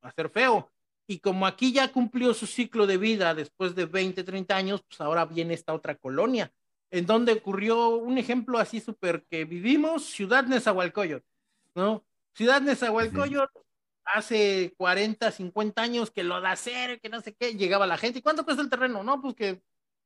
a 0.00 0.10
ser 0.12 0.30
feo. 0.30 0.72
Y 1.06 1.18
como 1.18 1.46
aquí 1.46 1.72
ya 1.72 1.92
cumplió 1.92 2.34
su 2.34 2.46
ciclo 2.46 2.86
de 2.86 2.96
vida 2.96 3.34
después 3.34 3.74
de 3.74 3.86
20, 3.86 4.22
30 4.22 4.56
años, 4.56 4.82
pues 4.82 5.00
ahora 5.00 5.26
viene 5.26 5.54
esta 5.54 5.74
otra 5.74 5.96
colonia 5.96 6.52
en 6.92 7.06
donde 7.06 7.32
ocurrió 7.32 7.88
un 7.96 8.18
ejemplo 8.18 8.58
así 8.58 8.78
súper 8.78 9.24
que 9.30 9.46
vivimos, 9.46 10.04
Ciudad 10.04 10.44
Nezahualcóyotl, 10.44 11.26
¿no? 11.74 12.04
Ciudad 12.34 12.60
Nezahualcóyotl, 12.60 13.58
hace 14.04 14.74
40, 14.76 15.32
50 15.32 15.80
años 15.82 16.10
que 16.10 16.22
lo 16.22 16.38
da 16.42 16.52
hacer, 16.52 17.00
que 17.00 17.08
no 17.08 17.22
sé 17.22 17.34
qué, 17.34 17.54
llegaba 17.54 17.86
la 17.86 17.96
gente, 17.96 18.18
¿y 18.18 18.22
cuánto 18.22 18.44
cuesta 18.44 18.62
el 18.62 18.68
terreno? 18.68 19.02
No, 19.02 19.22
pues 19.22 19.34
que 19.34 19.62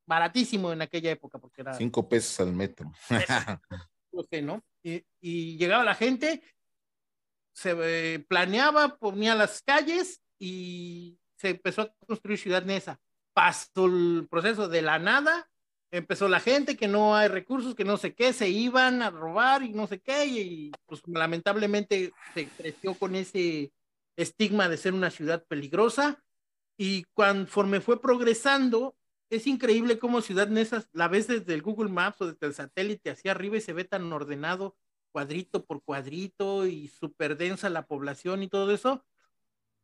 baratísimo 0.06 0.72
en 0.72 0.80
aquella 0.80 1.10
época, 1.10 1.40
porque 1.40 1.62
era... 1.62 1.74
Cinco 1.74 2.08
pesos 2.08 2.38
al 2.38 2.52
metro. 2.52 2.92
no 4.12 4.22
sé, 4.22 4.40
¿no? 4.40 4.62
Y, 4.84 5.04
y, 5.20 5.56
llegaba 5.56 5.82
la 5.82 5.96
gente, 5.96 6.40
se 7.52 7.74
eh, 7.82 8.20
planeaba, 8.20 8.96
ponía 8.96 9.34
las 9.34 9.60
calles 9.60 10.22
y 10.38 11.18
se 11.34 11.48
empezó 11.48 11.82
a 11.82 11.92
construir 12.06 12.38
Ciudad 12.38 12.64
Neza. 12.64 13.00
Pasó 13.34 13.86
el 13.86 14.28
proceso 14.30 14.68
de 14.68 14.82
la 14.82 15.00
nada 15.00 15.50
empezó 15.96 16.28
la 16.28 16.40
gente 16.40 16.76
que 16.76 16.88
no 16.88 17.16
hay 17.16 17.28
recursos, 17.28 17.74
que 17.74 17.84
no 17.84 17.96
sé 17.96 18.14
qué, 18.14 18.32
se 18.32 18.48
iban 18.48 19.02
a 19.02 19.10
robar 19.10 19.62
y 19.62 19.72
no 19.72 19.86
sé 19.86 20.00
qué, 20.00 20.26
y, 20.26 20.72
pues 20.86 21.02
lamentablemente 21.06 22.12
se 22.34 22.46
creció 22.48 22.94
con 22.94 23.14
ese 23.14 23.72
estigma 24.16 24.68
de 24.68 24.76
ser 24.76 24.94
una 24.94 25.10
ciudad 25.10 25.44
peligrosa. 25.46 26.22
Y 26.78 27.04
conforme 27.14 27.80
fue 27.80 28.00
progresando, 28.00 28.96
es 29.30 29.46
increíble 29.46 29.98
cómo 29.98 30.20
Ciudad 30.20 30.48
Neza 30.48 30.84
la 30.92 31.08
ves 31.08 31.26
desde 31.26 31.54
el 31.54 31.62
Google 31.62 31.90
Maps 31.90 32.20
o 32.20 32.26
desde 32.26 32.46
el 32.46 32.54
satélite 32.54 33.10
hacia 33.10 33.30
arriba 33.30 33.56
y 33.56 33.62
se 33.62 33.72
ve 33.72 33.84
tan 33.84 34.12
ordenado, 34.12 34.76
cuadrito 35.10 35.64
por 35.64 35.82
cuadrito 35.82 36.66
y 36.66 36.88
súper 36.88 37.36
densa 37.36 37.70
la 37.70 37.86
población 37.86 38.42
y 38.42 38.48
todo 38.48 38.72
eso 38.72 39.02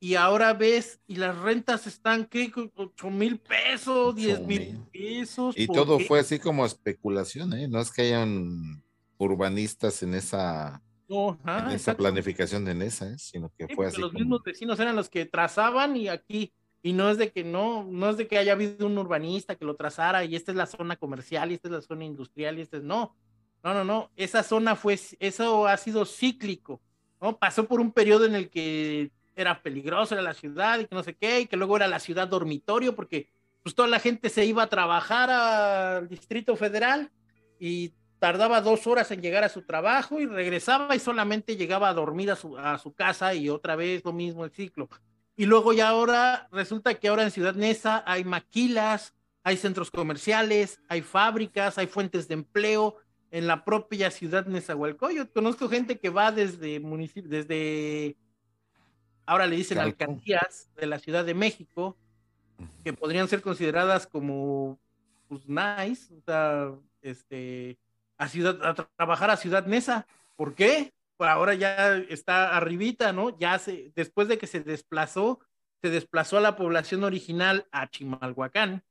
y 0.02 0.16
ahora 0.16 0.52
ves, 0.52 1.00
y 1.06 1.14
las 1.14 1.38
rentas 1.38 1.86
están, 1.86 2.24
¿qué? 2.24 2.50
8 2.74 3.08
mil 3.08 3.38
pesos, 3.38 4.16
10 4.16 4.40
mil 4.40 4.80
pesos. 4.92 5.54
Y 5.56 5.68
todo 5.68 6.00
fue 6.00 6.18
así 6.18 6.40
como 6.40 6.66
especulación, 6.66 7.52
¿eh? 7.52 7.68
No 7.68 7.80
es 7.80 7.92
que 7.92 8.02
hayan 8.02 8.82
urbanistas 9.16 10.02
en 10.02 10.14
esa, 10.14 10.82
en 11.08 11.70
esa 11.70 11.96
planificación 11.96 12.64
de 12.64 12.84
esa, 12.84 13.10
¿eh? 13.12 13.16
sino 13.16 13.52
que 13.56 13.68
fue 13.72 13.86
así. 13.86 14.00
Los 14.00 14.12
mismos 14.12 14.42
vecinos 14.42 14.80
eran 14.80 14.96
los 14.96 15.08
que 15.08 15.24
trazaban 15.24 15.96
y 15.96 16.08
aquí, 16.08 16.52
y 16.82 16.94
no 16.94 17.08
es 17.08 17.16
de 17.16 17.30
que 17.30 17.44
no, 17.44 17.84
no 17.84 18.10
es 18.10 18.16
de 18.16 18.26
que 18.26 18.38
haya 18.38 18.54
habido 18.54 18.88
un 18.88 18.98
urbanista 18.98 19.54
que 19.54 19.64
lo 19.64 19.76
trazara 19.76 20.24
y 20.24 20.34
esta 20.34 20.50
es 20.50 20.56
la 20.56 20.66
zona 20.66 20.96
comercial 20.96 21.52
y 21.52 21.54
esta 21.54 21.68
es 21.68 21.74
la 21.74 21.80
zona 21.80 22.04
industrial 22.04 22.58
y 22.58 22.62
esta 22.62 22.78
es, 22.78 22.82
no, 22.82 23.14
no, 23.62 23.72
no, 23.72 23.84
no, 23.84 24.10
esa 24.16 24.42
zona 24.42 24.74
fue, 24.74 24.98
eso 25.20 25.68
ha 25.68 25.76
sido 25.76 26.04
cíclico, 26.06 26.82
¿no? 27.20 27.38
Pasó 27.38 27.68
por 27.68 27.80
un 27.80 27.92
periodo 27.92 28.24
en 28.24 28.34
el 28.34 28.50
que 28.50 29.12
era 29.36 29.62
peligroso, 29.62 30.14
era 30.14 30.22
la 30.22 30.34
ciudad 30.34 30.78
y 30.78 30.86
que 30.86 30.94
no 30.94 31.02
sé 31.02 31.14
qué, 31.14 31.40
y 31.40 31.46
que 31.46 31.56
luego 31.56 31.76
era 31.76 31.88
la 31.88 31.98
ciudad 31.98 32.28
dormitorio 32.28 32.94
porque 32.94 33.28
pues 33.62 33.74
toda 33.74 33.88
la 33.88 34.00
gente 34.00 34.28
se 34.28 34.44
iba 34.44 34.64
a 34.64 34.68
trabajar 34.68 35.30
al 35.30 36.08
Distrito 36.08 36.56
Federal 36.56 37.10
y 37.58 37.92
tardaba 38.18 38.60
dos 38.60 38.86
horas 38.86 39.10
en 39.10 39.20
llegar 39.22 39.44
a 39.44 39.48
su 39.48 39.62
trabajo 39.62 40.20
y 40.20 40.26
regresaba 40.26 40.94
y 40.94 41.00
solamente 41.00 41.56
llegaba 41.56 41.88
a 41.88 41.94
dormir 41.94 42.30
a 42.30 42.36
su, 42.36 42.56
a 42.58 42.78
su 42.78 42.92
casa 42.92 43.34
y 43.34 43.48
otra 43.48 43.76
vez 43.76 44.04
lo 44.04 44.12
mismo 44.12 44.44
el 44.44 44.50
ciclo. 44.50 44.88
Y 45.36 45.46
luego 45.46 45.72
ya 45.72 45.88
ahora 45.88 46.48
resulta 46.52 46.94
que 46.94 47.08
ahora 47.08 47.22
en 47.22 47.30
Ciudad 47.30 47.54
Neza 47.54 48.02
hay 48.06 48.24
maquilas, 48.24 49.14
hay 49.42 49.56
centros 49.56 49.90
comerciales, 49.90 50.80
hay 50.88 51.02
fábricas, 51.02 51.78
hay 51.78 51.86
fuentes 51.86 52.28
de 52.28 52.34
empleo 52.34 52.96
en 53.30 53.46
la 53.46 53.64
propia 53.64 54.10
ciudad 54.10 54.46
Nezahualcóyotl. 54.46 55.32
Conozco 55.32 55.68
gente 55.68 55.98
que 55.98 56.10
va 56.10 56.30
desde 56.32 56.78
municipio, 56.80 57.30
desde 57.30 58.16
ahora 59.26 59.46
le 59.46 59.56
dicen 59.56 59.78
alcaldías 59.78 60.70
de 60.76 60.86
la 60.86 60.98
Ciudad 60.98 61.24
de 61.24 61.34
México, 61.34 61.96
que 62.84 62.92
podrían 62.92 63.28
ser 63.28 63.42
consideradas 63.42 64.06
como 64.06 64.78
pues 65.28 65.48
nice, 65.48 66.14
o 66.14 66.20
sea, 66.20 66.72
este, 67.00 67.78
a 68.18 68.28
ciudad, 68.28 68.58
a 68.64 68.74
trabajar 68.74 69.30
a 69.30 69.36
Ciudad 69.36 69.66
Neza. 69.66 70.06
¿Por 70.36 70.54
qué? 70.54 70.92
Pues 71.16 71.30
ahora 71.30 71.54
ya 71.54 71.96
está 71.96 72.56
arribita, 72.56 73.12
¿no? 73.12 73.36
Ya 73.38 73.58
se, 73.58 73.92
después 73.94 74.28
de 74.28 74.38
que 74.38 74.46
se 74.46 74.60
desplazó, 74.60 75.40
se 75.80 75.90
desplazó 75.90 76.38
a 76.38 76.42
la 76.42 76.56
población 76.56 77.04
original 77.04 77.66
a 77.72 77.88
Chimalhuacán, 77.88 78.84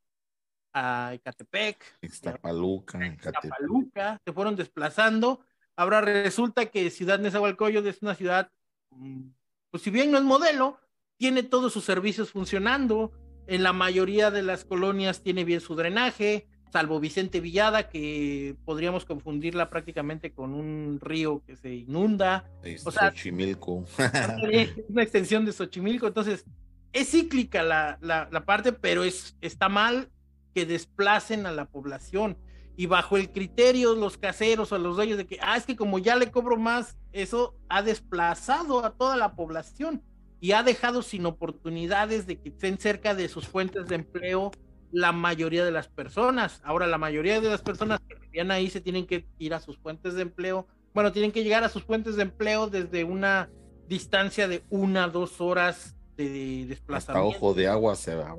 a 0.74 1.12
Ecatepec, 1.14 1.99
Ixtapaluca, 2.02 3.06
Ixtapaluca, 3.06 4.20
se 4.24 4.34
fueron 4.34 4.56
desplazando. 4.56 5.45
Ahora 5.76 6.02
resulta 6.02 6.66
que 6.66 6.90
Ciudad 6.90 7.20
Nezahualcóyotl 7.20 7.88
es 7.88 8.02
una 8.02 8.16
ciudad 8.16 8.49
mm, 8.91 9.30
pues 9.72 9.84
si 9.84 9.89
bien 9.89 10.11
no 10.11 10.18
es 10.18 10.23
modelo, 10.23 10.77
tiene 11.18 11.43
todos 11.43 11.73
sus 11.73 11.85
servicios 11.85 12.31
funcionando. 12.31 13.11
En 13.48 13.64
la 13.64 13.73
mayoría 13.73 14.30
de 14.30 14.43
las 14.43 14.65
colonias 14.65 15.23
tiene 15.23 15.43
bien 15.43 15.61
su 15.61 15.76
drenaje, 15.76 16.48
salvo 16.72 16.99
Vicente 16.99 17.39
Villada, 17.39 17.89
que 17.89 18.56
podríamos 18.65 19.06
confundirla 19.06 19.69
prácticamente 19.69 20.31
con 20.31 20.53
un 20.53 20.99
río 21.02 21.41
que 21.45 21.56
se 21.56 21.73
inunda. 21.73 22.49
o 22.85 22.91
sea, 22.91 23.11
Xochimilco. 23.11 23.85
es 24.52 24.72
una 24.89 25.03
extensión 25.03 25.45
de 25.45 25.53
Xochimilco. 25.53 26.07
Entonces, 26.07 26.45
es 26.93 27.10
cíclica 27.10 27.64
la, 27.64 27.98
la, 28.02 28.30
la 28.31 28.45
parte, 28.45 28.73
pero 28.73 29.03
es, 29.03 29.35
está 29.41 29.69
mal 29.69 30.10
que 30.53 30.65
desplacen 30.65 31.45
a 31.45 31.52
la 31.52 31.65
población 31.65 32.38
y 32.76 32.85
bajo 32.85 33.18
el 33.18 33.31
criterio 33.31 33.95
los 33.95 34.18
caseros 34.18 34.72
o 34.72 34.77
los 34.77 34.95
dueños 34.95 35.18
de 35.18 35.27
que, 35.27 35.38
ah, 35.41 35.57
es 35.57 35.65
que 35.65 35.76
como 35.76 35.99
ya 35.99 36.15
le 36.15 36.31
cobro 36.31 36.57
más, 36.57 36.98
eso 37.11 37.56
ha 37.69 37.81
desplazado 37.81 38.84
a 38.84 38.91
toda 38.91 39.18
la 39.18 39.35
población 39.35 40.03
y 40.39 40.53
ha 40.53 40.64
dejado 40.64 41.02
sin 41.02 41.26
oportunidades 41.26 42.26
de 42.26 42.39
que 42.39 42.49
estén 42.49 42.77
cerca 42.80 43.14
de 43.14 43.30
sus 43.30 43.48
fuentes 43.48 43.88
de 43.88 43.95
empleo 43.95 44.52
la 44.91 45.11
mayoría 45.11 45.64
de 45.64 45.72
las 45.72 45.88
personas. 45.88 46.61
Ahora, 46.64 46.88
la 46.88 46.98
mayoría 46.98 47.39
de 47.39 47.49
las 47.49 47.61
personas 47.61 47.99
que 48.07 48.15
vivían 48.15 48.52
ahí 48.52 48.69
se 48.69 48.81
tienen 48.81 49.06
que 49.06 49.26
ir 49.38 49.53
a 49.53 49.60
sus 49.60 49.77
fuentes 49.77 50.15
de 50.15 50.23
empleo. 50.23 50.68
Bueno, 50.93 51.11
tienen 51.11 51.31
que 51.31 51.43
llegar 51.43 51.64
a 51.64 51.69
sus 51.69 51.84
fuentes 51.84 52.15
de 52.15 52.23
empleo 52.23 52.68
desde 52.68 53.03
una 53.03 53.49
distancia 53.88 54.48
de 54.48 54.64
una, 54.69 55.07
dos 55.07 55.39
horas 55.39 55.95
de 56.18 56.65
desplazamiento. 56.68 57.30
Hasta 57.30 57.38
ojo 57.38 57.53
de 57.53 57.68
agua 57.68 57.95
se 57.95 58.15
va. 58.15 58.35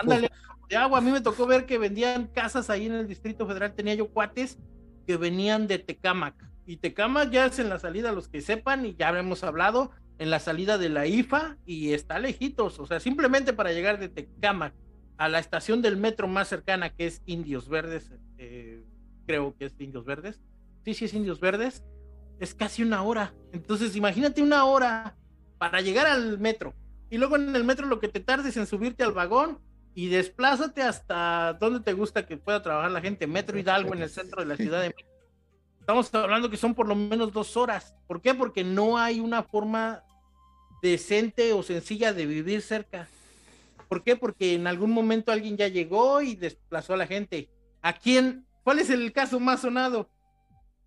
Ándale, 0.00 0.30
de 0.68 0.76
agua. 0.76 0.98
A 0.98 1.02
mí 1.02 1.10
me 1.10 1.20
tocó 1.20 1.46
ver 1.46 1.66
que 1.66 1.78
vendían 1.78 2.26
casas 2.26 2.70
ahí 2.70 2.86
en 2.86 2.92
el 2.92 3.08
Distrito 3.08 3.46
Federal. 3.46 3.74
Tenía 3.74 3.94
yo 3.94 4.08
cuates 4.08 4.58
que 5.06 5.16
venían 5.16 5.66
de 5.66 5.78
Tecámac. 5.78 6.34
Y 6.66 6.76
Tecámac 6.76 7.30
ya 7.30 7.46
es 7.46 7.58
en 7.58 7.70
la 7.70 7.78
salida, 7.78 8.12
los 8.12 8.28
que 8.28 8.42
sepan, 8.42 8.84
y 8.84 8.94
ya 8.94 9.08
hemos 9.18 9.42
hablado, 9.42 9.90
en 10.18 10.30
la 10.30 10.40
salida 10.40 10.78
de 10.78 10.88
la 10.88 11.06
IFA 11.06 11.56
y 11.64 11.92
está 11.92 12.18
lejitos. 12.18 12.78
O 12.78 12.86
sea, 12.86 13.00
simplemente 13.00 13.52
para 13.52 13.72
llegar 13.72 13.98
de 13.98 14.08
Tecámac 14.08 14.74
a 15.16 15.28
la 15.28 15.38
estación 15.38 15.80
del 15.80 15.96
metro 15.96 16.28
más 16.28 16.48
cercana, 16.48 16.90
que 16.90 17.06
es 17.06 17.22
Indios 17.24 17.68
Verdes, 17.68 18.12
eh, 18.36 18.84
creo 19.26 19.56
que 19.56 19.66
es 19.66 19.74
Indios 19.78 20.04
Verdes. 20.04 20.40
Sí, 20.84 20.94
sí, 20.94 21.04
es 21.06 21.14
Indios 21.14 21.40
Verdes. 21.40 21.84
Es 22.40 22.54
casi 22.54 22.82
una 22.82 23.02
hora. 23.02 23.34
Entonces, 23.52 23.96
imagínate 23.96 24.42
una 24.42 24.64
hora 24.64 25.16
para 25.58 25.80
llegar 25.80 26.06
al 26.06 26.38
metro. 26.38 26.74
Y 27.10 27.18
luego 27.18 27.36
en 27.36 27.54
el 27.54 27.64
metro 27.64 27.86
lo 27.86 28.00
que 28.00 28.08
te 28.08 28.20
tardes 28.20 28.56
en 28.56 28.66
subirte 28.66 29.02
al 29.02 29.12
vagón 29.12 29.58
y 29.98 30.06
desplázate 30.06 30.80
hasta 30.80 31.54
donde 31.54 31.80
te 31.80 31.92
gusta 31.92 32.24
que 32.24 32.36
pueda 32.36 32.62
trabajar 32.62 32.92
la 32.92 33.00
gente, 33.00 33.26
Metro 33.26 33.58
Hidalgo 33.58 33.94
en 33.94 34.02
el 34.02 34.08
centro 34.08 34.40
de 34.40 34.46
la 34.46 34.56
Ciudad 34.56 34.80
de 34.80 34.90
México. 34.90 35.10
Estamos 35.80 36.14
hablando 36.14 36.48
que 36.48 36.56
son 36.56 36.72
por 36.72 36.86
lo 36.86 36.94
menos 36.94 37.32
dos 37.32 37.56
horas. 37.56 37.96
¿Por 38.06 38.22
qué? 38.22 38.32
Porque 38.32 38.62
no 38.62 38.96
hay 38.96 39.18
una 39.18 39.42
forma 39.42 40.04
decente 40.82 41.52
o 41.52 41.64
sencilla 41.64 42.12
de 42.12 42.26
vivir 42.26 42.62
cerca. 42.62 43.08
¿Por 43.88 44.04
qué? 44.04 44.14
Porque 44.14 44.54
en 44.54 44.68
algún 44.68 44.92
momento 44.92 45.32
alguien 45.32 45.56
ya 45.56 45.66
llegó 45.66 46.22
y 46.22 46.36
desplazó 46.36 46.94
a 46.94 46.98
la 46.98 47.08
gente. 47.08 47.48
¿A 47.82 47.92
quién? 47.92 48.46
¿Cuál 48.62 48.78
es 48.78 48.90
el 48.90 49.12
caso 49.12 49.40
más 49.40 49.62
sonado? 49.62 50.08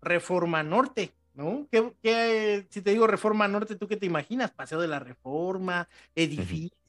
Reforma 0.00 0.62
Norte, 0.62 1.12
¿no? 1.34 1.68
¿Qué, 1.70 2.66
si 2.70 2.80
te 2.80 2.92
digo 2.92 3.06
Reforma 3.06 3.46
Norte, 3.46 3.76
¿tú 3.76 3.86
qué 3.86 3.98
te 3.98 4.06
imaginas? 4.06 4.52
Paseo 4.52 4.80
de 4.80 4.88
la 4.88 5.00
Reforma, 5.00 5.86
edificio 6.14 6.81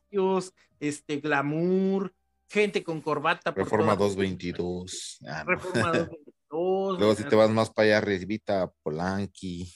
este 0.79 1.17
glamour, 1.17 2.13
gente 2.49 2.83
con 2.83 3.01
corbata. 3.01 3.51
Reforma 3.51 3.95
222. 3.95 5.19
Ah, 5.27 5.43
Reforma 5.45 5.91
222. 5.91 6.99
Luego 6.99 7.15
si 7.15 7.23
te 7.23 7.35
vas 7.35 7.49
más 7.49 7.71
para 7.71 7.87
allá, 7.87 8.01
Revita 8.01 8.71
Polanqui. 8.83 9.73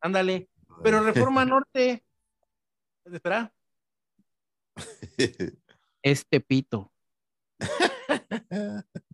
Ándale. 0.00 0.48
Pero 0.82 1.02
Reforma 1.02 1.44
Norte. 1.44 2.04
Espera. 3.04 3.52
Este 6.02 6.40
pito. 6.40 6.92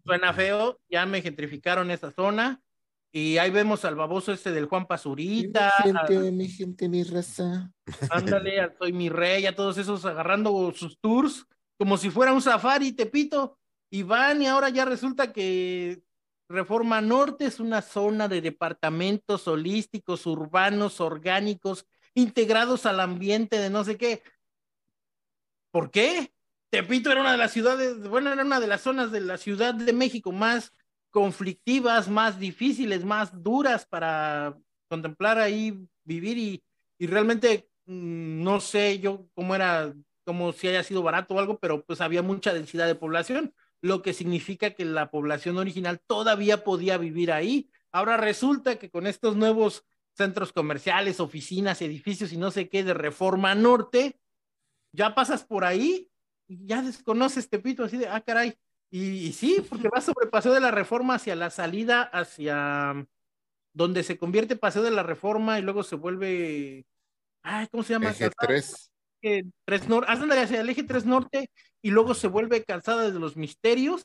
Suena 0.05 0.35
feo, 0.35 0.79
ya 0.91 1.07
me 1.07 1.23
gentrificaron 1.23 1.91
esa 1.91 2.11
zona. 2.11 2.63
Y 3.15 3.37
ahí 3.37 3.51
vemos 3.51 3.85
al 3.85 3.95
baboso 3.95 4.33
este 4.33 4.53
del 4.53 4.65
Juan 4.65 4.87
Pazurita. 4.87 5.71
Mi 5.85 5.93
gente, 5.93 6.33
mi 6.33 6.49
gente, 6.49 6.89
mi 6.89 7.05
raza. 7.05 7.71
Ándale, 8.09 8.75
soy 8.79 8.93
mi 8.95 9.11
rey, 9.11 9.45
a 9.45 9.55
todos 9.55 9.77
esos 9.77 10.05
agarrando 10.07 10.73
sus 10.75 10.99
tours 10.99 11.47
como 11.83 11.97
si 11.97 12.11
fuera 12.11 12.33
un 12.33 12.41
safari, 12.41 12.93
Tepito. 12.93 13.59
Y 13.91 14.05
van 14.05 14.41
y 14.41 14.47
ahora 14.47 14.69
ya 14.69 14.85
resulta 14.85 15.33
que 15.33 16.01
Reforma 16.49 17.01
Norte 17.01 17.45
es 17.47 17.61
una 17.61 17.83
zona 17.83 18.29
de 18.29 18.41
departamentos 18.41 19.49
holísticos, 19.49 20.25
urbanos, 20.27 21.01
orgánicos, 21.01 21.85
integrados 22.15 22.87
al 22.87 23.01
ambiente 23.01 23.59
de 23.59 23.69
no 23.69 23.83
sé 23.83 23.97
qué. 23.97 24.23
¿Por 25.71 25.91
qué? 25.91 26.33
Tepito 26.71 27.11
era 27.11 27.21
una 27.21 27.33
de 27.33 27.39
las 27.39 27.53
ciudades, 27.53 28.09
bueno, 28.09 28.33
era 28.33 28.45
una 28.45 28.61
de 28.61 28.67
las 28.69 28.83
zonas 28.83 29.11
de 29.11 29.21
la 29.21 29.37
Ciudad 29.37 29.75
de 29.75 29.93
México 29.93 30.31
más 30.31 30.73
conflictivas, 31.13 32.09
más 32.09 32.41
difíciles, 32.41 33.05
más 33.05 33.43
duras 33.43 33.87
para 33.87 34.59
contemplar 34.89 35.39
ahí, 35.39 35.87
vivir 36.05 36.39
y, 36.39 36.65
y 36.99 37.07
realmente 37.07 37.69
mm, 37.87 38.43
no 38.43 38.61
sé 38.61 38.99
yo 38.99 39.29
cómo 39.35 39.55
era, 39.55 39.95
como 40.25 40.53
si 40.53 40.69
haya 40.69 40.83
sido 40.83 41.03
barato 41.03 41.35
o 41.35 41.39
algo, 41.39 41.59
pero 41.61 41.85
pues 41.85 42.01
había 42.01 42.23
mucha 42.23 42.53
densidad 42.53 42.87
de 42.87 42.97
población, 42.97 43.55
lo 43.81 44.03
que 44.03 44.15
significa 44.15 44.71
que 44.71 44.85
la 44.85 45.11
población 45.11 45.59
original 45.59 46.01
todavía 46.07 46.65
podía 46.65 46.99
vivir 46.99 47.31
ahí. 47.31 47.71
Ahora 47.93 48.17
resulta 48.17 48.79
que 48.79 48.91
con 48.91 49.07
estos 49.07 49.37
nuevos 49.37 49.85
centros 50.15 50.53
comerciales, 50.53 51.21
oficinas, 51.21 51.83
edificios 51.83 52.33
y 52.33 52.37
no 52.37 52.51
sé 52.51 52.69
qué 52.69 52.85
de 52.85 52.95
Reforma 52.95 53.55
Norte, 53.55 54.19
ya 54.93 55.15
pasas 55.15 55.45
por 55.45 55.65
ahí 55.65 56.11
y 56.49 56.67
ya 56.67 56.83
desconoces 56.83 57.49
Tepito 57.49 57.85
así 57.85 57.97
de, 57.97 58.09
ah, 58.09 58.21
caray, 58.21 58.55
y, 58.95 59.33
sí, 59.33 59.65
porque 59.67 59.89
va 59.89 60.03
sobre 60.03 60.27
Paseo 60.27 60.53
de 60.53 60.61
la 60.61 60.71
Reforma 60.71 61.15
hacia 61.15 61.35
la 61.35 61.49
salida, 61.49 62.03
hacia 62.03 63.07
donde 63.73 64.03
se 64.03 64.19
convierte 64.19 64.55
Paseo 64.55 64.83
de 64.83 64.91
la 64.91 65.03
Reforma 65.03 65.59
y 65.59 65.63
luego 65.63 65.83
se 65.83 65.97
vuelve. 65.97 66.85
Ay, 67.43 67.69
¿cómo 67.69 67.83
se 67.83 67.95
llama? 67.95 68.11
Eje 68.11 68.29
3. 68.39 68.93
tres 69.65 69.89
norte, 69.89 70.13
hacia 70.13 70.61
el 70.61 70.69
eje 70.69 70.83
3 70.83 71.07
norte 71.07 71.49
y 71.81 71.91
luego 71.91 72.13
se 72.13 72.27
vuelve 72.29 72.65
calzada 72.65 73.11
de 73.11 73.19
los 73.19 73.35
misterios 73.35 74.05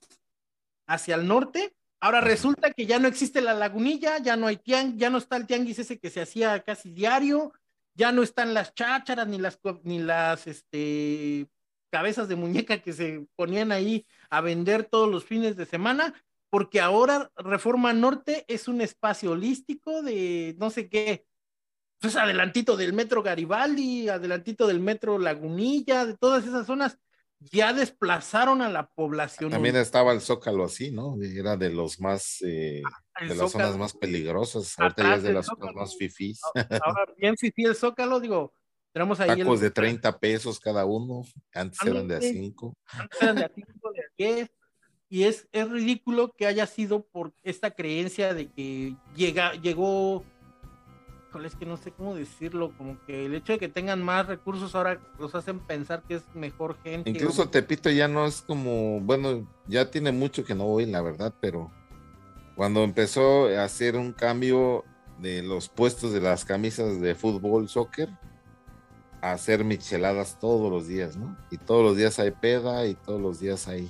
hacia 0.88 1.16
el 1.16 1.28
norte. 1.28 1.76
Ahora 2.00 2.22
resulta 2.22 2.72
que 2.72 2.86
ya 2.86 2.98
no 2.98 3.10
existe 3.10 3.42
la 3.42 3.54
lagunilla, 3.54 4.20
ya 4.20 4.38
no 4.38 4.48
hay 4.48 4.56
tianguis, 4.56 5.02
ya 5.02 5.10
no 5.10 5.18
está 5.18 5.36
el 5.36 5.48
tianguis 5.48 5.80
ese 5.80 6.00
que 6.00 6.10
se 6.10 6.22
hacía 6.22 6.62
casi 6.62 6.92
diario, 6.92 7.52
ya 7.94 8.14
no 8.14 8.24
están 8.24 8.54
las 8.54 8.74
chácharas 8.74 9.28
ni 9.28 9.38
las 9.38 9.60
ni 9.84 10.00
las 10.00 10.48
este 10.48 11.50
cabezas 11.90 12.28
de 12.28 12.36
muñeca 12.36 12.82
que 12.82 12.94
se 12.94 13.28
ponían 13.36 13.72
ahí 13.72 14.06
a 14.30 14.42
vender 14.42 14.86
todos 14.86 15.10
los 15.10 15.26
fines 15.26 15.56
de 15.56 15.66
semana, 15.66 16.14
porque 16.50 16.82
ahora 16.82 17.32
Reforma 17.36 17.94
Norte 17.94 18.46
es 18.48 18.68
un 18.68 18.82
espacio 18.82 19.32
holístico 19.32 20.02
de 20.02 20.56
no 20.58 20.70
sé 20.70 20.90
qué, 20.90 21.26
pues 22.00 22.16
adelantito 22.16 22.78
del 22.78 22.94
metro 22.94 23.24
Garibaldi, 23.24 24.10
adelantito 24.10 24.68
del 24.68 24.80
metro 24.80 25.18
Lagunilla, 25.18 26.06
de 26.06 26.16
todas 26.16 26.46
esas 26.46 26.68
zonas, 26.68 26.98
ya 27.40 27.74
desplazaron 27.74 28.62
a 28.62 28.70
la 28.70 28.88
población. 28.88 29.52
También 29.52 29.76
estaba 29.76 30.12
el 30.12 30.22
Zócalo 30.22 30.66
así, 30.66 30.92
¿no? 30.92 31.18
Era 31.22 31.58
de 31.58 31.70
los 31.70 32.00
más, 32.00 32.42
eh, 32.42 32.82
ah, 32.86 33.26
de 33.26 33.36
las 33.36 33.52
zonas 33.52 33.78
más 33.78 33.94
peligrosas, 33.94 34.78
ahorita 34.78 35.04
ya 35.04 35.16
es 35.16 35.24
de 35.24 35.34
las 35.34 35.46
zonas 35.46 35.74
más 35.76 35.96
fifís. 35.98 36.42
Ahora 36.84 37.06
bien 37.18 37.38
fifí 37.38 37.64
el 37.64 37.76
Zócalo, 37.76 38.20
digo, 38.20 38.54
tenemos 38.94 39.20
ahí 39.20 39.40
Tacos 39.40 39.60
de 39.60 39.72
30 39.72 40.20
pesos 40.20 40.60
cada 40.60 40.86
uno, 40.86 41.24
antes 41.54 41.80
eran 41.86 42.08
de 42.08 42.16
a 42.16 42.22
5. 42.22 42.74
Antes 42.92 43.22
eran 43.22 43.36
de 43.36 43.46
a 43.46 43.52
5, 43.54 43.92
de 43.92 44.00
a 44.00 44.34
10. 44.36 44.52
Y 45.10 45.24
es, 45.24 45.48
es 45.52 45.70
ridículo 45.70 46.34
que 46.38 46.48
haya 46.48 46.66
sido 46.68 47.06
por 47.06 47.34
esta 47.44 47.72
creencia 47.72 48.34
de 48.34 48.52
que 48.52 48.96
llega, 49.16 49.54
llegó, 49.54 50.26
es 51.46 51.56
que 51.56 51.66
no 51.66 51.78
sé 51.78 51.92
cómo 51.92 52.16
decirlo, 52.16 52.74
como 52.78 53.00
que 53.06 53.26
el 53.26 53.36
hecho 53.36 53.54
de 53.54 53.60
que 53.60 53.70
tengan 53.70 54.04
más 54.04 54.26
recursos 54.26 54.74
ahora 54.76 55.00
los 55.20 55.36
hacen 55.36 55.60
pensar 55.60 56.04
que 56.04 56.16
es 56.16 56.24
mejor 56.34 56.78
gente. 56.84 57.10
Incluso 57.10 57.50
Tepito 57.50 57.90
ya 57.90 58.08
no 58.08 58.26
es 58.26 58.42
como, 58.42 59.00
bueno, 59.02 59.48
ya 59.68 59.90
tiene 59.92 60.12
mucho 60.12 60.44
que 60.44 60.56
no 60.56 60.66
voy, 60.66 60.86
la 60.86 61.02
verdad, 61.02 61.34
pero 61.40 61.72
cuando 62.56 62.84
empezó 62.84 63.48
a 63.48 63.64
hacer 63.64 63.96
un 63.96 64.14
cambio 64.14 64.84
de 65.20 65.44
los 65.44 65.70
puestos 65.70 66.12
de 66.12 66.22
las 66.22 66.44
camisas 66.44 67.00
de 67.00 67.16
fútbol, 67.16 67.70
soccer, 67.70 68.10
hacer 69.32 69.64
micheladas 69.64 70.40
todos 70.40 70.72
los 70.72 70.88
días, 70.88 71.16
¿no? 71.16 71.38
Y 71.52 71.58
todos 71.58 71.84
los 71.84 71.98
días 71.98 72.20
hay 72.20 72.32
peda 72.32 72.86
y 72.88 72.96
todos 72.96 73.22
los 73.22 73.40
días 73.40 73.68
hay... 73.68 73.90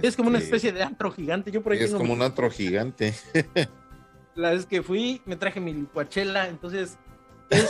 Es 0.00 0.16
como 0.16 0.28
una 0.28 0.38
este, 0.38 0.50
especie 0.50 0.72
de 0.72 0.82
antro 0.82 1.10
gigante. 1.10 1.50
Yo 1.50 1.62
por 1.62 1.72
ahí 1.72 1.80
es 1.80 1.94
como 1.94 2.12
un 2.12 2.22
antro 2.22 2.50
gigante. 2.50 3.14
La 4.34 4.50
vez 4.50 4.66
que 4.66 4.82
fui, 4.82 5.20
me 5.24 5.34
traje 5.34 5.58
mi 5.58 5.74
licuachela, 5.74 6.46
entonces 6.46 6.96
es, 7.50 7.68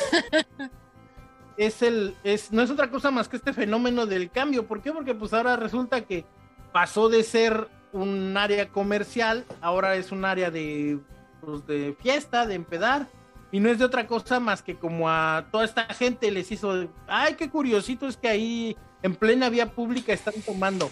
es 1.56 1.82
el, 1.82 2.14
es, 2.24 2.52
no 2.52 2.62
es 2.62 2.70
otra 2.70 2.90
cosa 2.90 3.10
más 3.10 3.28
que 3.28 3.36
este 3.36 3.52
fenómeno 3.52 4.04
del 4.04 4.30
cambio. 4.30 4.66
¿Por 4.66 4.82
qué? 4.82 4.92
Porque 4.92 5.14
pues 5.14 5.32
ahora 5.32 5.56
resulta 5.56 6.02
que 6.02 6.26
pasó 6.72 7.08
de 7.08 7.22
ser 7.22 7.68
un 7.92 8.36
área 8.36 8.68
comercial, 8.68 9.44
ahora 9.60 9.96
es 9.96 10.12
un 10.12 10.24
área 10.24 10.50
de, 10.50 10.98
pues, 11.40 11.66
de 11.66 11.96
fiesta, 12.00 12.46
de 12.46 12.54
empedar, 12.54 13.08
y 13.50 13.60
no 13.60 13.70
es 13.70 13.78
de 13.78 13.84
otra 13.84 14.06
cosa 14.06 14.40
más 14.40 14.62
que 14.62 14.76
como 14.76 15.08
a 15.08 15.46
toda 15.50 15.64
esta 15.64 15.84
gente 15.94 16.30
les 16.30 16.50
hizo, 16.52 16.88
ay, 17.06 17.34
qué 17.34 17.48
curiosito 17.48 18.06
es 18.06 18.16
que 18.16 18.28
ahí 18.28 18.76
en 19.02 19.14
plena 19.14 19.48
vía 19.48 19.72
pública 19.72 20.12
están 20.12 20.34
tomando. 20.44 20.90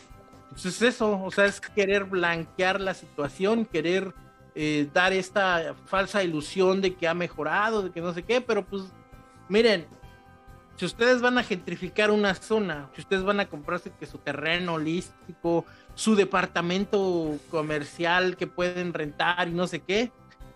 Pues 0.50 0.64
es 0.64 0.80
eso, 0.80 1.22
o 1.22 1.30
sea, 1.30 1.44
es 1.44 1.60
querer 1.60 2.04
blanquear 2.04 2.80
la 2.80 2.94
situación, 2.94 3.66
querer 3.66 4.14
eh, 4.54 4.88
dar 4.94 5.12
esta 5.12 5.74
falsa 5.84 6.24
ilusión 6.24 6.80
de 6.80 6.94
que 6.94 7.06
ha 7.06 7.14
mejorado, 7.14 7.82
de 7.82 7.90
que 7.90 8.00
no 8.00 8.14
sé 8.14 8.22
qué, 8.22 8.40
pero 8.40 8.64
pues 8.64 8.84
miren, 9.50 9.86
si 10.76 10.86
ustedes 10.86 11.20
van 11.20 11.36
a 11.36 11.42
gentrificar 11.42 12.10
una 12.10 12.34
zona, 12.34 12.88
si 12.94 13.02
ustedes 13.02 13.22
van 13.22 13.40
a 13.40 13.46
comprarse 13.46 13.92
que 13.98 14.06
su 14.06 14.16
terreno 14.16 14.74
holístico, 14.74 15.66
su 15.94 16.14
departamento 16.14 17.38
comercial 17.50 18.36
que 18.38 18.46
pueden 18.46 18.94
rentar 18.94 19.48
y 19.48 19.52
no 19.52 19.66
sé 19.66 19.80
qué, 19.80 20.10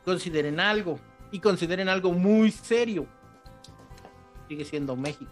consideren 0.05 0.61
algo 0.61 0.99
y 1.31 1.41
consideren 1.41 1.89
algo 1.89 2.13
muy 2.13 2.51
serio. 2.51 3.07
Sigue 4.49 4.65
siendo 4.65 4.97
México. 4.97 5.31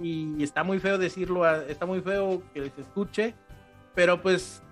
Y 0.00 0.42
está 0.42 0.62
muy 0.62 0.78
feo 0.78 0.98
decirlo, 0.98 1.48
está 1.62 1.86
muy 1.86 2.00
feo 2.00 2.42
que 2.52 2.60
les 2.60 2.78
escuche, 2.78 3.34
pero 3.94 4.22
pues 4.22 4.62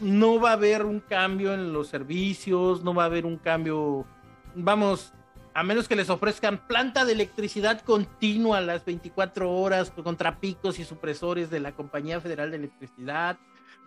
no 0.00 0.40
va 0.40 0.50
a 0.50 0.54
haber 0.54 0.84
un 0.84 1.00
cambio 1.00 1.54
en 1.54 1.72
los 1.72 1.88
servicios, 1.88 2.82
no 2.84 2.94
va 2.94 3.04
a 3.04 3.06
haber 3.06 3.26
un 3.26 3.38
cambio, 3.38 4.06
vamos, 4.54 5.12
a 5.54 5.62
menos 5.62 5.88
que 5.88 5.96
les 5.96 6.10
ofrezcan 6.10 6.66
planta 6.66 7.04
de 7.04 7.12
electricidad 7.12 7.80
continua 7.82 8.60
las 8.60 8.84
24 8.84 9.50
horas 9.50 9.90
contra 9.90 10.38
picos 10.40 10.78
y 10.78 10.84
supresores 10.84 11.50
de 11.50 11.60
la 11.60 11.72
Compañía 11.72 12.20
Federal 12.20 12.50
de 12.50 12.56
Electricidad, 12.56 13.38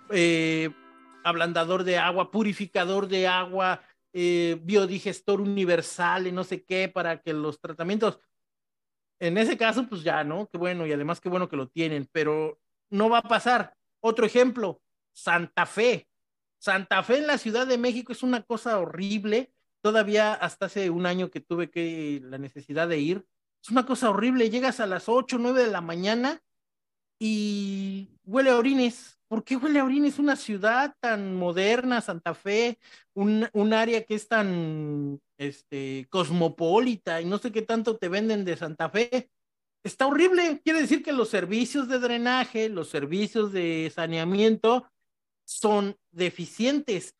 eh, 0.10 0.70
ablandador 1.24 1.84
de 1.84 1.98
agua, 1.98 2.30
purificador 2.30 3.08
de 3.08 3.28
agua, 3.28 3.82
eh, 4.18 4.58
biodigestor 4.62 5.42
universal 5.42 6.26
y 6.26 6.32
no 6.32 6.46
sé 6.46 6.64
qué 6.64 6.88
para 6.88 7.22
que 7.22 7.34
los 7.34 7.60
tratamientos, 7.60 8.18
en 9.20 9.38
ese 9.38 9.58
caso, 9.58 9.86
pues 9.90 10.04
ya, 10.04 10.24
¿no? 10.24 10.48
Qué 10.48 10.58
bueno, 10.58 10.88
y 10.88 10.94
además 10.94 11.20
qué 11.20 11.28
bueno 11.28 11.50
que 11.50 11.58
lo 11.58 11.68
tienen, 11.68 12.08
pero 12.14 12.58
no 12.90 13.10
va 13.10 13.18
a 13.18 13.28
pasar. 13.28 13.76
Otro 14.00 14.26
ejemplo, 14.26 14.82
Santa 15.12 15.66
Fe. 15.66 16.08
Santa 16.60 17.04
Fe 17.04 17.18
en 17.18 17.28
la 17.28 17.38
Ciudad 17.38 17.68
de 17.68 17.78
México 17.78 18.14
es 18.14 18.24
una 18.24 18.42
cosa 18.44 18.80
horrible. 18.80 19.52
Todavía 19.82 20.34
hasta 20.34 20.68
hace 20.68 20.90
un 20.90 21.06
año 21.06 21.30
que 21.30 21.42
tuve 21.42 21.70
que 21.70 22.22
la 22.24 22.38
necesidad 22.38 22.88
de 22.88 23.00
ir. 23.00 23.26
Es 23.62 23.70
una 23.70 23.86
cosa 23.86 24.10
horrible. 24.10 24.50
Llegas 24.50 24.80
a 24.80 24.88
las 24.88 25.10
8, 25.10 25.40
9 25.40 25.66
de 25.66 25.72
la 25.72 25.82
mañana 25.82 26.42
y 27.20 28.18
huele 28.24 28.52
a 28.52 28.58
orines 28.58 29.15
¿por 29.28 29.44
qué 29.44 29.56
huele 29.56 29.80
a 29.80 30.08
Es 30.08 30.20
una 30.20 30.36
ciudad 30.36 30.96
tan 31.00 31.36
moderna, 31.36 32.02
Santa 32.02 32.34
Fe, 32.34 32.80
un, 33.14 33.48
un, 33.54 33.74
área 33.74 34.04
que 34.04 34.16
es 34.16 34.28
tan 34.28 35.20
este, 35.38 36.08
cosmopolita 36.10 37.22
y 37.22 37.26
no 37.26 37.38
sé 37.38 37.52
qué 37.52 37.62
tanto 37.62 37.98
te 37.98 38.10
venden 38.10 38.46
de 38.46 38.58
Santa 38.58 38.90
Fe? 38.90 39.30
Está 39.84 40.08
horrible. 40.08 40.62
Quiere 40.64 40.82
decir 40.82 41.04
que 41.04 41.14
los 41.14 41.30
servicios 41.30 41.88
de 41.88 42.00
drenaje, 42.00 42.70
los 42.70 42.90
servicios 42.90 43.52
de 43.52 43.92
saneamiento 43.94 44.88
son 45.46 45.96
deficientes. 46.12 47.16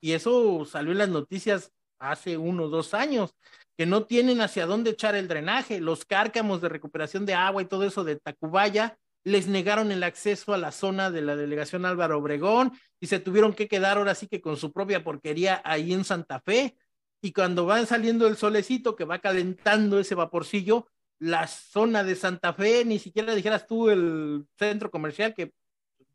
Y 0.00 0.12
eso 0.12 0.64
salió 0.64 0.92
en 0.92 0.98
las 0.98 1.08
noticias 1.08 1.72
hace 1.98 2.36
uno 2.36 2.64
o 2.64 2.68
dos 2.68 2.94
años, 2.94 3.34
que 3.76 3.86
no 3.86 4.04
tienen 4.04 4.40
hacia 4.40 4.66
dónde 4.66 4.90
echar 4.90 5.14
el 5.14 5.28
drenaje. 5.28 5.80
Los 5.80 6.04
cárcamos 6.04 6.60
de 6.60 6.68
recuperación 6.68 7.26
de 7.26 7.34
agua 7.34 7.62
y 7.62 7.66
todo 7.66 7.84
eso 7.84 8.04
de 8.04 8.16
Tacubaya 8.16 8.98
les 9.26 9.48
negaron 9.48 9.90
el 9.90 10.04
acceso 10.04 10.54
a 10.54 10.56
la 10.56 10.70
zona 10.70 11.10
de 11.10 11.20
la 11.20 11.34
delegación 11.34 11.84
Álvaro 11.84 12.18
Obregón 12.18 12.78
y 13.00 13.08
se 13.08 13.18
tuvieron 13.18 13.54
que 13.54 13.66
quedar 13.66 13.98
ahora 13.98 14.14
sí 14.14 14.28
que 14.28 14.40
con 14.40 14.56
su 14.56 14.72
propia 14.72 15.02
porquería 15.02 15.60
ahí 15.64 15.92
en 15.92 16.04
Santa 16.04 16.38
Fe. 16.38 16.76
Y 17.20 17.32
cuando 17.32 17.66
van 17.66 17.88
saliendo 17.88 18.28
el 18.28 18.36
solecito 18.36 18.94
que 18.94 19.04
va 19.04 19.18
calentando 19.18 19.98
ese 19.98 20.14
vaporcillo, 20.14 20.86
la 21.18 21.48
zona 21.48 22.04
de 22.04 22.14
Santa 22.14 22.52
Fe, 22.52 22.84
ni 22.84 23.00
siquiera 23.00 23.34
dijeras 23.34 23.66
tú 23.66 23.90
el 23.90 24.46
centro 24.56 24.92
comercial 24.92 25.34
que 25.34 25.52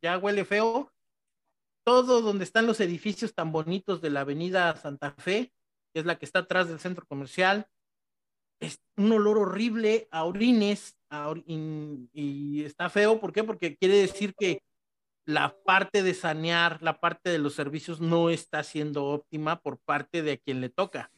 ya 0.02 0.18
huele 0.18 0.46
feo, 0.46 0.94
todo 1.84 2.22
donde 2.22 2.46
están 2.46 2.66
los 2.66 2.80
edificios 2.80 3.36
tan 3.36 3.52
bonitos 3.52 4.00
de 4.00 4.10
la 4.10 4.22
avenida 4.22 4.74
Santa 4.78 5.12
Fe, 5.18 5.52
que 5.94 6.00
es 6.00 6.06
la 6.06 6.18
que 6.18 6.24
está 6.24 6.40
atrás 6.40 6.70
del 6.70 6.80
centro 6.80 7.06
comercial, 7.06 7.68
es 8.62 8.80
un 8.96 9.12
olor 9.12 9.38
horrible 9.38 10.08
a 10.12 10.24
orines 10.24 10.96
y, 11.46 12.64
está 12.64 12.90
feo, 12.90 13.20
¿por 13.20 13.34
qué? 13.34 13.44
Porque 13.44 13.76
quiere 13.76 13.96
decir 13.96 14.34
que 14.38 14.64
la 15.26 15.56
parte 15.66 16.04
de 16.04 16.14
sanear, 16.14 16.82
la 16.82 17.00
parte 17.00 17.30
de 17.30 17.40
los 17.40 17.54
servicios 17.54 18.02
no 18.02 18.30
está 18.30 18.64
siendo 18.64 19.06
óptima 19.06 19.62
por 19.62 19.78
parte 19.78 20.24
de 20.24 20.40
quien 20.40 20.62
le 20.62 20.70
toca, 20.70 21.12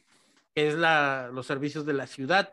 que 0.54 0.68
es 0.68 0.74
la, 0.74 1.30
los 1.32 1.46
servicios 1.46 1.86
de 1.86 1.94
la 1.94 2.06
ciudad. 2.06 2.52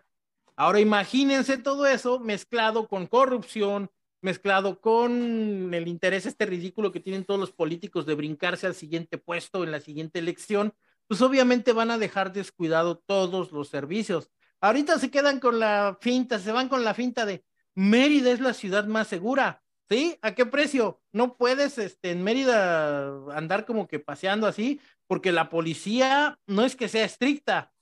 Ahora 0.55 0.79
imagínense 0.79 1.57
todo 1.57 1.87
eso 1.87 2.19
mezclado 2.19 2.87
con 2.87 3.07
corrupción, 3.07 3.89
mezclado 4.21 4.79
con 4.79 5.73
el 5.73 5.87
interés 5.87 6.25
este 6.25 6.45
ridículo 6.45 6.91
que 6.91 6.99
tienen 6.99 7.25
todos 7.25 7.39
los 7.39 7.51
políticos 7.51 8.05
de 8.05 8.15
brincarse 8.15 8.67
al 8.67 8.75
siguiente 8.75 9.17
puesto 9.17 9.63
en 9.63 9.71
la 9.71 9.79
siguiente 9.79 10.19
elección, 10.19 10.73
pues 11.07 11.21
obviamente 11.21 11.73
van 11.73 11.91
a 11.91 11.97
dejar 11.97 12.31
descuidado 12.31 12.97
todos 12.97 13.51
los 13.51 13.69
servicios. 13.69 14.29
Ahorita 14.61 14.99
se 14.99 15.09
quedan 15.09 15.39
con 15.39 15.59
la 15.59 15.97
finta, 15.99 16.39
se 16.39 16.51
van 16.51 16.69
con 16.69 16.83
la 16.83 16.93
finta 16.93 17.25
de 17.25 17.43
Mérida 17.73 18.31
es 18.31 18.39
la 18.39 18.53
ciudad 18.53 18.85
más 18.85 19.07
segura. 19.07 19.63
¿Sí? 19.89 20.17
¿A 20.21 20.33
qué 20.35 20.45
precio? 20.45 21.01
No 21.11 21.35
puedes 21.35 21.77
este, 21.77 22.11
en 22.11 22.23
Mérida 22.23 23.07
andar 23.35 23.65
como 23.65 23.89
que 23.89 23.99
paseando 23.99 24.47
así, 24.47 24.79
porque 25.05 25.33
la 25.33 25.49
policía 25.49 26.39
no 26.47 26.63
es 26.63 26.77
que 26.77 26.87
sea 26.87 27.03
estricta. 27.03 27.73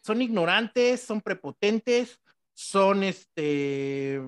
Son 0.00 0.22
ignorantes, 0.22 1.02
son 1.02 1.20
prepotentes, 1.20 2.20
son 2.54 3.04
este, 3.04 4.22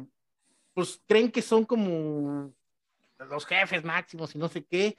pues 0.74 1.00
creen 1.06 1.30
que 1.30 1.40
son 1.40 1.64
como 1.64 2.52
los 3.30 3.46
jefes 3.46 3.82
máximos 3.84 4.34
y 4.34 4.38
no 4.38 4.48
sé 4.48 4.64
qué. 4.64 4.96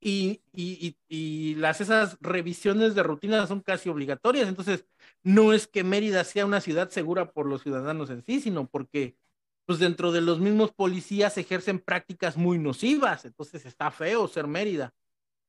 Y, 0.00 0.40
y, 0.52 0.96
y, 1.08 1.54
las 1.56 1.80
esas 1.80 2.16
revisiones 2.20 2.94
de 2.94 3.02
rutina 3.02 3.46
son 3.46 3.60
casi 3.60 3.88
obligatorias. 3.88 4.48
Entonces, 4.48 4.86
no 5.22 5.52
es 5.52 5.66
que 5.66 5.84
Mérida 5.84 6.24
sea 6.24 6.46
una 6.46 6.60
ciudad 6.60 6.90
segura 6.90 7.32
por 7.32 7.46
los 7.46 7.62
ciudadanos 7.62 8.10
en 8.10 8.24
sí, 8.24 8.40
sino 8.40 8.66
porque 8.66 9.16
pues 9.64 9.78
dentro 9.78 10.12
de 10.12 10.20
los 10.20 10.40
mismos 10.40 10.72
policías 10.72 11.38
ejercen 11.38 11.78
prácticas 11.78 12.36
muy 12.36 12.58
nocivas, 12.58 13.24
entonces 13.24 13.64
está 13.64 13.90
feo 13.90 14.26
ser 14.26 14.46
Mérida. 14.46 14.92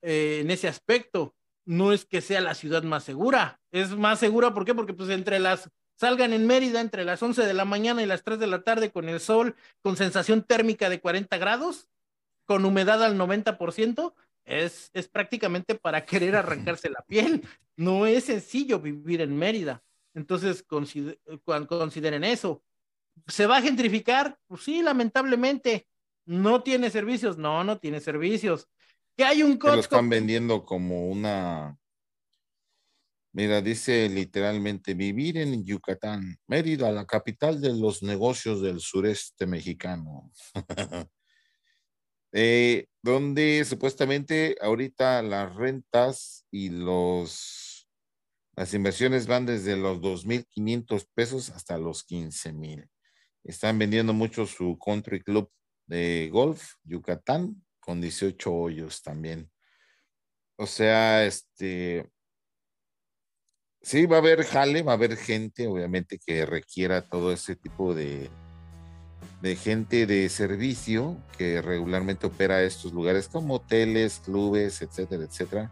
Eh, 0.01 0.39
en 0.41 0.51
ese 0.51 0.67
aspecto, 0.67 1.35
no 1.65 1.93
es 1.93 2.05
que 2.05 2.21
sea 2.21 2.41
la 2.41 2.55
ciudad 2.55 2.83
más 2.83 3.03
segura, 3.03 3.59
es 3.71 3.91
más 3.91 4.19
segura, 4.19 4.53
¿por 4.53 4.65
qué? 4.65 4.75
Porque 4.75 4.93
pues 4.93 5.09
entre 5.09 5.39
las, 5.39 5.69
salgan 5.95 6.33
en 6.33 6.45
Mérida 6.45 6.81
entre 6.81 7.05
las 7.05 7.23
11 7.23 7.45
de 7.45 7.53
la 7.53 7.65
mañana 7.65 8.03
y 8.03 8.05
las 8.05 8.23
3 8.23 8.37
de 8.39 8.47
la 8.47 8.63
tarde 8.63 8.91
con 8.91 9.09
el 9.09 9.19
sol, 9.19 9.55
con 9.81 9.97
sensación 9.97 10.43
térmica 10.43 10.89
de 10.89 10.99
40 10.99 11.37
grados, 11.37 11.89
con 12.45 12.65
humedad 12.65 13.03
al 13.03 13.17
90%, 13.17 14.13
es, 14.45 14.89
es 14.93 15.07
prácticamente 15.07 15.75
para 15.75 16.05
querer 16.05 16.35
arrancarse 16.35 16.89
la 16.89 17.01
piel. 17.07 17.47
No 17.75 18.05
es 18.05 18.25
sencillo 18.25 18.79
vivir 18.79 19.21
en 19.21 19.35
Mérida. 19.35 19.83
Entonces, 20.13 20.63
consideren 20.63 22.23
eso. 22.23 22.63
¿Se 23.27 23.45
va 23.45 23.57
a 23.57 23.61
gentrificar? 23.61 24.37
Pues 24.47 24.63
sí, 24.63 24.81
lamentablemente. 24.81 25.87
¿No 26.25 26.63
tiene 26.63 26.89
servicios? 26.89 27.37
No, 27.37 27.63
no 27.63 27.79
tiene 27.79 27.99
servicios. 27.99 28.67
Que 29.17 29.23
hay 29.23 29.43
un 29.43 29.57
Costco. 29.57 29.75
Lo 29.75 29.81
están 29.81 30.09
vendiendo 30.09 30.63
como 30.63 31.09
una. 31.09 31.77
Mira, 33.33 33.61
dice 33.61 34.07
literalmente 34.09 34.93
vivir 34.93 35.37
en 35.37 35.63
Yucatán, 35.65 36.37
Mérida, 36.47 36.91
la 36.91 37.05
capital 37.05 37.59
de 37.59 37.75
los 37.75 38.03
negocios 38.03 38.61
del 38.61 38.79
sureste 38.79 39.45
mexicano. 39.47 40.31
Eh, 42.35 42.87
donde 43.03 43.63
supuestamente 43.63 44.55
ahorita 44.59 45.21
las 45.21 45.53
rentas 45.53 46.47
y 46.49 46.69
los 46.69 47.62
las 48.55 48.73
inversiones 48.73 49.25
van 49.27 49.45
desde 49.45 49.75
los 49.75 49.99
2.500 49.99 51.07
pesos 51.13 51.49
hasta 51.49 51.77
los 51.77 52.07
15.000. 52.07 52.87
Están 53.43 53.79
vendiendo 53.79 54.13
mucho 54.13 54.45
su 54.45 54.77
country 54.77 55.21
club 55.21 55.49
de 55.87 56.29
golf, 56.31 56.75
Yucatán, 56.83 57.63
con 57.79 57.99
18 57.99 58.53
hoyos 58.53 59.01
también. 59.01 59.49
O 60.55 60.67
sea, 60.67 61.25
este, 61.25 62.09
sí, 63.81 64.05
va 64.05 64.17
a 64.17 64.19
haber 64.19 64.43
jale, 64.43 64.83
va 64.83 64.93
a 64.93 64.95
haber 64.95 65.17
gente, 65.17 65.67
obviamente, 65.67 66.19
que 66.19 66.45
requiera 66.45 67.09
todo 67.09 67.33
ese 67.33 67.55
tipo 67.55 67.95
de, 67.95 68.29
de 69.41 69.55
gente 69.55 70.05
de 70.05 70.29
servicio 70.29 71.17
que 71.37 71.61
regularmente 71.61 72.27
opera 72.27 72.63
estos 72.63 72.93
lugares 72.93 73.27
como 73.27 73.55
hoteles, 73.55 74.21
clubes, 74.23 74.81
etcétera, 74.81 75.23
etcétera. 75.23 75.71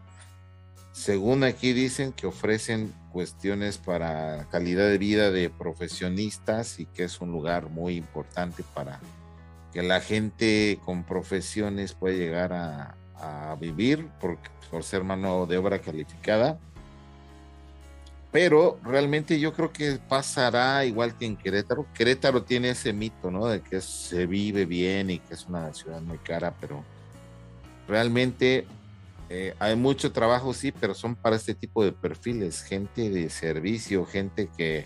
Según 0.92 1.42
aquí 1.44 1.72
dicen 1.72 2.12
que 2.12 2.26
ofrecen 2.26 2.92
cuestiones 3.12 3.78
para 3.78 4.46
calidad 4.50 4.88
de 4.88 4.98
vida 4.98 5.30
de 5.30 5.50
profesionistas 5.50 6.78
y 6.78 6.86
que 6.86 7.04
es 7.04 7.20
un 7.20 7.32
lugar 7.32 7.70
muy 7.70 7.96
importante 7.96 8.62
para 8.74 9.00
que 9.72 9.82
la 9.82 10.00
gente 10.00 10.78
con 10.84 11.04
profesiones 11.04 11.94
pueda 11.94 12.16
llegar 12.16 12.52
a, 12.52 12.96
vivir 13.60 14.08
por, 14.20 14.36
por 14.68 14.82
ser 14.82 15.04
mano 15.04 15.46
de 15.46 15.56
obra 15.56 15.78
calificada 15.78 16.58
pero 18.32 18.80
realmente 18.82 19.38
yo 19.38 19.52
creo 19.52 19.72
que 19.72 20.00
pasará 20.08 20.86
igual 20.86 21.16
que 21.16 21.26
en 21.26 21.36
Querétaro. 21.36 21.86
Querétaro 21.92 22.42
tiene 22.42 22.70
ese 22.70 22.94
mito, 22.94 23.30
¿no? 23.30 23.46
De 23.46 23.60
que 23.60 23.82
se 23.82 24.24
vive 24.24 24.64
bien 24.64 25.10
y 25.10 25.18
que 25.18 25.34
es 25.34 25.46
una 25.46 25.72
ciudad 25.74 26.00
muy 26.00 26.16
cara, 26.16 26.54
pero 26.58 26.82
realmente 27.86 28.66
eh, 29.34 29.54
hay 29.58 29.76
mucho 29.76 30.12
trabajo, 30.12 30.52
sí, 30.52 30.72
pero 30.72 30.92
son 30.92 31.16
para 31.16 31.36
este 31.36 31.54
tipo 31.54 31.82
de 31.82 31.90
perfiles, 31.90 32.62
gente 32.62 33.08
de 33.08 33.30
servicio, 33.30 34.04
gente 34.04 34.50
que, 34.54 34.84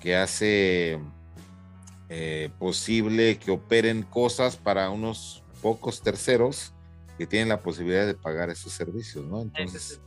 que 0.00 0.14
hace 0.14 1.00
eh, 2.08 2.50
posible 2.60 3.36
que 3.36 3.50
operen 3.50 4.04
cosas 4.04 4.56
para 4.56 4.90
unos 4.90 5.42
pocos 5.60 6.02
terceros 6.02 6.72
que 7.18 7.26
tienen 7.26 7.48
la 7.48 7.62
posibilidad 7.62 8.06
de 8.06 8.14
pagar 8.14 8.48
esos 8.48 8.72
servicios, 8.72 9.26
¿no? 9.26 9.42
Entonces 9.42 10.00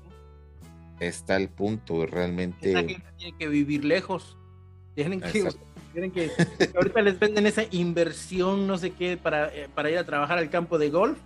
está 1.01 1.35
el 1.35 1.49
punto 1.49 2.05
realmente. 2.05 2.69
Esa 2.69 2.79
gente 2.79 3.03
tiene 3.17 3.37
que 3.37 3.49
vivir 3.49 3.83
lejos. 3.83 4.37
Tienen 4.95 5.19
que, 5.19 5.49
tienen 5.91 6.11
que, 6.11 6.31
ahorita 6.73 7.01
les 7.01 7.19
venden 7.19 7.45
esa 7.47 7.63
inversión, 7.71 8.65
no 8.65 8.77
sé 8.77 8.91
qué, 8.91 9.17
para, 9.17 9.53
eh, 9.53 9.67
para 9.75 9.91
ir 9.91 9.97
a 9.97 10.05
trabajar 10.05 10.37
al 10.37 10.49
campo 10.49 10.77
de 10.77 10.89
golf. 10.89 11.17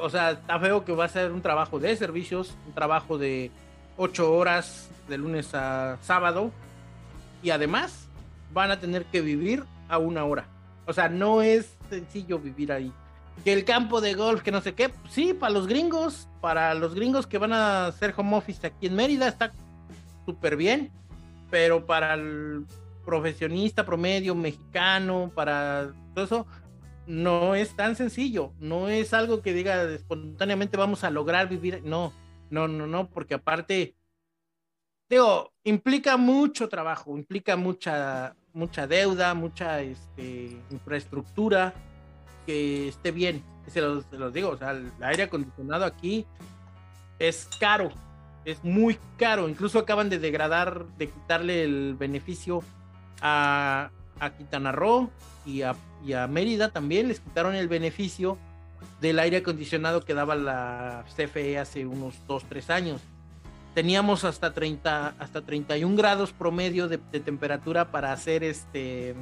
O 0.00 0.10
sea, 0.10 0.32
está 0.32 0.58
feo 0.58 0.84
que 0.84 0.92
va 0.92 1.04
a 1.04 1.08
ser 1.08 1.32
un 1.32 1.42
trabajo 1.42 1.78
de 1.78 1.96
servicios, 1.96 2.54
un 2.66 2.72
trabajo 2.72 3.18
de 3.18 3.50
ocho 3.96 4.32
horas 4.32 4.88
de 5.08 5.18
lunes 5.18 5.54
a 5.54 5.98
sábado. 6.02 6.50
Y 7.42 7.50
además 7.50 8.06
van 8.52 8.70
a 8.70 8.80
tener 8.80 9.04
que 9.06 9.20
vivir 9.20 9.64
a 9.88 9.98
una 9.98 10.24
hora. 10.24 10.46
O 10.86 10.92
sea, 10.92 11.08
no 11.08 11.42
es 11.42 11.76
sencillo 11.88 12.38
vivir 12.38 12.72
ahí 12.72 12.92
que 13.44 13.52
el 13.52 13.64
campo 13.64 14.00
de 14.00 14.14
golf, 14.14 14.42
que 14.42 14.52
no 14.52 14.60
sé 14.60 14.74
qué, 14.74 14.90
sí, 15.08 15.34
para 15.34 15.52
los 15.52 15.66
gringos, 15.66 16.28
para 16.40 16.74
los 16.74 16.94
gringos 16.94 17.26
que 17.26 17.38
van 17.38 17.52
a 17.52 17.86
hacer 17.86 18.14
home 18.16 18.36
office 18.36 18.66
aquí 18.66 18.86
en 18.86 18.94
Mérida 18.94 19.28
está 19.28 19.52
súper 20.26 20.56
bien, 20.56 20.90
pero 21.50 21.86
para 21.86 22.14
el 22.14 22.66
profesionista 23.04 23.84
promedio 23.84 24.34
mexicano, 24.34 25.32
para 25.34 25.90
todo 26.14 26.24
eso, 26.24 26.46
no 27.10 27.56
es 27.56 27.74
tan 27.74 27.96
sencillo, 27.96 28.52
no 28.60 28.88
es 28.88 29.12
algo 29.12 29.42
que 29.42 29.52
diga 29.52 29.82
espontáneamente 29.82 30.76
vamos 30.76 31.02
a 31.02 31.10
lograr 31.10 31.48
vivir, 31.48 31.82
no, 31.84 32.12
no, 32.50 32.68
no, 32.68 32.86
no, 32.86 33.10
porque 33.10 33.34
aparte, 33.34 33.96
digo, 35.08 35.52
implica 35.64 36.16
mucho 36.16 36.68
trabajo, 36.68 37.18
implica 37.18 37.56
mucha, 37.56 38.36
mucha 38.52 38.86
deuda, 38.86 39.34
mucha 39.34 39.80
este, 39.80 40.56
infraestructura, 40.70 41.74
que 42.46 42.88
esté 42.88 43.10
bien. 43.10 43.42
Se 43.66 43.80
los, 43.80 44.04
digo, 44.32 44.50
o 44.50 44.56
sea, 44.56 44.70
el 44.70 44.90
aire 45.00 45.24
acondicionado 45.24 45.84
aquí 45.84 46.26
es 47.18 47.48
caro, 47.58 47.90
es 48.44 48.62
muy 48.62 48.98
caro. 49.16 49.48
Incluso 49.48 49.80
acaban 49.80 50.10
de 50.10 50.18
degradar, 50.18 50.86
de 50.96 51.08
quitarle 51.08 51.64
el 51.64 51.96
beneficio 51.96 52.62
a, 53.20 53.90
a 54.18 54.30
Quintana 54.30 54.72
Roo 54.72 55.10
y 55.44 55.62
a, 55.62 55.74
y 56.04 56.12
a 56.14 56.26
Mérida 56.26 56.70
también. 56.70 57.08
Les 57.08 57.20
quitaron 57.20 57.54
el 57.54 57.68
beneficio 57.68 58.38
del 59.00 59.18
aire 59.18 59.38
acondicionado 59.38 60.02
que 60.04 60.14
daba 60.14 60.34
la 60.36 61.04
CFE 61.16 61.58
hace 61.58 61.86
unos 61.86 62.14
2, 62.26 62.44
3 62.48 62.70
años. 62.70 63.00
Teníamos 63.74 64.24
hasta 64.24 64.52
30, 64.52 65.14
hasta 65.18 65.42
31 65.42 65.94
grados 65.96 66.32
promedio 66.32 66.88
de, 66.88 66.98
de 67.12 67.20
temperatura 67.20 67.90
para 67.90 68.12
hacer 68.12 68.42
este 68.42 69.14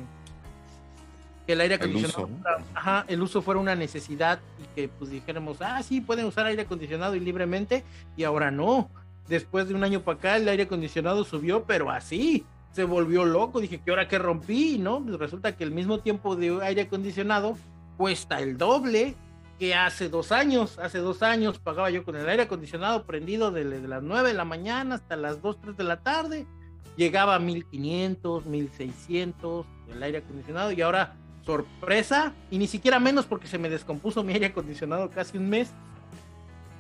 que 1.47 1.53
el 1.55 1.61
aire 1.63 1.75
El 1.77 1.81
acondicionado, 1.81 2.25
uso, 2.25 2.43
fuera- 2.43 2.65
ajá, 2.75 3.05
el 3.09 3.23
uso 3.23 3.41
fuera 3.43 3.59
una 3.61 3.75
necesidad 3.75 4.39
y 4.63 4.75
que 4.75 4.89
pues 4.89 5.11
dijéramos, 5.11 5.59
ah, 5.61 5.83
sí, 5.83 6.01
pueden 6.01 6.27
usar 6.27 6.45
aire 6.47 6.63
acondicionado 6.63 7.15
y 7.15 7.21
libremente, 7.21 7.85
y 8.17 8.25
ahora 8.25 8.51
no. 8.51 8.91
Después 9.29 9.67
de 9.69 9.75
un 9.75 9.83
año 9.85 10.01
para 10.03 10.19
acá, 10.19 10.37
el 10.37 10.49
aire 10.49 10.65
acondicionado 10.65 11.25
subió, 11.25 11.65
pero 11.65 11.91
así, 11.91 12.45
se 12.73 12.85
volvió 12.85 13.25
loco. 13.25 13.61
Dije, 13.61 13.81
¿qué 13.85 13.91
hora 13.91 14.09
que 14.09 14.19
rompí? 14.19 14.79
¿No? 14.79 15.03
Pues 15.03 15.19
resulta 15.19 15.57
que 15.57 15.65
el 15.65 15.71
mismo 15.71 16.01
tiempo 16.01 16.37
de 16.37 16.59
aire 16.63 16.83
acondicionado 16.83 17.57
cuesta 17.97 18.41
el 18.41 18.57
doble 18.59 19.17
que 19.59 19.75
hace 19.75 20.09
dos 20.09 20.33
años. 20.33 20.79
Hace 20.79 20.99
dos 20.99 21.23
años 21.23 21.59
pagaba 21.59 21.91
yo 21.91 22.05
con 22.05 22.17
el 22.17 22.29
aire 22.29 22.45
acondicionado 22.45 23.05
prendido 23.05 23.51
de, 23.51 23.65
de 23.65 23.89
las 23.89 24.03
9 24.03 24.29
de 24.29 24.35
la 24.35 24.45
mañana 24.45 24.97
hasta 24.97 25.17
las 25.17 25.43
2, 25.43 25.61
3 25.61 25.77
de 25.77 25.85
la 25.85 26.01
tarde. 26.01 26.47
Llegaba 26.97 27.37
a 27.37 27.39
1500, 27.39 28.47
1600 28.47 29.67
el 29.89 30.03
aire 30.03 30.19
acondicionado 30.19 30.73
y 30.73 30.81
ahora 30.81 31.17
sorpresa 31.45 32.35
y 32.51 32.59
ni 32.59 32.67
siquiera 32.67 33.01
menos 33.01 33.25
porque 33.25 33.47
se 33.47 33.59
me 33.59 33.71
descompuso 33.71 34.23
mi 34.23 34.35
aire 34.35 34.47
acondicionado 34.47 35.11
casi 35.11 35.39
un 35.39 35.49
mes 35.49 35.73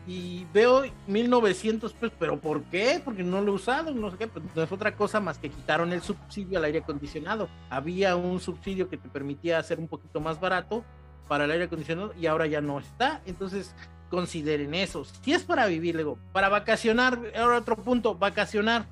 y 0.09 0.47
veo 0.55 0.85
1900 1.06 1.93
pesos, 1.93 2.16
pero 2.18 2.40
¿por 2.40 2.62
qué? 2.64 2.98
Porque 3.05 3.22
no 3.22 3.43
lo 3.43 3.52
usado, 3.52 3.93
no 3.93 4.10
sé 4.10 4.16
qué, 4.16 4.26
pues 4.26 4.43
no 4.56 4.62
es 4.62 4.72
otra 4.72 4.97
cosa 4.97 5.20
más 5.20 5.36
que 5.36 5.51
quitaron 5.51 5.93
el 5.93 6.01
subsidio 6.01 6.56
al 6.56 6.64
aire 6.64 6.78
acondicionado. 6.78 7.51
Había 7.68 8.16
un 8.16 8.40
subsidio 8.40 8.89
que 8.89 8.97
te 8.97 9.10
permitía 9.10 9.59
hacer 9.59 9.78
un 9.78 9.86
poquito 9.86 10.18
más 10.18 10.40
barato 10.40 10.82
para 11.28 11.44
el 11.44 11.51
aire 11.51 11.64
acondicionado 11.64 12.14
y 12.18 12.24
ahora 12.24 12.47
ya 12.47 12.62
no 12.62 12.78
está. 12.78 13.20
Entonces, 13.26 13.74
consideren 14.09 14.72
eso. 14.72 15.05
Si 15.05 15.35
es 15.35 15.44
para 15.44 15.66
vivir, 15.66 15.94
luego, 15.94 16.18
para 16.32 16.48
vacacionar, 16.48 17.20
ahora 17.36 17.59
otro 17.59 17.76
punto, 17.76 18.14
vacacionar. 18.14 18.86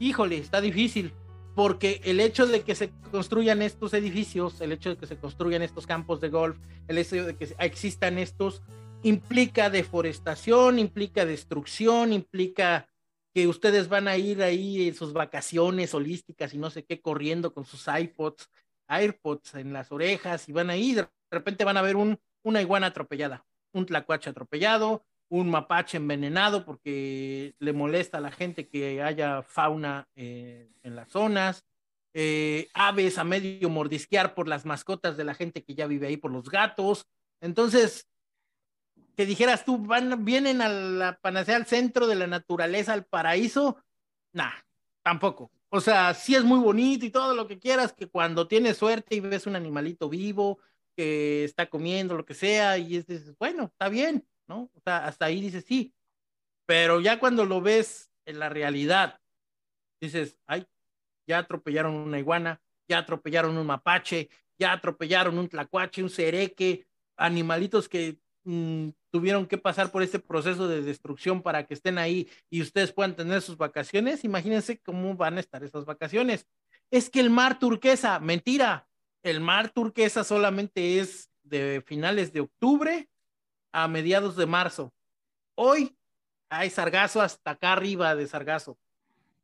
Híjole, 0.00 0.38
está 0.38 0.60
difícil, 0.60 1.12
porque 1.54 2.00
el 2.02 2.18
hecho 2.18 2.48
de 2.48 2.62
que 2.62 2.74
se 2.74 2.90
construyan 3.12 3.62
estos 3.62 3.94
edificios, 3.94 4.60
el 4.60 4.72
hecho 4.72 4.90
de 4.90 4.96
que 4.96 5.06
se 5.06 5.16
construyan 5.16 5.62
estos 5.62 5.86
campos 5.86 6.20
de 6.20 6.30
golf, 6.30 6.56
el 6.88 6.98
hecho 6.98 7.24
de 7.24 7.36
que 7.36 7.54
existan 7.58 8.18
estos, 8.18 8.60
implica 9.04 9.68
deforestación, 9.68 10.78
implica 10.78 11.26
destrucción, 11.26 12.12
implica 12.12 12.88
que 13.34 13.46
ustedes 13.46 13.88
van 13.88 14.08
a 14.08 14.16
ir 14.16 14.42
ahí 14.42 14.88
en 14.88 14.94
sus 14.94 15.12
vacaciones 15.12 15.92
holísticas 15.92 16.54
y 16.54 16.58
no 16.58 16.70
sé 16.70 16.84
qué, 16.84 17.00
corriendo 17.00 17.52
con 17.52 17.66
sus 17.66 17.86
iPods, 17.86 18.48
AirPods 18.88 19.56
en 19.56 19.72
las 19.72 19.92
orejas 19.92 20.48
y 20.48 20.52
van 20.52 20.70
ahí, 20.70 20.94
de 20.94 21.06
repente 21.30 21.64
van 21.64 21.76
a 21.76 21.82
ver 21.82 21.96
un, 21.96 22.18
una 22.42 22.62
iguana 22.62 22.88
atropellada, 22.88 23.44
un 23.72 23.84
tlacuache 23.84 24.30
atropellado, 24.30 25.04
un 25.28 25.50
mapache 25.50 25.98
envenenado 25.98 26.64
porque 26.64 27.54
le 27.58 27.72
molesta 27.72 28.18
a 28.18 28.22
la 28.22 28.30
gente 28.30 28.68
que 28.68 29.02
haya 29.02 29.42
fauna 29.42 30.08
eh, 30.16 30.70
en 30.82 30.96
las 30.96 31.10
zonas, 31.10 31.66
eh, 32.14 32.68
aves 32.72 33.18
a 33.18 33.24
medio 33.24 33.68
mordisquear 33.68 34.34
por 34.34 34.48
las 34.48 34.64
mascotas 34.64 35.18
de 35.18 35.24
la 35.24 35.34
gente 35.34 35.62
que 35.62 35.74
ya 35.74 35.86
vive 35.86 36.06
ahí, 36.06 36.16
por 36.16 36.30
los 36.30 36.48
gatos. 36.48 37.06
Entonces, 37.40 38.06
que 39.16 39.26
dijeras 39.26 39.64
tú, 39.64 39.78
van, 39.78 40.24
vienen 40.24 40.60
a 40.60 40.68
la 40.68 41.18
panacea 41.20 41.56
al 41.56 41.66
centro 41.66 42.06
de 42.06 42.16
la 42.16 42.26
naturaleza, 42.26 42.92
al 42.92 43.04
paraíso, 43.04 43.78
nah, 44.32 44.52
tampoco. 45.02 45.50
O 45.68 45.80
sea, 45.80 46.14
sí 46.14 46.34
es 46.34 46.44
muy 46.44 46.58
bonito 46.58 47.04
y 47.04 47.10
todo 47.10 47.34
lo 47.34 47.46
que 47.46 47.58
quieras, 47.58 47.92
que 47.92 48.06
cuando 48.06 48.46
tienes 48.46 48.76
suerte 48.76 49.16
y 49.16 49.20
ves 49.20 49.46
un 49.46 49.56
animalito 49.56 50.08
vivo 50.08 50.58
que 50.96 51.44
está 51.44 51.68
comiendo 51.68 52.16
lo 52.16 52.24
que 52.24 52.34
sea, 52.34 52.78
y 52.78 52.96
es, 52.96 53.06
dices, 53.06 53.34
bueno, 53.38 53.64
está 53.64 53.88
bien, 53.88 54.26
¿no? 54.46 54.70
O 54.74 54.80
sea, 54.84 55.06
hasta 55.06 55.26
ahí 55.26 55.40
dices 55.40 55.64
sí, 55.66 55.92
pero 56.66 57.00
ya 57.00 57.18
cuando 57.18 57.44
lo 57.44 57.60
ves 57.60 58.10
en 58.24 58.38
la 58.38 58.48
realidad, 58.48 59.20
dices, 60.00 60.38
ay, 60.46 60.66
ya 61.26 61.38
atropellaron 61.38 61.94
una 61.94 62.18
iguana, 62.18 62.60
ya 62.88 62.98
atropellaron 62.98 63.56
un 63.56 63.66
mapache, 63.66 64.28
ya 64.58 64.72
atropellaron 64.72 65.38
un 65.38 65.48
tlacuache, 65.48 66.02
un 66.02 66.10
cereque, 66.10 66.86
animalitos 67.16 67.88
que 67.88 68.18
mmm, 68.44 68.90
tuvieron 69.14 69.46
que 69.46 69.58
pasar 69.58 69.92
por 69.92 70.02
este 70.02 70.18
proceso 70.18 70.66
de 70.66 70.82
destrucción 70.82 71.40
para 71.40 71.68
que 71.68 71.74
estén 71.74 71.98
ahí 71.98 72.28
y 72.50 72.60
ustedes 72.60 72.90
puedan 72.90 73.14
tener 73.14 73.42
sus 73.42 73.56
vacaciones, 73.56 74.24
imagínense 74.24 74.80
cómo 74.80 75.14
van 75.14 75.36
a 75.36 75.40
estar 75.40 75.62
esas 75.62 75.84
vacaciones. 75.84 76.48
Es 76.90 77.10
que 77.10 77.20
el 77.20 77.30
mar 77.30 77.60
turquesa, 77.60 78.18
mentira, 78.18 78.88
el 79.22 79.38
mar 79.40 79.70
turquesa 79.70 80.24
solamente 80.24 80.98
es 80.98 81.30
de 81.44 81.80
finales 81.86 82.32
de 82.32 82.40
octubre 82.40 83.08
a 83.70 83.86
mediados 83.86 84.34
de 84.34 84.46
marzo. 84.46 84.92
Hoy 85.54 85.96
hay 86.48 86.68
sargazo 86.68 87.22
hasta 87.22 87.52
acá 87.52 87.74
arriba 87.74 88.16
de 88.16 88.26
sargazo. 88.26 88.76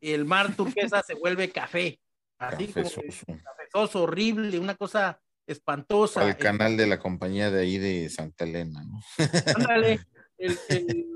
El 0.01 0.25
mar 0.25 0.57
turquesa 0.57 1.01
se 1.07 1.15
vuelve 1.15 1.53
café, 1.53 2.01
así 2.39 2.67
Cafezoso. 2.67 3.03
como 3.25 3.39
cafezoso, 3.41 4.03
horrible, 4.03 4.59
una 4.59 4.75
cosa 4.75 5.21
espantosa. 5.51 6.23
Al 6.23 6.37
canal 6.37 6.77
de 6.77 6.87
la 6.87 6.99
compañía 6.99 7.51
de 7.51 7.63
ahí 7.63 7.79
de 7.79 8.09
Santa 8.09 8.45
Elena, 8.45 8.85
¿no? 8.85 9.01
Ándale, 9.57 10.01
el, 10.39 10.59
el, 10.69 11.07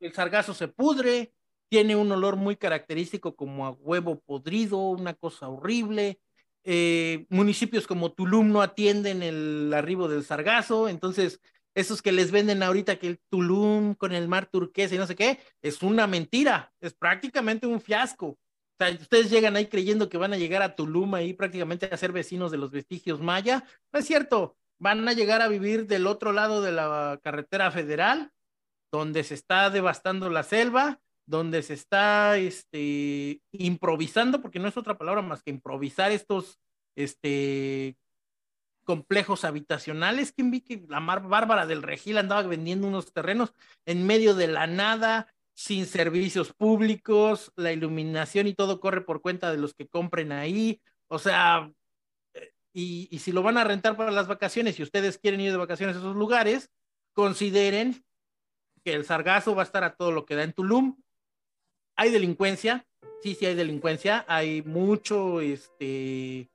el, 0.00 0.12
sargazo 0.12 0.54
se 0.54 0.68
pudre, 0.68 1.32
tiene 1.68 1.96
un 1.96 2.10
olor 2.12 2.36
muy 2.36 2.56
característico 2.56 3.36
como 3.36 3.66
a 3.66 3.70
huevo 3.70 4.20
podrido, 4.20 4.78
una 4.78 5.14
cosa 5.14 5.48
horrible. 5.48 6.20
Eh, 6.64 7.26
municipios 7.28 7.86
como 7.86 8.12
Tulum 8.12 8.50
no 8.50 8.60
atienden 8.60 9.22
el 9.22 9.72
arribo 9.72 10.08
del 10.08 10.24
sargazo, 10.24 10.88
entonces 10.88 11.40
esos 11.76 12.02
que 12.02 12.10
les 12.10 12.32
venden 12.32 12.62
ahorita 12.62 12.98
que 12.98 13.06
el 13.06 13.20
Tulum 13.28 13.94
con 13.94 14.12
el 14.12 14.26
mar 14.26 14.46
turquesa 14.46 14.94
y 14.94 14.98
no 14.98 15.06
sé 15.06 15.14
qué, 15.14 15.38
es 15.62 15.82
una 15.82 16.08
mentira, 16.08 16.72
es 16.80 16.94
prácticamente 16.94 17.66
un 17.66 17.80
fiasco. 17.80 18.38
O 18.78 18.84
sea, 18.84 18.94
ustedes 18.94 19.30
llegan 19.30 19.56
ahí 19.56 19.66
creyendo 19.66 20.10
que 20.10 20.18
van 20.18 20.34
a 20.34 20.36
llegar 20.36 20.62
a 20.62 20.76
Tulum 20.76 21.14
ahí 21.14 21.32
prácticamente 21.32 21.88
a 21.90 21.96
ser 21.96 22.12
vecinos 22.12 22.50
de 22.50 22.58
los 22.58 22.70
vestigios 22.70 23.20
maya. 23.20 23.64
No 23.90 24.00
es 24.00 24.06
cierto, 24.06 24.56
van 24.78 25.08
a 25.08 25.14
llegar 25.14 25.40
a 25.40 25.48
vivir 25.48 25.86
del 25.86 26.06
otro 26.06 26.32
lado 26.32 26.60
de 26.60 26.72
la 26.72 27.18
carretera 27.22 27.70
federal, 27.70 28.30
donde 28.92 29.24
se 29.24 29.34
está 29.34 29.70
devastando 29.70 30.28
la 30.28 30.42
selva, 30.42 31.00
donde 31.24 31.62
se 31.62 31.72
está 31.72 32.36
este, 32.36 33.40
improvisando, 33.52 34.42
porque 34.42 34.58
no 34.58 34.68
es 34.68 34.76
otra 34.76 34.98
palabra 34.98 35.22
más 35.22 35.42
que 35.42 35.50
improvisar 35.50 36.12
estos 36.12 36.60
este, 36.96 37.96
complejos 38.84 39.44
habitacionales. 39.44 40.32
¿Quién 40.32 40.50
vi 40.50 40.60
que 40.60 40.84
la 40.88 41.00
Mar 41.00 41.26
Bárbara 41.26 41.66
del 41.66 41.82
Regil 41.82 42.18
andaba 42.18 42.42
vendiendo 42.42 42.86
unos 42.86 43.12
terrenos 43.12 43.54
en 43.86 44.06
medio 44.06 44.34
de 44.34 44.48
la 44.48 44.66
nada, 44.66 45.34
sin 45.56 45.86
servicios 45.86 46.52
públicos, 46.52 47.50
la 47.56 47.72
iluminación 47.72 48.46
y 48.46 48.52
todo 48.52 48.78
corre 48.78 49.00
por 49.00 49.22
cuenta 49.22 49.50
de 49.50 49.56
los 49.56 49.72
que 49.72 49.88
compren 49.88 50.30
ahí? 50.30 50.82
O 51.08 51.18
sea, 51.18 51.72
y, 52.74 53.08
y, 53.10 53.18
si 53.20 53.32
lo 53.32 53.42
van 53.42 53.56
a 53.56 53.64
rentar 53.64 53.96
para 53.96 54.10
las 54.10 54.28
vacaciones 54.28 54.78
y 54.78 54.82
ustedes 54.82 55.16
quieren 55.16 55.40
ir 55.40 55.50
de 55.50 55.56
vacaciones 55.56 55.96
a 55.96 56.00
esos 56.00 56.14
lugares, 56.14 56.70
consideren 57.14 58.04
que 58.84 58.92
el 58.92 59.06
sargazo 59.06 59.54
va 59.54 59.62
a 59.62 59.64
estar 59.64 59.82
a 59.82 59.96
todo 59.96 60.12
lo 60.12 60.26
que 60.26 60.34
da 60.34 60.42
en 60.42 60.52
Tulum. 60.52 61.00
Hay 61.96 62.10
delincuencia, 62.10 62.86
sí, 63.22 63.34
sí 63.34 63.46
hay 63.46 63.54
delincuencia, 63.54 64.26
hay 64.28 64.60
mucho 64.60 65.40
este, 65.40 66.50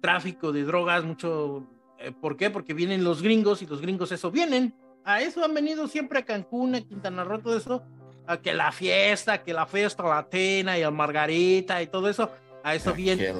tráfico 0.00 0.50
de 0.50 0.64
drogas, 0.64 1.04
mucho... 1.04 1.68
Eh, 2.00 2.10
¿Por 2.10 2.36
qué? 2.36 2.50
Porque 2.50 2.74
vienen 2.74 3.04
los 3.04 3.22
gringos 3.22 3.62
y 3.62 3.66
los 3.66 3.80
gringos 3.80 4.10
eso 4.10 4.32
vienen. 4.32 4.74
A 5.04 5.22
eso 5.22 5.44
han 5.44 5.54
venido 5.54 5.86
siempre 5.86 6.18
a 6.18 6.24
Cancún, 6.24 6.74
a 6.74 6.80
Quintana 6.80 7.22
Roo, 7.22 7.38
todo 7.38 7.56
eso. 7.56 7.84
A 8.26 8.38
que 8.38 8.54
la 8.54 8.72
fiesta, 8.72 9.42
que 9.42 9.52
la 9.52 9.66
fiesta 9.66 10.02
latina 10.02 10.78
y 10.78 10.82
el 10.82 10.92
margarita 10.92 11.82
y 11.82 11.86
todo 11.86 12.08
eso 12.08 12.30
a 12.62 12.74
eso 12.74 12.94
viene. 12.94 13.34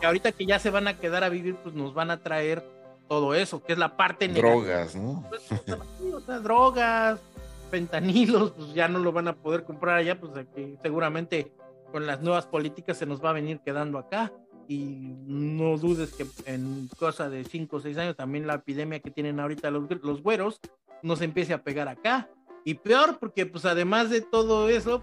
Que 0.00 0.06
ahorita 0.06 0.32
que 0.32 0.46
ya 0.46 0.58
se 0.58 0.70
van 0.70 0.88
a 0.88 0.98
quedar 0.98 1.22
a 1.22 1.28
vivir, 1.28 1.56
pues 1.56 1.74
nos 1.74 1.92
van 1.92 2.10
a 2.10 2.22
traer 2.22 2.64
todo 3.08 3.34
eso, 3.34 3.62
que 3.62 3.74
es 3.74 3.78
la 3.78 3.96
parte 3.96 4.26
drogas, 4.28 4.96
¿no? 4.96 5.24
Pues, 5.28 5.42
o 6.14 6.20
sea, 6.20 6.38
drogas, 6.38 7.20
fentanilos, 7.70 8.52
pues 8.52 8.72
ya 8.72 8.88
no 8.88 8.98
lo 8.98 9.12
van 9.12 9.28
a 9.28 9.34
poder 9.34 9.64
comprar 9.64 9.96
allá, 9.96 10.18
pues 10.18 10.34
aquí 10.36 10.78
seguramente 10.82 11.52
con 11.90 12.06
las 12.06 12.22
nuevas 12.22 12.46
políticas 12.46 12.96
se 12.96 13.06
nos 13.06 13.22
va 13.22 13.30
a 13.30 13.34
venir 13.34 13.60
quedando 13.60 13.98
acá. 13.98 14.32
Y 14.68 15.16
no 15.26 15.76
dudes 15.76 16.14
que 16.14 16.26
en 16.46 16.88
cosa 16.98 17.28
de 17.28 17.44
5 17.44 17.76
o 17.76 17.80
6 17.80 17.98
años 17.98 18.16
también 18.16 18.46
la 18.46 18.54
epidemia 18.54 19.00
que 19.00 19.10
tienen 19.10 19.40
ahorita 19.40 19.70
los, 19.70 19.84
los 20.02 20.22
güeros 20.22 20.60
nos 21.02 21.20
empiece 21.20 21.52
a 21.52 21.62
pegar 21.62 21.88
acá. 21.88 22.30
Y 22.64 22.74
peor 22.74 23.18
porque 23.18 23.46
pues 23.46 23.64
además 23.64 24.10
de 24.10 24.20
todo 24.20 24.68
eso, 24.68 25.02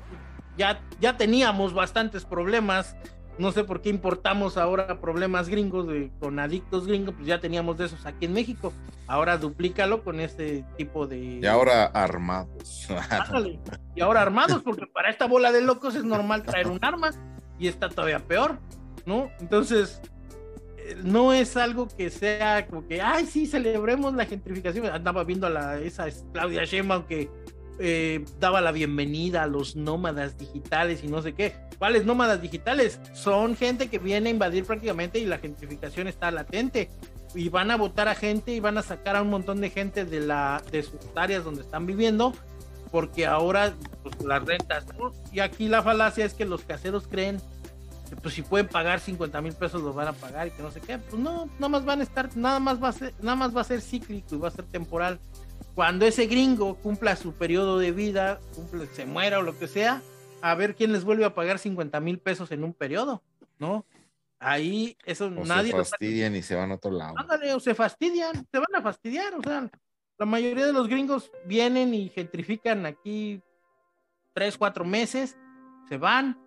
ya, 0.58 0.82
ya 1.00 1.18
teníamos 1.18 1.74
bastantes 1.74 2.26
problemas 2.26 2.96
no 3.40 3.54
sé 3.54 3.64
por 3.64 3.82
qué 3.82 3.90
importamos 3.90 4.58
ahora 4.58 5.00
problemas 5.00 5.48
gringos 5.48 5.88
de, 5.88 6.12
con 6.20 6.40
adictos 6.40 6.86
gringos, 6.86 7.16
pues 7.16 7.26
ya 7.26 7.40
teníamos 7.40 7.78
de 7.78 7.86
esos 7.86 8.06
aquí 8.06 8.26
en 8.26 8.34
México. 8.34 8.74
Ahora 9.08 9.38
duplícalo 9.38 10.04
con 10.04 10.20
este 10.20 10.66
tipo 10.78 11.08
de. 11.08 11.40
Y 11.42 11.46
ahora 11.46 11.86
armados. 11.86 12.88
Ándale. 13.10 13.60
Y 13.96 14.02
ahora 14.02 14.22
armados, 14.22 14.62
porque 14.62 14.86
para 14.88 15.10
esta 15.10 15.26
bola 15.26 15.54
de 15.54 15.62
locos 15.62 15.96
es 15.96 16.04
normal 16.04 16.44
traer 16.44 16.68
un 16.68 16.80
arma 16.84 17.12
y 17.58 17.70
está 17.70 17.88
todavía 17.88 18.20
peor, 18.20 18.60
¿no? 19.06 19.32
Entonces, 19.40 20.02
no 21.04 21.32
es 21.32 21.56
algo 21.56 21.88
que 21.88 22.10
sea 22.10 22.68
como 22.68 22.88
que, 22.88 23.02
ay, 23.02 23.26
sí, 23.26 23.48
celebremos 23.48 24.14
la 24.16 24.26
gentrificación. 24.26 24.88
Andaba 24.88 25.24
viendo 25.24 25.48
a 25.48 25.50
la, 25.50 25.80
esa 25.80 26.08
Claudia 26.34 26.66
Sheinbaum 26.66 27.04
que 27.04 27.30
eh, 27.80 28.26
daba 28.40 28.60
la 28.62 28.72
bienvenida 28.72 29.44
a 29.44 29.48
los 29.48 29.76
nómadas 29.76 30.38
digitales 30.38 31.04
y 31.04 31.08
no 31.08 31.22
sé 31.22 31.34
qué. 31.34 31.56
¿Cuáles 31.78 32.06
nómadas 32.06 32.42
digitales? 32.42 33.00
Son 33.14 33.56
gente 33.56 33.88
que 33.88 34.00
viene 34.00 34.30
a 34.30 34.34
invadir 34.34 34.66
prácticamente 34.66 35.20
y 35.20 35.26
la 35.26 35.38
gentrificación 35.38 36.08
está 36.08 36.30
latente. 36.30 36.90
y 37.36 37.48
van 37.50 37.70
a 37.70 37.78
votar 37.78 38.08
a 38.08 38.16
gente 38.16 38.54
y 38.54 38.60
van 38.60 38.78
a 38.80 38.82
sacar 38.82 39.16
a 39.16 39.22
un 39.22 39.30
montón 39.30 39.62
de 39.62 39.70
gente 39.70 40.04
de, 40.04 40.20
la, 40.20 40.64
de 40.72 40.82
sus 40.82 41.00
áreas 41.16 41.44
donde 41.44 41.62
están 41.62 41.86
viviendo, 41.86 42.34
porque 42.92 43.28
ahora 43.28 43.74
pues, 44.02 44.20
las 44.24 44.44
rentas, 44.44 44.86
y 45.32 45.40
aquí 45.40 45.68
la 45.68 45.84
falacia 45.84 46.26
es 46.26 46.34
que 46.34 46.46
los 46.46 46.64
caseros 46.64 47.08
creen 47.08 47.40
que 48.10 48.16
pues 48.16 48.34
si 48.34 48.42
pueden 48.42 48.68
pagar 48.68 49.00
50 49.00 49.42
mil 49.42 49.54
pesos 49.54 49.82
los 49.82 49.94
van 49.96 50.08
a 50.08 50.14
pagar 50.14 50.48
y 50.48 50.52
que 50.52 50.64
no 50.64 50.72
sé 50.72 50.82
qué, 50.82 50.98
pues 50.98 51.22
no, 51.22 51.46
nada 51.60 51.70
más 51.70 51.86
van 51.86 52.00
a 52.00 52.04
estar, 52.04 52.36
nada 52.36 52.60
más 52.60 52.82
va 52.82 52.90
a 52.90 52.94
ser, 52.94 53.14
nada 53.22 53.36
más 53.36 53.56
va 53.56 53.62
a 53.62 53.66
ser 53.66 53.82
cíclico 53.82 54.36
y 54.36 54.40
va 54.40 54.48
a 54.48 54.52
ser 54.52 54.66
temporal. 54.66 55.20
Cuando 55.80 56.06
ese 56.06 56.26
gringo 56.26 56.76
cumpla 56.76 57.16
su 57.16 57.36
periodo 57.36 57.80
de 57.80 57.94
vida, 57.94 58.42
cumple, 58.54 58.86
se 58.88 59.06
muera 59.06 59.40
o 59.40 59.42
lo 59.42 59.58
que 59.58 59.66
sea, 59.66 60.02
a 60.42 60.54
ver 60.54 60.76
quién 60.76 60.92
les 60.92 61.06
vuelve 61.06 61.24
a 61.24 61.34
pagar 61.34 61.58
50 61.58 62.02
mil 62.02 62.20
pesos 62.20 62.52
en 62.52 62.66
un 62.66 62.74
periodo, 62.74 63.24
¿no? 63.60 63.86
Ahí 64.40 64.98
eso 65.06 65.28
O 65.28 65.46
nadie 65.46 65.72
se 65.72 65.78
fastidian 65.78 66.36
y 66.36 66.42
se 66.42 66.56
van 66.56 66.72
a 66.72 66.76
otro 66.76 66.92
lado. 66.92 67.14
Ándale, 67.18 67.54
o 67.54 67.62
se 67.62 67.74
fastidian, 67.76 68.46
se 68.52 68.60
van 68.60 68.76
a 68.76 68.82
fastidiar, 68.82 69.34
o 69.36 69.42
sea, 69.42 69.70
la 70.18 70.26
mayoría 70.26 70.66
de 70.66 70.74
los 70.74 70.90
gringos 70.90 71.32
vienen 71.46 71.94
y 71.94 72.10
gentrifican 72.10 72.86
aquí 72.86 73.42
tres, 74.34 74.58
cuatro 74.58 74.84
meses, 74.84 75.38
se 75.88 75.96
van 75.96 76.38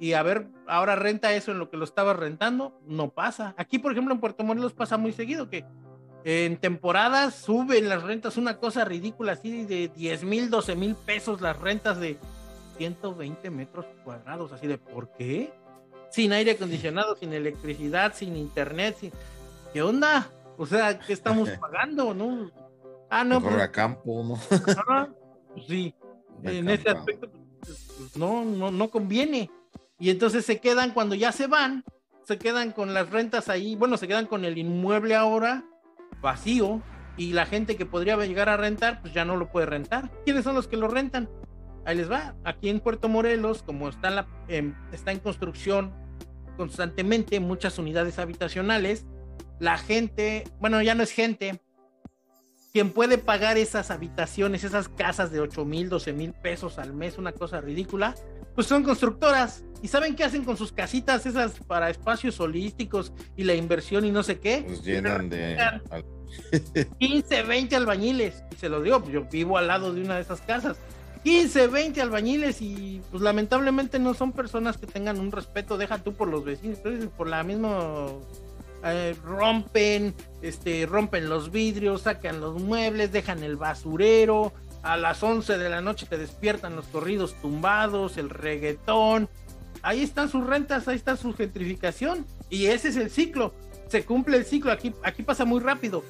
y 0.00 0.14
a 0.14 0.24
ver, 0.24 0.48
ahora 0.66 0.96
renta 0.96 1.32
eso 1.32 1.52
en 1.52 1.60
lo 1.60 1.70
que 1.70 1.76
lo 1.76 1.84
estaba 1.84 2.12
rentando, 2.12 2.76
no 2.88 3.10
pasa. 3.10 3.54
Aquí, 3.56 3.78
por 3.78 3.92
ejemplo, 3.92 4.12
en 4.12 4.18
Puerto 4.18 4.42
Morelos 4.42 4.74
pasa 4.74 4.96
muy 4.96 5.12
seguido 5.12 5.48
que 5.48 5.64
en 6.24 6.56
temporadas 6.58 7.34
suben 7.34 7.88
las 7.88 8.02
rentas 8.02 8.36
una 8.36 8.58
cosa 8.58 8.84
ridícula, 8.84 9.32
así 9.32 9.64
de 9.64 9.88
10 9.88 10.24
mil, 10.24 10.50
12 10.50 10.76
mil 10.76 10.94
pesos 10.94 11.40
las 11.40 11.58
rentas 11.58 11.98
de 11.98 12.18
120 12.76 13.50
metros 13.50 13.86
cuadrados, 14.04 14.52
así 14.52 14.66
de 14.66 14.78
¿por 14.78 15.12
qué? 15.12 15.52
Sin 16.10 16.32
aire 16.32 16.52
acondicionado, 16.52 17.16
sin 17.16 17.32
electricidad, 17.32 18.14
sin 18.14 18.36
internet, 18.36 18.96
sin... 18.98 19.12
¿qué 19.72 19.82
onda? 19.82 20.30
O 20.58 20.66
sea, 20.66 20.98
¿qué 20.98 21.12
estamos 21.12 21.48
pagando, 21.60 22.12
no? 22.12 22.50
Ah, 23.08 23.24
no, 23.24 23.40
Mejor 23.40 23.58
pues, 23.58 23.70
campo, 23.70 24.22
¿no? 24.24 24.38
pues 25.54 25.66
sí, 25.66 25.94
en 26.42 26.68
ese 26.68 26.90
aspecto 26.90 27.30
pues, 27.60 28.16
no, 28.16 28.44
no, 28.44 28.70
no 28.70 28.90
conviene. 28.90 29.50
Y 29.98 30.10
entonces 30.10 30.44
se 30.44 30.60
quedan 30.60 30.92
cuando 30.92 31.14
ya 31.14 31.32
se 31.32 31.46
van, 31.46 31.84
se 32.24 32.38
quedan 32.38 32.72
con 32.72 32.94
las 32.94 33.10
rentas 33.10 33.48
ahí, 33.48 33.74
bueno, 33.76 33.96
se 33.96 34.08
quedan 34.08 34.26
con 34.26 34.44
el 34.44 34.58
inmueble 34.58 35.14
ahora 35.14 35.64
vacío 36.20 36.82
y 37.16 37.32
la 37.32 37.46
gente 37.46 37.76
que 37.76 37.86
podría 37.86 38.16
llegar 38.16 38.48
a 38.48 38.56
rentar, 38.56 39.00
pues 39.00 39.12
ya 39.12 39.24
no 39.24 39.36
lo 39.36 39.50
puede 39.50 39.66
rentar. 39.66 40.10
¿Quiénes 40.24 40.44
son 40.44 40.54
los 40.54 40.68
que 40.68 40.76
lo 40.76 40.88
rentan? 40.88 41.28
Ahí 41.84 41.96
les 41.96 42.10
va. 42.10 42.34
Aquí 42.44 42.68
en 42.68 42.80
Puerto 42.80 43.08
Morelos, 43.08 43.62
como 43.62 43.88
está 43.88 44.08
en, 44.08 44.14
la, 44.16 44.26
em, 44.48 44.74
está 44.92 45.12
en 45.12 45.18
construcción 45.18 45.92
constantemente 46.56 47.40
muchas 47.40 47.78
unidades 47.78 48.18
habitacionales, 48.18 49.06
la 49.58 49.78
gente, 49.78 50.44
bueno, 50.60 50.80
ya 50.82 50.94
no 50.94 51.02
es 51.02 51.10
gente, 51.10 51.60
quien 52.72 52.90
puede 52.90 53.18
pagar 53.18 53.58
esas 53.58 53.90
habitaciones, 53.90 54.64
esas 54.64 54.88
casas 54.88 55.30
de 55.32 55.40
8 55.40 55.64
mil, 55.64 55.88
12 55.88 56.12
mil 56.12 56.32
pesos 56.32 56.78
al 56.78 56.92
mes, 56.92 57.18
una 57.18 57.32
cosa 57.32 57.60
ridícula, 57.60 58.14
pues 58.54 58.66
son 58.66 58.82
constructoras. 58.82 59.64
¿Y 59.82 59.88
saben 59.88 60.14
qué 60.14 60.24
hacen 60.24 60.44
con 60.44 60.56
sus 60.56 60.72
casitas 60.72 61.24
esas 61.26 61.58
para 61.60 61.90
espacios 61.90 62.38
holísticos 62.38 63.12
y 63.36 63.44
la 63.44 63.54
inversión 63.54 64.04
y 64.04 64.10
no 64.10 64.22
sé 64.22 64.38
qué? 64.38 64.62
Pues 64.66 64.84
llenan 64.84 65.30
de. 65.30 65.56
15, 66.98 67.42
20 67.42 67.76
albañiles. 67.76 68.44
Y 68.52 68.56
se 68.56 68.68
lo 68.68 68.82
digo, 68.82 69.00
pues 69.00 69.12
yo 69.12 69.24
vivo 69.24 69.56
al 69.56 69.66
lado 69.66 69.92
de 69.92 70.02
una 70.02 70.16
de 70.16 70.22
esas 70.22 70.42
casas. 70.42 70.76
15, 71.24 71.66
20 71.66 72.00
albañiles 72.00 72.62
y 72.62 73.02
pues 73.10 73.22
lamentablemente 73.22 73.98
no 73.98 74.14
son 74.14 74.32
personas 74.32 74.78
que 74.78 74.86
tengan 74.86 75.20
un 75.20 75.32
respeto, 75.32 75.76
deja 75.76 75.98
tú 75.98 76.14
por 76.14 76.28
los 76.28 76.44
vecinos, 76.44 76.78
por 77.16 77.28
la 77.28 77.42
misma 77.42 78.06
eh, 78.84 79.14
rompen, 79.24 80.14
este, 80.42 80.86
rompen 80.86 81.28
los 81.28 81.50
vidrios, 81.50 82.02
sacan 82.02 82.40
los 82.40 82.62
muebles, 82.62 83.12
dejan 83.12 83.42
el 83.42 83.56
basurero, 83.56 84.52
a 84.82 84.96
las 84.96 85.22
11 85.22 85.58
de 85.58 85.68
la 85.68 85.80
noche 85.80 86.06
te 86.06 86.16
despiertan 86.16 86.76
los 86.76 86.86
corridos 86.86 87.34
tumbados, 87.40 88.16
el 88.16 88.30
reggaetón, 88.30 89.28
ahí 89.82 90.02
están 90.02 90.28
sus 90.28 90.46
rentas, 90.46 90.88
ahí 90.88 90.96
está 90.96 91.16
su 91.16 91.34
gentrificación 91.34 92.26
y 92.48 92.66
ese 92.66 92.88
es 92.88 92.96
el 92.96 93.10
ciclo, 93.10 93.54
se 93.88 94.04
cumple 94.04 94.38
el 94.38 94.44
ciclo, 94.44 94.72
aquí, 94.72 94.94
aquí 95.02 95.22
pasa 95.22 95.44
muy 95.44 95.60
rápido, 95.60 96.02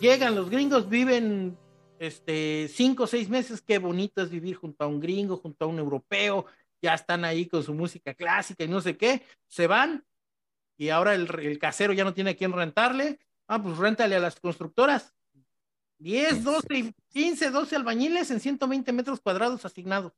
llegan 0.00 0.34
los 0.34 0.50
gringos, 0.50 0.88
viven 0.88 1.56
este, 1.98 2.68
cinco 2.68 3.04
o 3.04 3.06
seis 3.06 3.28
meses, 3.28 3.62
qué 3.62 3.78
bonito 3.78 4.22
es 4.22 4.30
vivir 4.30 4.56
junto 4.56 4.84
a 4.84 4.86
un 4.86 5.00
gringo, 5.00 5.38
junto 5.38 5.64
a 5.64 5.68
un 5.68 5.78
europeo, 5.78 6.46
ya 6.80 6.94
están 6.94 7.24
ahí 7.24 7.46
con 7.46 7.62
su 7.62 7.74
música 7.74 8.14
clásica 8.14 8.64
y 8.64 8.68
no 8.68 8.80
sé 8.80 8.96
qué, 8.96 9.22
se 9.48 9.66
van 9.66 10.04
y 10.78 10.88
ahora 10.88 11.14
el, 11.14 11.28
el 11.40 11.58
casero 11.58 11.92
ya 11.92 12.04
no 12.04 12.14
tiene 12.14 12.30
a 12.30 12.36
quién 12.36 12.52
rentarle, 12.52 13.18
ah, 13.48 13.60
pues 13.62 13.76
réntale 13.76 14.16
a 14.16 14.20
las 14.20 14.40
constructoras. 14.40 15.14
10, 15.98 16.44
12, 16.44 16.94
15, 17.08 17.50
12 17.50 17.76
albañiles 17.76 18.30
en 18.30 18.40
120 18.40 18.92
metros 18.92 19.20
cuadrados 19.20 19.64
asignados. 19.64 20.12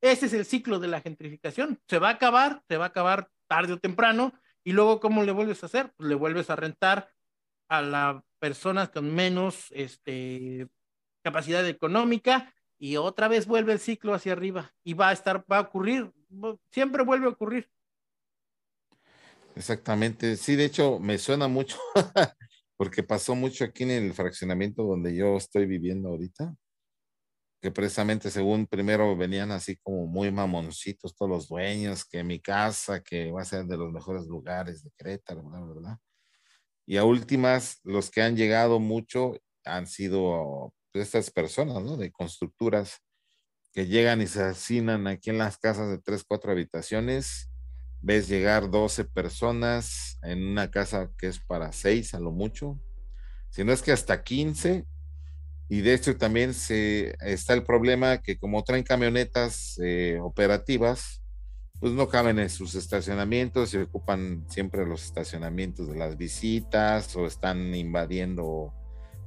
Ese 0.00 0.26
es 0.26 0.32
el 0.32 0.44
ciclo 0.44 0.78
de 0.78 0.86
la 0.86 1.00
gentrificación. 1.00 1.80
Se 1.88 1.98
va 1.98 2.08
a 2.08 2.12
acabar, 2.12 2.62
se 2.68 2.76
va 2.76 2.84
a 2.86 2.88
acabar 2.88 3.28
tarde 3.48 3.72
o 3.72 3.78
temprano, 3.78 4.32
y 4.62 4.72
luego, 4.72 5.00
¿cómo 5.00 5.24
le 5.24 5.32
vuelves 5.32 5.62
a 5.62 5.66
hacer? 5.66 5.92
Pues 5.96 6.08
le 6.08 6.14
vuelves 6.14 6.50
a 6.50 6.56
rentar 6.56 7.10
a 7.68 7.82
las 7.82 8.22
personas 8.38 8.90
con 8.90 9.14
menos 9.14 9.68
este, 9.70 10.68
capacidad 11.22 11.66
económica 11.66 12.52
y 12.78 12.96
otra 12.96 13.28
vez 13.28 13.46
vuelve 13.46 13.72
el 13.72 13.78
ciclo 13.78 14.14
hacia 14.14 14.32
arriba 14.32 14.72
y 14.84 14.94
va 14.94 15.08
a 15.08 15.12
estar, 15.12 15.44
va 15.50 15.58
a 15.58 15.62
ocurrir, 15.62 16.12
siempre 16.70 17.02
vuelve 17.02 17.26
a 17.26 17.30
ocurrir. 17.30 17.70
Exactamente. 19.58 20.36
Sí, 20.36 20.54
de 20.54 20.64
hecho, 20.66 21.00
me 21.00 21.18
suena 21.18 21.48
mucho 21.48 21.78
porque 22.76 23.02
pasó 23.02 23.34
mucho 23.34 23.64
aquí 23.64 23.82
en 23.82 23.90
el 23.90 24.14
fraccionamiento 24.14 24.84
donde 24.84 25.16
yo 25.16 25.36
estoy 25.36 25.66
viviendo 25.66 26.10
ahorita, 26.10 26.54
que 27.60 27.70
precisamente 27.72 28.30
según 28.30 28.66
primero 28.66 29.16
venían 29.16 29.50
así 29.50 29.76
como 29.78 30.06
muy 30.06 30.30
mamoncitos 30.30 31.16
todos 31.16 31.30
los 31.30 31.48
dueños, 31.48 32.04
que 32.04 32.22
mi 32.22 32.40
casa, 32.40 33.02
que 33.02 33.32
va 33.32 33.42
a 33.42 33.44
ser 33.44 33.64
de 33.66 33.76
los 33.76 33.92
mejores 33.92 34.26
lugares 34.26 34.84
de 34.84 34.90
Querétaro, 34.96 35.42
bla, 35.42 35.60
bla, 35.60 35.74
bla. 35.74 36.00
Y 36.86 36.98
a 36.98 37.04
últimas, 37.04 37.80
los 37.84 38.10
que 38.10 38.22
han 38.22 38.36
llegado 38.36 38.80
mucho 38.80 39.34
han 39.64 39.86
sido 39.88 40.74
estas 40.94 41.30
personas, 41.30 41.82
¿no? 41.84 41.96
De 41.98 42.12
constructuras 42.12 42.98
que 43.74 43.86
llegan 43.86 44.22
y 44.22 44.28
se 44.28 44.42
hacinan 44.44 45.06
aquí 45.08 45.30
en 45.30 45.38
las 45.38 45.58
casas 45.58 45.90
de 45.90 45.98
tres, 46.00 46.24
cuatro 46.28 46.52
habitaciones. 46.52 47.47
Ves 48.00 48.28
llegar 48.28 48.70
12 48.70 49.04
personas 49.04 50.18
en 50.22 50.46
una 50.46 50.70
casa 50.70 51.10
que 51.18 51.26
es 51.26 51.40
para 51.40 51.72
seis 51.72 52.14
a 52.14 52.20
lo 52.20 52.30
mucho. 52.30 52.78
Si 53.50 53.64
no 53.64 53.72
es 53.72 53.82
que 53.82 53.92
hasta 53.92 54.22
15. 54.22 54.86
Y 55.70 55.80
de 55.82 55.94
hecho 55.94 56.16
también 56.16 56.54
se, 56.54 57.14
está 57.20 57.52
el 57.52 57.62
problema 57.62 58.18
que 58.18 58.38
como 58.38 58.64
traen 58.64 58.84
camionetas 58.84 59.78
eh, 59.82 60.18
operativas, 60.22 61.22
pues 61.80 61.92
no 61.92 62.08
caben 62.08 62.38
en 62.38 62.50
sus 62.50 62.74
estacionamientos 62.74 63.74
y 63.74 63.78
ocupan 63.78 64.44
siempre 64.48 64.86
los 64.86 65.04
estacionamientos 65.04 65.88
de 65.88 65.96
las 65.96 66.16
visitas 66.16 67.14
o 67.16 67.26
están 67.26 67.74
invadiendo 67.74 68.72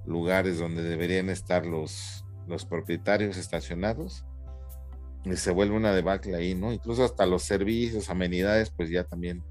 lugares 0.06 0.60
donde 0.60 0.84
deberían 0.84 1.30
estar 1.30 1.66
los, 1.66 2.26
los 2.48 2.66
propietarios 2.66 3.38
estacionados. 3.38 4.26
Y 5.24 5.36
se 5.36 5.52
vuelve 5.52 5.76
una 5.76 5.94
debacle 5.94 6.36
ahí, 6.36 6.56
¿no? 6.56 6.74
Incluso 6.74 7.04
hasta 7.04 7.26
los 7.26 7.44
servicios, 7.44 8.10
amenidades, 8.10 8.72
pues 8.72 8.90
ya 8.90 9.04
también 9.04 9.44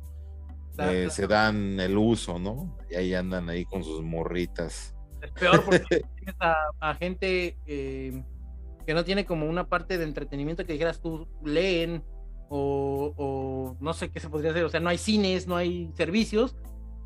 eh, 0.78 1.08
se 1.10 1.26
dan 1.26 1.78
el 1.78 1.96
uso, 1.96 2.38
¿no? 2.38 2.76
Y 2.90 2.96
ahí 2.96 3.14
andan 3.14 3.48
ahí 3.48 3.64
con 3.64 3.84
sus 3.84 4.02
morritas. 4.02 4.94
Es 5.22 5.30
peor 5.32 5.64
porque 5.64 6.02
tienes 6.16 6.34
a, 6.40 6.56
a 6.80 6.94
gente 6.94 7.56
eh, 7.66 8.22
que 8.86 8.94
no 8.94 9.04
tiene 9.04 9.24
como 9.26 9.46
una 9.46 9.68
parte 9.68 9.98
de 9.98 10.04
entretenimiento 10.04 10.64
que 10.64 10.72
dijeras 10.72 11.00
tú, 11.00 11.28
leen 11.44 12.02
o, 12.48 13.14
o, 13.16 13.76
no 13.80 13.92
sé 13.92 14.10
qué 14.10 14.18
se 14.18 14.28
podría 14.28 14.50
hacer, 14.50 14.64
o 14.64 14.68
sea, 14.68 14.80
no 14.80 14.88
hay 14.88 14.98
cines, 14.98 15.46
no 15.46 15.56
hay 15.56 15.92
servicios, 15.94 16.56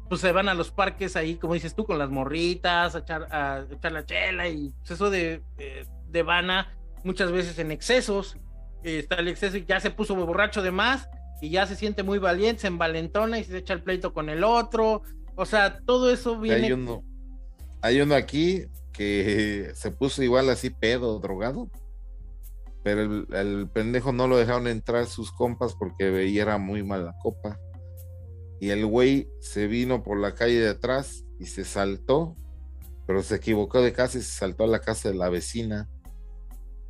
pues 0.08 0.22
se 0.22 0.32
van 0.32 0.48
a 0.48 0.54
los 0.54 0.70
parques 0.70 1.16
ahí, 1.16 1.34
como 1.36 1.52
dices 1.52 1.74
tú, 1.74 1.84
con 1.84 1.98
las 1.98 2.08
morritas, 2.08 2.94
a 2.94 3.00
echar, 3.00 3.28
a 3.30 3.66
echar 3.70 3.92
la 3.92 4.06
chela 4.06 4.48
y 4.48 4.72
pues 4.78 4.92
eso 4.92 5.10
de, 5.10 5.42
de, 5.56 5.86
de 6.08 6.22
vana 6.22 6.74
muchas 7.02 7.30
veces 7.30 7.58
en 7.58 7.70
excesos, 7.70 8.36
eh, 8.36 8.43
está 8.84 9.16
el 9.16 9.28
exceso 9.28 9.56
y 9.56 9.64
ya 9.64 9.80
se 9.80 9.90
puso 9.90 10.14
borracho 10.14 10.62
de 10.62 10.70
más 10.70 11.08
y 11.40 11.50
ya 11.50 11.66
se 11.66 11.76
siente 11.76 12.02
muy 12.02 12.18
valiente, 12.18 12.62
se 12.62 12.66
envalentona 12.68 13.38
y 13.38 13.44
se 13.44 13.58
echa 13.58 13.74
el 13.74 13.82
pleito 13.82 14.12
con 14.12 14.28
el 14.28 14.44
otro, 14.44 15.02
o 15.36 15.44
sea, 15.44 15.80
todo 15.84 16.10
eso 16.10 16.38
viene... 16.38 16.66
Hay 16.66 16.72
uno, 16.72 17.04
hay 17.82 18.00
uno 18.00 18.14
aquí 18.14 18.64
que 18.92 19.72
se 19.74 19.90
puso 19.90 20.22
igual 20.22 20.48
así 20.48 20.70
pedo, 20.70 21.18
drogado, 21.18 21.68
pero 22.82 23.02
el, 23.02 23.26
el, 23.32 23.68
pendejo 23.68 24.12
no 24.12 24.28
lo 24.28 24.36
dejaron 24.36 24.68
entrar 24.68 25.06
sus 25.06 25.32
compas 25.32 25.74
porque 25.74 26.10
veía 26.10 26.42
era 26.42 26.58
muy 26.58 26.82
mala 26.82 27.14
copa. 27.20 27.58
Y 28.60 28.70
el 28.70 28.86
güey 28.86 29.28
se 29.40 29.66
vino 29.66 30.02
por 30.02 30.18
la 30.18 30.34
calle 30.34 30.60
de 30.60 30.68
atrás 30.68 31.24
y 31.40 31.46
se 31.46 31.64
saltó, 31.64 32.36
pero 33.06 33.22
se 33.22 33.36
equivocó 33.36 33.82
de 33.82 33.92
casa 33.92 34.18
y 34.18 34.22
se 34.22 34.32
saltó 34.32 34.64
a 34.64 34.68
la 34.68 34.80
casa 34.80 35.08
de 35.10 35.16
la 35.16 35.28
vecina. 35.28 35.88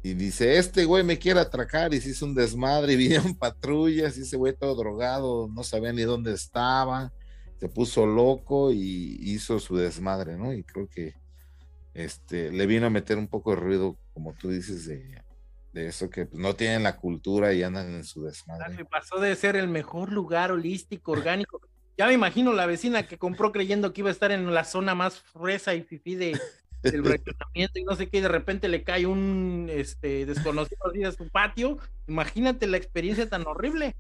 Y 0.05 0.12
dice, 0.12 0.59
este 0.59 0.85
güey 0.85 1.02
me 1.02 1.18
quiere 1.18 1.40
atracar 1.40 1.94
y 1.94 2.01
se 2.02 2.10
hizo 2.10 2.26
un 2.26 2.35
desmadre 2.35 2.93
y 2.93 2.97
vinieron 3.09 3.35
patrullas 3.35 4.18
y 4.18 4.20
ese 4.20 4.36
güey 4.36 4.55
todo 4.55 4.74
drogado, 4.76 5.48
no 5.48 5.64
sabía 5.64 5.94
ni 5.94 6.02
dónde 6.02 6.35
estaba. 6.35 7.10
se 7.59 7.70
puso 7.70 8.05
loco 8.05 8.70
y 8.70 9.16
hizo 9.22 9.59
su 9.59 9.76
desmadre, 9.78 10.36
¿no? 10.36 10.52
Y 10.52 10.62
creo 10.62 10.90
que 10.90 11.14
este, 11.94 12.52
le 12.52 12.66
vino 12.66 12.86
a 12.86 12.90
meter 12.90 13.16
un 13.16 13.28
poco 13.28 13.52
de 13.55 13.56
ruido, 13.56 13.97
como 14.12 14.35
tú 14.35 14.51
dices, 14.51 14.86
de, 14.86 15.22
eso 15.72 16.10
que 16.10 16.26
pues, 16.26 16.39
no 16.39 16.55
tienen 16.55 16.82
la 16.82 16.97
cultura 16.97 17.55
y 17.55 17.62
andan 17.62 17.94
en 17.94 18.05
su 18.05 18.24
desmadre. 18.24 18.85
pasó 18.85 19.18
de 19.18 19.35
ser 19.35 19.56
el 19.56 19.68
mejor 19.68 20.12
lugar 20.12 20.52
holístico, 20.52 21.12
orgánico. 21.12 21.62
Ya 21.97 22.09
me 22.09 22.12
imagino 22.12 22.52
la 22.52 22.66
vecina 22.66 23.06
que 23.06 23.16
compró 23.16 23.52
creyendo 23.52 23.94
que 23.94 24.02
iba 24.02 24.10
a 24.10 24.12
estar 24.12 24.32
en 24.32 24.52
la 24.52 24.64
zona 24.64 24.94
más 24.94 25.20
fresa 25.20 25.74
y 25.74 25.82
fifí 25.82 26.14
de, 26.14 26.39
del 26.90 27.05
reclutamiento 27.05 27.78
y 27.78 27.85
no 27.85 27.97
sé 27.97 28.09
qué, 28.09 28.19
y 28.19 28.20
de 28.20 28.28
repente 28.28 28.69
le 28.69 28.82
cae 28.82 29.06
un 29.06 29.69
este, 29.70 30.27
desconocido 30.27 30.86
así 30.89 31.05
a 31.05 31.12
su 31.12 31.28
patio. 31.28 31.78
Imagínate 32.06 32.66
la 32.66 32.77
experiencia 32.77 33.28
tan 33.28 33.47
horrible. 33.47 33.97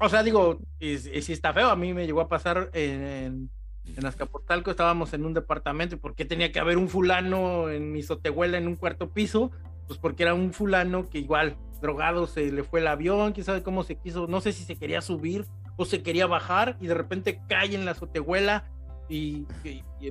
O 0.00 0.08
sea, 0.08 0.22
digo, 0.22 0.58
si 0.80 1.32
está 1.32 1.52
feo, 1.52 1.68
a 1.68 1.76
mí 1.76 1.94
me 1.94 2.06
llegó 2.06 2.20
a 2.20 2.28
pasar 2.28 2.70
en, 2.72 3.50
en 3.84 4.06
Azcapotzalco, 4.06 4.70
estábamos 4.70 5.12
en 5.12 5.24
un 5.24 5.34
departamento, 5.34 5.94
y 5.94 5.98
¿por 5.98 6.14
qué 6.14 6.24
tenía 6.24 6.50
que 6.50 6.58
haber 6.58 6.78
un 6.78 6.88
fulano 6.88 7.70
en 7.70 7.92
mi 7.92 8.02
sotehuela 8.02 8.58
en 8.58 8.66
un 8.66 8.76
cuarto 8.76 9.10
piso? 9.10 9.52
Pues 9.86 9.98
porque 9.98 10.22
era 10.22 10.34
un 10.34 10.52
fulano 10.52 11.08
que 11.08 11.18
igual, 11.18 11.56
drogado, 11.80 12.26
se 12.26 12.50
le 12.50 12.64
fue 12.64 12.80
el 12.80 12.86
avión, 12.86 13.32
quién 13.32 13.44
sabe 13.44 13.62
cómo 13.62 13.84
se 13.84 13.96
quiso, 13.96 14.26
no 14.26 14.40
sé 14.40 14.52
si 14.52 14.64
se 14.64 14.76
quería 14.76 15.00
subir 15.00 15.44
o 15.76 15.84
se 15.84 16.02
quería 16.02 16.26
bajar 16.26 16.76
y 16.80 16.86
de 16.86 16.94
repente 16.94 17.40
cae 17.48 17.74
en 17.74 17.84
la 17.84 17.92
azotehuela 17.92 18.64
y, 19.08 19.46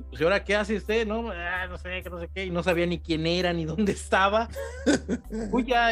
pues 0.08 0.22
ahora 0.22 0.44
qué 0.44 0.54
hace 0.54 0.76
usted, 0.76 1.06
no, 1.06 1.30
ah, 1.30 1.66
no 1.68 1.78
sé, 1.78 2.02
que 2.02 2.10
no 2.10 2.20
sé 2.20 2.28
qué, 2.32 2.46
y 2.46 2.50
no 2.50 2.62
sabía 2.62 2.86
ni 2.86 3.00
quién 3.00 3.26
era 3.26 3.52
ni 3.52 3.64
dónde 3.64 3.92
estaba. 3.92 4.48
Huya, 5.50 5.90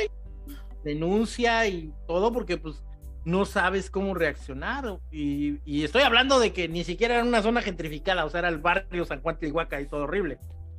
denuncia 0.85 1.67
y 1.67 1.93
todo 2.07 2.33
porque 2.33 2.57
pues 2.57 2.83
no 3.25 3.45
sabes 3.45 3.91
cómo 3.91 4.15
reaccionar. 4.15 4.99
Y, 5.11 5.59
y, 5.65 5.85
estoy 5.85 6.03
hablando 6.03 6.39
de 6.39 6.53
que 6.53 6.69
ni 6.69 6.85
siquiera 6.85 7.15
era 7.15 7.25
una 7.25 7.43
zona 7.43 7.63
gentrificada, 7.63 8.25
o 8.25 8.31
sea, 8.31 8.41
era 8.41 8.49
el 8.49 8.59
barrio 8.59 9.05
San 9.05 9.21
Juan 9.21 9.39
Tlihuaca 9.39 9.81
y 9.81 9.87
todo 9.87 10.05
horrible. 10.05 10.39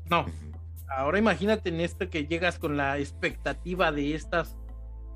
No. 0.10 0.26
Ahora 0.88 1.18
imagínate 1.18 1.70
en 1.70 1.80
esto 1.82 2.10
que 2.10 2.28
llegas 2.28 2.60
con 2.60 2.78
la 2.78 3.00
expectativa 3.00 3.92
de 3.92 4.14
estas 4.14 4.58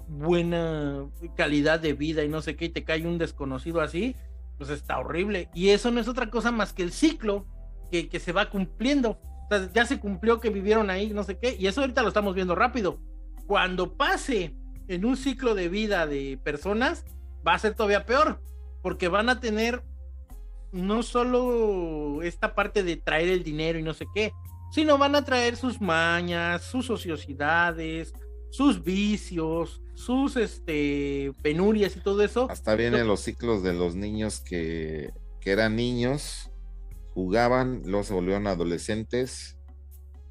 buena 0.07 1.05
calidad 1.35 1.79
de 1.79 1.93
vida 1.93 2.23
y 2.23 2.29
no 2.29 2.41
sé 2.41 2.55
qué, 2.55 2.65
y 2.65 2.69
te 2.69 2.83
cae 2.83 3.05
un 3.05 3.17
desconocido 3.17 3.81
así, 3.81 4.15
pues 4.57 4.69
está 4.69 4.99
horrible. 4.99 5.49
Y 5.53 5.69
eso 5.69 5.91
no 5.91 5.99
es 5.99 6.07
otra 6.07 6.29
cosa 6.29 6.51
más 6.51 6.73
que 6.73 6.83
el 6.83 6.91
ciclo 6.91 7.45
que, 7.91 8.09
que 8.09 8.19
se 8.19 8.31
va 8.31 8.49
cumpliendo. 8.49 9.19
Ya 9.73 9.85
se 9.85 9.99
cumplió 9.99 10.39
que 10.39 10.49
vivieron 10.49 10.89
ahí, 10.89 11.11
no 11.11 11.23
sé 11.23 11.37
qué, 11.37 11.55
y 11.57 11.67
eso 11.67 11.81
ahorita 11.81 12.01
lo 12.01 12.09
estamos 12.09 12.35
viendo 12.35 12.53
rápido. 12.53 12.99
Cuando 13.45 13.95
pase 13.95 14.55
en 14.87 15.05
un 15.05 15.15
ciclo 15.15 15.55
de 15.55 15.69
vida 15.69 16.05
de 16.05 16.37
personas, 16.43 17.05
va 17.47 17.53
a 17.53 17.59
ser 17.59 17.75
todavía 17.75 18.05
peor, 18.05 18.41
porque 18.81 19.07
van 19.07 19.29
a 19.29 19.39
tener 19.39 19.83
no 20.71 21.01
solo 21.01 22.21
esta 22.23 22.55
parte 22.55 22.83
de 22.83 22.97
traer 22.97 23.29
el 23.29 23.43
dinero 23.43 23.79
y 23.79 23.83
no 23.83 23.93
sé 23.93 24.05
qué, 24.13 24.33
sino 24.71 24.97
van 24.97 25.15
a 25.15 25.23
traer 25.23 25.55
sus 25.55 25.79
mañas, 25.79 26.63
sus 26.63 26.89
ociosidades, 26.89 28.13
sus 28.49 28.83
vicios, 28.83 29.81
sus 29.97 30.37
este, 30.37 31.33
penurias 31.41 31.97
y 31.97 32.01
todo 32.01 32.23
eso. 32.23 32.47
Hasta 32.51 32.75
vienen 32.75 33.07
los 33.07 33.21
ciclos 33.21 33.63
de 33.63 33.73
los 33.73 33.95
niños 33.95 34.39
que, 34.39 35.11
que 35.41 35.51
eran 35.51 35.75
niños, 35.75 36.51
jugaban, 37.15 37.81
luego 37.83 38.03
se 38.03 38.13
volvieron 38.13 38.45
adolescentes, 38.45 39.57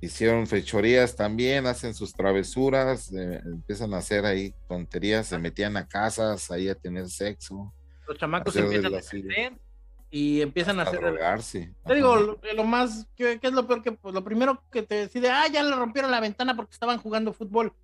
hicieron 0.00 0.46
fechorías 0.46 1.16
también, 1.16 1.66
hacen 1.66 1.94
sus 1.94 2.12
travesuras, 2.14 3.12
eh, 3.12 3.40
empiezan 3.44 3.92
a 3.92 3.98
hacer 3.98 4.24
ahí 4.24 4.54
tonterías, 4.68 5.26
se 5.26 5.38
metían 5.38 5.76
a 5.76 5.88
casas, 5.88 6.48
ahí 6.52 6.68
a 6.68 6.76
tener 6.76 7.08
sexo. 7.08 7.74
Los 8.06 8.18
chamacos 8.18 8.54
empiezan 8.54 8.94
a 8.94 9.00
crecer 9.00 9.52
y 10.10 10.42
empiezan 10.42 10.78
a 10.78 10.84
hacer. 10.84 11.00
Drogarse. 11.00 11.74
Te 11.84 11.96
digo, 11.96 12.38
lo, 12.54 12.64
más, 12.64 13.08
¿qué, 13.16 13.40
es 13.42 13.52
lo 13.52 13.66
peor 13.66 13.82
que, 13.82 13.90
pues, 13.90 14.14
lo 14.14 14.22
primero 14.22 14.62
que 14.70 14.82
te 14.82 14.94
decide, 14.94 15.28
ah, 15.28 15.48
ya 15.48 15.64
le 15.64 15.74
rompieron 15.74 16.12
la 16.12 16.20
ventana 16.20 16.54
porque 16.54 16.72
estaban 16.72 16.98
jugando 16.98 17.32
fútbol. 17.32 17.74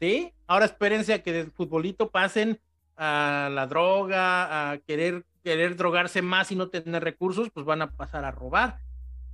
¿Sí? 0.00 0.32
Ahora 0.46 0.64
espérense 0.64 1.12
a 1.12 1.22
que 1.22 1.32
del 1.32 1.50
futbolito 1.50 2.10
pasen 2.10 2.60
a 2.96 3.48
la 3.52 3.66
droga, 3.66 4.70
a 4.70 4.78
querer, 4.78 5.24
querer 5.42 5.76
drogarse 5.76 6.22
más 6.22 6.50
y 6.52 6.56
no 6.56 6.68
tener 6.68 7.02
recursos, 7.02 7.50
pues 7.50 7.66
van 7.66 7.82
a 7.82 7.90
pasar 7.90 8.24
a 8.24 8.30
robar. 8.30 8.78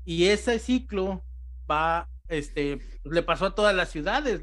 Y 0.05 0.27
ese 0.27 0.59
ciclo 0.59 1.23
va 1.71 2.09
este, 2.29 2.81
le 3.05 3.23
pasó 3.23 3.47
a 3.47 3.55
todas 3.55 3.75
las 3.75 3.91
ciudades. 3.91 4.41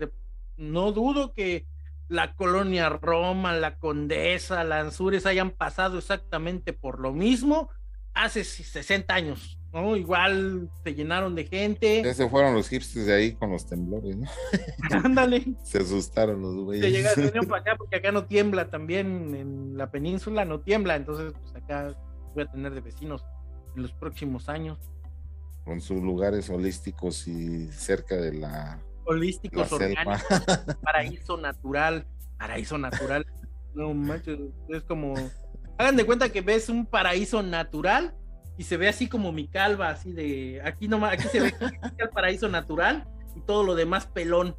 No 0.57 0.91
dudo 0.91 1.33
que 1.33 1.65
la 2.07 2.35
colonia 2.35 2.89
Roma, 2.89 3.53
la 3.53 3.77
Condesa, 3.77 4.63
Lanzures 4.63 5.25
hayan 5.25 5.51
pasado 5.51 5.97
exactamente 5.97 6.73
por 6.73 6.99
lo 6.99 7.13
mismo 7.13 7.69
hace 8.13 8.43
60 8.43 9.13
años, 9.13 9.59
¿no? 9.73 9.95
Igual 9.95 10.69
se 10.83 10.93
llenaron 10.93 11.35
de 11.35 11.45
gente. 11.45 12.01
Ya 12.03 12.13
se 12.13 12.29
fueron 12.29 12.53
los 12.53 12.69
hipsters 12.69 13.05
de 13.05 13.13
ahí 13.13 13.33
con 13.33 13.51
los 13.51 13.67
temblores, 13.67 14.17
¿no? 14.17 14.27
Ándale. 15.03 15.55
se 15.63 15.79
asustaron 15.79 16.41
los 16.41 16.55
güeyes. 16.55 16.85
Se 16.85 16.91
llegaron 16.91 17.47
para 17.47 17.61
acá 17.61 17.75
porque 17.77 17.97
acá 17.97 18.11
no 18.11 18.25
tiembla 18.25 18.69
también, 18.69 19.35
en 19.35 19.77
la 19.77 19.91
península 19.91 20.45
no 20.45 20.61
tiembla, 20.61 20.95
entonces 20.95 21.33
pues 21.39 21.55
acá 21.55 21.95
voy 22.33 22.43
a 22.43 22.51
tener 22.51 22.73
de 22.73 22.81
vecinos 22.81 23.25
en 23.75 23.83
los 23.83 23.93
próximos 23.93 24.49
años 24.49 24.77
con 25.65 25.81
sus 25.81 26.01
lugares 26.01 26.49
holísticos 26.49 27.27
y 27.27 27.71
cerca 27.71 28.15
de 28.15 28.33
la 28.33 28.79
holísticos 29.05 29.71
orgánicos, 29.71 30.21
paraíso 30.83 31.37
natural, 31.37 32.05
paraíso 32.37 32.77
natural. 32.77 33.25
No 33.73 33.93
manches, 33.93 34.37
es 34.69 34.83
como 34.83 35.13
hagan 35.81 35.95
de 35.95 36.05
cuenta 36.05 36.29
que 36.29 36.41
ves 36.41 36.69
un 36.69 36.85
paraíso 36.85 37.41
natural 37.41 38.13
y 38.57 38.63
se 38.63 38.77
ve 38.77 38.87
así 38.87 39.07
como 39.07 39.31
mi 39.31 39.47
calva, 39.47 39.89
así 39.89 40.13
de 40.13 40.61
aquí 40.63 40.87
nomás, 40.87 41.13
aquí 41.13 41.27
se 41.27 41.41
ve 41.41 41.53
el 41.97 42.09
paraíso 42.09 42.47
natural 42.47 43.07
y 43.35 43.41
todo 43.41 43.63
lo 43.63 43.75
demás 43.75 44.05
pelón. 44.07 44.55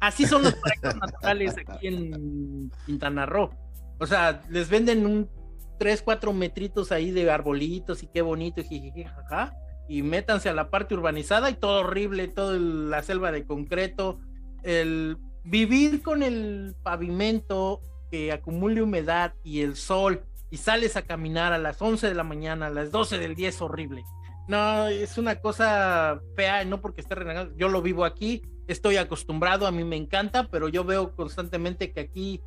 Así 0.00 0.26
son 0.26 0.42
los 0.42 0.54
paraísos 0.54 0.96
naturales 0.96 1.54
aquí 1.56 1.86
en 1.86 2.70
Quintana 2.84 3.26
Roo. 3.26 3.50
O 3.98 4.06
sea, 4.06 4.42
les 4.50 4.68
venden 4.68 5.06
un 5.06 5.30
3, 5.78 6.02
4 6.02 6.32
metritos 6.32 6.92
ahí 6.92 7.10
de 7.10 7.30
arbolitos 7.30 8.02
y 8.02 8.08
qué 8.08 8.22
bonito, 8.22 8.62
jiji, 8.62 9.04
jaja 9.04 9.54
y 9.88 10.02
métanse 10.02 10.48
a 10.48 10.54
la 10.54 10.70
parte 10.70 10.94
urbanizada 10.94 11.50
y 11.50 11.54
todo 11.54 11.80
horrible, 11.80 12.28
toda 12.28 12.58
la 12.58 13.02
selva 13.02 13.30
de 13.32 13.46
concreto, 13.46 14.18
el 14.62 15.18
vivir 15.44 16.02
con 16.02 16.22
el 16.22 16.74
pavimento 16.82 17.80
que 18.10 18.32
acumule 18.32 18.82
humedad 18.82 19.34
y 19.44 19.60
el 19.60 19.76
sol 19.76 20.24
y 20.54 20.56
sales 20.56 20.96
a 20.96 21.02
caminar 21.02 21.52
a 21.52 21.58
las 21.58 21.82
11 21.82 22.06
de 22.06 22.14
la 22.14 22.22
mañana, 22.22 22.66
a 22.66 22.70
las 22.70 22.92
12 22.92 23.18
del 23.18 23.34
día 23.34 23.48
es 23.48 23.60
horrible. 23.60 24.04
No, 24.46 24.86
es 24.86 25.18
una 25.18 25.40
cosa 25.40 26.20
fea, 26.36 26.64
no 26.64 26.80
porque 26.80 27.00
esté 27.00 27.16
renegado, 27.16 27.50
yo 27.56 27.68
lo 27.68 27.82
vivo 27.82 28.04
aquí, 28.04 28.40
estoy 28.68 28.96
acostumbrado, 28.96 29.66
a 29.66 29.72
mí 29.72 29.82
me 29.82 29.96
encanta, 29.96 30.46
pero 30.48 30.68
yo 30.68 30.84
veo 30.84 31.16
constantemente 31.16 31.90
que 31.90 31.98
aquí 31.98 32.40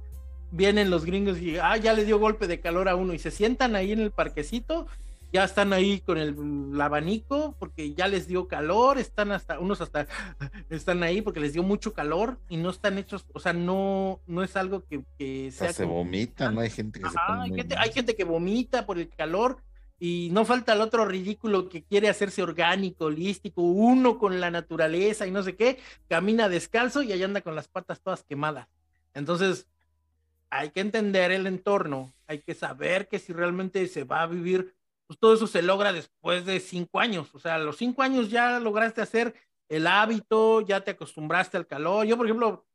vienen 0.51 0.89
los 0.89 1.03
gringos 1.03 1.37
y 1.39 1.57
ah, 1.57 1.75
ya 1.75 1.91
le 1.91 2.05
dio 2.05 2.17
golpe 2.17 2.47
de 2.47 2.61
calor 2.61 2.87
a 2.87 2.95
uno 2.95 3.13
y 3.13 3.19
se 3.19 3.29
sientan 3.29 3.75
ahí 3.75 3.91
en 3.91 3.99
el 3.99 4.11
parquecito 4.11 4.87
ya 5.31 5.43
están 5.43 5.73
ahí 5.73 5.99
con 6.01 6.17
el, 6.17 6.79
abanico 6.79 7.55
porque 7.59 7.93
ya 7.93 8.07
les 8.07 8.27
dio 8.27 8.47
calor, 8.47 8.97
están 8.97 9.31
hasta, 9.31 9.59
unos 9.59 9.81
hasta 9.81 10.07
están 10.69 11.03
ahí 11.03 11.21
porque 11.21 11.39
les 11.39 11.53
dio 11.53 11.63
mucho 11.63 11.93
calor 11.93 12.39
y 12.49 12.57
no 12.57 12.69
están 12.69 12.97
hechos, 12.97 13.25
o 13.33 13.39
sea, 13.39 13.53
no, 13.53 14.21
no 14.27 14.43
es 14.43 14.55
algo 14.55 14.85
que, 14.85 15.03
que 15.17 15.51
sea. 15.51 15.73
se 15.73 15.85
vomita, 15.85 16.51
¿no? 16.51 16.61
Hay 16.61 16.69
gente 16.69 16.99
que 16.99 17.09
se 17.09 17.15
hay, 17.17 17.53
gente, 17.53 17.75
hay 17.77 17.91
gente 17.91 18.15
que 18.15 18.23
vomita 18.23 18.85
por 18.85 18.99
el 18.99 19.09
calor 19.09 19.61
y 19.99 20.29
no 20.31 20.45
falta 20.45 20.73
el 20.73 20.81
otro 20.81 21.05
ridículo 21.05 21.69
que 21.69 21.83
quiere 21.83 22.07
hacerse 22.07 22.43
orgánico, 22.43 23.05
holístico, 23.05 23.63
uno 23.63 24.19
con 24.19 24.39
la 24.39 24.51
naturaleza 24.51 25.25
y 25.25 25.31
no 25.31 25.41
sé 25.43 25.55
qué, 25.55 25.79
camina 26.07 26.49
descalzo 26.49 27.01
y 27.01 27.11
ahí 27.11 27.23
anda 27.23 27.41
con 27.41 27.55
las 27.55 27.67
patas 27.67 28.01
todas 28.01 28.23
quemadas. 28.23 28.67
Entonces, 29.13 29.67
hay 30.49 30.69
que 30.69 30.81
entender 30.81 31.31
el 31.31 31.47
entorno, 31.47 32.13
hay 32.27 32.39
que 32.39 32.53
saber 32.53 33.07
que 33.07 33.19
si 33.19 33.33
realmente 33.33 33.85
se 33.87 34.03
va 34.03 34.21
a 34.21 34.27
vivir 34.27 34.76
pues 35.07 35.19
todo 35.19 35.33
eso 35.33 35.47
se 35.47 35.61
logra 35.61 35.93
después 35.93 36.45
de 36.45 36.59
cinco 36.59 36.99
años. 36.99 37.33
O 37.33 37.39
sea, 37.39 37.55
a 37.55 37.59
los 37.59 37.77
cinco 37.77 38.03
años 38.03 38.29
ya 38.29 38.59
lograste 38.59 39.01
hacer 39.01 39.33
el 39.69 39.87
hábito, 39.87 40.61
ya 40.61 40.81
te 40.81 40.91
acostumbraste 40.91 41.57
al 41.57 41.67
calor. 41.67 42.05
Yo, 42.05 42.17
por 42.17 42.25
ejemplo, 42.25 42.65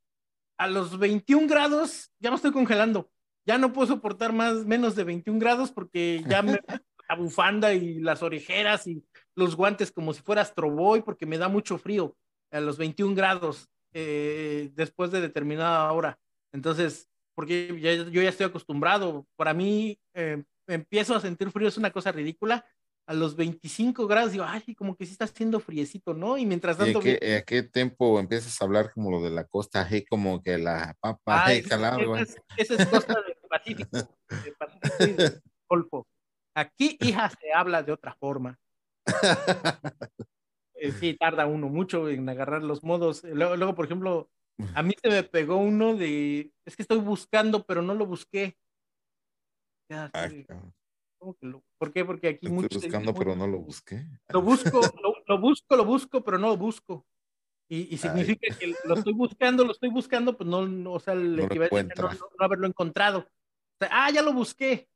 a 0.59 0.67
los 0.67 0.99
21 0.99 1.47
grados 1.47 2.11
ya 2.19 2.31
me 2.31 2.37
estoy 2.37 2.53
congelando. 2.53 3.11
Ya 3.45 3.59
no 3.59 3.73
puedo 3.73 3.89
soportar 3.89 4.33
más, 4.33 4.65
menos 4.65 4.95
de 4.95 5.05
21 5.05 5.39
grados 5.39 5.71
porque 5.71 6.25
ya 6.27 6.43
me 6.43 6.53
la 7.09 7.17
bufanda 7.17 7.75
y 7.75 8.01
las 8.01 8.23
orejeras 8.23 8.87
y 8.87 9.05
los 9.35 9.57
guantes 9.57 9.93
como 9.93 10.15
si 10.15 10.23
fuera 10.23 10.43
Astroboy 10.43 11.03
porque 11.03 11.27
me 11.27 11.39
da 11.39 11.49
mucho 11.49 11.77
frío 11.77 12.17
a 12.51 12.61
los 12.61 12.79
21 12.79 13.15
grados 13.15 13.69
eh, 13.93 14.71
después 14.75 15.11
de 15.11 15.21
determinada 15.21 15.91
hora. 15.93 16.19
Entonces, 16.53 17.09
porque 17.35 17.69
yo 18.13 18.23
ya 18.23 18.29
estoy 18.29 18.47
acostumbrado. 18.47 19.27
Para 19.37 19.55
mí, 19.55 19.99
eh, 20.15 20.45
empiezo 20.75 21.15
a 21.15 21.21
sentir 21.21 21.51
frío, 21.51 21.69
es 21.69 21.77
una 21.77 21.91
cosa 21.91 22.13
ridícula. 22.13 22.65
A 23.07 23.15
los 23.15 23.35
25 23.35 24.07
grados 24.07 24.31
digo, 24.31 24.45
ay, 24.47 24.77
como 24.77 24.97
que 24.97 25.07
sí 25.07 25.13
está 25.13 25.25
haciendo 25.25 25.59
friecito, 25.59 26.15
¿no? 26.15 26.39
Y 26.39 26.47
mientras 26.47 26.79
tanto. 26.79 27.01
¿Y 27.05 27.11
a 27.33 27.43
qué, 27.43 27.65
tiempo 27.65 28.21
empiezas 28.21 28.61
a 28.61 28.65
hablar 28.65 28.93
como 28.93 29.11
lo 29.11 29.21
de 29.21 29.31
la 29.31 29.45
costa 29.45 29.89
G, 29.89 30.07
como 30.09 30.41
que 30.41 30.57
la 30.59 30.97
papa 31.01 31.53
Esa 31.53 32.75
es, 32.75 32.87
costa 32.87 33.21
del 33.23 33.37
Pacífico, 33.49 33.99
del 34.45 34.55
Pacífico 34.55 35.05
y 35.05 35.13
del 35.15 35.43
Golfo. 35.69 36.07
Aquí, 36.55 36.97
hija, 37.01 37.29
se 37.31 37.53
habla 37.53 37.83
de 37.83 37.93
otra 37.93 38.15
forma. 38.15 38.59
Eh, 40.75 40.93
sí, 40.93 41.15
tarda 41.15 41.47
uno 41.47 41.69
mucho 41.69 42.09
en 42.09 42.29
agarrar 42.29 42.63
los 42.63 42.83
modos. 42.83 43.25
Luego, 43.25 43.57
luego, 43.57 43.75
por 43.75 43.87
ejemplo, 43.87 44.31
a 44.75 44.83
mí 44.83 44.95
se 45.03 45.09
me 45.09 45.23
pegó 45.23 45.57
uno 45.57 45.95
de, 45.95 46.53
es 46.65 46.77
que 46.77 46.83
estoy 46.83 46.99
buscando, 46.99 47.65
pero 47.65 47.83
no 47.83 47.95
lo 47.95 48.07
busqué. 48.07 48.57
Ya, 49.93 50.11
Ah, 50.15 50.29
sí, 50.31 50.45
cabrón. 50.45 50.73
¿cómo 51.19 51.35
que 51.35 51.47
lo- 51.47 51.63
¿Por 51.79 51.93
qué? 51.93 52.05
Porque 52.05 52.29
aquí 52.29 52.47
Estoy 52.47 52.51
muchos 52.53 52.83
buscando, 52.83 53.13
pero 53.15 53.37
no 53.37 53.47
lo 53.47 53.59
busqué. 53.59 54.07
lo 54.31 54.41
busco, 54.43 54.81
lo, 55.03 55.15
lo 55.27 55.39
busco, 55.39 55.77
lo 55.77 55.85
busco, 55.85 56.25
pero 56.25 56.39
no 56.39 56.49
lo 56.49 56.57
busco. 56.57 57.07
Y, 57.69 57.95
y 57.95 57.99
significa 57.99 58.55
que 58.57 58.75
lo 58.85 58.95
estoy 58.95 59.13
buscando, 59.13 59.65
lo 59.65 59.73
estoy 59.73 59.91
buscando, 59.91 60.37
pues 60.37 60.49
no, 60.49 60.67
no 60.67 60.93
o 60.95 61.01
sea, 61.01 61.13
el 61.15 61.37
No 61.37 61.45
equivalente 61.45 61.95
no, 62.01 62.11
no- 62.11 62.19
haberlo 62.39 62.67
encontrado. 62.67 63.21
O 63.21 63.77
sea, 63.79 63.89
ah, 63.93 64.11
ya 64.11 64.23
lo 64.23 64.33
busqué. 64.33 64.89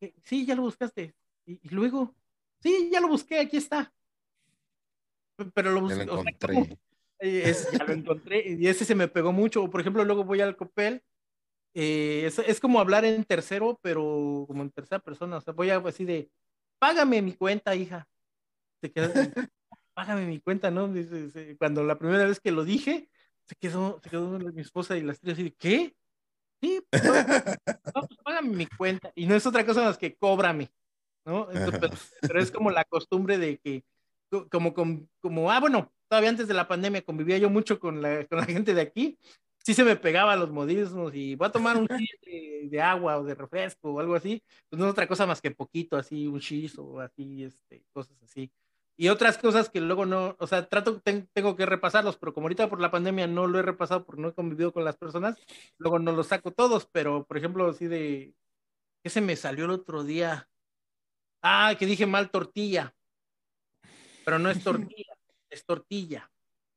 Eh, 0.00 0.14
Sí, 0.22 0.46
ya 0.46 0.54
lo 0.54 0.62
buscaste. 0.62 1.14
Y, 1.44 1.54
y 1.62 1.68
luego, 1.70 2.14
sí, 2.60 2.88
ya 2.92 3.00
lo 3.00 3.08
busqué, 3.08 3.40
aquí 3.40 3.56
está. 3.56 3.92
Pero 5.54 5.72
lo 5.72 5.80
busqué. 5.82 6.04
lo 6.06 6.20
o 6.20 6.22
sea. 6.22 6.32
Eh, 7.20 7.42
es- 7.46 7.70
ya 7.72 7.84
lo 7.84 7.92
encontré. 7.92 8.44
Y 8.46 8.66
ese 8.68 8.84
se 8.84 8.94
me 8.94 9.08
pegó 9.08 9.32
mucho. 9.32 9.68
Por 9.70 9.80
ejemplo, 9.80 10.04
luego 10.04 10.24
voy 10.24 10.40
al 10.40 10.56
Copel. 10.56 11.02
Eh, 11.78 12.24
es, 12.26 12.38
es 12.38 12.58
como 12.58 12.80
hablar 12.80 13.04
en 13.04 13.22
tercero, 13.24 13.78
pero 13.82 14.44
como 14.48 14.62
en 14.62 14.70
tercera 14.70 14.98
persona. 14.98 15.36
O 15.36 15.40
sea, 15.42 15.52
voy 15.52 15.68
a 15.70 15.76
así 15.76 16.04
de, 16.06 16.30
págame 16.78 17.20
mi 17.20 17.34
cuenta, 17.34 17.74
hija. 17.76 18.08
Se 18.80 18.90
como, 18.90 19.12
págame 19.94 20.26
mi 20.26 20.40
cuenta, 20.40 20.70
¿no? 20.70 20.88
Dice- 20.88 21.24
dice, 21.24 21.56
Cuando 21.58 21.84
la 21.84 21.98
primera 21.98 22.24
vez 22.24 22.40
que 22.40 22.50
lo 22.50 22.64
dije, 22.64 23.10
se 23.46 23.54
quedó, 23.56 24.00
se 24.02 24.08
quedó 24.08 24.38
mi 24.38 24.62
esposa 24.62 24.96
y 24.96 25.02
las 25.02 25.20
tres 25.20 25.34
así 25.34 25.42
de, 25.44 25.52
¿qué? 25.54 25.94
Sí, 26.62 26.80
pues, 26.90 27.04
no, 27.04 27.12
no, 27.14 28.06
pues, 28.08 28.18
págame 28.24 28.56
mi 28.56 28.66
cuenta. 28.66 29.12
Y 29.14 29.26
no 29.26 29.34
es 29.34 29.46
otra 29.46 29.66
cosa 29.66 29.82
más 29.84 29.98
que 29.98 30.16
cóbrame, 30.16 30.72
¿no? 31.26 31.50
Entonces, 31.52 31.78
pero, 31.80 31.94
pero 32.22 32.40
es 32.40 32.50
como 32.50 32.70
la 32.70 32.84
costumbre 32.84 33.36
de 33.36 33.58
que, 33.58 33.84
co- 34.30 34.48
como, 34.48 34.72
como, 34.72 35.06
como, 35.20 35.50
ah, 35.50 35.60
bueno, 35.60 35.92
todavía 36.08 36.30
antes 36.30 36.48
de 36.48 36.54
la 36.54 36.66
pandemia 36.68 37.02
convivía 37.02 37.36
yo 37.36 37.50
mucho 37.50 37.78
con 37.78 38.00
la, 38.00 38.24
con 38.26 38.38
la 38.38 38.46
gente 38.46 38.72
de 38.72 38.80
aquí, 38.80 39.18
sí 39.66 39.74
se 39.74 39.82
me 39.82 39.96
pegaban 39.96 40.38
los 40.38 40.50
modismos 40.52 41.12
y 41.12 41.34
voy 41.34 41.48
a 41.48 41.50
tomar 41.50 41.76
un 41.76 41.88
chis 41.88 42.08
de, 42.24 42.68
de 42.70 42.80
agua 42.80 43.18
o 43.18 43.24
de 43.24 43.34
refresco 43.34 43.94
o 43.94 43.98
algo 44.00 44.14
así, 44.14 44.40
pues 44.68 44.78
no 44.78 44.86
es 44.86 44.92
otra 44.92 45.08
cosa 45.08 45.26
más 45.26 45.40
que 45.40 45.50
poquito, 45.50 45.96
así, 45.96 46.28
un 46.28 46.38
chis 46.38 46.78
o 46.78 47.00
así, 47.00 47.42
este, 47.42 47.84
cosas 47.92 48.16
así. 48.22 48.52
Y 48.96 49.08
otras 49.08 49.38
cosas 49.38 49.68
que 49.68 49.80
luego 49.80 50.06
no, 50.06 50.36
o 50.38 50.46
sea, 50.46 50.68
trato, 50.68 51.00
ten- 51.00 51.28
tengo 51.32 51.56
que 51.56 51.66
repasarlos, 51.66 52.16
pero 52.16 52.32
como 52.32 52.44
ahorita 52.44 52.70
por 52.70 52.80
la 52.80 52.92
pandemia 52.92 53.26
no 53.26 53.48
lo 53.48 53.58
he 53.58 53.62
repasado 53.62 54.04
porque 54.06 54.22
no 54.22 54.28
he 54.28 54.34
convivido 54.34 54.72
con 54.72 54.84
las 54.84 54.96
personas, 54.96 55.36
luego 55.78 55.98
no 55.98 56.12
los 56.12 56.28
saco 56.28 56.52
todos, 56.52 56.86
pero 56.92 57.26
por 57.26 57.36
ejemplo, 57.36 57.68
así 57.68 57.88
de, 57.88 58.34
¿qué 59.02 59.10
se 59.10 59.20
me 59.20 59.34
salió 59.34 59.64
el 59.64 59.72
otro 59.72 60.04
día? 60.04 60.48
Ah, 61.42 61.74
que 61.76 61.86
dije 61.86 62.06
mal 62.06 62.30
tortilla, 62.30 62.94
pero 64.24 64.38
no 64.38 64.48
es 64.48 64.62
tortilla, 64.64 65.12
es 65.50 65.64
tortilla. 65.66 66.30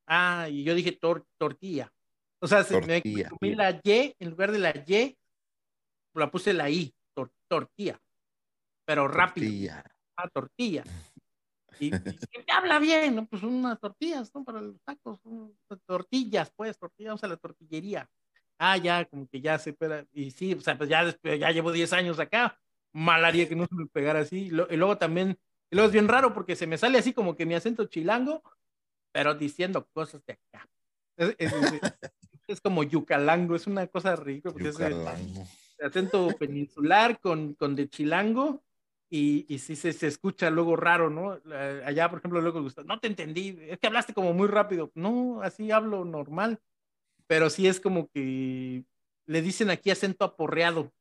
Ah, 0.07 0.47
y 0.49 0.63
yo 0.63 0.73
dije 0.73 0.99
tor- 0.99 1.25
tortilla. 1.37 1.93
O 2.39 2.47
sea, 2.47 2.63
se- 2.63 2.79
me 2.81 3.01
comí 3.01 3.55
la 3.55 3.79
Y, 3.83 4.15
en 4.19 4.29
lugar 4.29 4.51
de 4.51 4.59
la 4.59 4.71
Y, 4.85 5.17
la 6.13 6.31
puse 6.31 6.53
la 6.53 6.69
I, 6.69 6.93
tor- 7.15 7.31
tortilla, 7.47 7.99
pero 8.85 9.07
rápido 9.07 9.45
Tortilla. 9.47 9.83
ah, 10.17 10.29
tortilla. 10.29 10.83
Y, 11.79 11.91
y 12.47 12.51
habla 12.51 12.79
bien, 12.79 13.15
¿no? 13.15 13.25
Pues 13.27 13.43
unas 13.43 13.79
tortillas, 13.79 14.33
¿no? 14.33 14.43
Para 14.43 14.61
los 14.61 14.81
tacos, 14.83 15.19
tortillas, 15.85 16.51
pues, 16.55 16.77
tortillas, 16.77 17.09
vamos 17.11 17.23
a 17.23 17.27
la 17.27 17.37
tortillería. 17.37 18.09
Ah, 18.57 18.75
ya, 18.77 19.05
como 19.05 19.27
que 19.27 19.39
ya 19.39 19.57
se 19.59 19.69
espera. 19.69 20.05
Y 20.11 20.31
sí, 20.31 20.53
o 20.53 20.59
sea, 20.61 20.77
pues 20.77 20.89
ya, 20.89 21.05
ya 21.23 21.51
llevo 21.51 21.71
10 21.71 21.93
años 21.93 22.19
acá. 22.19 22.59
Mal 22.91 23.23
haría 23.23 23.47
que 23.47 23.55
no 23.55 23.65
se 23.67 23.75
me 23.75 23.85
pegara 23.85 24.19
así. 24.21 24.47
Y, 24.47 24.49
lo- 24.49 24.67
y 24.69 24.75
luego 24.75 24.97
también, 24.97 25.37
y 25.71 25.75
luego 25.75 25.87
es 25.87 25.93
bien 25.93 26.07
raro 26.09 26.33
porque 26.33 26.55
se 26.57 26.67
me 26.67 26.77
sale 26.77 26.97
así 26.97 27.13
como 27.13 27.35
que 27.37 27.45
mi 27.45 27.53
acento 27.55 27.85
chilango, 27.85 28.43
pero 29.13 29.35
diciendo 29.35 29.87
cosas 29.93 30.25
de 30.25 30.33
acá. 30.33 30.67
Es, 31.19 31.35
es- 31.37 31.53
es- 31.53 31.81
es 32.53 32.61
como 32.61 32.83
yucalango, 32.83 33.55
es 33.55 33.67
una 33.67 33.87
cosa 33.87 34.15
ridícula 34.15 34.53
porque 34.53 34.69
es, 34.69 34.77
Yucalango. 34.77 35.47
acento 35.81 36.27
peninsular 36.37 37.19
con, 37.19 37.53
con 37.53 37.75
de 37.75 37.89
chilango 37.89 38.63
y, 39.09 39.45
y 39.53 39.59
sí 39.59 39.75
se, 39.75 39.91
se 39.93 40.07
escucha 40.07 40.49
luego 40.49 40.75
raro, 40.75 41.09
¿no? 41.09 41.39
Allá, 41.85 42.09
por 42.09 42.19
ejemplo, 42.19 42.41
luego 42.41 42.61
gusta, 42.61 42.83
no 42.83 42.99
te 42.99 43.07
entendí, 43.07 43.57
es 43.61 43.79
que 43.79 43.87
hablaste 43.87 44.13
como 44.13 44.33
muy 44.33 44.47
rápido. 44.47 44.91
No, 44.93 45.41
así 45.41 45.71
hablo 45.71 46.05
normal, 46.05 46.59
pero 47.25 47.49
sí 47.49 47.67
es 47.67 47.79
como 47.79 48.07
que 48.09 48.83
le 49.25 49.41
dicen 49.41 49.69
aquí 49.69 49.91
acento 49.91 50.25
aporreado, 50.25 50.91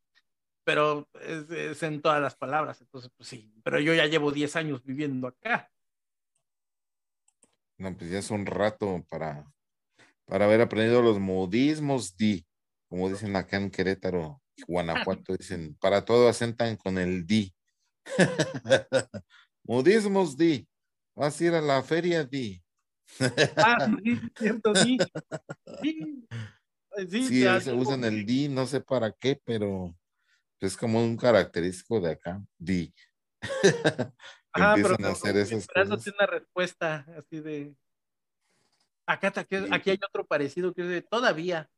pero 0.65 1.09
es, 1.21 1.51
es 1.51 1.83
en 1.83 2.01
todas 2.01 2.21
las 2.21 2.37
palabras, 2.37 2.81
entonces 2.81 3.11
pues 3.17 3.29
sí, 3.29 3.53
pero 3.63 3.81
yo 3.81 3.95
ya 3.95 4.07
llevo 4.07 4.33
10 4.33 4.57
años 4.57 4.85
viviendo 4.85 5.27
acá. 5.29 5.71
No, 7.79 7.97
pues 7.97 8.11
ya 8.11 8.19
es 8.19 8.31
un 8.31 8.45
rato 8.45 9.05
para, 9.09 9.47
para 10.29 10.45
haber 10.45 10.61
aprendido 10.61 11.03
los 11.03 11.19
modismos, 11.19 12.17
di, 12.17 12.47
como 12.89 13.09
dicen 13.09 13.35
acá 13.35 13.57
en 13.57 13.71
Querétaro, 13.71 14.43
Guanajuato, 14.67 15.35
dicen, 15.37 15.75
para 15.81 16.05
todo 16.05 16.29
asentan 16.29 16.77
con 16.77 16.99
el 16.99 17.27
di. 17.27 17.55
modismos, 19.65 20.37
di. 20.37 20.69
Vas 21.15 21.41
a 21.41 21.45
ir 21.45 21.55
a 21.55 21.61
la 21.61 21.83
feria, 21.83 22.25
di. 22.25 22.63
Ah, 23.57 23.89
sí, 24.05 24.21
cierto, 24.39 24.75
sí. 24.75 24.99
Sí, 25.83 26.29
sí, 27.09 27.23
Sí, 27.25 27.47
ahí 27.47 27.61
se 27.63 27.73
usan 27.73 28.05
el 28.05 28.27
di, 28.27 28.49
no 28.49 28.67
sé 28.67 28.81
para 28.81 29.13
qué, 29.13 29.41
pero 29.45 29.97
es 30.61 30.77
como 30.77 31.03
un 31.03 31.17
característico 31.17 32.01
de 32.01 32.13
acá, 32.13 32.43
di. 32.59 32.93
Ajá, 34.53 34.75
pero 34.75 34.97
como 34.97 35.09
hacer 35.09 35.37
esas 35.39 35.67
cosas. 35.67 36.07
una 36.07 36.27
respuesta 36.27 37.07
así 37.17 37.41
de. 37.41 37.75
Acá, 39.09 39.33
aquí, 39.35 39.57
aquí 39.71 39.91
hay 39.91 39.99
otro 40.07 40.27
parecido 40.27 40.75
que 40.75 40.83
es 40.83 40.89
de 40.89 41.01
todavía, 41.03 41.71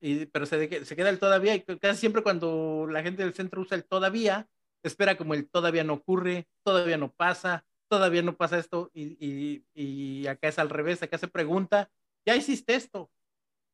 y, 0.00 0.26
pero 0.26 0.46
se, 0.46 0.84
se 0.84 0.94
queda 0.96 1.10
el 1.10 1.18
todavía, 1.18 1.56
y 1.56 1.62
casi 1.62 1.98
siempre 1.98 2.22
cuando 2.22 2.86
la 2.88 3.02
gente 3.02 3.24
del 3.24 3.34
centro 3.34 3.60
usa 3.62 3.76
el 3.76 3.84
todavía, 3.84 4.48
espera 4.84 5.16
como 5.16 5.34
el 5.34 5.50
todavía 5.50 5.82
no 5.82 5.94
ocurre, 5.94 6.46
todavía 6.62 6.96
no 6.96 7.12
pasa, 7.12 7.66
todavía 7.88 8.22
no 8.22 8.36
pasa 8.36 8.58
esto, 8.58 8.92
y, 8.94 9.16
y, 9.18 9.64
y 9.74 10.26
acá 10.28 10.46
es 10.46 10.60
al 10.60 10.70
revés, 10.70 11.02
acá 11.02 11.18
se 11.18 11.26
pregunta, 11.26 11.90
¿ya 12.24 12.36
hiciste 12.36 12.76
esto? 12.76 13.10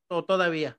O 0.09 0.25
todavía, 0.25 0.79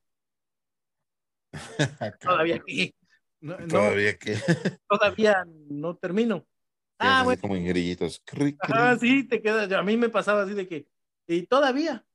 todavía 2.22 2.60
qué? 2.66 2.96
No, 3.40 3.58
no, 3.60 3.68
Todavía 3.68 4.18
que 4.18 4.36
todavía 4.90 5.46
no 5.46 5.96
termino. 5.96 6.48
Ah, 6.98 7.22
bueno. 7.24 7.42
como 7.42 7.56
en 7.56 7.66
grillitos. 7.68 8.22
Cri, 8.26 8.58
cri. 8.58 8.74
Ah, 8.74 8.98
sí, 9.00 9.24
te 9.28 9.42
quedas. 9.42 9.72
A 9.72 9.84
mí 9.84 9.98
me 9.98 10.10
pasaba 10.10 10.44
así 10.44 10.54
de 10.54 10.68
que, 10.68 10.88
y 11.28 11.44
todavía, 11.44 12.06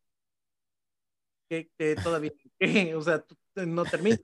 que, 1.51 1.70
que 1.78 1.97
todavía, 1.97 2.32
que, 2.60 2.97
o 2.97 3.02
sea, 3.02 3.20
tú- 3.22 3.36
no 3.66 3.85
termina. 3.86 4.18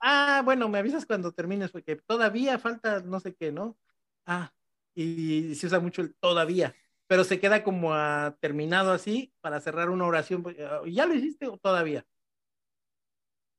Ah, 0.00 0.42
bueno, 0.44 0.68
me 0.68 0.78
avisas 0.78 1.06
cuando 1.06 1.32
termines, 1.32 1.72
porque 1.72 1.96
todavía 1.96 2.58
falta 2.58 3.00
no 3.00 3.20
sé 3.20 3.34
qué, 3.34 3.52
¿no? 3.52 3.78
Ah, 4.26 4.52
y 4.94 5.54
se 5.56 5.66
usa 5.68 5.80
mucho 5.80 6.02
el 6.02 6.14
todavía, 6.16 6.74
pero 7.08 7.24
se 7.24 7.40
queda 7.40 7.64
como 7.64 7.94
a 7.94 8.36
terminado 8.40 8.92
así 8.92 9.32
para 9.42 9.60
cerrar 9.60 9.90
una 9.90 10.06
oración. 10.06 10.42
pues, 10.42 10.56
ah, 10.60 10.82
¿Ya 10.86 11.06
lo 11.06 11.14
hiciste 11.14 11.48
o 11.48 11.58
todavía? 11.58 12.06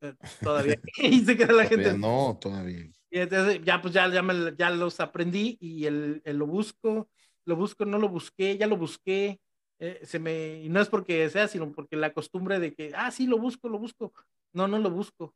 Eh, 0.01 0.13
Todavía. 0.43 0.79
y 0.97 1.19
se 1.25 1.38
queda 1.38 1.53
la 1.53 1.65
Todavía 1.65 1.93
gente. 1.93 1.99
no, 1.99 2.38
todavía. 2.39 2.85
Y 3.09 3.19
entonces 3.19 3.61
ya 3.63 3.81
pues 3.81 3.93
ya, 3.93 4.07
ya, 4.11 4.21
me- 4.21 4.55
ya 4.57 4.69
los 4.69 4.99
aprendí 4.99 5.57
y 5.61 5.85
el, 5.85 6.21
el 6.25 6.38
lo 6.38 6.45
busco, 6.47 7.09
lo 7.45 7.55
busco, 7.55 7.85
no 7.85 7.97
lo 7.97 8.09
busqué, 8.09 8.57
ya 8.57 8.67
lo 8.67 8.77
busqué. 8.77 9.39
Eh, 9.79 9.99
se 10.03 10.19
me, 10.19 10.55
y 10.63 10.69
no 10.69 10.81
es 10.81 10.89
porque 10.89 11.29
sea, 11.29 11.47
sino 11.47 11.71
porque 11.71 11.95
la 11.95 12.13
costumbre 12.13 12.59
de 12.59 12.73
que, 12.73 12.91
ah, 12.95 13.11
sí, 13.11 13.27
lo 13.27 13.37
busco, 13.37 13.69
lo 13.69 13.79
busco. 13.79 14.13
No, 14.53 14.67
no 14.67 14.79
lo 14.79 14.89
busco. 14.89 15.33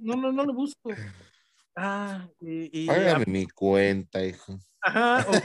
No, 0.00 0.16
no, 0.16 0.32
no 0.32 0.44
lo 0.44 0.52
busco. 0.54 0.94
Ah, 1.76 2.28
y, 2.40 2.84
y- 2.84 2.86
Págame 2.86 3.24
mi 3.26 3.46
cuenta, 3.48 4.24
hijo. 4.24 4.58
ajá, 4.80 5.24
o, 5.28 5.40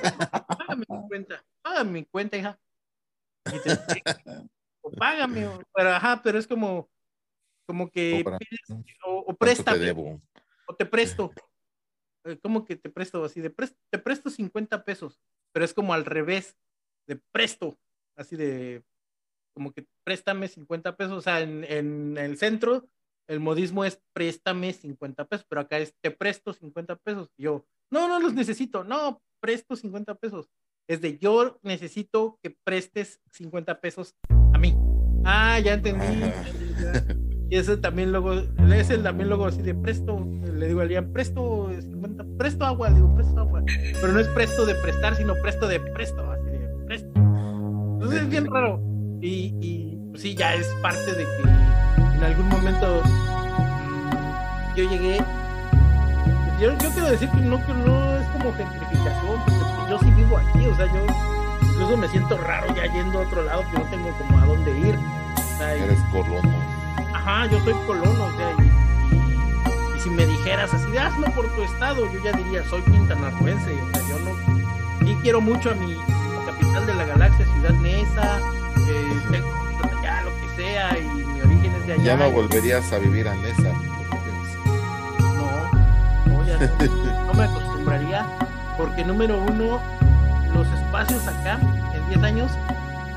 págame 0.57 0.85
mi 0.88 0.97
cuenta, 1.09 1.43
págame 1.61 1.91
mi 1.91 2.05
cuenta, 2.05 2.38
hija. 2.38 2.59
Y 3.51 3.59
te- 3.59 4.03
o 4.81 4.91
págame, 4.91 5.47
o- 5.47 5.61
pero 5.73 5.89
ajá, 5.89 6.22
pero 6.23 6.39
es 6.39 6.47
como, 6.47 6.89
como 7.68 7.89
que 7.89 8.23
pides, 8.39 8.59
o, 9.05 9.18
o 9.19 9.23
¿Cuánto 9.26 9.38
préstame. 9.38 9.80
te 9.80 9.85
debo? 9.85 10.22
o 10.68 10.76
te 10.76 10.85
presto. 10.85 11.34
Eh, 12.23 12.38
¿Cómo 12.41 12.63
que 12.63 12.76
te 12.76 12.89
presto 12.89 13.23
así? 13.26 13.41
De 13.41 13.53
pres- 13.53 13.76
te 13.89 13.97
presto 13.99 14.30
50 14.30 14.85
pesos, 14.85 15.19
pero 15.53 15.65
es 15.65 15.73
como 15.73 15.94
al 15.94 16.06
revés, 16.06 16.57
de 17.07 17.19
presto, 17.32 17.78
así 18.15 18.36
de, 18.36 18.84
como 19.53 19.73
que 19.73 19.86
préstame 20.03 20.48
50 20.48 20.95
pesos, 20.95 21.18
o 21.18 21.22
sea, 21.22 21.41
en, 21.41 22.18
el 22.18 22.38
centro 22.38 22.88
el 23.28 23.40
modismo 23.40 23.86
es 23.86 24.02
préstame 24.14 24.73
50 24.73 25.26
pesos, 25.26 25.45
pero 25.48 25.61
acá 25.61 25.78
es 25.78 25.95
te 26.02 26.11
presto 26.11 26.52
50 26.52 26.98
pesos. 26.98 27.30
Y 27.38 27.44
yo, 27.44 27.65
no, 27.90 28.07
no 28.07 28.19
los 28.19 28.34
necesito, 28.34 28.84
no, 28.84 29.22
presto 29.40 29.76
50 29.76 30.15
pesos. 30.15 30.49
Es 30.90 30.99
de 30.99 31.18
yo 31.18 31.57
necesito 31.61 32.40
que 32.41 32.49
prestes 32.65 33.22
50 33.32 33.80
pesos 33.80 34.15
a 34.53 34.57
mí. 34.57 34.76
Ah, 35.23 35.60
ya 35.60 35.76
entendí. 35.76 36.06
Y 37.52 37.57
ese 37.57 37.76
también 37.76 38.14
luego, 38.14 38.32
ese 38.73 38.98
también 38.99 39.28
luego 39.28 39.45
así 39.45 39.61
de 39.61 39.76
presto, 39.76 40.26
le 40.56 40.69
digo 40.69 40.80
al 40.80 40.88
día, 40.88 41.06
presto 41.06 41.69
50, 41.82 42.23
presto 42.38 42.64
agua, 42.64 42.90
digo, 42.91 43.14
presto 43.14 43.41
agua. 43.41 43.61
Pero 43.65 44.14
no 44.14 44.22
es 44.22 44.28
presto 44.30 44.65
de 44.65 44.73
prestar, 44.76 45.18
sino 45.18 45.36
presto 45.36 45.68
de 45.68 45.82
presto, 45.82 46.32
así 46.32 46.49
de 46.49 46.69
presto. 46.86 47.11
Entonces 47.14 48.22
es 48.22 48.30
bien 48.30 48.45
raro. 48.49 48.82
Y, 49.19 49.53
y 49.60 49.99
pues 50.11 50.22
sí, 50.22 50.34
ya 50.34 50.56
es 50.56 50.65
parte 50.82 51.11
de 51.11 51.26
que 51.26 51.41
en 52.15 52.23
algún 52.23 52.48
momento 52.48 53.02
mm, 53.03 54.76
yo 54.78 54.90
llegué. 54.90 55.18
Yo, 56.61 56.72
yo 56.78 56.90
quiero 56.94 57.11
decir 57.11 57.28
que 57.32 57.41
no, 57.41 57.57
que 57.65 57.73
no 57.73 58.15
es 58.15 58.28
como 58.28 58.53
gentrificación, 58.53 59.41
porque 59.44 59.91
yo 59.91 59.99
sí 59.99 60.10
vivo 60.11 60.38
aquí, 60.38 60.68
o 60.68 60.76
sea, 60.78 60.86
yo 60.86 61.06
incluso 61.69 61.98
me 61.98 62.07
siento 62.07 62.38
raro 62.38 62.73
ya 62.78 62.86
yendo 62.94 63.19
a 63.19 63.28
otro 63.28 63.44
lado 63.44 63.61
que 63.73 63.78
no 63.78 63.86
tengo 63.90 64.10
como 64.19 64.40
a 64.40 64.45
dónde 64.45 64.80
ir. 64.80 64.95
Eres 65.60 65.99
colono. 66.14 66.61
Ajá, 67.22 67.45
yo 67.48 67.60
soy 67.64 67.73
colono, 67.85 68.26
o 68.26 68.31
sea, 68.38 68.52
y, 68.60 69.15
y- 69.15 69.98
y 69.98 69.99
si 69.99 70.10
me 70.10 70.26
dijeras 70.26 70.73
así, 70.73 70.98
hazlo 70.98 71.27
por 71.35 71.48
tu 71.56 71.61
estado, 71.64 72.11
yo 72.11 72.19
ya 72.23 72.31
diría, 72.34 72.64
soy 72.69 72.81
quintanarroense, 72.84 73.72
o 73.81 73.89
sea, 73.91 74.02
yo 74.10 74.19
no, 74.19 75.06
sí 75.06 75.18
quiero 75.22 75.39
mucho 75.41 75.72
a 75.72 75.76
mi 75.76 75.95
capital 76.45 76.85
de 76.88 76.93
la 76.95 77.06
galaxia, 77.06 77.45
Ciudad 77.53 77.73
Neza, 77.76 78.39
eh, 78.88 79.22
tengo 79.31 79.53
amigos 79.53 79.85
allá, 79.99 80.22
lo 80.23 80.31
que 80.41 80.56
sea, 80.56 80.98
y 80.98 81.03
mi 81.26 81.41
origen 81.41 81.73
es 81.76 81.85
de 81.88 81.93
allá. 81.93 82.03
Ya 82.03 82.18
no 82.18 82.27
y- 82.27 82.31
volverías 82.31 82.91
a 82.91 82.98
vivir 82.98 83.27
a 83.27 83.35
Nesa. 83.35 83.72
no, 85.35 86.34
no, 86.38 86.45
ya 86.45 86.57
no, 86.57 87.26
no 87.27 87.34
me 87.34 87.43
acostumbraría, 87.43 88.26
porque 88.77 89.06
número 89.06 89.38
uno, 89.43 89.80
los 90.56 90.68
espacios 90.68 91.27
acá, 91.27 91.60
en 91.93 92.07
10 92.10 92.23
años, 92.23 92.52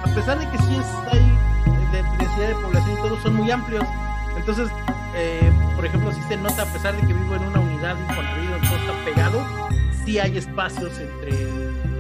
a 0.03 0.15
pesar 0.15 0.39
de 0.39 0.49
que 0.51 0.59
sí 0.59 0.77
es, 0.77 0.87
hay 1.13 1.21
eh, 1.67 2.03
de 2.19 2.24
densidad 2.35 2.49
de 2.49 2.55
población 2.63 2.93
y 2.93 2.97
todo, 2.97 3.21
son 3.23 3.35
muy 3.35 3.51
amplios. 3.51 3.85
Entonces, 4.37 4.69
eh, 5.15 5.53
por 5.77 5.87
ejemplo, 5.87 6.13
sí 6.13 6.21
se 6.29 6.37
nota, 6.37 6.63
a 6.63 6.67
pesar 6.67 6.95
de 6.95 7.07
que 7.07 7.13
vivo 7.13 7.35
en 7.37 7.43
una 7.45 7.61
unidad, 7.61 7.97
un 7.97 8.07
construido, 8.07 8.59
todo 8.69 8.77
está 8.77 9.05
pegado, 9.05 9.47
sí 10.05 10.19
hay 10.19 10.37
espacios 10.37 10.99
entre 10.99 11.33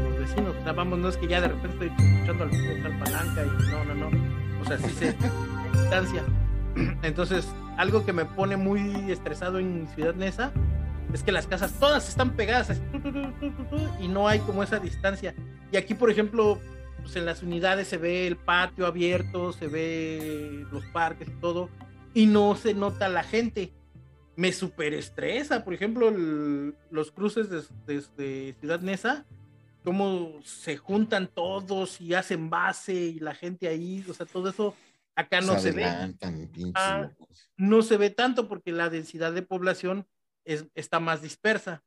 los 0.02 0.18
vecinos. 0.18 0.56
O 0.60 0.64
sea, 0.64 0.72
vamos, 0.72 0.98
no 0.98 1.08
es 1.08 1.16
que 1.16 1.28
ya 1.28 1.40
de 1.40 1.48
repente 1.48 1.86
estoy 1.86 2.06
escuchando 2.06 2.44
al 2.44 2.50
tal 2.82 2.98
palanca 2.98 3.42
y 3.44 3.70
no, 3.70 3.84
no, 3.84 3.94
no. 3.94 4.60
O 4.60 4.64
sea, 4.64 4.78
sí 4.78 4.90
se 4.90 5.16
distancia. 5.72 6.22
Entonces, 7.02 7.48
algo 7.76 8.04
que 8.04 8.12
me 8.12 8.24
pone 8.24 8.56
muy 8.56 9.10
estresado 9.10 9.58
en 9.58 9.88
Ciudad 9.94 10.14
Neza 10.14 10.50
es 11.12 11.22
que 11.22 11.30
las 11.30 11.46
casas 11.46 11.72
todas 11.78 12.08
están 12.08 12.30
pegadas 12.30 12.70
así, 12.70 12.80
tu, 12.90 13.00
tu, 13.00 13.50
tu, 13.50 13.76
y 14.00 14.08
no 14.08 14.26
hay 14.26 14.40
como 14.40 14.64
esa 14.64 14.80
distancia. 14.80 15.34
Y 15.70 15.76
aquí, 15.76 15.94
por 15.94 16.10
ejemplo, 16.10 16.58
pues 17.04 17.16
en 17.16 17.26
las 17.26 17.42
unidades 17.42 17.86
se 17.86 17.98
ve 17.98 18.26
el 18.26 18.36
patio 18.36 18.86
abierto, 18.86 19.52
se 19.52 19.68
ve 19.68 20.64
los 20.72 20.82
parques 20.86 21.28
y 21.28 21.32
todo, 21.40 21.68
y 22.14 22.24
no 22.24 22.56
se 22.56 22.72
nota 22.72 23.10
la 23.10 23.22
gente. 23.22 23.74
Me 24.36 24.52
super 24.52 24.94
estresa, 24.94 25.64
por 25.64 25.74
ejemplo, 25.74 26.08
el- 26.08 26.74
los 26.90 27.12
cruces 27.12 27.50
desde 27.86 28.54
Ciudad 28.58 28.80
Neza, 28.80 29.26
cómo 29.84 30.40
se 30.42 30.78
juntan 30.78 31.28
todos 31.28 32.00
y 32.00 32.14
hacen 32.14 32.48
base 32.48 32.94
y 32.94 33.20
la 33.20 33.34
gente 33.34 33.68
ahí, 33.68 34.02
o 34.08 34.14
sea, 34.14 34.24
todo 34.24 34.48
eso 34.48 34.74
acá 35.14 35.42
no 35.42 35.58
se 35.60 35.72
ve 35.72 35.84
adelantan, 35.84 36.48
pinches 36.48 36.72
Ah. 36.74 37.10
no 37.58 37.82
se 37.82 37.98
ve 37.98 38.08
tanto 38.08 38.48
porque 38.48 38.72
la 38.72 38.88
densidad 38.88 39.32
de 39.34 39.42
población 39.42 40.06
es, 40.46 40.66
está 40.74 41.00
más 41.00 41.20
dispersa. 41.20 41.84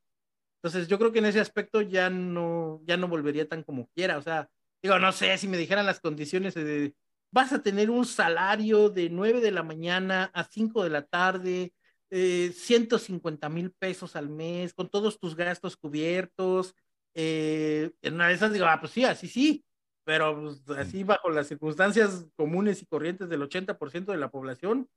Entonces 0.61 0.88
yo 0.88 0.99
creo 0.99 1.11
que 1.11 1.19
en 1.19 1.26
ese 1.26 1.39
aspecto 1.39 1.81
ya 1.81 2.10
no, 2.11 2.81
ya 2.85 2.98
no 2.98 3.07
volvería 3.07 3.48
tan 3.49 3.64
como 3.64 3.88
quiera. 3.95 4.18
O 4.18 4.22
sea, 4.22 4.49
digo, 4.82 4.99
no 4.99 5.12
sé, 5.12 5.38
si 5.38 5.48
me 5.48 5.58
dijeran 5.58 5.86
las 5.86 5.99
condiciones 5.99 6.54
de 6.54 6.94
vas 7.32 7.54
a 7.54 7.62
tener 7.62 7.90
un 7.90 8.06
salario 8.06 8.90
de 8.90 9.10
9 9.10 9.41
de 9.41 9.52
la 9.52 9.64
mañana 9.64 10.32
a 10.34 10.44
5 10.44 10.84
de 10.84 10.90
la 10.90 11.04
tarde, 11.04 11.74
eh, 12.10 12.52
150 12.56 13.49
mil 13.49 13.72
pesos 13.72 14.16
al 14.16 14.30
mes, 14.30 14.74
con 14.74 14.90
todos 14.90 15.20
tus 15.20 15.36
gastos 15.36 15.78
cubiertos. 15.78 16.74
eh, 17.14 17.91
en 18.02 18.14
una 18.16 18.28
de 18.28 18.36
esas 18.36 18.54
digo, 18.54 18.66
ah, 18.66 18.80
pues 18.80 18.91
sí, 18.91 19.04
así 19.04 19.28
sí, 19.28 19.66
pero 20.04 20.40
pues, 20.40 20.78
así 20.78 21.04
bajo 21.04 21.30
las 21.30 21.48
circunstancias 21.48 22.26
comunes 22.36 22.82
y 22.82 22.86
corrientes 22.86 23.28
del 23.30 23.41
80% 23.41 24.12
de 24.12 24.18
la 24.20 24.30
población, 24.30 24.90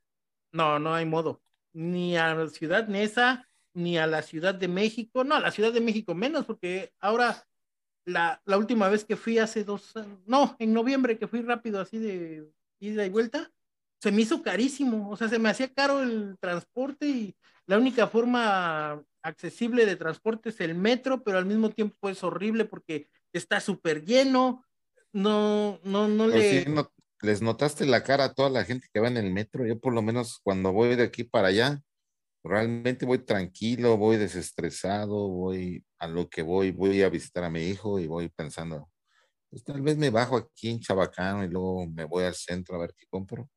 no, 0.51 0.79
no 0.79 0.93
hay 0.93 1.05
modo. 1.05 1.41
Ni 1.73 2.17
a 2.17 2.33
la 2.35 2.49
Ciudad 2.49 2.87
Neza, 2.87 3.47
ni 3.73 3.97
a 3.97 4.07
la 4.07 4.21
Ciudad 4.21 4.55
de 4.55 4.67
México. 4.67 5.23
No, 5.23 5.35
a 5.35 5.39
la 5.39 5.51
Ciudad 5.51 5.73
de 5.73 5.81
México 5.81 6.13
menos, 6.15 6.45
porque 6.45 6.93
ahora 6.99 7.45
la, 8.05 8.41
la 8.45 8.57
última 8.57 8.89
vez 8.89 9.05
que 9.05 9.15
fui 9.15 9.37
hace 9.37 9.63
dos, 9.63 9.93
no, 10.25 10.55
en 10.59 10.73
noviembre 10.73 11.17
que 11.17 11.27
fui 11.27 11.41
rápido 11.41 11.79
así 11.81 11.97
de 11.99 12.49
ida 12.79 13.05
y 13.05 13.09
vuelta, 13.09 13.51
se 14.01 14.11
me 14.11 14.21
hizo 14.21 14.41
carísimo. 14.41 15.09
O 15.09 15.17
sea, 15.17 15.29
se 15.29 15.39
me 15.39 15.49
hacía 15.49 15.71
caro 15.73 16.01
el 16.01 16.37
transporte 16.39 17.05
y 17.07 17.35
la 17.67 17.77
única 17.77 18.07
forma 18.07 19.03
accesible 19.21 19.85
de 19.85 19.95
transporte 19.95 20.49
es 20.49 20.59
el 20.61 20.75
metro, 20.75 21.23
pero 21.23 21.37
al 21.37 21.45
mismo 21.45 21.69
tiempo 21.69 22.09
es 22.09 22.23
horrible 22.23 22.65
porque 22.65 23.07
está 23.33 23.59
súper 23.59 24.03
lleno. 24.03 24.65
No, 25.13 25.79
no, 25.83 26.07
no 26.07 26.27
Pero 26.27 26.39
le. 26.39 26.65
no- 26.65 26.91
les 27.23 27.39
notaste 27.43 27.85
la 27.85 28.03
cara 28.03 28.23
a 28.25 28.33
toda 28.33 28.49
la 28.49 28.65
gente 28.65 28.87
que 28.91 28.99
va 28.99 29.07
en 29.07 29.17
el 29.17 29.31
metro. 29.31 29.63
Yo 29.67 29.79
por 29.79 29.93
lo 29.93 30.01
menos 30.01 30.39
cuando 30.43 30.73
voy 30.73 30.95
de 30.95 31.03
aquí 31.03 31.23
para 31.23 31.49
allá, 31.49 31.79
realmente 32.43 33.05
voy 33.05 33.19
tranquilo, 33.19 33.97
voy 33.97 34.17
desestresado, 34.17 35.29
voy 35.29 35.85
a 36.01 36.07
lo 36.07 36.27
que 36.27 36.41
voy, 36.41 36.71
voy 36.71 37.03
a 37.03 37.09
visitar 37.09 37.43
a 37.43 37.49
mi 37.51 37.61
hijo 37.61 37.99
y 37.99 38.07
voy 38.07 38.27
pensando, 38.27 38.89
pues 39.51 39.63
tal 39.63 39.81
vez 39.81 39.97
me 39.97 40.09
bajo 40.09 40.35
aquí 40.35 40.71
en 40.71 40.79
Chabacano 40.79 41.43
y 41.43 41.47
luego 41.47 41.85
me 41.87 42.05
voy 42.05 42.23
al 42.23 42.33
centro 42.33 42.75
a 42.75 42.79
ver 42.79 42.95
qué 42.97 43.05
compro. 43.07 43.47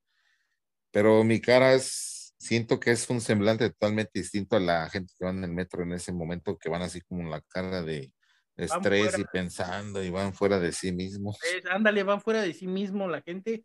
Pero 0.90 1.24
mi 1.24 1.40
cara 1.40 1.72
es, 1.72 2.34
siento 2.38 2.78
que 2.78 2.90
es 2.90 3.08
un 3.08 3.22
semblante 3.22 3.70
totalmente 3.70 4.20
distinto 4.20 4.56
a 4.56 4.60
la 4.60 4.90
gente 4.90 5.14
que 5.18 5.24
va 5.24 5.30
en 5.30 5.42
el 5.42 5.52
metro 5.52 5.84
en 5.84 5.94
ese 5.94 6.12
momento, 6.12 6.58
que 6.58 6.68
van 6.68 6.82
así 6.82 7.00
como 7.00 7.30
la 7.30 7.40
cara 7.40 7.80
de 7.80 8.12
estrés 8.58 9.18
y 9.18 9.24
pensando 9.24 10.02
y 10.02 10.10
van 10.10 10.34
fuera 10.34 10.60
de 10.60 10.70
sí 10.72 10.92
mismos. 10.92 11.38
es, 11.42 11.64
ándale, 11.64 12.02
van 12.02 12.20
fuera 12.20 12.42
de 12.42 12.52
sí 12.52 12.66
mismo 12.66 13.08
la 13.08 13.22
gente, 13.22 13.64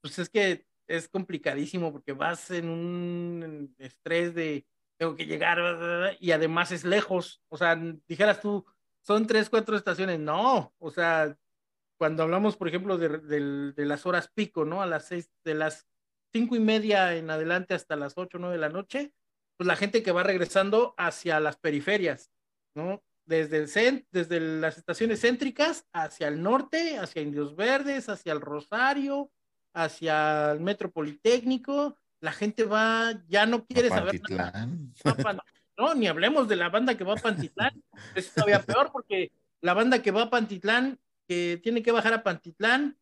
pues 0.00 0.18
es 0.18 0.30
que 0.30 0.64
es 0.86 1.08
complicadísimo 1.08 1.92
porque 1.92 2.12
vas 2.12 2.50
en 2.50 2.70
un 2.70 3.74
estrés 3.78 4.34
de 4.34 4.66
tengo 4.98 5.16
que 5.16 5.26
llegar 5.26 6.16
y 6.20 6.32
además 6.32 6.72
es 6.72 6.84
lejos, 6.84 7.42
o 7.48 7.56
sea, 7.56 7.76
dijeras 8.06 8.40
tú, 8.40 8.64
son 9.02 9.26
tres, 9.26 9.50
cuatro 9.50 9.76
estaciones, 9.76 10.18
no, 10.18 10.74
o 10.78 10.90
sea, 10.90 11.36
cuando 11.98 12.22
hablamos, 12.22 12.56
por 12.56 12.68
ejemplo, 12.68 12.98
de, 12.98 13.72
de- 13.72 13.86
las 13.86 14.06
horas 14.06 14.28
pico, 14.34 14.64
¿no? 14.64 14.82
A 14.82 14.86
las 14.86 15.06
seis, 15.06 15.30
de 15.44 15.54
las 15.54 15.86
cinco 16.32 16.56
y 16.56 16.60
media 16.60 17.14
en 17.14 17.30
adelante 17.30 17.74
hasta 17.74 17.96
las 17.96 18.14
ocho, 18.16 18.38
nueve 18.38 18.56
de 18.56 18.60
la 18.60 18.68
noche, 18.68 19.12
pues 19.56 19.66
la 19.66 19.76
gente 19.76 20.02
que 20.02 20.12
va 20.12 20.22
regresando 20.22 20.94
hacia 20.96 21.38
las 21.40 21.56
periferias, 21.56 22.30
¿no? 22.74 23.02
Desde, 23.26 23.58
el 23.58 23.68
cent 23.68 24.06
desde 24.10 24.40
las 24.40 24.76
estaciones 24.76 25.20
céntricas 25.20 25.86
hacia 25.92 26.28
el 26.28 26.42
norte, 26.42 26.98
hacia 26.98 27.22
Indios 27.22 27.56
Verdes, 27.56 28.08
hacia 28.08 28.32
el 28.32 28.40
Rosario, 28.40 29.30
hacia 29.72 30.52
el 30.52 30.60
Metro 30.60 30.90
Politécnico, 30.90 31.98
la 32.20 32.32
gente 32.32 32.64
va, 32.64 33.12
ya 33.28 33.46
no 33.46 33.64
quiere 33.66 33.88
saber 33.88 34.20
nada. 34.30 34.68
No, 35.76 35.94
ni 35.94 36.06
hablemos 36.06 36.48
de 36.48 36.56
la 36.56 36.68
banda 36.68 36.96
que 36.96 37.04
va 37.04 37.14
a 37.14 37.16
Pantitlán, 37.16 37.82
es 38.14 38.32
todavía 38.32 38.62
peor 38.66 38.90
porque 38.92 39.32
la 39.60 39.74
banda 39.74 40.02
que 40.02 40.12
va 40.12 40.22
a 40.22 40.30
Pantitlán, 40.30 41.00
que 41.26 41.60
tiene 41.62 41.82
que 41.82 41.90
bajar 41.90 42.14
a 42.14 42.22
Pantitlán, 42.22 42.96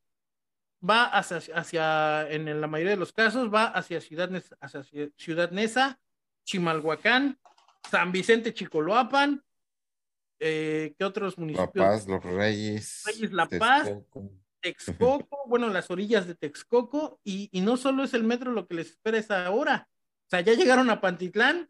va 0.83 1.05
hacia, 1.05 1.39
hacia 1.55 2.31
en 2.31 2.61
la 2.61 2.67
mayoría 2.67 2.93
de 2.93 2.99
los 2.99 3.13
casos, 3.13 3.53
va 3.53 3.67
hacia 3.67 4.01
Ciudad, 4.01 4.31
hacia 4.61 4.83
Ciudad 5.17 5.51
Neza, 5.51 6.01
Chimalhuacán, 6.45 7.39
San 7.91 8.11
Vicente 8.11 8.55
Chicoloapan, 8.55 9.45
eh, 10.45 10.95
¿qué 10.99 11.05
otros 11.05 11.37
La 11.37 11.41
municipios? 11.41 11.87
Paz, 11.87 12.09
Los 12.09 12.25
Reyes. 12.25 13.03
Reyes, 13.07 13.33
La 13.33 13.47
Paz. 13.47 13.85
Texcoco. 13.85 14.42
Texcoco, 14.63 15.43
bueno, 15.47 15.69
las 15.69 15.91
orillas 15.91 16.27
de 16.27 16.35
Texcoco, 16.35 17.21
y, 17.25 17.49
y 17.53 17.61
no 17.61 17.77
solo 17.77 18.05
es 18.05 18.15
el 18.15 18.25
metro 18.25 18.53
lo 18.53 18.67
que 18.67 18.75
les 18.77 18.91
espera 18.91 19.19
esa 19.19 19.51
hora, 19.51 19.89
o 20.27 20.31
sea, 20.31 20.41
ya 20.41 20.55
llegaron 20.55 20.89
a 20.89 21.01
Pantitlán, 21.01 21.69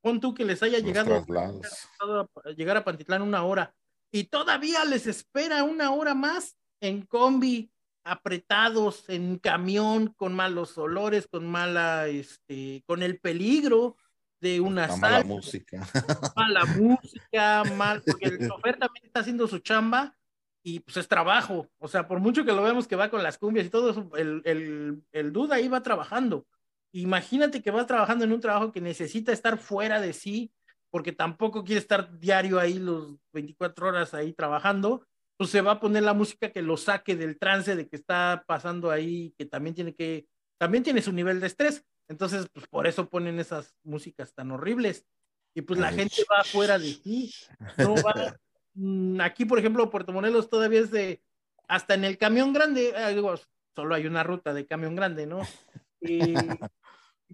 pon 0.00 0.18
tú 0.18 0.34
que 0.34 0.44
les 0.44 0.62
haya 0.62 0.78
Los 0.78 0.86
llegado 0.86 1.14
a 1.14 2.50
llegar 2.56 2.76
a 2.76 2.84
Pantitlán 2.84 3.22
una 3.22 3.44
hora, 3.44 3.74
y 4.10 4.24
todavía 4.24 4.84
les 4.84 5.06
espera 5.06 5.62
una 5.62 5.92
hora 5.92 6.14
más 6.14 6.56
en 6.80 7.02
combi, 7.02 7.70
apretados, 8.04 9.08
en 9.08 9.38
camión, 9.38 10.08
con 10.08 10.34
malos 10.34 10.76
olores, 10.78 11.28
con 11.28 11.46
mala, 11.46 12.08
este, 12.08 12.82
con 12.86 13.02
el 13.02 13.20
peligro 13.20 13.96
de 14.40 14.60
una 14.60 14.88
La 14.88 14.96
mala 14.96 15.24
música. 15.24 15.86
mala 16.34 16.64
música, 16.76 17.62
mal, 17.76 18.02
porque 18.04 18.26
el 18.26 18.48
chofer 18.48 18.78
también 18.78 19.06
está 19.06 19.20
haciendo 19.20 19.46
su 19.46 19.60
chamba 19.60 20.16
y 20.62 20.80
pues 20.80 20.96
es 20.96 21.08
trabajo. 21.08 21.68
O 21.78 21.88
sea, 21.88 22.06
por 22.06 22.20
mucho 22.20 22.44
que 22.44 22.52
lo 22.52 22.62
vemos 22.62 22.86
que 22.86 22.96
va 22.96 23.10
con 23.10 23.22
las 23.22 23.38
cumbias 23.38 23.66
y 23.66 23.70
todo 23.70 23.90
eso, 23.90 24.10
el, 24.16 24.42
el, 24.44 25.02
el 25.12 25.32
duda 25.32 25.56
ahí 25.56 25.68
va 25.68 25.82
trabajando. 25.82 26.46
Imagínate 26.92 27.62
que 27.62 27.70
va 27.70 27.86
trabajando 27.86 28.24
en 28.24 28.32
un 28.32 28.40
trabajo 28.40 28.72
que 28.72 28.80
necesita 28.80 29.32
estar 29.32 29.58
fuera 29.58 30.00
de 30.00 30.12
sí, 30.12 30.52
porque 30.90 31.12
tampoco 31.12 31.64
quiere 31.64 31.80
estar 31.80 32.18
diario 32.18 32.60
ahí 32.60 32.78
los 32.78 33.16
24 33.32 33.88
horas 33.88 34.14
ahí 34.14 34.34
trabajando, 34.34 35.06
pues 35.38 35.50
se 35.50 35.62
va 35.62 35.72
a 35.72 35.80
poner 35.80 36.02
la 36.02 36.12
música 36.12 36.52
que 36.52 36.62
lo 36.62 36.76
saque 36.76 37.16
del 37.16 37.38
trance 37.38 37.74
de 37.74 37.88
que 37.88 37.96
está 37.96 38.44
pasando 38.46 38.90
ahí, 38.90 39.34
que 39.38 39.46
también 39.46 39.74
tiene 39.74 39.94
que, 39.94 40.26
también 40.58 40.84
tiene 40.84 41.00
su 41.00 41.12
nivel 41.12 41.40
de 41.40 41.46
estrés. 41.46 41.84
Entonces, 42.08 42.46
pues 42.52 42.66
por 42.66 42.86
eso 42.86 43.08
ponen 43.08 43.40
esas 43.40 43.74
músicas 43.82 44.34
tan 44.34 44.50
horribles. 44.50 45.06
Y 45.54 45.62
pues 45.62 45.80
la 45.80 45.92
gente 45.92 46.16
va 46.30 46.44
fuera 46.44 46.78
de 46.78 46.94
ti. 46.94 47.32
No 47.78 47.94
va. 47.94 48.36
Mm, 48.74 49.20
aquí, 49.20 49.44
por 49.44 49.58
ejemplo, 49.58 49.90
Puerto 49.90 50.12
Morelos 50.12 50.48
todavía 50.48 50.80
es 50.80 50.90
de. 50.90 51.22
Hasta 51.68 51.94
en 51.94 52.04
el 52.04 52.18
camión 52.18 52.52
grande, 52.52 52.92
ah, 52.96 53.08
digo, 53.10 53.34
solo 53.74 53.94
hay 53.94 54.06
una 54.06 54.22
ruta 54.22 54.52
de 54.52 54.66
camión 54.66 54.94
grande, 54.94 55.26
¿no? 55.26 55.40
Y, 56.04 56.34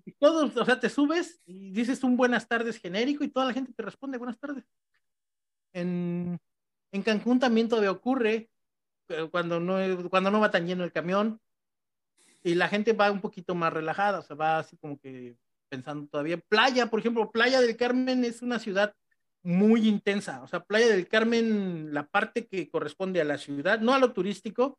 y 0.04 0.12
todos, 0.12 0.54
o 0.54 0.64
sea, 0.66 0.78
te 0.78 0.90
subes 0.90 1.40
y 1.46 1.70
dices 1.70 2.04
un 2.04 2.18
buenas 2.18 2.46
tardes 2.46 2.78
genérico 2.78 3.24
y 3.24 3.28
toda 3.28 3.46
la 3.46 3.54
gente 3.54 3.72
te 3.72 3.82
responde 3.82 4.18
buenas 4.18 4.38
tardes. 4.38 4.66
En, 5.72 6.38
en 6.92 7.02
Cancún 7.02 7.38
también 7.38 7.66
todavía 7.66 7.90
ocurre 7.90 8.50
cuando 9.30 9.58
no, 9.58 9.78
cuando 10.10 10.30
no 10.30 10.40
va 10.40 10.50
tan 10.50 10.66
lleno 10.66 10.84
el 10.84 10.92
camión 10.92 11.40
y 12.42 12.54
la 12.54 12.68
gente 12.68 12.92
va 12.92 13.10
un 13.10 13.20
poquito 13.20 13.54
más 13.54 13.72
relajada, 13.72 14.20
o 14.20 14.22
sea, 14.22 14.36
va 14.36 14.58
así 14.58 14.76
como 14.76 14.98
que 14.98 15.36
pensando 15.68 16.06
todavía. 16.08 16.38
Playa, 16.48 16.86
por 16.86 17.00
ejemplo, 17.00 17.30
Playa 17.30 17.60
del 17.60 17.76
Carmen 17.76 18.24
es 18.24 18.42
una 18.42 18.58
ciudad 18.58 18.94
muy 19.42 19.88
intensa, 19.88 20.42
o 20.42 20.48
sea, 20.48 20.60
Playa 20.64 20.88
del 20.88 21.08
Carmen, 21.08 21.94
la 21.94 22.06
parte 22.06 22.46
que 22.46 22.68
corresponde 22.68 23.20
a 23.20 23.24
la 23.24 23.38
ciudad, 23.38 23.80
no 23.80 23.94
a 23.94 23.98
lo 23.98 24.12
turístico, 24.12 24.78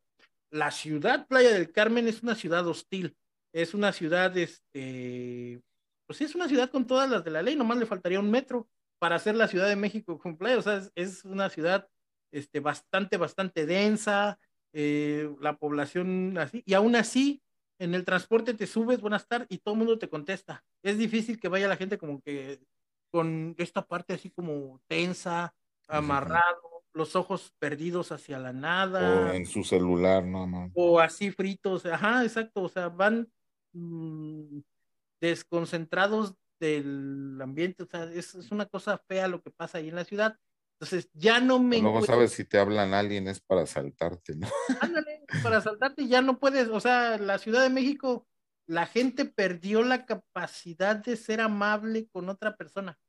la 0.51 0.71
ciudad 0.71 1.27
Playa 1.27 1.51
del 1.51 1.71
Carmen 1.71 2.07
es 2.07 2.23
una 2.23 2.35
ciudad 2.35 2.67
hostil, 2.67 3.15
es 3.53 3.73
una 3.73 3.93
ciudad, 3.93 4.35
este, 4.37 5.61
pues 6.05 6.21
es 6.21 6.35
una 6.35 6.47
ciudad 6.47 6.69
con 6.69 6.85
todas 6.87 7.09
las 7.09 7.23
de 7.23 7.31
la 7.31 7.41
ley, 7.41 7.55
nomás 7.55 7.77
le 7.77 7.85
faltaría 7.85 8.19
un 8.19 8.31
metro 8.31 8.67
para 8.99 9.15
hacer 9.15 9.35
la 9.35 9.47
Ciudad 9.47 9.67
de 9.67 9.75
México 9.75 10.19
con 10.19 10.37
playa, 10.37 10.57
o 10.57 10.61
sea, 10.61 10.81
es, 10.95 11.23
una 11.23 11.49
ciudad 11.49 11.87
este, 12.31 12.59
bastante, 12.59 13.17
bastante 13.17 13.65
densa, 13.65 14.37
eh, 14.73 15.29
la 15.39 15.57
población 15.57 16.37
así, 16.37 16.63
y 16.65 16.73
aún 16.73 16.95
así, 16.95 17.41
en 17.79 17.95
el 17.95 18.03
transporte 18.03 18.53
te 18.53 18.67
subes, 18.67 18.99
buenas 18.99 19.25
tardes, 19.27 19.47
y 19.49 19.59
todo 19.59 19.73
el 19.73 19.79
mundo 19.79 19.97
te 19.97 20.09
contesta. 20.09 20.63
Es 20.83 20.97
difícil 20.97 21.39
que 21.39 21.47
vaya 21.47 21.67
la 21.67 21.77
gente 21.77 21.97
como 21.97 22.21
que 22.21 22.59
con 23.11 23.55
esta 23.57 23.85
parte 23.85 24.13
así 24.13 24.29
como 24.29 24.81
tensa, 24.87 25.53
amarrado, 25.87 26.83
los 26.93 27.15
ojos 27.15 27.53
perdidos 27.59 28.11
hacia 28.11 28.39
la 28.39 28.53
nada. 28.53 29.29
O 29.29 29.33
en 29.33 29.45
su 29.45 29.63
celular, 29.63 30.25
no, 30.25 30.47
no. 30.47 30.71
O 30.75 30.99
así 30.99 31.31
fritos, 31.31 31.85
ajá, 31.85 32.23
exacto, 32.23 32.63
o 32.63 32.69
sea, 32.69 32.89
van 32.89 33.31
mm, 33.73 34.59
desconcentrados 35.21 36.35
del 36.59 37.39
ambiente, 37.41 37.83
o 37.83 37.85
sea, 37.85 38.03
es, 38.05 38.33
una 38.51 38.65
cosa 38.65 38.97
fea 39.07 39.27
lo 39.27 39.41
que 39.41 39.51
pasa 39.51 39.77
ahí 39.77 39.89
en 39.89 39.95
la 39.95 40.05
ciudad. 40.05 40.37
Entonces, 40.79 41.09
ya 41.13 41.41
no 41.41 41.59
me. 41.59 41.81
Luego 41.81 42.01
sabes 42.03 42.31
si 42.31 42.45
te 42.45 42.57
hablan 42.57 42.93
alguien 42.93 43.27
es 43.27 43.41
para 43.41 43.65
saltarte, 43.65 44.35
¿no? 44.35 44.47
Ándale, 44.79 45.25
para 45.43 45.59
saltarte 45.59 46.07
ya 46.07 46.21
no 46.21 46.39
puedes, 46.39 46.69
o 46.69 46.79
sea, 46.79 47.17
la 47.17 47.37
Ciudad 47.37 47.63
de 47.63 47.69
México, 47.69 48.27
la 48.69 48.85
gente 48.85 49.25
perdió 49.25 49.81
la 49.81 50.05
capacidad 50.05 50.95
de 50.95 51.15
ser 51.15 51.41
amable 51.41 52.07
con 52.11 52.29
otra 52.29 52.55
persona. 52.55 52.99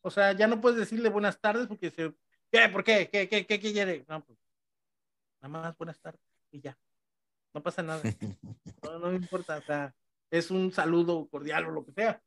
O 0.00 0.10
sea, 0.10 0.32
ya 0.32 0.48
no 0.48 0.60
puedes 0.60 0.76
decirle 0.76 1.08
buenas 1.08 1.40
tardes 1.40 1.68
porque 1.68 1.92
se. 1.92 2.12
¿Qué? 2.50 2.68
¿Por 2.68 2.82
qué? 2.82 3.08
¿Qué, 3.08 3.28
qué, 3.28 3.46
qué, 3.46 3.60
quiere? 3.60 4.04
No, 4.08 4.24
pues, 4.24 4.36
nada 5.40 5.48
más 5.48 5.78
buenas 5.78 6.00
tardes 6.00 6.20
y 6.50 6.60
ya. 6.60 6.76
No 7.54 7.62
pasa 7.62 7.82
nada. 7.82 8.02
No, 8.82 8.98
no 8.98 9.10
me 9.10 9.16
importa, 9.16 9.56
o 9.56 9.62
sea, 9.62 9.94
es 10.30 10.50
un 10.50 10.70
saludo 10.70 11.26
cordial 11.28 11.64
o 11.66 11.70
lo 11.70 11.86
que 11.86 11.92
sea. 11.92 12.22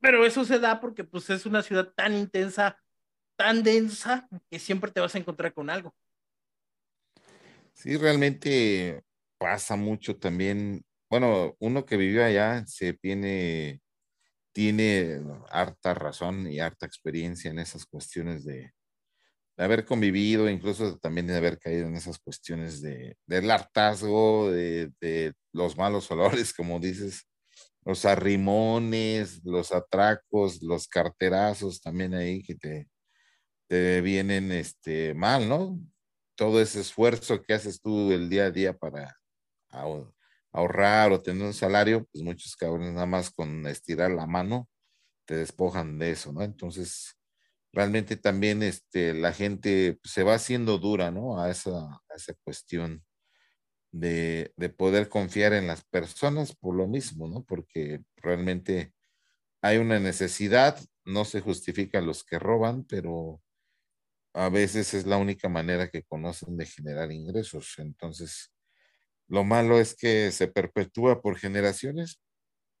Pero 0.00 0.26
eso 0.26 0.44
se 0.44 0.58
da 0.58 0.80
porque 0.80 1.02
pues 1.02 1.30
es 1.30 1.46
una 1.46 1.62
ciudad 1.62 1.94
tan 1.94 2.14
intensa, 2.14 2.78
tan 3.36 3.62
densa, 3.62 4.28
que 4.50 4.58
siempre 4.58 4.90
te 4.90 5.00
vas 5.00 5.14
a 5.14 5.18
encontrar 5.18 5.54
con 5.54 5.70
algo. 5.70 5.94
Sí, 7.72 7.96
realmente 7.96 9.02
pasa 9.38 9.76
mucho 9.76 10.18
también. 10.18 10.84
Bueno, 11.14 11.54
uno 11.60 11.86
que 11.86 11.96
vivió 11.96 12.24
allá 12.24 12.66
se 12.66 12.92
tiene, 12.92 13.80
tiene 14.52 15.20
harta 15.48 15.94
razón 15.94 16.50
y 16.50 16.58
harta 16.58 16.86
experiencia 16.86 17.52
en 17.52 17.60
esas 17.60 17.86
cuestiones 17.86 18.44
de, 18.44 18.72
haber 19.56 19.84
convivido, 19.84 20.50
incluso 20.50 20.98
también 20.98 21.28
de 21.28 21.36
haber 21.36 21.60
caído 21.60 21.86
en 21.86 21.94
esas 21.94 22.18
cuestiones 22.18 22.82
de, 22.82 23.16
del 23.26 23.48
hartazgo, 23.48 24.50
de, 24.50 24.92
de 25.00 25.34
los 25.52 25.76
malos 25.76 26.10
olores, 26.12 26.52
como 26.52 26.80
dices, 26.80 27.28
los 27.84 28.04
arrimones, 28.06 29.40
los 29.44 29.70
atracos, 29.70 30.62
los 30.62 30.88
carterazos 30.88 31.80
también 31.80 32.14
ahí 32.14 32.42
que 32.42 32.56
te, 32.56 32.88
te 33.68 34.00
vienen 34.00 34.50
este, 34.52 35.14
mal, 35.14 35.48
¿no? 35.48 35.78
Todo 36.36 36.60
ese 36.60 36.80
esfuerzo 36.80 37.42
que 37.42 37.54
haces 37.54 37.80
tú 37.80 38.10
el 38.12 38.28
día 38.28 38.46
a 38.46 38.50
día 38.50 38.76
para 38.76 39.16
ahorrar 40.54 41.12
o 41.12 41.22
tener 41.22 41.44
un 41.44 41.54
salario, 41.54 42.06
pues 42.12 42.24
muchos 42.24 42.56
cabrones 42.56 42.94
nada 42.94 43.06
más 43.06 43.30
con 43.30 43.66
estirar 43.66 44.12
la 44.12 44.26
mano 44.26 44.68
te 45.26 45.36
despojan 45.36 45.98
de 45.98 46.12
eso, 46.12 46.32
¿no? 46.32 46.42
Entonces, 46.42 47.16
realmente 47.72 48.16
también 48.16 48.62
este, 48.62 49.14
la 49.14 49.32
gente 49.32 49.98
se 50.04 50.22
va 50.24 50.34
haciendo 50.34 50.78
dura, 50.78 51.10
¿no? 51.10 51.40
A 51.42 51.50
esa, 51.50 51.70
a 51.70 52.14
esa 52.16 52.34
cuestión 52.44 53.04
de, 53.94 54.52
poder 54.76 55.08
confiar 55.08 55.52
en 55.52 55.66
las 55.66 55.84
personas 55.84 56.54
por 56.56 56.74
lo 56.76 56.86
mismo, 56.88 57.28
¿no? 57.28 57.44
Porque 57.44 58.02
realmente 58.16 58.92
hay 59.62 59.78
una 59.78 60.00
necesidad, 60.00 60.78
no 61.04 61.24
se 61.24 61.40
justifican 61.40 62.06
los 62.06 62.24
que 62.24 62.38
roban, 62.38 62.84
pero 62.84 63.42
a 64.34 64.48
veces 64.48 64.94
es 64.94 65.06
la 65.06 65.18
única 65.18 65.48
manera 65.48 65.88
que 65.90 66.02
conocen 66.04 66.56
de 66.56 66.66
generar 66.66 67.12
ingresos. 67.12 67.74
Entonces, 67.78 68.53
lo 69.28 69.44
malo 69.44 69.78
es 69.78 69.94
que 69.94 70.32
se 70.32 70.48
perpetúa 70.48 71.22
por 71.22 71.38
generaciones, 71.38 72.20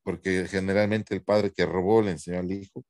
porque 0.04 0.46
generalmente 0.48 1.14
el 1.14 1.24
padre 1.24 1.52
que 1.52 1.66
robó 1.66 2.02
le 2.02 2.12
enseñó 2.12 2.40
al 2.40 2.52
hijo, 2.52 2.84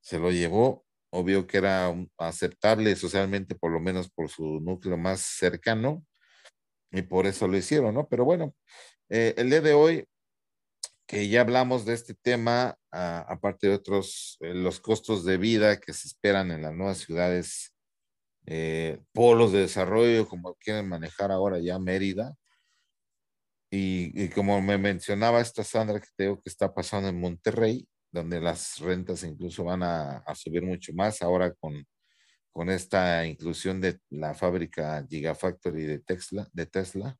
se 0.00 0.18
lo 0.18 0.30
llevó, 0.30 0.84
obvio 1.10 1.46
que 1.46 1.58
era 1.58 1.94
aceptable 2.18 2.96
socialmente, 2.96 3.54
por 3.54 3.72
lo 3.72 3.80
menos 3.80 4.10
por 4.10 4.28
su 4.28 4.60
núcleo 4.60 4.96
más 4.96 5.20
cercano, 5.20 6.04
y 6.92 7.02
por 7.02 7.26
eso 7.26 7.46
lo 7.48 7.56
hicieron, 7.56 7.94
¿no? 7.94 8.08
Pero 8.08 8.24
bueno, 8.24 8.54
eh, 9.08 9.34
el 9.36 9.50
día 9.50 9.60
de 9.60 9.74
hoy, 9.74 10.06
que 11.06 11.28
ya 11.28 11.40
hablamos 11.42 11.84
de 11.84 11.94
este 11.94 12.14
tema, 12.14 12.76
aparte 12.92 13.68
de 13.68 13.74
otros, 13.74 14.38
eh, 14.40 14.54
los 14.54 14.80
costos 14.80 15.24
de 15.24 15.36
vida 15.38 15.80
que 15.80 15.92
se 15.92 16.08
esperan 16.08 16.50
en 16.52 16.62
las 16.62 16.74
nuevas 16.74 16.98
ciudades, 16.98 17.74
eh, 18.46 19.00
polos 19.12 19.52
de 19.52 19.60
desarrollo, 19.60 20.28
como 20.28 20.54
quieren 20.54 20.88
manejar 20.88 21.32
ahora 21.32 21.58
ya 21.58 21.78
Mérida. 21.78 22.34
Y, 23.70 24.28
como 24.30 24.60
me 24.60 24.78
mencionaba 24.78 25.40
esta 25.40 25.62
Sandra 25.64 26.00
que 26.00 26.08
te 26.16 26.24
digo 26.24 26.40
que 26.42 26.50
está 26.50 26.74
pasando 26.74 27.08
en 27.08 27.20
Monterrey, 27.20 27.86
donde 28.10 28.40
las 28.40 28.78
rentas 28.80 29.22
incluso 29.22 29.64
van 29.64 29.82
a, 29.84 30.18
a 30.18 30.34
subir 30.34 30.62
mucho 30.64 30.92
más 30.94 31.22
ahora 31.22 31.54
con 31.54 31.86
con 32.52 32.70
esta 32.70 33.26
inclusión 33.26 33.80
de 33.80 34.00
la 34.10 34.34
fábrica 34.34 35.06
Gigafactory 35.08 35.84
de 35.84 35.98
Tesla, 36.00 36.48
de 36.52 36.66
Tesla, 36.66 37.18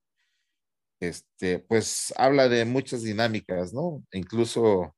este, 1.00 1.60
pues 1.60 2.12
habla 2.16 2.48
de 2.48 2.64
muchas 2.64 3.02
dinámicas, 3.02 3.72
¿no? 3.72 4.04
Incluso, 4.12 4.94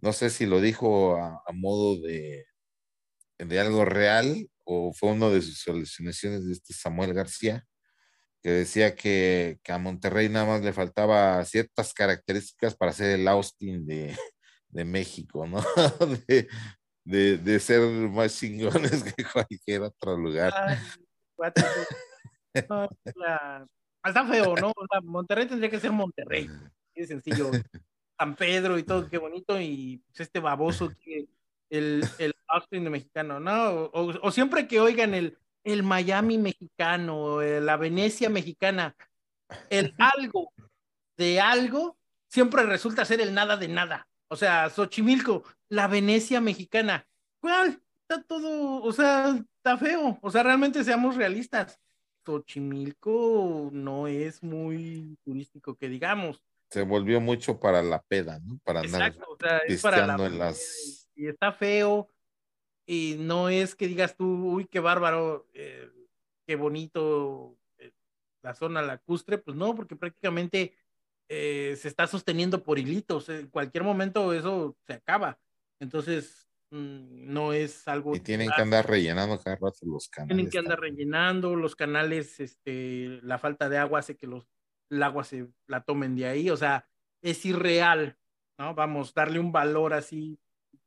no 0.00 0.12
sé 0.12 0.30
si 0.30 0.46
lo 0.46 0.60
dijo 0.60 1.16
a, 1.16 1.42
modo 1.54 2.00
de, 2.00 2.44
de 3.38 3.60
algo 3.60 3.84
real 3.84 4.50
o 4.64 4.92
fue 4.92 5.12
uno 5.12 5.30
de 5.30 5.42
sus 5.42 5.60
soluciones 5.60 6.46
de 6.46 6.52
este 6.52 6.74
Samuel 6.74 7.14
García, 7.14 7.64
que 8.42 8.50
decía 8.50 8.94
que, 8.94 9.58
que, 9.62 9.72
a 9.72 9.78
Monterrey 9.78 10.28
nada 10.28 10.46
más 10.46 10.62
le 10.62 10.72
faltaba 10.72 11.44
ciertas 11.44 11.92
características 11.92 12.76
para 12.76 12.92
ser 12.92 13.18
el 13.18 13.28
Austin 13.28 13.86
de, 13.86 14.16
de 14.68 14.84
México, 14.84 15.46
¿no? 15.46 15.60
de, 17.04 17.38
de, 17.38 17.60
ser 17.60 17.80
más 17.80 18.38
chingones 18.38 19.02
que 19.16 19.24
cualquier 19.24 19.82
otro 19.82 20.16
lugar. 20.16 20.52
está 24.04 24.26
feo, 24.26 24.54
¿no? 24.56 24.72
Monterrey 25.02 25.46
tendría 25.46 25.70
que 25.70 25.80
ser 25.80 25.92
Monterrey. 25.92 26.48
Es 26.94 27.08
sencillo. 27.08 27.50
San 28.18 28.34
Pedro 28.34 28.78
y 28.78 28.82
todo, 28.82 29.08
qué 29.08 29.18
bonito. 29.18 29.60
Y 29.60 30.02
pues, 30.08 30.20
este 30.20 30.40
baboso 30.40 30.90
el, 31.70 32.04
el 32.18 32.34
Austin 32.48 32.84
de 32.84 32.90
mexicano, 32.90 33.40
¿no? 33.40 33.90
O, 33.92 34.30
siempre 34.30 34.66
que 34.66 34.80
oigan 34.80 35.14
el, 35.14 35.38
el 35.64 35.82
Miami 35.82 36.38
mexicano, 36.38 37.40
la 37.42 37.76
Venecia 37.76 38.30
mexicana, 38.30 38.94
el 39.70 39.94
algo 39.98 40.52
de 41.16 41.40
algo, 41.40 41.98
siempre 42.28 42.62
resulta 42.64 43.04
ser 43.04 43.20
el 43.20 43.34
nada 43.34 43.56
de 43.56 43.68
nada. 43.68 44.08
O 44.28 44.36
sea, 44.36 44.68
Xochimilco, 44.70 45.44
la 45.68 45.88
Venecia 45.88 46.40
mexicana. 46.40 47.06
¿Cuál? 47.40 47.82
Está 48.02 48.22
todo, 48.22 48.82
o 48.82 48.92
sea, 48.92 49.38
está 49.56 49.76
feo. 49.76 50.18
O 50.22 50.30
sea, 50.30 50.42
realmente 50.42 50.84
seamos 50.84 51.16
realistas. 51.16 51.78
Xochimilco 52.24 53.70
no 53.72 54.06
es 54.06 54.42
muy 54.42 55.16
turístico, 55.24 55.76
que 55.76 55.88
digamos. 55.88 56.42
Se 56.70 56.82
volvió 56.82 57.20
mucho 57.20 57.58
para 57.58 57.82
la 57.82 58.02
peda, 58.02 58.38
¿no? 58.40 58.58
Para 58.62 58.80
andar 58.80 59.08
Exacto, 59.08 59.32
o 59.32 59.36
sea, 59.40 59.58
es 59.58 59.80
para 59.80 60.06
la 60.06 60.26
en 60.26 60.38
las... 60.38 61.08
Y 61.14 61.26
está 61.26 61.52
feo. 61.52 62.08
Y 62.90 63.16
no 63.18 63.50
es 63.50 63.74
que 63.74 63.86
digas 63.86 64.16
tú, 64.16 64.24
uy, 64.24 64.64
qué 64.64 64.80
bárbaro, 64.80 65.46
eh, 65.52 65.90
qué 66.46 66.56
bonito 66.56 67.58
eh, 67.76 67.92
la 68.40 68.54
zona 68.54 68.80
lacustre. 68.80 69.36
Pues 69.36 69.58
no, 69.58 69.74
porque 69.74 69.94
prácticamente 69.94 70.74
eh, 71.28 71.76
se 71.78 71.86
está 71.86 72.06
sosteniendo 72.06 72.62
por 72.62 72.78
hilitos. 72.78 73.28
En 73.28 73.48
cualquier 73.48 73.84
momento 73.84 74.32
eso 74.32 74.74
se 74.86 74.94
acaba. 74.94 75.38
Entonces, 75.80 76.48
mm, 76.70 77.30
no 77.30 77.52
es 77.52 77.86
algo. 77.88 78.16
Y 78.16 78.20
tienen 78.20 78.48
que 78.56 78.62
andar 78.62 78.88
rellenando 78.88 79.38
cada 79.38 79.56
rato 79.56 79.80
los 79.82 80.08
canales. 80.08 80.34
Tienen 80.34 80.50
que 80.50 80.58
andar 80.58 80.80
rellenando 80.80 81.56
los 81.56 81.76
canales, 81.76 82.40
este, 82.40 83.20
la 83.22 83.38
falta 83.38 83.68
de 83.68 83.76
agua 83.76 83.98
hace 83.98 84.16
que 84.16 84.26
los, 84.26 84.48
el 84.88 85.02
agua 85.02 85.24
se 85.24 85.46
la 85.66 85.82
tomen 85.82 86.16
de 86.16 86.24
ahí. 86.24 86.48
O 86.48 86.56
sea, 86.56 86.88
es 87.20 87.44
irreal, 87.44 88.16
¿no? 88.58 88.74
Vamos, 88.74 89.12
darle 89.12 89.40
un 89.40 89.52
valor 89.52 89.92
así. 89.92 90.40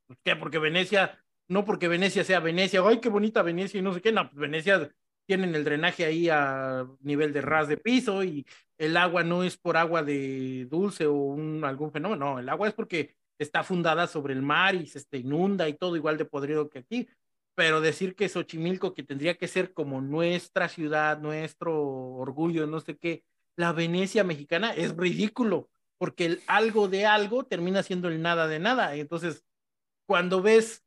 ¿Por 0.07 0.17
qué? 0.23 0.35
Porque 0.35 0.57
Venecia, 0.57 1.20
no 1.51 1.65
porque 1.65 1.89
Venecia 1.89 2.23
sea 2.23 2.39
Venecia, 2.39 2.81
ay, 2.85 3.01
qué 3.01 3.09
bonita 3.09 3.41
Venecia 3.41 3.77
y 3.77 3.81
no 3.83 3.93
sé 3.93 4.01
qué, 4.01 4.13
no, 4.13 4.29
pues 4.29 4.39
Venecia 4.39 4.89
tienen 5.25 5.53
el 5.53 5.65
drenaje 5.65 6.05
ahí 6.05 6.29
a 6.29 6.87
nivel 7.01 7.33
de 7.33 7.41
ras 7.41 7.67
de 7.67 7.75
piso 7.75 8.23
y 8.23 8.45
el 8.77 8.95
agua 8.95 9.23
no 9.23 9.43
es 9.43 9.57
por 9.57 9.75
agua 9.75 10.01
de 10.01 10.65
dulce 10.69 11.07
o 11.07 11.35
algún 11.65 11.91
fenómeno, 11.91 12.25
no, 12.25 12.39
el 12.39 12.47
agua 12.47 12.69
es 12.69 12.73
porque 12.73 13.15
está 13.37 13.63
fundada 13.63 14.07
sobre 14.07 14.33
el 14.33 14.41
mar 14.41 14.75
y 14.75 14.85
se 14.85 14.99
este, 14.99 15.17
inunda 15.17 15.67
y 15.67 15.73
todo 15.73 15.97
igual 15.97 16.17
de 16.17 16.23
podrido 16.23 16.69
que 16.69 16.79
aquí. 16.79 17.09
Pero 17.53 17.81
decir 17.81 18.15
que 18.15 18.29
Xochimilco, 18.29 18.93
que 18.93 19.03
tendría 19.03 19.37
que 19.37 19.49
ser 19.49 19.73
como 19.73 19.99
nuestra 19.99 20.69
ciudad, 20.69 21.19
nuestro 21.19 21.83
orgullo, 22.15 22.65
no 22.65 22.79
sé 22.79 22.97
qué, 22.97 23.25
la 23.57 23.73
Venecia 23.73 24.23
mexicana, 24.23 24.73
es 24.73 24.95
ridículo, 24.95 25.69
porque 25.97 26.25
el 26.27 26.41
algo 26.47 26.87
de 26.87 27.05
algo 27.05 27.43
termina 27.43 27.83
siendo 27.83 28.07
el 28.07 28.21
nada 28.21 28.47
de 28.47 28.59
nada. 28.59 28.95
Entonces, 28.95 29.43
cuando 30.05 30.41
ves 30.41 30.85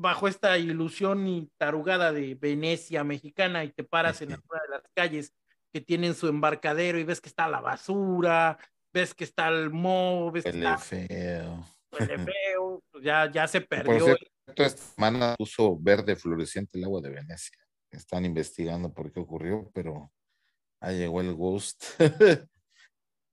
bajo 0.00 0.28
esta 0.28 0.56
ilusión 0.56 1.28
y 1.28 1.50
tarugada 1.58 2.10
de 2.10 2.34
Venecia 2.34 3.04
mexicana 3.04 3.64
y 3.64 3.70
te 3.70 3.84
paras 3.84 4.22
en 4.22 4.28
una 4.30 4.62
de 4.62 4.68
las 4.70 4.82
calles 4.94 5.34
que 5.72 5.82
tienen 5.82 6.14
su 6.14 6.26
embarcadero 6.26 6.98
y 6.98 7.04
ves 7.04 7.20
que 7.20 7.28
está 7.28 7.48
la 7.48 7.60
basura, 7.60 8.58
ves 8.94 9.14
que 9.14 9.24
está 9.24 9.48
el 9.48 9.68
mo, 9.68 10.32
ves 10.32 10.44
que 10.44 10.50
está 10.50 10.78
feo. 10.78 11.64
feo, 11.92 12.82
pues 12.90 13.04
ya, 13.04 13.30
ya 13.30 13.46
se 13.46 13.60
perdió. 13.60 13.92
Por 13.92 14.02
cierto, 14.02 14.24
esta 14.46 14.68
semana 14.70 15.34
puso 15.36 15.76
verde 15.78 16.16
fluorescente 16.16 16.78
el 16.78 16.84
agua 16.84 17.02
de 17.02 17.10
Venecia. 17.10 17.58
Están 17.90 18.24
investigando 18.24 18.94
por 18.94 19.12
qué 19.12 19.20
ocurrió, 19.20 19.70
pero 19.74 20.10
ahí 20.80 20.96
llegó 20.96 21.20
el 21.20 21.34
ghost. 21.34 21.84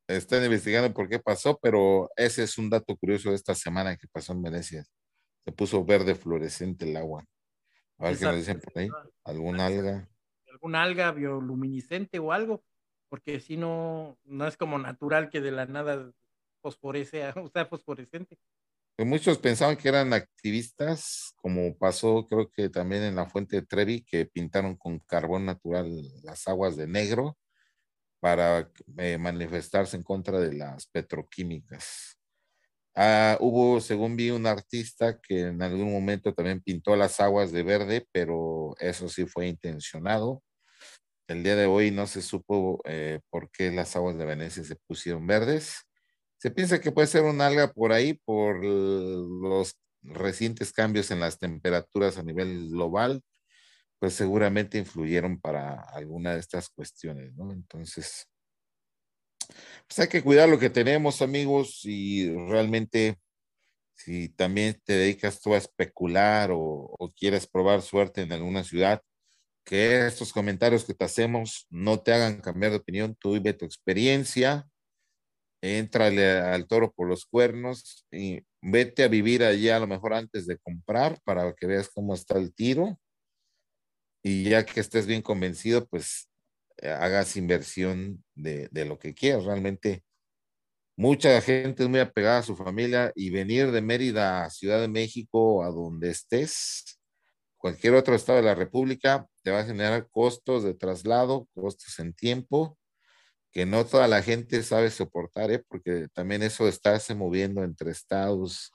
Están 0.07 0.43
investigando 0.43 0.93
por 0.93 1.07
qué 1.07 1.19
pasó, 1.19 1.57
pero 1.61 2.09
ese 2.17 2.43
es 2.43 2.57
un 2.57 2.69
dato 2.69 2.95
curioso 2.97 3.29
de 3.29 3.35
esta 3.35 3.55
semana 3.55 3.95
que 3.95 4.07
pasó 4.09 4.33
en 4.33 4.41
Venecia 4.41 4.85
se 5.47 5.53
puso 5.53 5.85
verde 5.85 6.13
fluorescente 6.13 6.83
el 6.83 6.97
agua. 6.97 7.23
A 7.99 8.09
ver 8.09 8.17
qué 8.17 8.25
nos 8.25 8.35
dicen 8.35 8.59
por 8.59 8.77
ahí. 8.77 8.89
¿Alguna 9.23 9.67
alga? 9.67 10.09
¿Alguna 10.51 10.83
alga 10.83 11.13
bioluminiscente 11.13 12.19
o 12.19 12.33
algo? 12.33 12.65
Porque 13.07 13.39
si 13.39 13.55
no, 13.55 14.19
no 14.25 14.45
es 14.45 14.57
como 14.57 14.77
natural 14.77 15.29
que 15.29 15.39
de 15.39 15.51
la 15.51 15.65
nada 15.65 16.11
fosforece, 16.61 17.23
o 17.37 17.47
sea, 17.47 17.65
fosforescente. 17.65 18.37
Pues 18.97 19.07
muchos 19.07 19.37
pensaban 19.37 19.77
que 19.77 19.87
eran 19.87 20.11
activistas, 20.11 21.33
como 21.37 21.77
pasó 21.77 22.27
creo 22.27 22.51
que 22.51 22.67
también 22.67 23.03
en 23.03 23.15
la 23.15 23.29
fuente 23.29 23.55
de 23.55 23.65
Trevi, 23.65 24.01
que 24.03 24.25
pintaron 24.25 24.75
con 24.75 24.99
carbón 24.99 25.45
natural 25.45 25.89
las 26.23 26.45
aguas 26.49 26.75
de 26.75 26.87
negro 26.87 27.37
para 28.19 28.69
eh, 28.97 29.17
manifestarse 29.17 29.95
en 29.95 30.03
contra 30.03 30.41
de 30.41 30.55
las 30.55 30.87
petroquímicas. 30.87 32.16
Ah, 32.99 33.37
hubo, 33.41 33.79
según 33.79 34.15
vi, 34.17 34.31
un 34.31 34.47
artista 34.47 35.19
que 35.21 35.41
en 35.41 35.61
algún 35.61 35.91
momento 35.93 36.33
también 36.33 36.61
pintó 36.61 36.95
las 36.95 37.19
aguas 37.19 37.51
de 37.51 37.61
verde, 37.61 38.07
pero 38.11 38.75
eso 38.79 39.07
sí 39.07 39.27
fue 39.27 39.47
intencionado. 39.47 40.41
El 41.27 41.43
día 41.43 41.55
de 41.55 41.67
hoy 41.67 41.91
no 41.91 42.07
se 42.07 42.23
supo 42.23 42.81
eh, 42.85 43.19
por 43.29 43.51
qué 43.51 43.71
las 43.71 43.95
aguas 43.95 44.17
de 44.17 44.25
Venecia 44.25 44.63
se 44.63 44.77
pusieron 44.87 45.27
verdes. 45.27 45.83
Se 46.39 46.51
piensa 46.51 46.81
que 46.81 46.91
puede 46.91 47.07
ser 47.07 47.23
un 47.23 47.41
alga 47.41 47.71
por 47.73 47.93
ahí 47.93 48.15
por 48.25 48.63
los 48.65 49.75
recientes 50.03 50.73
cambios 50.73 51.11
en 51.11 51.19
las 51.19 51.39
temperaturas 51.39 52.17
a 52.17 52.23
nivel 52.23 52.69
global, 52.69 53.21
pues 53.99 54.13
seguramente 54.13 54.79
influyeron 54.79 55.39
para 55.39 55.81
alguna 55.93 56.33
de 56.33 56.39
estas 56.39 56.69
cuestiones, 56.69 57.35
¿no? 57.35 57.51
Entonces, 57.51 58.27
pues 59.87 59.99
hay 59.99 60.07
que 60.07 60.23
cuidar 60.23 60.49
lo 60.49 60.59
que 60.59 60.69
tenemos, 60.69 61.21
amigos, 61.21 61.81
y 61.83 62.29
realmente 62.47 63.17
si 63.97 64.29
también 64.29 64.79
te 64.85 64.93
dedicas 64.93 65.41
tú 65.41 65.53
a 65.53 65.57
especular 65.57 66.51
o, 66.53 66.95
quieres 67.15 67.47
probar 67.47 67.81
suerte 67.81 68.21
en 68.21 68.31
alguna 68.31 68.63
ciudad, 68.63 69.01
que 69.65 70.07
estos 70.07 70.33
comentarios 70.33 70.85
que 70.85 70.93
te 70.93 71.05
hacemos 71.05 71.67
no 71.69 71.99
te 72.01 72.13
hagan 72.13 72.41
cambiar 72.41 72.71
de 72.71 72.77
opinión, 72.77 73.15
tú 73.19 73.33
vive 73.33 73.53
tu 73.53 73.65
experiencia, 73.65 74.67
entrale 75.61 76.39
al 76.39 76.67
toro 76.67 76.93
por 76.93 77.07
los 77.07 77.25
cuernos 77.25 78.05
y 78.11 78.41
vete 78.61 79.03
a 79.03 79.07
vivir 79.07 79.43
allá 79.43 79.77
a 79.77 79.79
lo 79.79 79.87
mejor 79.87 80.13
antes 80.13 80.45
de 80.47 80.57
comprar 80.59 81.19
para 81.23 81.53
que 81.53 81.67
veas 81.67 81.89
cómo 81.89 82.13
está 82.13 82.37
el 82.37 82.53
tiro. 82.53 82.99
Y 84.23 84.49
ya 84.49 84.65
que 84.65 84.79
estés 84.79 85.05
bien 85.07 85.21
convencido, 85.21 85.87
pues 85.87 86.26
hagas 86.81 87.35
inversión 87.37 88.23
de, 88.35 88.69
lo 88.85 88.99
que 88.99 89.13
quieras. 89.13 89.45
Realmente 89.45 90.03
mucha 90.95 91.39
gente 91.41 91.83
es 91.83 91.89
muy 91.89 91.99
apegada 91.99 92.39
a 92.39 92.43
su 92.43 92.55
familia 92.55 93.11
y 93.15 93.29
venir 93.29 93.71
de 93.71 93.81
Mérida 93.81 94.45
a 94.45 94.49
Ciudad 94.49 94.81
de 94.81 94.87
México, 94.87 95.63
a 95.63 95.69
donde 95.69 96.09
estés, 96.09 96.99
cualquier 97.57 97.95
otro 97.95 98.15
estado 98.15 98.37
de 98.37 98.45
la 98.45 98.55
República, 98.55 99.27
te 99.43 99.51
va 99.51 99.59
a 99.59 99.65
generar 99.65 100.07
costos 100.09 100.63
de 100.63 100.73
traslado, 100.73 101.47
costos 101.53 101.99
en 101.99 102.13
tiempo, 102.13 102.77
que 103.51 103.65
no 103.65 103.85
toda 103.85 104.07
la 104.07 104.21
gente 104.21 104.61
sabe 104.63 104.91
soportar, 104.91 105.51
¿eh? 105.51 105.63
porque 105.67 106.07
también 106.13 106.43
eso 106.43 106.65
de 106.65 106.69
estarse 106.69 107.15
moviendo 107.15 107.63
entre 107.63 107.91
estados, 107.91 108.71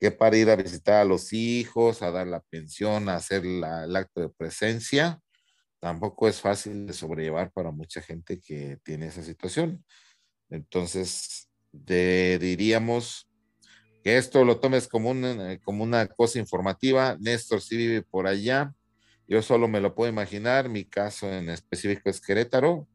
que 0.00 0.10
para 0.10 0.36
ir 0.36 0.50
a 0.50 0.56
visitar 0.56 1.02
a 1.02 1.04
los 1.04 1.32
hijos, 1.32 2.02
a 2.02 2.10
dar 2.10 2.26
la 2.26 2.40
pensión, 2.40 3.08
a 3.08 3.16
hacer 3.16 3.44
el 3.44 3.62
acto 3.94 4.20
de 4.20 4.30
presencia, 4.30 5.21
tampoco 5.82 6.28
es 6.28 6.40
fácil 6.40 6.86
de 6.86 6.92
sobrellevar 6.92 7.50
para 7.50 7.72
mucha 7.72 8.00
gente 8.00 8.40
que 8.40 8.78
tiene 8.84 9.08
esa 9.08 9.20
situación. 9.20 9.84
Entonces, 10.48 11.50
diríamos 11.72 13.28
que 14.04 14.16
esto 14.16 14.44
lo 14.44 14.60
tomes 14.60 14.86
como 14.86 15.10
una, 15.10 15.58
como 15.58 15.82
una 15.82 16.06
cosa 16.06 16.38
informativa. 16.38 17.16
Néstor 17.18 17.60
sí 17.60 17.76
vive 17.76 18.02
por 18.02 18.28
allá. 18.28 18.72
Yo 19.26 19.42
solo 19.42 19.66
me 19.66 19.80
lo 19.80 19.92
puedo 19.96 20.08
imaginar. 20.08 20.68
Mi 20.68 20.84
caso 20.84 21.28
en 21.32 21.50
específico 21.50 22.08
es 22.08 22.20
Querétaro. 22.20 22.86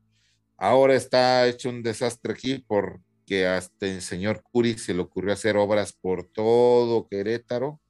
Ahora 0.55 0.95
está 0.95 1.45
hecho 1.45 1.67
un 1.67 1.83
desastre 1.83 2.31
aquí 2.31 2.63
porque 2.65 3.47
hasta 3.47 3.85
el 3.85 4.01
señor 4.01 4.43
Curi 4.43 4.77
se 4.77 4.93
le 4.93 5.01
ocurrió 5.01 5.33
hacer 5.33 5.57
obras 5.57 5.91
por 5.91 6.23
todo 6.23 7.05
Querétaro. 7.09 7.81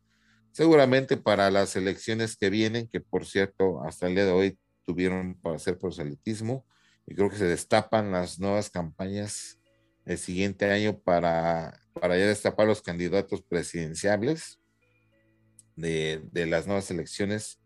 Seguramente 0.54 1.18
para 1.18 1.52
las 1.52 1.76
elecciones 1.76 2.36
que 2.36 2.50
vienen, 2.50 2.88
que 2.88 3.00
por 3.00 3.28
cierto, 3.28 3.84
hasta 3.84 4.08
el 4.08 4.16
día 4.16 4.26
de 4.26 4.32
hoy 4.32 4.58
tuvieron 4.88 5.36
para 5.36 5.58
hacer 5.58 5.78
proselitismo 5.78 6.66
y 7.06 7.14
creo 7.14 7.30
que 7.30 7.36
se 7.36 7.46
destapan 7.46 8.12
las 8.12 8.40
nuevas 8.40 8.70
campañas 8.70 9.60
el 10.06 10.18
siguiente 10.18 10.72
año 10.72 10.98
para, 10.98 11.78
para 11.94 12.18
ya 12.18 12.26
destapar 12.26 12.66
los 12.66 12.82
candidatos 12.82 13.42
presidenciales 13.42 14.62
de, 15.76 16.22
las 16.48 16.66
nuevas 16.68 16.90
elecciones 16.90 17.60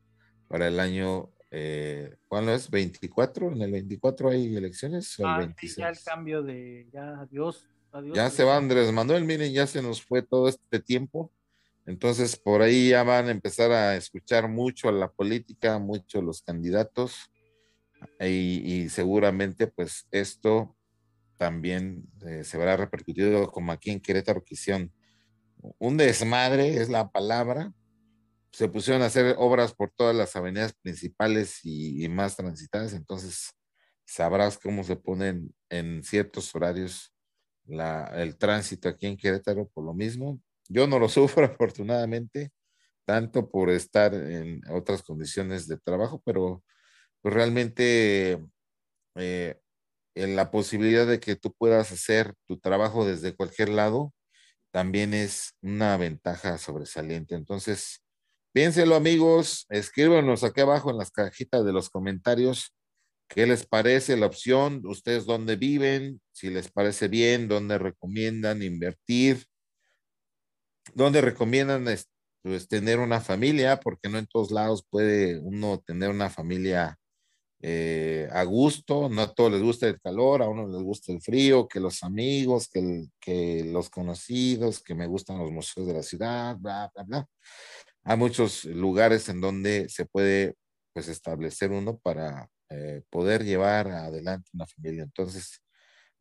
para 0.47 0.67
el 0.67 0.79
año, 0.79 1.29
eh, 1.51 2.17
¿cuándo 2.27 2.53
es? 2.53 2.69
¿24? 2.71 3.53
¿En 3.53 3.61
el 3.61 3.71
24 3.71 4.31
hay 4.31 4.55
elecciones? 4.55 5.17
¿O 5.19 5.29
el 5.29 5.37
26? 5.37 5.77
Ah, 5.77 5.81
ya 5.81 5.89
el 5.89 6.03
cambio 6.03 6.41
de, 6.41 6.89
ya 6.91 7.19
adiós, 7.19 7.69
adiós. 7.91 8.17
Ya 8.17 8.31
se 8.31 8.43
va 8.43 8.57
Andrés 8.57 8.91
Manuel, 8.91 9.23
miren, 9.25 9.53
ya 9.53 9.67
se 9.67 9.83
nos 9.83 10.01
fue 10.01 10.23
todo 10.23 10.49
este 10.49 10.79
tiempo 10.79 11.31
entonces, 11.85 12.35
por 12.35 12.61
ahí 12.61 12.89
ya 12.89 13.03
van 13.03 13.27
a 13.27 13.31
empezar 13.31 13.71
a 13.71 13.95
escuchar 13.95 14.47
mucho 14.47 14.89
a 14.89 14.91
la 14.91 15.11
política, 15.11 15.79
mucho 15.79 16.19
a 16.19 16.23
los 16.23 16.41
candidatos, 16.41 17.31
y, 18.19 18.89
seguramente 18.89 19.67
pues 19.67 20.07
esto 20.11 20.75
también 21.37 22.03
eh, 22.25 22.43
se 22.43 22.57
verá 22.57 22.77
repercutido 22.77 23.51
como 23.51 23.71
aquí 23.71 23.91
en 23.91 23.99
Querétaro 23.99 24.43
que 24.43 24.55
hicieron 24.55 24.91
un 25.79 25.97
desmadre, 25.97 26.77
es 26.77 26.89
la 26.89 27.11
palabra. 27.11 27.73
Se 28.51 28.67
pusieron 28.67 29.01
a 29.01 29.05
hacer 29.05 29.35
obras 29.37 29.73
por 29.73 29.91
todas 29.91 30.15
las 30.15 30.35
avenidas 30.35 30.73
principales 30.73 31.59
y, 31.63 32.07
más 32.09 32.35
transitadas, 32.35 32.93
entonces 32.93 33.51
sabrás 34.05 34.57
cómo 34.57 34.83
se 34.83 34.95
ponen 34.95 35.53
en 35.69 36.03
ciertos 36.03 36.53
horarios 36.53 37.13
el 37.67 38.37
tránsito 38.37 38.89
aquí 38.89 39.07
en 39.07 39.17
Querétaro 39.17 39.67
por 39.69 39.85
lo 39.85 39.93
mismo. 39.93 40.41
Yo 40.71 40.87
no 40.87 40.99
lo 40.99 41.09
sufro 41.09 41.45
afortunadamente, 41.45 42.51
tanto 43.05 43.49
por 43.49 43.69
estar 43.69 44.13
en 44.13 44.61
otras 44.71 45.03
condiciones 45.03 45.67
de 45.67 45.77
trabajo, 45.79 46.21
pero 46.25 46.63
pues 47.21 47.33
realmente 47.35 48.39
eh, 49.15 49.59
en 50.15 50.35
la 50.35 50.51
posibilidad 50.51 51.07
de 51.07 51.19
que 51.19 51.35
tú 51.35 51.53
puedas 51.53 51.91
hacer 51.91 52.35
tu 52.47 52.59
trabajo 52.59 53.05
desde 53.05 53.35
cualquier 53.35 53.69
lado 53.69 54.13
también 54.71 55.13
es 55.13 55.55
una 55.61 55.97
ventaja 55.97 56.57
sobresaliente. 56.57 57.35
Entonces, 57.35 58.03
piénselo 58.53 58.95
amigos, 58.95 59.65
escríbanos 59.69 60.43
aquí 60.43 60.61
abajo 60.61 60.91
en 60.91 60.97
las 60.97 61.11
cajitas 61.11 61.65
de 61.65 61.73
los 61.73 61.89
comentarios 61.89 62.73
¿Qué 63.29 63.47
les 63.47 63.65
parece 63.65 64.17
la 64.17 64.25
opción? 64.25 64.81
¿Ustedes 64.85 65.25
dónde 65.25 65.55
viven? 65.55 66.21
Si 66.33 66.49
les 66.49 66.69
parece 66.69 67.07
bien, 67.07 67.47
¿dónde 67.47 67.77
recomiendan 67.77 68.61
invertir? 68.61 69.45
¿Dónde 70.93 71.21
recomiendan 71.21 71.85
pues, 72.43 72.67
tener 72.67 72.99
una 72.99 73.21
familia? 73.21 73.79
Porque 73.79 74.09
no 74.09 74.17
en 74.17 74.27
todos 74.27 74.51
lados 74.51 74.85
puede 74.89 75.39
uno 75.39 75.79
tener 75.85 76.09
una 76.09 76.29
familia 76.29 76.97
eh, 77.63 78.27
a 78.31 78.43
gusto, 78.43 79.07
no 79.09 79.21
a 79.21 79.33
todos 79.33 79.51
les 79.51 79.61
gusta 79.61 79.87
el 79.87 79.99
calor, 80.01 80.41
a 80.41 80.49
uno 80.49 80.67
les 80.67 80.81
gusta 80.81 81.11
el 81.11 81.21
frío, 81.21 81.67
que 81.67 81.79
los 81.79 82.03
amigos, 82.03 82.67
que, 82.67 83.05
que 83.19 83.63
los 83.65 83.89
conocidos, 83.89 84.81
que 84.81 84.95
me 84.95 85.05
gustan 85.05 85.37
los 85.37 85.51
museos 85.51 85.87
de 85.87 85.93
la 85.93 86.03
ciudad, 86.03 86.57
bla, 86.57 86.91
bla, 86.93 87.03
bla. 87.03 87.27
Hay 88.03 88.17
muchos 88.17 88.65
lugares 88.65 89.29
en 89.29 89.41
donde 89.41 89.87
se 89.89 90.05
puede 90.05 90.55
pues 90.93 91.07
establecer 91.07 91.71
uno 91.71 91.97
para 91.99 92.49
eh, 92.69 93.03
poder 93.09 93.43
llevar 93.43 93.89
adelante 93.89 94.49
una 94.53 94.65
familia. 94.65 95.03
Entonces, 95.03 95.61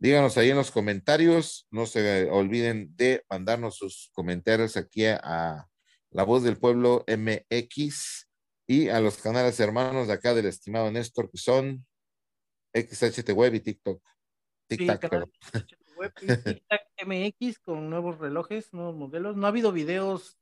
díganos 0.00 0.36
ahí 0.38 0.50
en 0.50 0.56
los 0.56 0.70
comentarios, 0.70 1.68
no 1.70 1.86
se 1.86 2.28
olviden 2.30 2.96
de 2.96 3.24
mandarnos 3.30 3.76
sus 3.76 4.10
comentarios 4.12 4.76
aquí 4.76 5.06
a, 5.06 5.66
La 6.10 6.24
Voz 6.24 6.42
del 6.42 6.56
Pueblo 6.56 7.04
MX 7.06 8.28
y 8.66 8.88
a 8.88 9.00
los 9.00 9.18
canales 9.18 9.60
hermanos 9.60 10.08
de 10.08 10.14
acá 10.14 10.34
del 10.34 10.46
estimado 10.46 10.90
Néstor, 10.90 11.30
que 11.30 11.38
son 11.38 11.86
XHT 12.74 13.30
Web 13.30 13.54
y 13.54 13.60
TikTok. 13.60 14.02
TikTok, 14.66 15.28
TikTok 16.44 16.80
MX 17.06 17.58
con 17.60 17.88
nuevos 17.88 18.18
relojes, 18.18 18.72
nuevos 18.72 18.96
modelos. 18.96 19.36
No 19.36 19.46
ha 19.46 19.50
habido 19.50 19.70
videos 19.70 20.38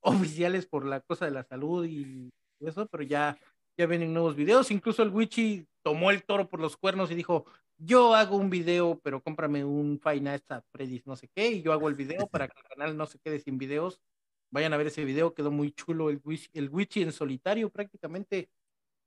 oficiales 0.00 0.66
por 0.66 0.84
la 0.84 1.00
cosa 1.00 1.24
de 1.24 1.32
la 1.32 1.42
salud 1.42 1.84
y 1.84 2.30
eso, 2.60 2.86
pero 2.86 3.02
ya 3.02 3.36
ya 3.78 3.86
vienen 3.86 4.12
nuevos 4.12 4.34
videos. 4.36 4.70
Incluso 4.70 5.02
el 5.02 5.10
Wichi 5.10 5.66
tomó 5.82 6.10
el 6.10 6.24
toro 6.24 6.48
por 6.48 6.60
los 6.60 6.76
cuernos 6.76 7.10
y 7.10 7.14
dijo, 7.14 7.46
yo 7.78 8.14
hago 8.14 8.36
un 8.36 8.50
video, 8.50 9.00
pero 9.02 9.22
cómprame 9.22 9.64
un 9.64 10.00
Finasta 10.00 10.64
Predis 10.72 11.06
no 11.06 11.16
sé 11.16 11.28
qué, 11.34 11.48
y 11.52 11.62
yo 11.62 11.72
hago 11.72 11.88
el 11.88 11.94
video 11.94 12.26
para 12.26 12.48
que 12.48 12.58
el 12.58 12.64
canal 12.64 12.96
no 12.96 13.06
se 13.06 13.18
quede 13.18 13.38
sin 13.38 13.56
videos. 13.56 14.00
Vayan 14.50 14.72
a 14.72 14.76
ver 14.76 14.88
ese 14.88 15.04
video, 15.04 15.34
quedó 15.34 15.50
muy 15.50 15.72
chulo 15.72 16.10
el 16.10 16.20
Wichi, 16.24 16.48
el 16.54 16.70
Wichi 16.70 17.02
en 17.02 17.12
solitario 17.12 17.70
prácticamente. 17.70 18.50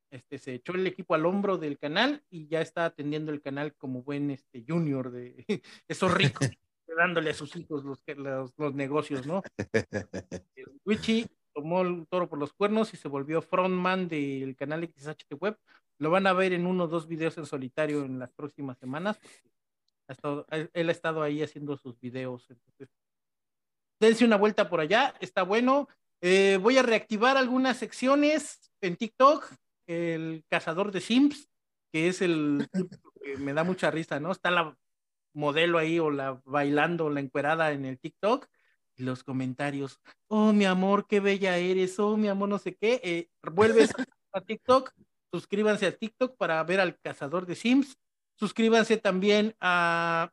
Este, 0.10 0.38
se 0.38 0.56
echó 0.56 0.73
el 0.73 0.85
equipo 0.88 1.15
al 1.15 1.26
hombro 1.26 1.57
del 1.57 1.77
canal 1.77 2.23
y 2.30 2.48
ya 2.48 2.60
está 2.60 2.85
atendiendo 2.85 3.31
el 3.31 3.41
canal 3.41 3.73
como 3.76 4.03
buen 4.03 4.30
este, 4.30 4.64
junior 4.68 5.10
de 5.11 5.45
esos 5.88 6.14
ricos, 6.14 6.49
dándole 6.98 7.30
a 7.30 7.34
sus 7.34 7.56
hijos 7.56 7.84
los, 7.84 8.03
los, 8.18 8.53
los 8.57 8.73
negocios, 8.73 9.26
¿no? 9.26 9.41
El 10.56 10.65
Wichi 10.85 11.26
tomó 11.53 11.81
el 11.81 12.07
toro 12.07 12.30
por 12.30 12.39
los 12.39 12.53
cuernos 12.53 12.93
y 12.93 12.98
se 12.98 13.07
volvió 13.07 13.41
frontman 13.41 14.07
del 14.07 14.56
canal 14.56 14.84
XHT 14.88 15.34
Web. 15.39 15.57
Lo 16.02 16.10
van 16.10 16.26
a 16.26 16.34
ver 16.34 16.52
en 16.52 16.65
uno 16.65 16.86
o 16.86 16.88
dos 16.88 17.07
videos 17.07 17.38
en 17.38 17.45
solitario 17.45 18.03
en 18.03 18.18
las 18.18 18.34
próximas 18.34 18.80
semanas. 18.80 19.19
Ha 20.07 20.14
estado, 20.14 20.48
él 20.49 20.90
ha 20.90 20.91
estado 20.91 21.22
ahí 21.22 21.44
haciendo 21.44 21.78
sus 21.78 21.99
videos. 21.99 22.49
Entonces, 22.49 22.90
dense 23.99 24.26
una 24.26 24.36
vuelta 24.36 24.68
por 24.68 24.80
allá, 24.80 25.14
está 25.19 25.44
bueno. 25.44 25.88
Eh, 26.19 26.57
voy 26.60 26.80
a 26.80 26.82
reactivar 26.82 27.38
algunas 27.38 27.78
secciones 27.78 28.72
en 28.82 28.95
TikTok. 28.95 29.48
El 29.86 30.44
cazador 30.49 30.91
de 30.91 31.02
Sims, 31.02 31.48
que 31.91 32.07
es 32.07 32.23
el 32.23 32.68
que 33.22 33.38
me 33.38 33.53
da 33.53 33.64
mucha 33.64 33.91
risa, 33.91 34.19
¿no? 34.19 34.32
Está 34.32 34.49
la 34.49 34.76
modelo 35.34 35.78
ahí 35.78 35.99
o 35.99 36.10
la 36.10 36.41
bailando, 36.45 37.11
la 37.11 37.19
encuerada 37.19 37.73
en 37.73 37.86
el 37.86 37.99
TikTok 37.99 38.48
los 38.98 39.23
comentarios, 39.23 39.99
oh 40.28 40.53
mi 40.53 40.65
amor, 40.65 41.07
qué 41.07 41.19
bella 41.19 41.57
eres, 41.57 41.98
oh 41.99 42.18
mi 42.18 42.28
amor, 42.28 42.49
no 42.49 42.60
sé 42.60 42.76
qué, 42.76 43.02
eh, 43.03 43.30
vuelves 43.52 43.91
a 44.32 44.41
TikTok, 44.45 44.94
suscríbanse 45.31 45.87
a 45.87 45.97
TikTok 45.97 46.35
para 46.37 46.63
ver 46.63 46.79
al 46.79 46.99
cazador 46.99 47.45
de 47.45 47.55
Sims, 47.55 47.97
suscríbanse 48.35 48.97
también 48.97 49.55
a 49.59 50.31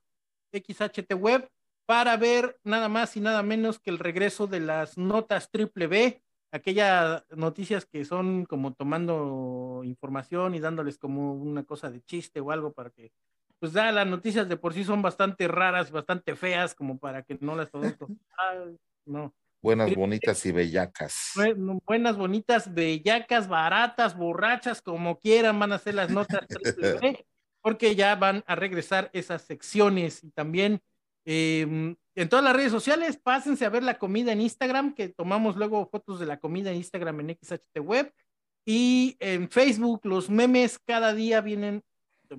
XHT 0.53 1.15
Web 1.15 1.49
para 1.87 2.17
ver 2.17 2.59
nada 2.65 2.89
más 2.89 3.17
y 3.17 3.21
nada 3.21 3.43
menos 3.43 3.79
que 3.79 3.91
el 3.91 3.99
regreso 3.99 4.47
de 4.47 4.61
las 4.61 4.99
notas 4.99 5.51
triple 5.51 5.87
B, 5.87 6.23
aquellas 6.51 7.25
noticias 7.31 7.87
que 7.87 8.05
son 8.05 8.45
como 8.45 8.75
tomando 8.75 9.83
información 9.85 10.55
y 10.55 10.61
dándoles 10.61 10.99
como 10.99 11.35
una 11.35 11.65
cosa 11.65 11.91
de 11.91 12.03
chiste 12.03 12.41
o 12.41 12.51
algo 12.51 12.73
para 12.73 12.91
que 12.91 13.13
pues 13.59 13.73
ya 13.73 13.91
las 13.91 14.07
noticias 14.07 14.49
de 14.49 14.57
por 14.57 14.73
sí 14.73 14.85
son 14.85 15.03
bastante 15.03 15.49
raras, 15.49 15.91
bastante 15.91 16.37
feas, 16.37 16.75
como 16.75 16.99
para 16.99 17.23
que 17.23 17.39
no 17.41 17.57
las 17.57 17.71
todos. 17.97 17.97
no. 19.05 19.35
Buenas, 19.61 19.95
bonitas 19.95 20.47
y 20.47 20.53
bellacas. 20.53 21.33
Buenas, 21.85 22.17
bonitas, 22.17 22.73
bellacas, 22.73 23.49
baratas, 23.49 24.17
borrachas, 24.17 24.81
como 24.81 25.19
quieran, 25.19 25.59
van 25.59 25.73
a 25.73 25.79
ser 25.79 25.95
las 25.95 26.11
notas 26.11 26.41
porque 27.61 27.97
ya 27.97 28.15
van 28.15 28.45
a 28.47 28.55
regresar 28.55 29.11
esas 29.13 29.43
secciones 29.43 30.23
y 30.23 30.31
también 30.31 30.81
em, 31.25 31.97
en 32.15 32.29
todas 32.29 32.45
las 32.45 32.55
redes 32.55 32.73
sociales, 32.73 33.17
pásense 33.17 33.65
a 33.65 33.71
ver 33.71 33.83
la 33.83 33.99
comida 33.99 34.33
en 34.33 34.41
Instagram, 34.41 34.95
que 34.95 35.09
tomamos 35.09 35.57
luego 35.57 35.89
fotos 35.89 36.21
de 36.21 36.27
la 36.27 36.39
comida 36.39 36.71
en 36.71 36.77
Instagram 36.77 37.21
en 37.21 37.39
XHT 37.41 37.81
Web. 37.81 38.13
Y 38.65 39.17
en 39.21 39.49
Facebook, 39.49 40.01
los 40.05 40.29
memes 40.29 40.79
cada 40.79 41.15
día 41.15 41.41
vienen 41.41 41.83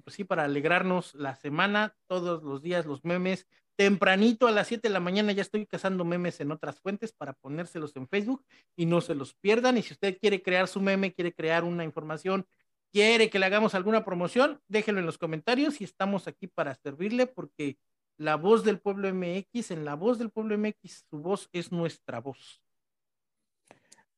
pues 0.04 0.16
sí, 0.16 0.24
para 0.24 0.44
alegrarnos 0.44 1.16
la 1.16 1.36
semana, 1.36 1.96
todos 2.08 2.44
los 2.44 2.62
días 2.62 2.86
los 2.86 3.04
memes. 3.04 3.48
Tempranito 3.80 4.46
a 4.46 4.52
las 4.52 4.68
7 4.68 4.90
de 4.90 4.94
la 4.94 5.00
mañana 5.00 5.32
ya 5.32 5.42
estoy 5.42 5.66
cazando 5.66 6.04
memes 6.04 6.42
en 6.42 6.52
otras 6.52 6.82
fuentes 6.82 7.14
para 7.14 7.32
ponérselos 7.32 7.96
en 7.96 8.10
Facebook 8.10 8.44
y 8.76 8.86
no 8.86 9.00
se 9.00 9.16
los 9.16 9.36
pierdan. 9.36 9.78
Y 9.78 9.84
si 9.84 9.94
usted 9.94 10.18
quiere 10.20 10.44
crear 10.44 10.68
su 10.68 10.82
meme, 10.82 11.14
quiere 11.14 11.34
crear 11.34 11.64
una 11.64 11.86
información, 11.86 12.46
quiere 12.92 13.30
que 13.30 13.40
le 13.40 13.46
hagamos 13.46 13.76
alguna 13.76 14.04
promoción, 14.04 14.60
déjenlo 14.68 15.00
en 15.00 15.06
los 15.06 15.18
comentarios 15.18 15.80
y 15.80 15.86
estamos 15.86 16.28
aquí 16.28 16.48
para 16.48 16.76
servirle 16.76 17.26
porque 17.26 17.78
la 18.18 18.36
voz 18.36 18.66
del 18.66 18.82
pueblo 18.82 19.08
MX, 19.14 19.72
en 19.72 19.86
la 19.86 19.96
voz 19.96 20.20
del 20.20 20.30
pueblo 20.30 20.58
MX, 20.58 21.06
su 21.10 21.20
voz 21.20 21.48
es 21.54 21.72
nuestra 21.72 22.20
voz. 22.20 22.62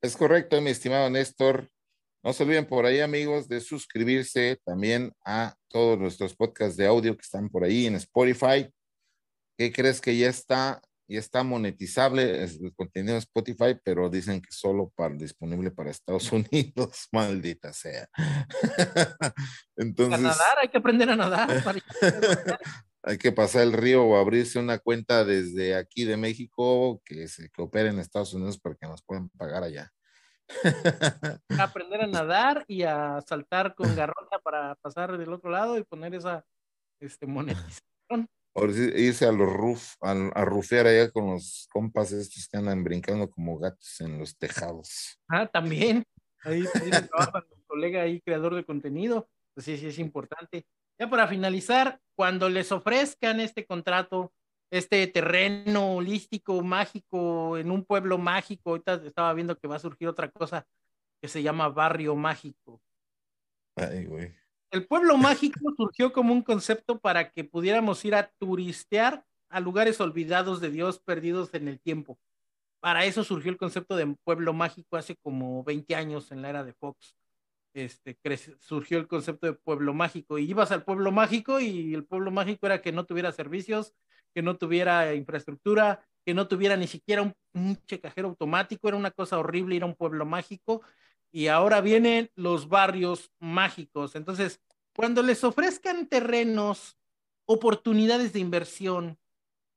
Es 0.02 0.18
correcto, 0.18 0.60
mi 0.60 0.72
estimado 0.72 1.08
Néstor. 1.12 1.70
No 2.24 2.34
se 2.34 2.42
olviden 2.42 2.66
por 2.66 2.88
ahí, 2.88 3.00
amigos, 3.00 3.48
de 3.48 3.62
suscribirse 3.62 4.60
también 4.66 5.14
a 5.24 5.56
todos 5.68 6.00
nuestros 6.00 6.36
podcasts 6.36 6.78
de 6.78 6.88
audio 6.88 7.16
que 7.16 7.22
están 7.22 7.48
por 7.48 7.64
ahí 7.64 7.86
en 7.86 7.94
Spotify. 7.94 8.68
¿Qué 9.62 9.72
crees 9.72 10.02
que 10.02 10.18
ya 10.18 10.28
está? 10.28 10.82
Ya 11.08 11.20
está 11.20 11.44
monetizable 11.44 12.44
el 12.46 12.74
contenido 12.74 13.14
de 13.14 13.20
Spotify, 13.20 13.80
pero 13.84 14.10
dicen 14.10 14.42
que 14.42 14.52
solo 14.52 14.92
para, 14.96 15.14
disponible 15.14 15.70
para 15.70 15.92
Estados 15.92 16.32
Unidos, 16.32 17.08
maldita 17.12 17.72
sea. 17.72 18.10
Entonces, 19.76 20.18
a 20.18 20.24
nadar, 20.24 20.58
hay 20.60 20.70
que 20.70 20.80
aprender 20.80 21.12
a 21.12 21.16
nadar. 21.16 21.48
hay 23.04 23.20
que 23.20 23.32
pasar 23.32 23.62
el 23.62 23.74
río 23.74 24.04
o 24.04 24.18
abrirse 24.18 24.58
una 24.58 24.80
cuenta 24.80 25.24
desde 25.26 25.76
aquí 25.76 26.06
de 26.06 26.18
México 26.18 27.00
que 27.06 27.28
se 27.28 27.52
que 27.52 27.62
opere 27.62 27.90
en 27.90 28.00
Estados 28.00 28.34
Unidos 28.34 28.60
para 28.60 28.74
que 28.74 28.88
nos 28.88 29.04
puedan 29.04 29.30
pagar 29.30 29.62
allá. 29.62 29.92
aprender 31.60 32.02
a 32.02 32.08
nadar 32.08 32.66
y 32.68 32.82
a 32.82 33.22
saltar 33.28 33.76
con 33.76 33.96
garrota 33.96 34.40
para 34.40 34.74
pasar 34.82 35.20
del 35.20 35.32
otro 35.32 35.52
lado 35.52 35.78
y 35.78 35.84
poner 35.84 36.16
esa 36.16 36.44
este, 37.00 37.28
monetización. 37.28 38.28
O 38.54 38.66
irse 38.66 39.26
a 39.26 39.32
los 39.32 39.52
roof, 39.52 39.96
a, 40.02 40.12
a 40.12 40.46
rufear 40.46 40.86
allá 40.88 41.10
con 41.10 41.32
los 41.32 41.68
compas 41.72 42.12
estos 42.12 42.50
que 42.50 42.58
andan 42.58 42.84
brincando 42.84 43.30
como 43.30 43.58
gatos 43.58 44.02
en 44.02 44.20
los 44.20 44.38
tejados. 44.38 45.18
Ah, 45.30 45.48
también. 45.48 46.04
Ahí, 46.44 46.64
trabaja 47.10 47.46
colega 47.68 48.02
ahí, 48.02 48.20
creador 48.22 48.56
de 48.56 48.66
contenido. 48.66 49.30
Pues 49.54 49.66
sí, 49.66 49.78
sí, 49.78 49.88
es 49.88 50.00
importante. 50.00 50.66
Ya 51.00 51.10
para 51.10 51.28
finalizar, 51.28 52.00
cuando 52.16 52.50
les 52.50 52.72
ofrezcan 52.72 53.40
este 53.40 53.66
contrato, 53.66 54.34
este 54.70 55.08
terreno 55.08 55.96
holístico, 55.96 56.62
mágico, 56.62 57.58
en 57.58 57.72
un 57.72 57.86
pueblo 57.86 58.18
mágico. 58.18 58.72
Ahorita 58.72 58.96
estaba 59.06 59.34
viendo 59.34 59.58
que 59.58 59.68
va 59.68 59.78
a 59.78 59.80
surgir 59.80 60.08
otra 60.08 60.30
cosa 60.30 60.68
que 61.22 61.28
se 61.28 61.42
llama 61.42 61.70
barrio 61.70 62.16
mágico. 62.16 62.82
Ay, 63.76 64.06
güey. 64.06 64.41
El 64.72 64.88
pueblo 64.88 65.18
mágico 65.18 65.60
surgió 65.78 66.14
como 66.14 66.34
un 66.34 66.42
concepto 66.42 67.00
para 67.00 67.32
que 67.32 67.44
pudiéramos 67.44 68.04
ir 68.06 68.16
a 68.16 68.32
turistear 68.40 69.26
a 69.50 69.60
lugares 69.60 70.00
olvidados 70.00 70.62
de 70.62 70.72
Dios, 70.72 71.00
perdidos 71.00 71.54
en 71.54 71.68
el 71.68 71.80
tiempo. 71.80 72.18
Para 72.80 73.06
eso 73.06 73.24
surgió 73.24 73.52
el 73.52 73.58
concepto 73.58 73.96
de 73.98 74.16
pueblo 74.24 74.54
mágico 74.54 74.96
hace 74.96 75.18
como 75.18 75.64
20 75.64 75.94
años 75.94 76.32
en 76.32 76.42
la 76.42 76.50
era 76.50 76.64
de 76.64 76.74
Fox. 76.74 77.16
Este, 77.74 78.18
surgió 78.60 78.98
el 78.98 79.08
concepto 79.08 79.46
de 79.46 79.54
pueblo 79.54 79.94
mágico 79.94 80.38
y 80.38 80.50
ibas 80.50 80.72
al 80.72 80.84
pueblo 80.84 81.12
mágico 81.12 81.60
y 81.60 81.94
el 81.94 82.06
pueblo 82.06 82.32
mágico 82.32 82.66
era 82.66 82.82
que 82.82 82.92
no 82.92 83.06
tuviera 83.06 83.32
servicios, 83.32 83.94
que 84.34 84.42
no 84.42 84.58
tuviera 84.58 85.14
infraestructura, 85.14 86.06
que 86.26 86.34
no 86.34 86.48
tuviera 86.48 86.76
ni 86.78 86.88
siquiera 86.88 87.22
un, 87.22 87.34
un 87.54 87.76
cajero 88.02 88.30
automático, 88.30 88.88
era 88.88 88.98
una 88.98 89.12
cosa 89.12 89.38
horrible 89.38 89.76
ir 89.76 89.84
a 89.84 89.88
un 89.88 89.96
pueblo 89.96 90.26
mágico 90.26 90.82
y 91.32 91.48
ahora 91.48 91.82
vienen 91.82 92.30
los 92.36 92.68
barrios 92.68 93.32
mágicos. 93.40 94.16
Entonces, 94.16 94.62
cuando 94.96 95.24
les 95.24 95.44
ofrezcan 95.44 96.08
terrenos, 96.08 96.98
oportunidades 97.46 98.34
de 98.34 98.40
inversión, 98.40 99.18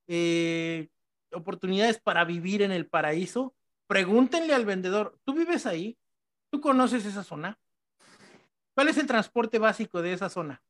eh, 0.09 0.89
oportunidades 1.32 2.01
para 2.01 2.24
vivir 2.24 2.62
en 2.62 2.72
el 2.72 2.86
paraíso, 2.86 3.55
pregúntenle 3.86 4.55
al 4.55 4.64
vendedor, 4.64 5.18
¿tú 5.24 5.35
vives 5.35 5.66
ahí? 5.66 5.97
¿Tú 6.51 6.60
conoces 6.60 7.06
esa 7.06 7.22
zona? 7.22 7.59
¿Cuál 8.74 8.89
es 8.89 8.98
el 8.98 9.06
transporte 9.06 9.59
básico 9.59 10.02
de 10.02 10.12
esa 10.12 10.28
zona? 10.28 10.62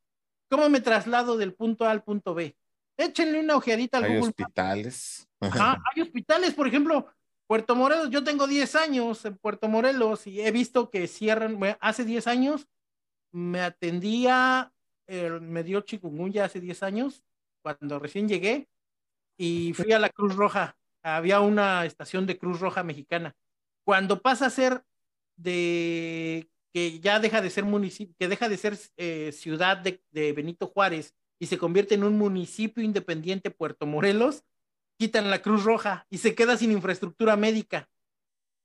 ¿Cómo 0.50 0.68
me 0.68 0.80
traslado 0.80 1.36
del 1.36 1.54
punto 1.54 1.86
A 1.86 1.90
al 1.90 2.02
punto 2.02 2.34
B? 2.34 2.56
Échenle 2.96 3.40
una 3.40 3.56
ojeadita 3.56 3.98
al 3.98 4.04
Hay 4.04 4.16
Google 4.16 4.28
hospitales. 4.28 5.28
Ajá, 5.40 5.82
hay 5.94 6.02
hospitales, 6.02 6.54
por 6.54 6.68
ejemplo, 6.68 7.06
Puerto 7.46 7.76
Morelos, 7.76 8.10
yo 8.10 8.24
tengo 8.24 8.46
10 8.46 8.74
años 8.76 9.24
en 9.24 9.36
Puerto 9.36 9.68
Morelos 9.68 10.26
y 10.26 10.40
he 10.40 10.50
visto 10.50 10.90
que 10.90 11.06
cierran, 11.06 11.58
hace 11.80 12.04
10 12.04 12.26
años 12.26 12.66
me 13.32 13.60
atendía, 13.60 14.72
eh, 15.06 15.30
me 15.40 15.62
dio 15.62 15.82
chikungunya 15.82 16.44
hace 16.44 16.60
10 16.60 16.82
años, 16.82 17.22
cuando 17.62 17.98
recién 17.98 18.28
llegué, 18.28 18.68
y 19.36 19.72
fui 19.74 19.92
a 19.92 19.98
la 19.98 20.08
Cruz 20.08 20.36
Roja, 20.36 20.76
había 21.02 21.40
una 21.40 21.84
estación 21.84 22.26
de 22.26 22.38
Cruz 22.38 22.60
Roja 22.60 22.82
mexicana. 22.82 23.34
Cuando 23.84 24.22
pasa 24.22 24.46
a 24.46 24.50
ser 24.50 24.84
de 25.36 26.48
que 26.72 27.00
ya 27.00 27.20
deja 27.20 27.40
de 27.40 27.50
ser 27.50 27.64
municipio, 27.64 28.14
que 28.18 28.28
deja 28.28 28.48
de 28.48 28.56
ser 28.56 28.78
eh, 28.96 29.32
ciudad 29.32 29.76
de, 29.76 30.02
de 30.10 30.32
Benito 30.32 30.66
Juárez 30.68 31.14
y 31.38 31.46
se 31.46 31.58
convierte 31.58 31.94
en 31.94 32.04
un 32.04 32.16
municipio 32.16 32.82
independiente 32.82 33.50
Puerto 33.50 33.86
Morelos, 33.86 34.44
quitan 34.98 35.30
la 35.30 35.42
Cruz 35.42 35.64
Roja 35.64 36.06
y 36.10 36.18
se 36.18 36.34
queda 36.34 36.56
sin 36.56 36.72
infraestructura 36.72 37.36
médica. 37.36 37.88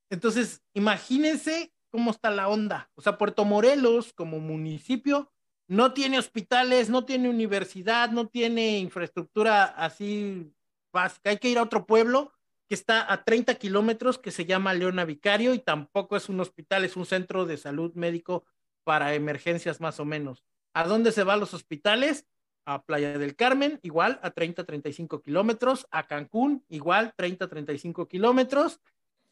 Entonces, 0.09 0.61
imagínense 0.73 1.71
cómo 1.91 2.11
está 2.11 2.29
la 2.31 2.47
onda. 2.47 2.89
O 2.95 3.01
sea, 3.01 3.17
Puerto 3.17 3.45
Morelos 3.45 4.13
como 4.13 4.39
municipio 4.39 5.31
no 5.67 5.93
tiene 5.93 6.17
hospitales, 6.17 6.89
no 6.89 7.05
tiene 7.05 7.29
universidad, 7.29 8.09
no 8.09 8.27
tiene 8.27 8.79
infraestructura 8.79 9.65
así 9.65 10.51
básica. 10.91 11.29
Hay 11.29 11.37
que 11.37 11.49
ir 11.49 11.59
a 11.59 11.63
otro 11.63 11.85
pueblo 11.85 12.33
que 12.67 12.75
está 12.75 13.11
a 13.11 13.23
30 13.23 13.55
kilómetros 13.55 14.17
que 14.17 14.31
se 14.31 14.45
llama 14.45 14.73
Leona 14.73 15.05
Vicario 15.05 15.53
y 15.53 15.59
tampoco 15.59 16.17
es 16.17 16.29
un 16.29 16.39
hospital, 16.39 16.85
es 16.85 16.95
un 16.95 17.05
centro 17.05 17.45
de 17.45 17.57
salud 17.57 17.93
médico 17.93 18.45
para 18.83 19.13
emergencias 19.13 19.79
más 19.79 19.99
o 19.99 20.05
menos. 20.05 20.43
¿A 20.73 20.85
dónde 20.85 21.11
se 21.11 21.23
van 21.23 21.39
los 21.39 21.53
hospitales? 21.53 22.25
A 22.65 22.83
Playa 22.83 23.17
del 23.17 23.35
Carmen, 23.35 23.79
igual 23.81 24.19
a 24.21 24.31
30, 24.31 24.63
35 24.63 25.21
kilómetros, 25.21 25.87
a 25.91 26.07
Cancún, 26.07 26.63
igual 26.69 27.13
30, 27.15 27.47
35 27.47 28.07
kilómetros, 28.07 28.79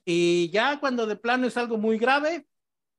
y 0.05 0.49
ya 0.51 0.79
cuando 0.79 1.05
de 1.05 1.17
plano 1.17 1.47
es 1.47 1.57
algo 1.57 1.77
muy 1.77 1.97
grave, 1.97 2.47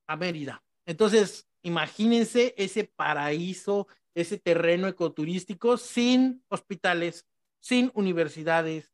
a 0.06 0.16
Mérida. 0.16 0.62
Entonces, 0.86 1.48
imagínense 1.62 2.54
ese 2.56 2.84
paraíso, 2.84 3.88
ese 4.14 4.38
terreno 4.38 4.88
ecoturístico 4.88 5.76
sin 5.76 6.42
hospitales, 6.48 7.26
sin 7.60 7.90
universidades, 7.94 8.92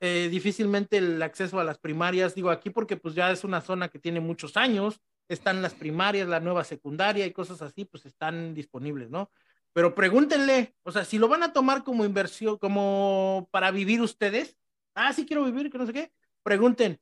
eh, 0.00 0.28
difícilmente 0.30 0.96
el 0.96 1.20
acceso 1.22 1.60
a 1.60 1.64
las 1.64 1.78
primarias, 1.78 2.34
digo 2.34 2.50
aquí 2.50 2.70
porque 2.70 2.96
pues 2.96 3.14
ya 3.14 3.30
es 3.30 3.44
una 3.44 3.60
zona 3.60 3.88
que 3.88 3.98
tiene 3.98 4.20
muchos 4.20 4.56
años, 4.56 5.00
están 5.28 5.60
las 5.60 5.74
primarias, 5.74 6.26
la 6.26 6.40
nueva 6.40 6.64
secundaria 6.64 7.26
y 7.26 7.32
cosas 7.32 7.62
así, 7.62 7.84
pues 7.84 8.06
están 8.06 8.54
disponibles, 8.54 9.10
¿no? 9.10 9.30
Pero 9.72 9.94
pregúntenle, 9.94 10.74
o 10.82 10.90
sea, 10.92 11.04
si 11.04 11.18
lo 11.18 11.28
van 11.28 11.42
a 11.42 11.52
tomar 11.52 11.84
como 11.84 12.04
inversión, 12.04 12.58
como 12.58 13.48
para 13.50 13.70
vivir 13.70 14.00
ustedes, 14.00 14.56
ah, 14.94 15.12
sí 15.12 15.26
quiero 15.26 15.44
vivir, 15.44 15.70
que 15.70 15.78
no 15.78 15.86
sé 15.86 15.92
qué, 15.92 16.12
pregunten, 16.42 17.00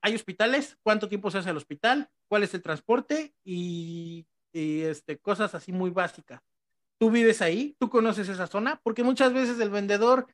¿hay 0.00 0.14
hospitales? 0.14 0.78
¿Cuánto 0.82 1.08
tiempo 1.08 1.30
se 1.30 1.38
hace 1.38 1.50
el 1.50 1.56
hospital? 1.56 2.10
¿Cuál 2.28 2.44
es 2.44 2.54
el 2.54 2.62
transporte? 2.62 3.34
Y, 3.44 4.26
y 4.52 4.82
este, 4.82 5.18
cosas 5.18 5.54
así 5.54 5.72
muy 5.72 5.90
básicas. 5.90 6.40
¿Tú 6.98 7.10
vives 7.10 7.42
ahí? 7.42 7.76
¿Tú 7.78 7.88
conoces 7.90 8.28
esa 8.28 8.46
zona? 8.46 8.80
Porque 8.82 9.02
muchas 9.02 9.32
veces 9.32 9.58
el 9.60 9.70
vendedor 9.70 10.26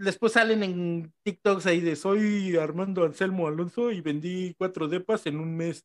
después 0.00 0.32
salen 0.32 0.62
en 0.62 1.12
TikToks 1.22 1.66
ahí 1.66 1.80
de 1.80 1.94
soy 1.94 2.56
Armando 2.56 3.04
Anselmo 3.04 3.46
Alonso 3.46 3.90
y 3.90 4.00
vendí 4.00 4.54
cuatro 4.56 4.88
depas 4.88 5.26
en 5.26 5.38
un 5.38 5.56
mes. 5.56 5.84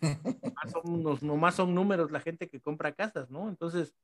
Nomás 0.00 0.72
son, 0.72 0.82
unos, 1.22 1.54
son 1.54 1.74
números 1.74 2.10
la 2.10 2.20
gente 2.20 2.48
que 2.48 2.60
compra 2.60 2.92
casas, 2.92 3.30
¿no? 3.30 3.48
Entonces, 3.48 3.94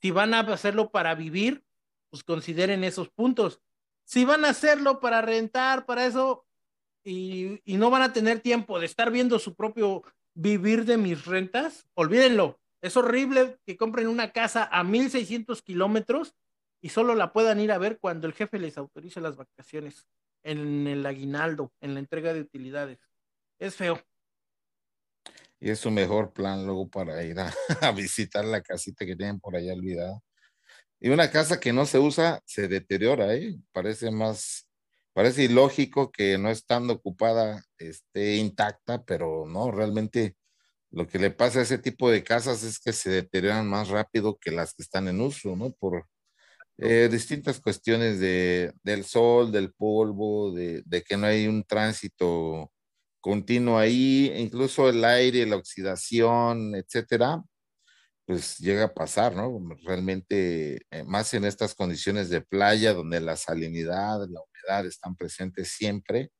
si 0.00 0.10
van 0.10 0.34
a 0.34 0.40
hacerlo 0.40 0.90
para 0.90 1.14
vivir, 1.14 1.64
pues 2.10 2.22
consideren 2.24 2.84
esos 2.84 3.08
puntos. 3.08 3.60
Si 4.04 4.24
van 4.24 4.44
a 4.44 4.50
hacerlo 4.50 5.00
para 5.00 5.20
rentar, 5.22 5.86
para 5.86 6.06
eso, 6.06 6.46
y, 7.04 7.60
y 7.64 7.76
no 7.76 7.90
van 7.90 8.02
a 8.02 8.12
tener 8.12 8.40
tiempo 8.40 8.78
de 8.78 8.86
estar 8.86 9.10
viendo 9.10 9.38
su 9.38 9.54
propio 9.54 10.02
vivir 10.34 10.84
de 10.84 10.96
mis 10.96 11.24
rentas, 11.26 11.88
olvídenlo. 11.94 12.60
Es 12.80 12.96
horrible 12.96 13.58
que 13.66 13.76
compren 13.76 14.06
una 14.06 14.30
casa 14.30 14.68
a 14.70 14.84
1600 14.84 15.62
kilómetros 15.62 16.36
y 16.80 16.90
solo 16.90 17.14
la 17.14 17.32
puedan 17.32 17.60
ir 17.60 17.72
a 17.72 17.78
ver 17.78 17.98
cuando 17.98 18.26
el 18.26 18.34
jefe 18.34 18.58
les 18.58 18.78
autorice 18.78 19.20
las 19.20 19.36
vacaciones, 19.36 20.06
en 20.44 20.86
el 20.86 21.04
aguinaldo, 21.04 21.72
en 21.80 21.94
la 21.94 22.00
entrega 22.00 22.32
de 22.32 22.40
utilidades. 22.40 23.00
Es 23.58 23.74
feo. 23.74 24.00
Y 25.60 25.70
es 25.70 25.80
su 25.80 25.90
mejor 25.90 26.32
plan 26.32 26.64
luego 26.64 26.88
para 26.88 27.22
ir 27.24 27.38
a, 27.40 27.52
a 27.82 27.92
visitar 27.92 28.44
la 28.44 28.62
casita 28.62 29.04
que 29.06 29.16
tienen 29.16 29.40
por 29.40 29.56
allá 29.56 29.72
olvidada. 29.74 30.20
Y 31.00 31.10
una 31.10 31.30
casa 31.30 31.60
que 31.60 31.72
no 31.72 31.86
se 31.86 31.98
usa 31.98 32.40
se 32.44 32.68
deteriora, 32.68 33.34
¿eh? 33.34 33.56
Parece 33.72 34.10
más, 34.10 34.68
parece 35.12 35.44
ilógico 35.44 36.10
que 36.10 36.38
no 36.38 36.50
estando 36.50 36.94
ocupada 36.94 37.62
esté 37.78 38.36
intacta, 38.36 39.04
pero 39.04 39.46
no, 39.46 39.70
realmente 39.70 40.36
lo 40.90 41.06
que 41.06 41.18
le 41.18 41.30
pasa 41.30 41.60
a 41.60 41.62
ese 41.62 41.78
tipo 41.78 42.10
de 42.10 42.24
casas 42.24 42.62
es 42.64 42.80
que 42.80 42.92
se 42.92 43.10
deterioran 43.10 43.68
más 43.68 43.88
rápido 43.88 44.38
que 44.38 44.50
las 44.52 44.74
que 44.74 44.82
están 44.82 45.08
en 45.08 45.20
uso, 45.20 45.56
¿no? 45.56 45.72
Por, 45.72 46.06
eh, 46.78 47.08
distintas 47.10 47.60
cuestiones 47.60 48.20
de, 48.20 48.72
del 48.84 49.04
sol, 49.04 49.50
del 49.50 49.72
polvo, 49.72 50.52
de, 50.52 50.82
de, 50.86 51.02
que 51.02 51.16
no 51.16 51.26
hay 51.26 51.48
un 51.48 51.64
tránsito 51.64 52.70
continuo 53.20 53.78
ahí, 53.78 54.32
incluso 54.36 54.88
el 54.88 55.04
aire, 55.04 55.46
la 55.46 55.56
oxidación, 55.56 56.74
etcétera, 56.76 57.42
pues 58.26 58.58
llega 58.58 58.84
a 58.84 58.94
pasar, 58.94 59.34
¿no? 59.36 59.58
Realmente, 59.84 60.82
eh, 60.90 61.04
más 61.04 61.34
en 61.34 61.44
estas 61.44 61.74
condiciones 61.74 62.30
de 62.30 62.42
playa, 62.42 62.94
donde 62.94 63.20
la 63.20 63.36
salinidad, 63.36 64.20
la 64.28 64.40
humedad 64.42 64.86
están 64.86 65.16
presentes 65.16 65.68
siempre. 65.70 66.30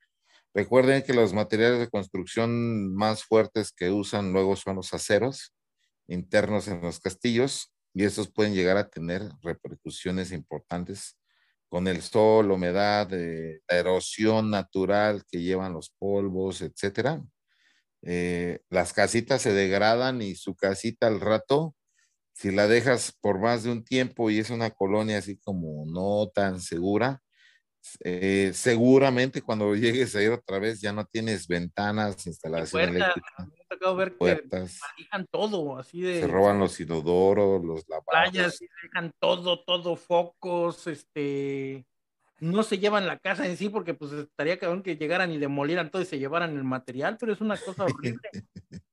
Recuerden 0.54 1.02
que 1.02 1.14
los 1.14 1.34
materiales 1.34 1.80
de 1.80 1.90
construcción 1.90 2.94
más 2.94 3.24
fuertes 3.24 3.72
que 3.72 3.90
usan 3.90 4.32
luego 4.32 4.56
son 4.56 4.76
los 4.76 4.94
aceros 4.94 5.54
internos 6.08 6.68
en 6.68 6.80
los 6.80 7.00
castillos, 7.00 7.72
y 7.94 8.04
estos 8.04 8.32
pueden 8.32 8.54
llegar 8.54 8.78
a 8.78 8.88
tener 8.88 9.22
repercusiones 9.42 10.32
importantes 10.32 11.17
con 11.68 11.88
el 11.88 12.02
sol, 12.02 12.50
humedad, 12.50 13.12
eh, 13.12 13.60
la 13.68 13.76
erosión 13.78 14.50
natural 14.50 15.24
que 15.30 15.40
llevan 15.42 15.72
los 15.74 15.90
polvos, 15.98 16.62
etcétera. 16.62 17.22
Eh, 18.02 18.60
las 18.70 18.92
casitas 18.92 19.42
se 19.42 19.52
degradan 19.52 20.22
y 20.22 20.34
su 20.36 20.54
casita 20.56 21.06
al 21.08 21.20
rato, 21.20 21.74
si 22.34 22.52
la 22.52 22.68
dejas 22.68 23.12
por 23.20 23.40
más 23.40 23.64
de 23.64 23.72
un 23.72 23.84
tiempo 23.84 24.30
y 24.30 24.38
es 24.40 24.50
una 24.50 24.70
colonia 24.70 25.18
así 25.18 25.38
como 25.38 25.84
no 25.86 26.28
tan 26.34 26.60
segura, 26.60 27.22
eh, 28.00 28.52
seguramente 28.54 29.42
cuando 29.42 29.74
llegues 29.74 30.14
a 30.14 30.22
ir 30.22 30.30
otra 30.30 30.58
vez 30.58 30.80
ya 30.80 30.92
no 30.92 31.04
tienes 31.04 31.46
ventanas, 31.46 32.26
instalación 32.26 32.96
eléctrica. 32.96 33.34
Me 33.38 33.44
ha 33.44 33.68
tocado 33.68 33.96
ver 33.96 34.16
puertas, 34.16 34.80
que 34.96 35.02
manejan 35.04 35.26
todo, 35.30 35.78
así 35.78 36.00
de. 36.00 36.20
Se 36.20 36.26
roban 36.26 36.58
los 36.58 36.78
inodoros, 36.80 37.64
los 37.64 37.88
lavados. 37.88 38.30
Playas, 38.30 38.60
dejan 38.82 39.12
todo, 39.18 39.62
todo, 39.64 39.96
focos, 39.96 40.86
este. 40.86 41.86
No 42.40 42.62
se 42.62 42.78
llevan 42.78 43.06
la 43.06 43.18
casa 43.18 43.46
en 43.46 43.56
sí 43.56 43.68
porque 43.68 43.94
pues 43.94 44.12
estaría 44.12 44.58
cabrón 44.58 44.82
que 44.82 44.96
llegaran 44.96 45.32
y 45.32 45.38
demolieran 45.38 45.90
todo 45.90 46.02
y 46.02 46.06
se 46.06 46.18
llevaran 46.18 46.56
el 46.56 46.64
material, 46.64 47.16
pero 47.18 47.32
es 47.32 47.40
una 47.40 47.56
cosa 47.56 47.84
horrible. 47.84 48.28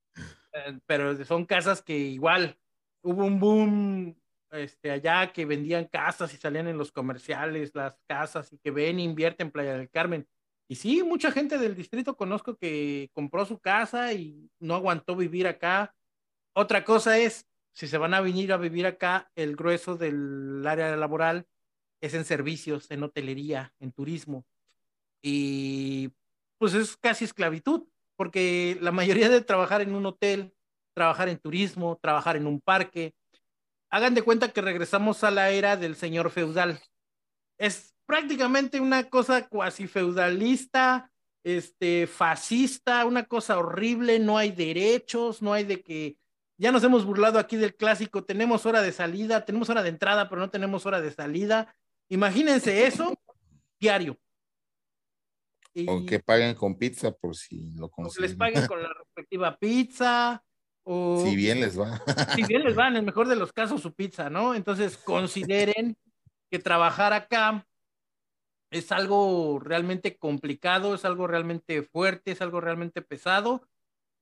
Eh, 0.58 0.80
pero 0.86 1.26
son 1.26 1.46
casas 1.46 1.82
que 1.82 1.98
igual 1.98 2.58
hubo 3.02 3.26
un 3.26 3.42
boom 3.42 4.16
este, 4.58 4.92
allá 4.92 5.32
que 5.32 5.46
vendían 5.46 5.86
casas 5.86 6.34
y 6.34 6.38
salían 6.38 6.68
en 6.68 6.78
los 6.78 6.92
comerciales 6.92 7.74
las 7.74 8.00
casas 8.08 8.52
y 8.54 8.58
que 8.58 8.72
ven 8.72 9.00
e 9.00 9.04
invierten 9.04 9.48
en 9.48 9.52
Playa 9.52 9.78
del 9.78 9.90
Carmen. 9.90 10.28
Y 10.68 10.76
sí, 10.76 11.04
mucha 11.04 11.32
gente 11.32 11.58
del 11.58 11.76
distrito 11.76 12.18
conozco 12.18 12.58
que 12.58 13.10
compró 13.14 13.46
su 13.46 13.60
casa 13.60 14.14
y 14.14 14.50
no 14.60 14.76
aguantó 14.76 15.16
vivir 15.16 15.48
acá. 15.48 15.94
Otra 16.54 16.84
cosa 16.84 17.18
es, 17.18 17.48
si 17.74 17.88
se 17.88 17.98
van 17.98 18.14
a 18.14 18.22
venir 18.22 18.52
a 18.52 18.58
vivir 18.58 18.88
acá, 18.88 19.32
el 19.36 19.56
grueso 19.56 19.96
del 19.96 20.66
área 20.66 20.96
laboral 20.96 21.46
es 22.02 22.14
en 22.14 22.26
servicios, 22.26 22.90
en 22.90 23.04
hotelería, 23.04 23.74
en 23.80 23.92
turismo. 23.92 24.46
Y 25.22 26.12
pues 26.58 26.74
es 26.74 26.98
casi 26.98 27.26
esclavitud, 27.26 27.84
porque 28.16 28.78
la 28.82 28.92
mayoría 28.92 29.30
de 29.30 29.42
trabajar 29.42 29.82
en 29.82 29.94
un 29.94 30.06
hotel, 30.06 30.54
trabajar 30.94 31.30
en 31.30 31.38
turismo, 31.38 32.00
trabajar 32.02 32.38
en 32.38 32.48
un 32.48 32.62
parque, 32.62 33.14
hagan 33.96 34.14
de 34.14 34.24
cuenta 34.24 34.52
que 34.52 34.60
regresamos 34.60 35.24
a 35.24 35.32
la 35.32 35.52
era 35.52 35.78
del 35.78 35.96
señor 35.96 36.30
feudal. 36.30 36.82
Es 37.58 37.96
prácticamente 38.06 38.82
una 38.82 39.10
cosa 39.10 39.48
cuasi 39.48 39.88
feudalista, 39.88 41.10
este, 41.46 42.06
fascista, 42.06 43.06
una 43.06 43.24
cosa 43.24 43.58
horrible, 43.58 44.20
no 44.20 44.38
hay 44.38 44.52
derechos, 44.52 45.42
no 45.42 45.54
hay 45.54 45.64
de 45.64 45.82
que, 45.82 46.18
ya 46.58 46.74
nos 46.74 46.84
hemos 46.84 47.06
burlado 47.06 47.40
aquí 47.40 47.56
del 47.56 47.74
clásico, 47.74 48.26
tenemos 48.26 48.66
hora 48.66 48.82
de 48.82 48.92
salida, 48.92 49.46
tenemos 49.46 49.70
hora 49.70 49.82
de 49.82 49.90
entrada, 49.90 50.28
pero 50.28 50.42
no 50.42 50.50
tenemos 50.50 50.86
hora 50.86 51.00
de 51.00 51.12
salida. 51.12 51.74
Imagínense 52.10 52.86
eso 52.86 53.18
diario. 53.80 54.20
Y, 55.74 55.90
o 55.90 56.06
que 56.06 56.20
paguen 56.20 56.54
con 56.56 56.78
pizza 56.78 57.14
por 57.14 57.34
si 57.34 57.72
lo 57.76 57.90
consiguen. 57.90 58.30
les 58.30 58.38
paguen 58.38 58.68
con 58.68 58.84
la 58.84 58.92
respectiva 58.94 59.56
pizza, 59.58 60.45
O, 60.88 61.26
si 61.26 61.36
bien 61.36 61.60
les 61.60 61.80
va. 61.80 62.00
Si 62.36 62.44
bien 62.44 62.64
les 62.64 62.78
va, 62.78 62.88
en 62.88 62.96
el 62.96 63.04
mejor 63.06 63.28
de 63.28 63.36
los 63.36 63.52
casos, 63.52 63.82
su 63.82 63.94
pizza, 63.94 64.30
¿no? 64.30 64.54
Entonces, 64.54 64.98
consideren 64.98 65.98
que 66.50 66.60
trabajar 66.60 67.12
acá 67.12 67.68
es 68.70 68.92
algo 68.92 69.60
realmente 69.60 70.18
complicado, 70.18 70.94
es 70.94 71.04
algo 71.04 71.28
realmente 71.28 71.82
fuerte, 71.82 72.32
es 72.32 72.42
algo 72.42 72.62
realmente 72.62 73.02
pesado. 73.02 73.68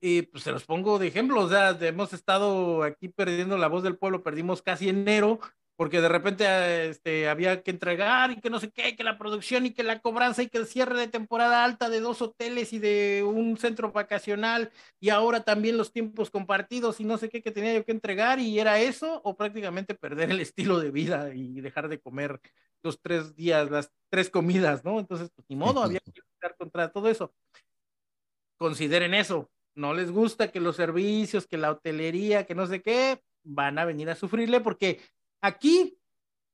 Y 0.02 0.24
pues 0.24 0.44
se 0.44 0.52
los 0.52 0.66
pongo 0.66 1.00
de 1.00 1.08
ejemplo, 1.08 1.42
o 1.42 1.50
sea, 1.50 1.78
hemos 1.82 2.14
estado 2.14 2.84
aquí 2.84 3.08
perdiendo 3.08 3.58
la 3.58 3.68
voz 3.68 3.84
del 3.84 3.98
pueblo, 3.98 4.22
perdimos 4.22 4.62
casi 4.62 4.90
enero, 4.90 5.40
porque 5.76 6.02
de 6.02 6.10
repente 6.10 6.48
ah, 6.48 6.84
este, 6.84 7.28
había 7.28 7.64
que 7.64 7.72
entregar 7.72 8.32
y 8.32 8.40
que 8.40 8.50
no 8.50 8.60
sé 8.60 8.72
qué, 8.72 8.96
que 8.96 9.04
la 9.04 9.18
producción 9.18 9.66
y 9.66 9.72
que 9.72 9.84
la 9.84 10.00
cobranza 10.00 10.44
y 10.44 10.50
que 10.50 10.60
el 10.60 10.68
cierre 10.68 10.98
de 11.00 11.08
temporada 11.08 11.64
alta 11.64 11.90
de 11.90 12.00
dos 12.00 12.22
hoteles 12.22 12.74
y 12.74 12.80
de 12.80 13.24
un 13.26 13.58
centro 13.58 13.92
vacacional 13.92 14.72
y 15.00 15.10
ahora 15.10 15.44
también 15.44 15.78
los 15.78 15.92
tiempos 15.92 16.30
compartidos 16.30 17.00
y 17.00 17.06
no 17.06 17.18
sé 17.18 17.30
qué 17.30 17.42
que 17.42 17.52
tenía 17.52 17.74
yo 17.74 17.86
que 17.86 17.92
entregar 17.92 18.40
y 18.40 18.60
era 18.60 18.80
eso 18.80 19.22
o 19.24 19.36
prácticamente 19.36 19.96
perder 19.96 20.32
el 20.32 20.40
estilo 20.40 20.80
de 20.80 20.92
vida 20.92 21.34
y 21.34 21.60
dejar 21.62 21.90
de 21.90 22.00
comer 22.00 22.40
los 22.84 23.02
tres 23.02 23.36
días, 23.36 23.72
las 23.72 23.92
tres 24.10 24.30
comidas, 24.30 24.84
¿no? 24.84 25.00
Entonces, 25.00 25.32
pues 25.34 25.46
ni 25.50 25.56
modo, 25.56 25.82
había 25.82 26.02
que 26.02 26.22
luchar 26.22 26.56
contra 26.58 26.92
todo 26.92 27.10
eso. 27.10 27.34
Consideren 28.58 29.14
eso, 29.14 29.50
no 29.76 29.94
les 29.94 30.12
gusta 30.12 30.52
que 30.52 30.60
los 30.60 30.76
servicios, 30.76 31.48
que 31.48 31.58
la 31.58 31.72
hotelería, 31.72 32.46
que 32.46 32.56
no 32.56 32.68
sé 32.68 32.82
qué, 32.82 33.22
van 33.44 33.78
a 33.78 33.86
venir 33.86 34.10
a 34.10 34.16
sufrirle 34.16 34.62
porque 34.62 35.02
Aquí 35.44 36.00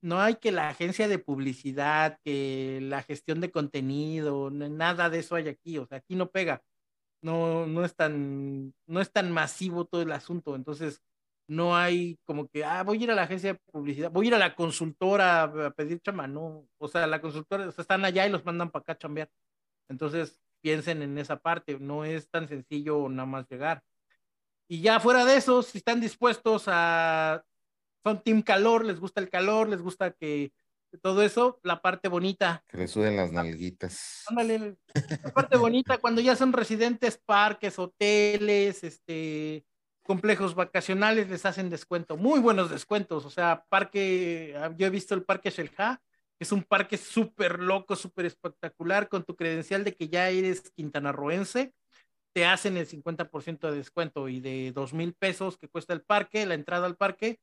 no 0.01 0.19
hay 0.19 0.37
que 0.37 0.51
la 0.51 0.69
agencia 0.69 1.07
de 1.07 1.19
publicidad, 1.19 2.17
que 2.23 2.79
la 2.81 3.03
gestión 3.03 3.39
de 3.39 3.51
contenido, 3.51 4.49
nada 4.49 5.11
de 5.11 5.19
eso 5.19 5.35
hay 5.35 5.47
aquí, 5.47 5.77
o 5.77 5.85
sea, 5.85 5.99
aquí 5.99 6.15
no 6.15 6.31
pega. 6.31 6.63
No, 7.21 7.67
no 7.67 7.85
es 7.85 7.95
tan, 7.95 8.73
no 8.87 9.01
es 9.01 9.11
tan 9.11 9.31
masivo 9.31 9.85
todo 9.85 10.01
el 10.01 10.11
asunto, 10.11 10.55
entonces 10.55 11.03
no 11.47 11.75
hay 11.77 12.17
como 12.25 12.47
que, 12.49 12.65
ah, 12.65 12.83
voy 12.83 12.99
a 12.99 13.03
ir 13.03 13.11
a 13.11 13.15
la 13.15 13.23
agencia 13.23 13.53
de 13.53 13.59
publicidad, 13.71 14.11
voy 14.11 14.25
a 14.25 14.29
ir 14.29 14.35
a 14.35 14.39
la 14.39 14.55
consultora 14.55 15.43
a 15.43 15.71
pedir 15.71 16.01
chamba, 16.01 16.27
no, 16.27 16.67
o 16.79 16.87
sea, 16.87 17.05
la 17.07 17.21
consultora, 17.21 17.67
o 17.67 17.71
sea, 17.71 17.83
están 17.83 18.05
allá 18.05 18.25
y 18.25 18.31
los 18.31 18.45
mandan 18.45 18.71
para 18.71 18.81
acá 18.81 18.93
a 18.93 18.97
chambear. 18.97 19.29
Entonces, 19.89 20.39
piensen 20.61 21.03
en 21.03 21.17
esa 21.19 21.39
parte, 21.39 21.79
no 21.79 22.05
es 22.05 22.29
tan 22.29 22.47
sencillo 22.47 23.07
nada 23.09 23.27
más 23.27 23.47
llegar. 23.49 23.83
Y 24.67 24.81
ya 24.81 24.99
fuera 24.99 25.25
de 25.25 25.37
eso, 25.37 25.63
si 25.63 25.79
están 25.79 26.01
dispuestos 26.01 26.65
a 26.67 27.43
son 28.03 28.21
team 28.23 28.41
calor, 28.41 28.85
les 28.85 28.99
gusta 28.99 29.21
el 29.21 29.29
calor, 29.29 29.69
les 29.69 29.81
gusta 29.81 30.11
que 30.11 30.51
todo 31.01 31.21
eso, 31.21 31.59
la 31.63 31.81
parte 31.81 32.07
bonita. 32.07 32.63
Que 32.67 32.77
le 32.77 32.87
suben 32.87 33.15
las 33.15 33.31
nalguitas. 33.31 34.23
Ándale, 34.27 34.77
la 35.23 35.33
parte 35.33 35.57
bonita, 35.57 35.99
cuando 35.99 36.21
ya 36.21 36.35
son 36.35 36.51
residentes, 36.53 37.17
parques, 37.23 37.77
hoteles, 37.77 38.83
este, 38.83 39.65
complejos 40.03 40.55
vacacionales, 40.55 41.29
les 41.29 41.45
hacen 41.45 41.69
descuento, 41.69 42.17
muy 42.17 42.39
buenos 42.39 42.69
descuentos. 42.69 43.25
O 43.25 43.29
sea, 43.29 43.65
parque, 43.69 44.55
yo 44.77 44.87
he 44.87 44.89
visto 44.89 45.13
el 45.13 45.23
parque 45.23 45.51
Shelja, 45.51 46.01
que 46.37 46.45
es 46.45 46.51
un 46.51 46.63
parque 46.63 46.97
súper 46.97 47.59
loco, 47.59 47.95
súper 47.95 48.25
espectacular, 48.25 49.09
con 49.09 49.23
tu 49.23 49.35
credencial 49.35 49.83
de 49.83 49.93
que 49.93 50.09
ya 50.09 50.29
eres 50.29 50.71
quintanarroense, 50.71 51.73
te 52.33 52.45
hacen 52.45 52.77
el 52.77 52.87
50% 52.87 53.69
de 53.69 53.77
descuento 53.77 54.29
y 54.29 54.39
de 54.39 54.71
dos 54.71 54.93
mil 54.93 55.13
pesos 55.13 55.57
que 55.57 55.67
cuesta 55.67 55.93
el 55.93 56.01
parque, 56.01 56.45
la 56.45 56.53
entrada 56.53 56.85
al 56.85 56.95
parque, 56.95 57.39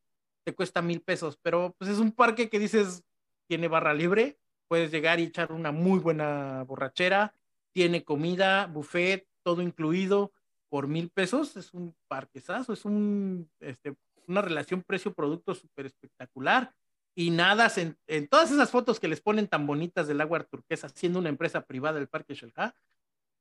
te 0.47 0.55
cuesta 0.55 0.81
mil 0.81 1.03
pesos, 1.03 1.37
pero 1.43 1.75
pues 1.77 1.91
es 1.91 1.99
un 1.99 2.13
parque 2.13 2.49
que 2.49 2.61
dices, 2.61 3.03
tiene 3.49 3.67
barra 3.67 3.93
libre, 3.93 4.39
puedes 4.69 4.93
llegar 4.93 5.19
y 5.19 5.25
echar 5.25 5.51
una 5.51 5.73
muy 5.73 5.99
buena 5.99 6.63
borrachera, 6.63 7.35
tiene 7.73 8.05
comida, 8.05 8.67
buffet, 8.69 9.27
todo 9.43 9.61
incluido 9.61 10.33
por 10.69 10.87
mil 10.87 11.11
pesos, 11.11 11.57
es 11.57 11.75
un 11.75 11.97
parquesazo, 12.07 12.73
es 12.73 12.85
un, 12.85 13.51
este, 13.59 13.97
una 14.29 14.41
relación 14.41 14.85
precio-producto 14.85 15.53
súper 15.57 15.87
espectacular. 15.87 16.73
Y 17.17 17.31
nada, 17.31 17.69
en, 17.77 17.99
en, 18.07 18.29
todas 18.29 18.53
esas 18.53 18.71
fotos 18.71 19.01
que 19.01 19.09
les 19.09 19.21
ponen 19.21 19.49
tan 19.49 19.67
bonitas 19.67 20.07
del 20.07 20.21
agua 20.21 20.45
turquesa, 20.45 20.89
siendo 20.91 21.19
una 21.19 21.29
empresa 21.29 21.63
privada 21.67 21.99
del 21.99 22.09
Parque 22.09 22.35
Shelha, 22.35 22.73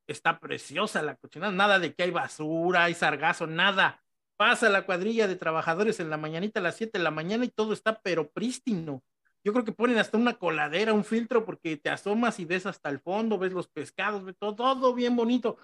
está 0.08 0.40
preciosa 0.40 1.04
la 1.04 1.18
cochinada, 1.18 1.52
nada 1.52 1.78
de 1.78 1.94
que 1.94 2.02
hay 2.02 2.12
basura, 2.12 2.86
hay 2.86 2.96
sargazo, 2.96 3.46
nada 3.46 4.05
pasa 4.38 4.70
la 4.70 4.86
cuadrilla 4.86 5.28
de 5.28 5.36
trabajadores 5.36 6.00
en 6.00 6.10
la 6.10 6.18
mañanita 6.18 6.60
a 6.60 6.64
las 6.64 6.76
7 6.76 6.98
de 6.98 7.04
la 7.04 7.12
mañana 7.12 7.46
y 7.46 7.50
todo 7.50 7.74
está 7.74 8.00
pero 8.02 8.30
prístino. 8.30 9.04
Yo 9.44 9.54
creo 9.54 9.64
que 9.64 9.72
ponen 9.72 10.00
hasta 10.00 10.18
una 10.18 10.40
coladera, 10.40 10.94
un 10.94 11.06
filtro, 11.06 11.46
porque 11.46 11.78
te 11.78 11.90
asomas 11.90 12.40
y 12.40 12.46
ves 12.46 12.66
hasta 12.66 12.90
el 12.90 13.00
fondo, 13.00 13.38
ves 13.38 13.54
los 13.54 13.68
pescados, 13.68 14.26
ves 14.26 14.36
todo, 14.40 14.56
todo 14.56 14.94
bien 14.96 15.16
bonito. 15.16 15.58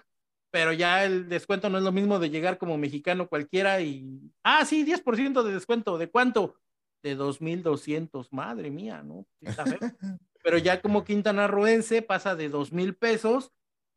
Pero 0.52 0.72
ya 0.72 1.04
el 1.04 1.28
descuento 1.28 1.68
no 1.68 1.78
es 1.78 1.84
lo 1.84 1.90
mismo 1.90 2.18
de 2.18 2.30
llegar 2.30 2.58
como 2.58 2.78
mexicano 2.78 3.28
cualquiera 3.28 3.80
y, 3.80 4.20
ah, 4.44 4.64
sí, 4.64 4.84
10% 4.84 5.42
de 5.42 5.52
descuento. 5.52 5.98
¿De 5.98 6.08
cuánto? 6.08 6.54
De 7.02 7.16
2.200. 7.16 8.28
Madre 8.30 8.70
mía, 8.70 9.02
¿no? 9.02 9.26
Pero 10.44 10.58
ya 10.58 10.80
como 10.80 11.02
quintanarroense 11.02 12.02
pasa 12.02 12.36
de 12.36 12.50
2.000 12.50 12.96
pesos 12.96 13.52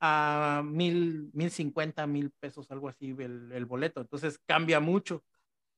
a 0.05 0.63
mil, 0.63 1.29
mil 1.33 1.51
cincuenta, 1.51 2.07
mil 2.07 2.31
pesos, 2.31 2.69
algo 2.71 2.89
así, 2.89 3.15
el, 3.19 3.51
el, 3.51 3.65
boleto. 3.65 4.01
Entonces 4.01 4.39
cambia 4.45 4.79
mucho. 4.79 5.23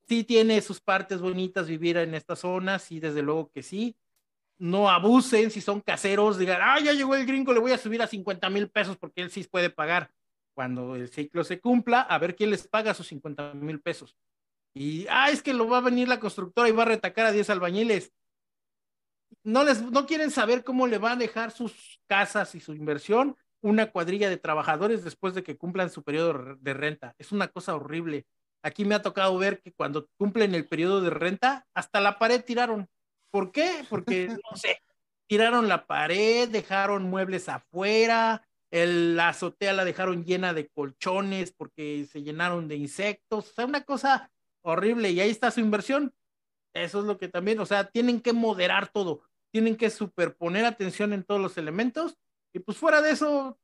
Sí 0.08 0.24
tiene 0.24 0.60
sus 0.62 0.80
partes 0.80 1.20
bonitas 1.20 1.68
vivir 1.68 1.96
en 1.98 2.14
esta 2.14 2.36
zona, 2.36 2.78
sí, 2.78 3.00
desde 3.00 3.22
luego 3.22 3.50
que 3.50 3.62
sí. 3.62 3.96
No 4.58 4.90
abusen 4.90 5.50
si 5.50 5.60
son 5.60 5.80
caseros, 5.80 6.38
digan, 6.38 6.60
ah, 6.62 6.80
ya 6.80 6.92
llegó 6.92 7.14
el 7.14 7.26
gringo, 7.26 7.52
le 7.52 7.60
voy 7.60 7.72
a 7.72 7.78
subir 7.78 8.02
a 8.02 8.06
50 8.06 8.50
mil 8.50 8.68
pesos 8.70 8.96
porque 8.96 9.22
él 9.22 9.30
sí 9.30 9.44
puede 9.44 9.70
pagar. 9.70 10.10
Cuando 10.54 10.96
el 10.96 11.08
ciclo 11.08 11.44
se 11.44 11.60
cumpla, 11.60 12.00
a 12.00 12.18
ver 12.18 12.34
quién 12.34 12.50
les 12.50 12.66
paga 12.66 12.94
sus 12.94 13.06
50 13.08 13.54
mil 13.54 13.80
pesos. 13.80 14.16
Y, 14.74 15.06
ah, 15.08 15.30
es 15.30 15.42
que 15.42 15.52
lo 15.52 15.68
va 15.68 15.78
a 15.78 15.82
venir 15.82 16.08
la 16.08 16.20
constructora 16.20 16.68
y 16.68 16.72
va 16.72 16.82
a 16.82 16.86
retacar 16.86 17.26
a 17.26 17.32
10 17.32 17.50
albañiles. 17.50 18.12
No 19.44 19.64
les, 19.64 19.82
no 19.82 20.06
quieren 20.06 20.30
saber 20.30 20.64
cómo 20.64 20.86
le 20.86 20.98
va 20.98 21.12
a 21.12 21.16
dejar 21.16 21.50
sus 21.52 22.00
casas 22.06 22.54
y 22.54 22.60
su 22.60 22.74
inversión 22.74 23.36
una 23.60 23.90
cuadrilla 23.90 24.30
de 24.30 24.36
trabajadores 24.36 25.04
después 25.04 25.34
de 25.34 25.42
que 25.42 25.56
cumplan 25.56 25.90
su 25.90 26.02
periodo 26.02 26.56
de 26.60 26.74
renta. 26.74 27.14
Es 27.18 27.32
una 27.32 27.48
cosa 27.48 27.74
horrible. 27.74 28.26
Aquí 28.62 28.84
me 28.84 28.94
ha 28.94 29.02
tocado 29.02 29.36
ver 29.38 29.60
que 29.60 29.72
cuando 29.72 30.08
cumplen 30.16 30.54
el 30.54 30.66
periodo 30.66 31.00
de 31.00 31.10
renta, 31.10 31.66
hasta 31.74 32.00
la 32.00 32.18
pared 32.18 32.42
tiraron. 32.44 32.88
¿Por 33.30 33.52
qué? 33.52 33.84
Porque, 33.88 34.28
no 34.50 34.56
sé, 34.56 34.80
tiraron 35.26 35.68
la 35.68 35.86
pared, 35.86 36.48
dejaron 36.48 37.04
muebles 37.04 37.48
afuera, 37.48 38.46
el, 38.70 39.16
la 39.16 39.30
azotea 39.30 39.72
la 39.72 39.84
dejaron 39.84 40.24
llena 40.24 40.52
de 40.52 40.68
colchones 40.68 41.52
porque 41.52 42.06
se 42.10 42.22
llenaron 42.22 42.68
de 42.68 42.76
insectos. 42.76 43.50
O 43.50 43.54
sea, 43.54 43.66
una 43.66 43.82
cosa 43.82 44.30
horrible. 44.62 45.10
Y 45.10 45.20
ahí 45.20 45.30
está 45.30 45.50
su 45.50 45.60
inversión. 45.60 46.12
Eso 46.74 47.00
es 47.00 47.06
lo 47.06 47.18
que 47.18 47.28
también, 47.28 47.58
o 47.60 47.66
sea, 47.66 47.84
tienen 47.84 48.20
que 48.20 48.32
moderar 48.32 48.88
todo. 48.88 49.22
Tienen 49.50 49.76
que 49.76 49.90
superponer 49.90 50.64
atención 50.64 51.12
en 51.12 51.24
todos 51.24 51.40
los 51.40 51.56
elementos 51.56 52.18
y 52.52 52.60
pues 52.60 52.78
fuera 52.78 53.00
de 53.02 53.10
eso, 53.10 53.58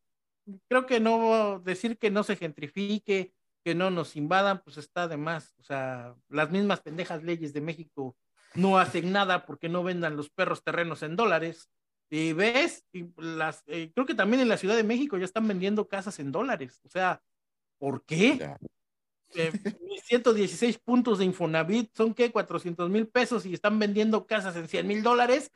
creo 0.68 0.86
que 0.86 1.00
no 1.00 1.60
decir 1.60 1.98
que 1.98 2.10
no 2.10 2.22
se 2.22 2.36
gentrifique, 2.36 3.32
que 3.64 3.74
no 3.74 3.90
nos 3.90 4.14
invadan, 4.16 4.62
pues 4.62 4.76
está 4.76 5.08
de 5.08 5.16
más. 5.16 5.54
O 5.58 5.62
sea, 5.62 6.14
las 6.28 6.50
mismas 6.50 6.80
pendejas 6.80 7.22
leyes 7.22 7.52
de 7.52 7.62
México 7.62 8.16
no 8.54 8.78
hacen 8.78 9.10
nada 9.10 9.46
porque 9.46 9.68
no 9.68 9.82
vendan 9.82 10.16
los 10.16 10.30
perros 10.30 10.62
terrenos 10.62 11.02
en 11.02 11.16
dólares. 11.16 11.70
Y 12.10 12.32
ves, 12.34 12.84
y 12.92 13.06
las, 13.16 13.64
eh, 13.66 13.90
creo 13.94 14.06
que 14.06 14.14
también 14.14 14.42
en 14.42 14.48
la 14.48 14.58
Ciudad 14.58 14.76
de 14.76 14.84
México 14.84 15.16
ya 15.16 15.24
están 15.24 15.48
vendiendo 15.48 15.88
casas 15.88 16.18
en 16.20 16.30
dólares. 16.30 16.80
O 16.84 16.88
sea, 16.88 17.22
¿por 17.78 18.04
qué? 18.04 18.54
Eh, 19.34 19.52
116 20.04 20.78
puntos 20.78 21.18
de 21.18 21.24
Infonavit 21.24 21.90
son 21.96 22.14
que 22.14 22.30
400 22.30 22.88
mil 22.90 23.08
pesos 23.08 23.46
y 23.46 23.54
están 23.54 23.78
vendiendo 23.78 24.26
casas 24.26 24.54
en 24.56 24.68
100 24.68 24.86
mil 24.86 25.02
dólares. 25.02 25.50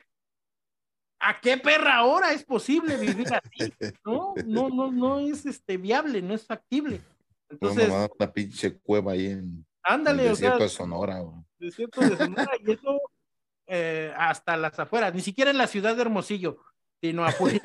¿A 1.19 1.39
qué 1.41 1.57
perra 1.57 1.97
ahora 1.97 2.31
es 2.31 2.43
posible 2.43 2.97
vivir 2.97 3.27
así? 3.33 3.73
No, 4.05 4.33
no, 4.45 4.69
no, 4.69 4.91
no 4.91 5.19
es 5.19 5.45
este 5.45 5.77
viable, 5.77 6.21
no 6.21 6.33
es 6.33 6.45
factible. 6.45 7.01
Entonces, 7.49 7.89
una 7.89 8.31
pinche 8.31 8.77
cueva 8.79 9.13
ahí 9.13 9.27
en, 9.27 9.65
ándale, 9.83 10.23
el 10.23 10.29
desierto 10.29 10.63
de 10.63 10.69
Sonora. 10.69 11.21
Desierto 11.57 12.01
de 12.01 12.15
Sonora 12.15 12.51
y 12.65 12.71
eso 12.71 13.01
eh, 13.67 14.13
hasta 14.17 14.55
las 14.55 14.79
afueras, 14.79 15.13
ni 15.13 15.21
siquiera 15.21 15.51
en 15.51 15.57
la 15.57 15.67
ciudad 15.67 15.95
de 15.95 16.01
Hermosillo, 16.01 16.63
sino 17.01 17.25
afuera. 17.25 17.59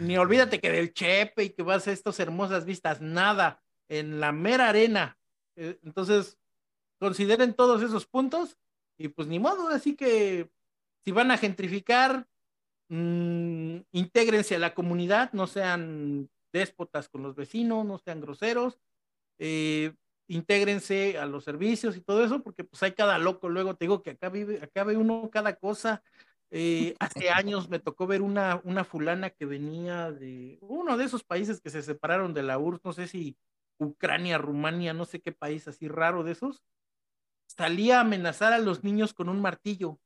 ni 0.00 0.16
olvídate 0.16 0.60
que 0.60 0.70
del 0.70 0.92
Chepe 0.92 1.44
y 1.44 1.50
que 1.50 1.62
vas 1.62 1.86
a 1.86 1.92
estas 1.92 2.18
hermosas 2.20 2.64
vistas, 2.64 3.00
nada, 3.00 3.62
en 3.88 4.20
la 4.20 4.32
mera 4.32 4.68
arena. 4.68 5.18
Eh, 5.56 5.78
entonces, 5.82 6.38
consideren 6.98 7.54
todos 7.54 7.82
esos 7.82 8.06
puntos 8.06 8.56
y 8.98 9.08
pues 9.08 9.28
ni 9.28 9.38
modo, 9.38 9.68
así 9.68 9.94
que 9.94 10.50
si 11.06 11.12
van 11.12 11.30
a 11.30 11.38
gentrificar, 11.38 12.26
mmm, 12.88 13.78
intégrense 13.92 14.56
a 14.56 14.58
la 14.58 14.74
comunidad, 14.74 15.32
no 15.32 15.46
sean 15.46 16.28
déspotas 16.52 17.08
con 17.08 17.22
los 17.22 17.36
vecinos, 17.36 17.86
no 17.86 17.98
sean 17.98 18.20
groseros, 18.20 18.80
eh, 19.38 19.94
intégrense 20.26 21.16
a 21.16 21.26
los 21.26 21.44
servicios 21.44 21.96
y 21.96 22.00
todo 22.00 22.24
eso, 22.24 22.42
porque 22.42 22.64
pues 22.64 22.82
hay 22.82 22.90
cada 22.90 23.18
loco, 23.18 23.48
luego 23.48 23.76
te 23.76 23.84
digo 23.84 24.02
que 24.02 24.10
acá 24.10 24.30
vive, 24.30 24.60
acá 24.60 24.82
ve 24.82 24.96
uno 24.96 25.30
cada 25.30 25.54
cosa. 25.54 26.02
Eh, 26.50 26.96
hace 27.24 27.30
años 27.30 27.68
me 27.68 27.78
tocó 27.78 28.08
ver 28.08 28.20
una, 28.20 28.60
una 28.64 28.82
fulana 28.82 29.30
que 29.30 29.46
venía 29.46 30.10
de 30.10 30.58
uno 30.60 30.96
de 30.96 31.04
esos 31.04 31.22
países 31.22 31.60
que 31.60 31.70
se 31.70 31.82
separaron 31.82 32.34
de 32.34 32.42
la 32.42 32.58
URSS, 32.58 32.84
no 32.84 32.92
sé 32.92 33.06
si 33.06 33.36
Ucrania, 33.78 34.38
Rumania, 34.38 34.92
no 34.92 35.04
sé 35.04 35.20
qué 35.20 35.30
país 35.30 35.68
así 35.68 35.86
raro 35.86 36.24
de 36.24 36.32
esos, 36.32 36.64
salía 37.46 37.98
a 37.98 38.00
amenazar 38.00 38.52
a 38.52 38.58
los 38.58 38.82
niños 38.82 39.14
con 39.14 39.28
un 39.28 39.40
martillo. 39.40 40.00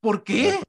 ¿Por 0.00 0.24
qué? 0.24 0.60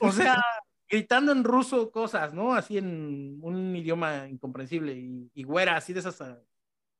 O 0.00 0.12
sea, 0.12 0.42
gritando 0.88 1.32
en 1.32 1.44
ruso 1.44 1.90
cosas, 1.90 2.32
¿no? 2.34 2.54
Así 2.54 2.78
en 2.78 3.38
un 3.42 3.74
idioma 3.74 4.28
incomprensible 4.28 4.94
y, 4.94 5.30
y 5.34 5.42
güera, 5.42 5.76
así 5.76 5.92
de 5.92 6.00
esas 6.00 6.20
uh, 6.20 6.36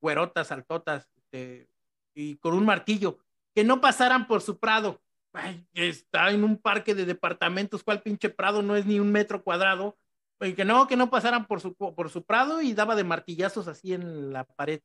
güerotas, 0.00 0.50
altotas, 0.50 1.08
este, 1.16 1.68
y 2.14 2.36
con 2.36 2.54
un 2.54 2.64
martillo, 2.64 3.18
que 3.54 3.64
no 3.64 3.80
pasaran 3.80 4.26
por 4.26 4.42
su 4.42 4.58
prado. 4.58 5.00
Ay, 5.32 5.66
está 5.72 6.30
en 6.30 6.44
un 6.44 6.58
parque 6.58 6.94
de 6.94 7.06
departamentos, 7.06 7.82
¿cuál 7.82 8.02
pinche 8.02 8.28
prado? 8.28 8.62
No 8.62 8.76
es 8.76 8.84
ni 8.84 9.00
un 9.00 9.10
metro 9.10 9.42
cuadrado. 9.42 9.96
Y 10.40 10.54
que 10.54 10.64
no, 10.64 10.88
que 10.88 10.96
no 10.96 11.08
pasaran 11.08 11.46
por 11.46 11.60
su, 11.60 11.74
por 11.74 12.10
su 12.10 12.24
prado 12.24 12.60
y 12.60 12.74
daba 12.74 12.96
de 12.96 13.04
martillazos 13.04 13.68
así 13.68 13.94
en 13.94 14.32
la 14.32 14.44
pared 14.44 14.80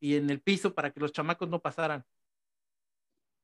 y 0.00 0.16
en 0.16 0.28
el 0.28 0.40
piso 0.40 0.74
para 0.74 0.90
que 0.90 1.00
los 1.00 1.12
chamacos 1.12 1.48
no 1.48 1.60
pasaran. 1.60 2.04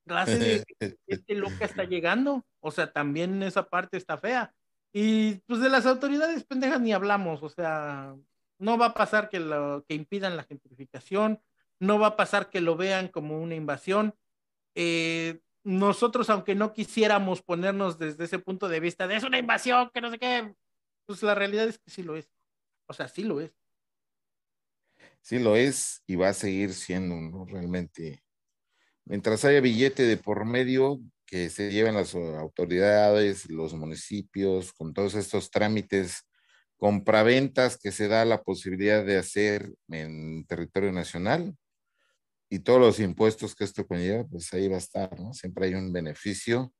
Clase 0.06 0.38
de 0.38 0.64
este 1.06 1.34
loca 1.34 1.64
está 1.64 1.84
llegando. 1.84 2.44
O 2.60 2.70
sea, 2.70 2.92
también 2.92 3.42
esa 3.42 3.68
parte 3.68 3.96
está 3.96 4.18
fea. 4.18 4.54
Y 4.92 5.36
pues 5.46 5.60
de 5.60 5.68
las 5.68 5.86
autoridades 5.86 6.44
pendejas 6.44 6.80
ni 6.80 6.92
hablamos. 6.92 7.42
O 7.42 7.48
sea, 7.48 8.14
no 8.58 8.78
va 8.78 8.86
a 8.86 8.94
pasar 8.94 9.28
que, 9.28 9.40
lo, 9.40 9.84
que 9.88 9.94
impidan 9.94 10.36
la 10.36 10.44
gentrificación, 10.44 11.40
no 11.80 11.98
va 11.98 12.08
a 12.08 12.16
pasar 12.16 12.50
que 12.50 12.60
lo 12.60 12.76
vean 12.76 13.08
como 13.08 13.40
una 13.40 13.54
invasión. 13.54 14.14
Eh, 14.74 15.40
nosotros, 15.64 16.30
aunque 16.30 16.54
no 16.54 16.72
quisiéramos 16.72 17.42
ponernos 17.42 17.98
desde 17.98 18.24
ese 18.24 18.38
punto 18.38 18.68
de 18.68 18.80
vista 18.80 19.06
de 19.06 19.16
es 19.16 19.24
una 19.24 19.38
invasión, 19.38 19.90
que 19.92 20.00
no 20.00 20.10
sé 20.10 20.18
qué, 20.18 20.54
pues 21.06 21.22
la 21.22 21.34
realidad 21.34 21.66
es 21.66 21.78
que 21.78 21.90
sí 21.90 22.02
lo 22.02 22.16
es. 22.16 22.30
O 22.86 22.92
sea, 22.92 23.08
sí 23.08 23.24
lo 23.24 23.40
es. 23.40 23.52
Sí 25.22 25.38
lo 25.38 25.56
es 25.56 26.02
y 26.06 26.16
va 26.16 26.28
a 26.28 26.34
seguir 26.34 26.74
siendo 26.74 27.16
¿no? 27.16 27.46
realmente. 27.46 28.22
Mientras 29.06 29.44
haya 29.44 29.60
billete 29.60 30.04
de 30.04 30.16
por 30.16 30.44
medio 30.44 31.00
que 31.26 31.50
se 31.50 31.70
lleven 31.70 31.94
las 31.94 32.14
autoridades, 32.14 33.48
los 33.50 33.74
municipios, 33.74 34.72
con 34.72 34.94
todos 34.94 35.14
estos 35.14 35.50
trámites, 35.50 36.22
compraventas 36.76 37.78
que 37.78 37.92
se 37.92 38.08
da 38.08 38.24
la 38.24 38.42
posibilidad 38.42 39.04
de 39.04 39.18
hacer 39.18 39.72
en 39.88 40.44
territorio 40.46 40.92
nacional, 40.92 41.56
y 42.54 42.60
todos 42.60 42.80
los 42.80 43.00
impuestos 43.00 43.54
que 43.54 43.64
esto 43.64 43.86
conlleva, 43.86 44.24
pues 44.24 44.52
ahí 44.54 44.68
va 44.68 44.76
a 44.76 44.78
estar, 44.78 45.18
¿no? 45.18 45.32
Siempre 45.34 45.66
hay 45.66 45.74
un 45.74 45.92
beneficio, 45.92 46.72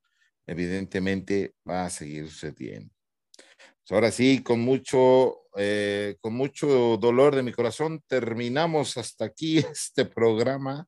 evidentemente 0.47 1.53
va 1.67 1.85
a 1.85 1.89
seguir 1.89 2.29
sucediendo. 2.29 2.93
Pues 3.35 3.91
ahora 3.91 4.11
sí, 4.11 4.41
con 4.41 4.61
mucho, 4.61 5.41
eh, 5.57 6.15
con 6.21 6.33
mucho 6.33 6.97
dolor 6.97 7.35
de 7.35 7.43
mi 7.43 7.51
corazón, 7.51 8.01
terminamos 8.07 8.97
hasta 8.97 9.25
aquí 9.25 9.57
este 9.71 10.05
programa. 10.05 10.87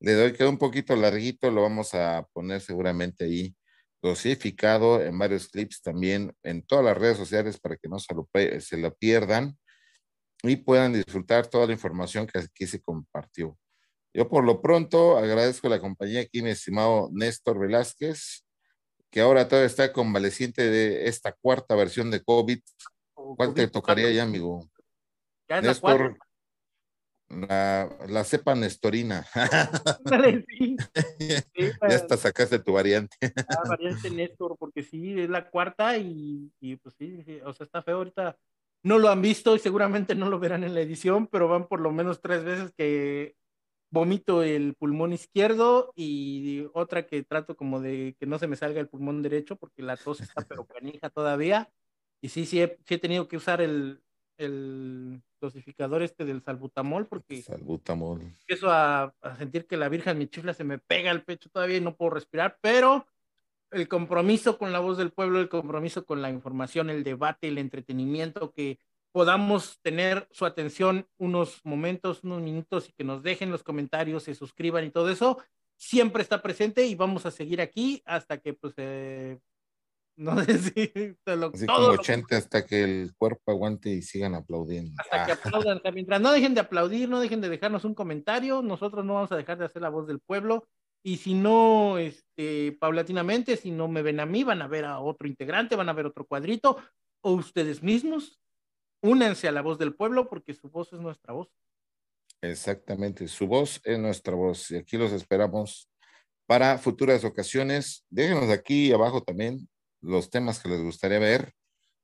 Le 0.00 0.12
doy, 0.12 0.32
queda 0.32 0.48
un 0.48 0.58
poquito 0.58 0.94
larguito, 0.94 1.50
lo 1.50 1.62
vamos 1.62 1.94
a 1.94 2.26
poner 2.32 2.60
seguramente 2.60 3.24
ahí 3.24 3.54
dosificado 4.00 5.02
en 5.02 5.18
varios 5.18 5.48
clips 5.48 5.82
también 5.82 6.32
en 6.42 6.62
todas 6.62 6.84
las 6.84 6.96
redes 6.96 7.16
sociales 7.16 7.58
para 7.58 7.76
que 7.76 7.88
no 7.88 7.98
se 7.98 8.14
lo, 8.14 8.28
se 8.60 8.76
lo 8.76 8.94
pierdan 8.94 9.58
y 10.42 10.56
puedan 10.56 10.92
disfrutar 10.92 11.48
toda 11.48 11.66
la 11.66 11.72
información 11.72 12.26
que 12.26 12.38
aquí 12.38 12.66
se 12.66 12.80
compartió. 12.80 13.58
Yo 14.14 14.28
por 14.28 14.44
lo 14.44 14.62
pronto 14.62 15.18
agradezco 15.18 15.68
la 15.68 15.80
compañía 15.80 16.20
aquí, 16.20 16.42
mi 16.42 16.50
estimado 16.50 17.10
Néstor 17.12 17.58
Velázquez, 17.58 18.44
que 19.10 19.20
ahora 19.20 19.48
todavía 19.48 19.66
está 19.66 19.92
convaleciente 19.92 20.70
de 20.70 21.08
esta 21.08 21.32
cuarta 21.32 21.74
versión 21.74 22.10
de 22.10 22.22
COVID. 22.22 22.60
¿Cuál 23.14 23.54
te 23.54 23.68
tocaría 23.68 24.10
ya, 24.10 24.22
amigo? 24.22 24.68
Ya 25.48 25.60
Néstor, 25.60 26.12
la, 26.12 26.27
la, 27.28 28.24
cepa 28.24 28.54
nestorina. 28.54 29.26
sí. 30.48 30.76
Sí, 31.18 31.70
ya 31.88 31.96
hasta 31.96 32.16
sacaste 32.16 32.58
tu 32.58 32.72
variante. 32.72 33.16
La 33.20 33.68
variante 33.68 34.10
Néstor, 34.10 34.56
porque 34.58 34.82
sí, 34.82 35.20
es 35.20 35.28
la 35.28 35.50
cuarta 35.50 35.96
y, 35.98 36.50
y 36.60 36.76
pues 36.76 36.94
sí, 36.98 37.40
o 37.44 37.52
sea, 37.52 37.64
está 37.64 37.82
feo 37.82 37.98
ahorita. 37.98 38.36
No 38.82 38.98
lo 38.98 39.08
han 39.08 39.20
visto 39.20 39.56
y 39.56 39.58
seguramente 39.58 40.14
no 40.14 40.30
lo 40.30 40.38
verán 40.38 40.64
en 40.64 40.74
la 40.74 40.80
edición, 40.80 41.26
pero 41.26 41.48
van 41.48 41.66
por 41.66 41.80
lo 41.80 41.90
menos 41.90 42.20
tres 42.20 42.44
veces 42.44 42.72
que 42.76 43.34
vomito 43.90 44.42
el 44.42 44.74
pulmón 44.74 45.12
izquierdo 45.12 45.92
y 45.96 46.66
otra 46.74 47.06
que 47.06 47.22
trato 47.24 47.56
como 47.56 47.80
de 47.80 48.16
que 48.18 48.26
no 48.26 48.38
se 48.38 48.46
me 48.46 48.56
salga 48.56 48.80
el 48.80 48.88
pulmón 48.88 49.22
derecho 49.22 49.56
porque 49.56 49.82
la 49.82 49.96
tos 49.96 50.20
está 50.20 50.46
pero 50.46 50.66
canija 50.66 51.10
todavía. 51.10 51.70
Y 52.20 52.28
sí, 52.28 52.46
sí 52.46 52.62
he, 52.62 52.78
sí 52.86 52.94
he 52.94 52.98
tenido 52.98 53.28
que 53.28 53.36
usar 53.36 53.60
el, 53.60 54.02
el 54.36 55.22
dosificador 55.40 56.02
este 56.02 56.24
del 56.24 56.42
salbutamol 56.42 57.06
porque 57.06 57.42
salbutamol. 57.42 58.20
empiezo 58.22 58.70
a, 58.70 59.14
a, 59.20 59.36
sentir 59.36 59.66
que 59.66 59.76
la 59.76 59.88
virgen 59.88 60.18
mi 60.18 60.26
chifla 60.26 60.54
se 60.54 60.64
me 60.64 60.78
pega 60.78 61.10
al 61.10 61.22
pecho 61.22 61.48
todavía 61.50 61.76
y 61.76 61.80
no 61.80 61.96
puedo 61.96 62.10
respirar, 62.10 62.58
pero 62.60 63.06
el 63.70 63.88
compromiso 63.88 64.58
con 64.58 64.72
la 64.72 64.78
voz 64.78 64.98
del 64.98 65.12
pueblo, 65.12 65.40
el 65.40 65.48
compromiso 65.48 66.04
con 66.04 66.22
la 66.22 66.30
información, 66.30 66.90
el 66.90 67.04
debate, 67.04 67.48
el 67.48 67.58
entretenimiento 67.58 68.52
que 68.52 68.78
podamos 69.12 69.78
tener 69.80 70.28
su 70.30 70.46
atención 70.46 71.06
unos 71.18 71.60
momentos, 71.64 72.24
unos 72.24 72.40
minutos 72.42 72.88
y 72.88 72.92
que 72.92 73.04
nos 73.04 73.22
dejen 73.22 73.50
los 73.50 73.62
comentarios, 73.62 74.24
se 74.24 74.34
suscriban 74.34 74.84
y 74.84 74.90
todo 74.90 75.10
eso, 75.10 75.38
siempre 75.76 76.22
está 76.22 76.42
presente 76.42 76.86
y 76.86 76.94
vamos 76.94 77.26
a 77.26 77.30
seguir 77.30 77.60
aquí 77.60 78.02
hasta 78.04 78.38
que 78.38 78.52
pues 78.52 78.74
eh, 78.76 79.38
no 80.18 80.36
sé 80.44 80.58
si 80.58 80.92
lo, 81.24 81.52
Así 81.54 81.66
todo 81.66 81.90
como 81.90 82.00
80 82.00 82.26
lo, 82.30 82.38
hasta 82.38 82.66
que 82.66 82.82
el 82.82 83.14
cuerpo 83.16 83.52
aguante 83.52 83.90
y 83.90 84.02
sigan 84.02 84.34
aplaudiendo. 84.34 84.92
Hasta 84.98 85.22
ah. 85.22 85.26
que 85.26 85.32
aplaudan, 85.32 85.80
mientras 85.94 86.20
no 86.20 86.32
dejen 86.32 86.54
de 86.54 86.60
aplaudir, 86.60 87.08
no 87.08 87.20
dejen 87.20 87.40
de 87.40 87.48
dejarnos 87.48 87.84
un 87.84 87.94
comentario, 87.94 88.60
nosotros 88.60 89.04
no 89.04 89.14
vamos 89.14 89.32
a 89.32 89.36
dejar 89.36 89.58
de 89.58 89.66
hacer 89.66 89.80
la 89.80 89.90
voz 89.90 90.08
del 90.08 90.18
pueblo 90.18 90.66
y 91.04 91.18
si 91.18 91.34
no, 91.34 91.98
este, 91.98 92.72
paulatinamente, 92.72 93.56
si 93.56 93.70
no 93.70 93.86
me 93.86 94.02
ven 94.02 94.18
a 94.18 94.26
mí, 94.26 94.42
van 94.42 94.60
a 94.60 94.66
ver 94.66 94.84
a 94.84 94.98
otro 94.98 95.28
integrante, 95.28 95.76
van 95.76 95.88
a 95.88 95.92
ver 95.92 96.06
otro 96.06 96.26
cuadrito 96.26 96.76
o 97.20 97.32
ustedes 97.32 97.82
mismos 97.82 98.40
únanse 99.00 99.46
a 99.46 99.52
la 99.52 99.62
voz 99.62 99.78
del 99.78 99.94
pueblo 99.94 100.28
porque 100.28 100.52
su 100.52 100.68
voz 100.68 100.92
es 100.92 100.98
nuestra 100.98 101.32
voz. 101.32 101.48
Exactamente, 102.42 103.28
su 103.28 103.46
voz 103.46 103.80
es 103.84 103.98
nuestra 103.98 104.34
voz 104.34 104.70
y 104.72 104.76
aquí 104.76 104.96
los 104.96 105.12
esperamos 105.12 105.88
para 106.46 106.76
futuras 106.78 107.24
ocasiones. 107.24 108.04
Déjenos 108.10 108.50
aquí 108.50 108.92
abajo 108.92 109.22
también 109.22 109.68
los 110.00 110.30
temas 110.30 110.60
que 110.60 110.68
les 110.68 110.82
gustaría 110.82 111.18
ver, 111.18 111.52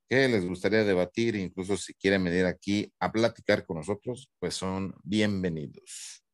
que 0.08 0.28
les 0.28 0.46
gustaría 0.46 0.84
debatir, 0.84 1.36
incluso 1.36 1.76
si 1.76 1.94
quieren 1.94 2.24
venir 2.24 2.46
aquí 2.46 2.92
a 3.00 3.10
platicar 3.10 3.64
con 3.64 3.78
nosotros, 3.78 4.30
pues 4.38 4.54
son 4.54 4.94
bienvenidos. 5.02 6.24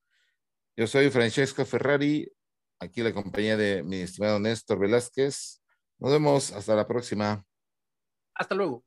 Yo 0.76 0.86
soy 0.86 1.10
Francesco 1.10 1.64
Ferrari, 1.64 2.30
aquí 2.78 3.02
la 3.02 3.12
compañía 3.12 3.56
de 3.56 3.82
mi 3.82 3.96
estimado 3.96 4.40
Néstor 4.40 4.78
Velázquez. 4.78 5.62
Nos 5.98 6.10
vemos 6.10 6.52
hasta 6.52 6.74
la 6.74 6.86
próxima. 6.86 7.44
Hasta 8.34 8.54
luego. 8.54 8.84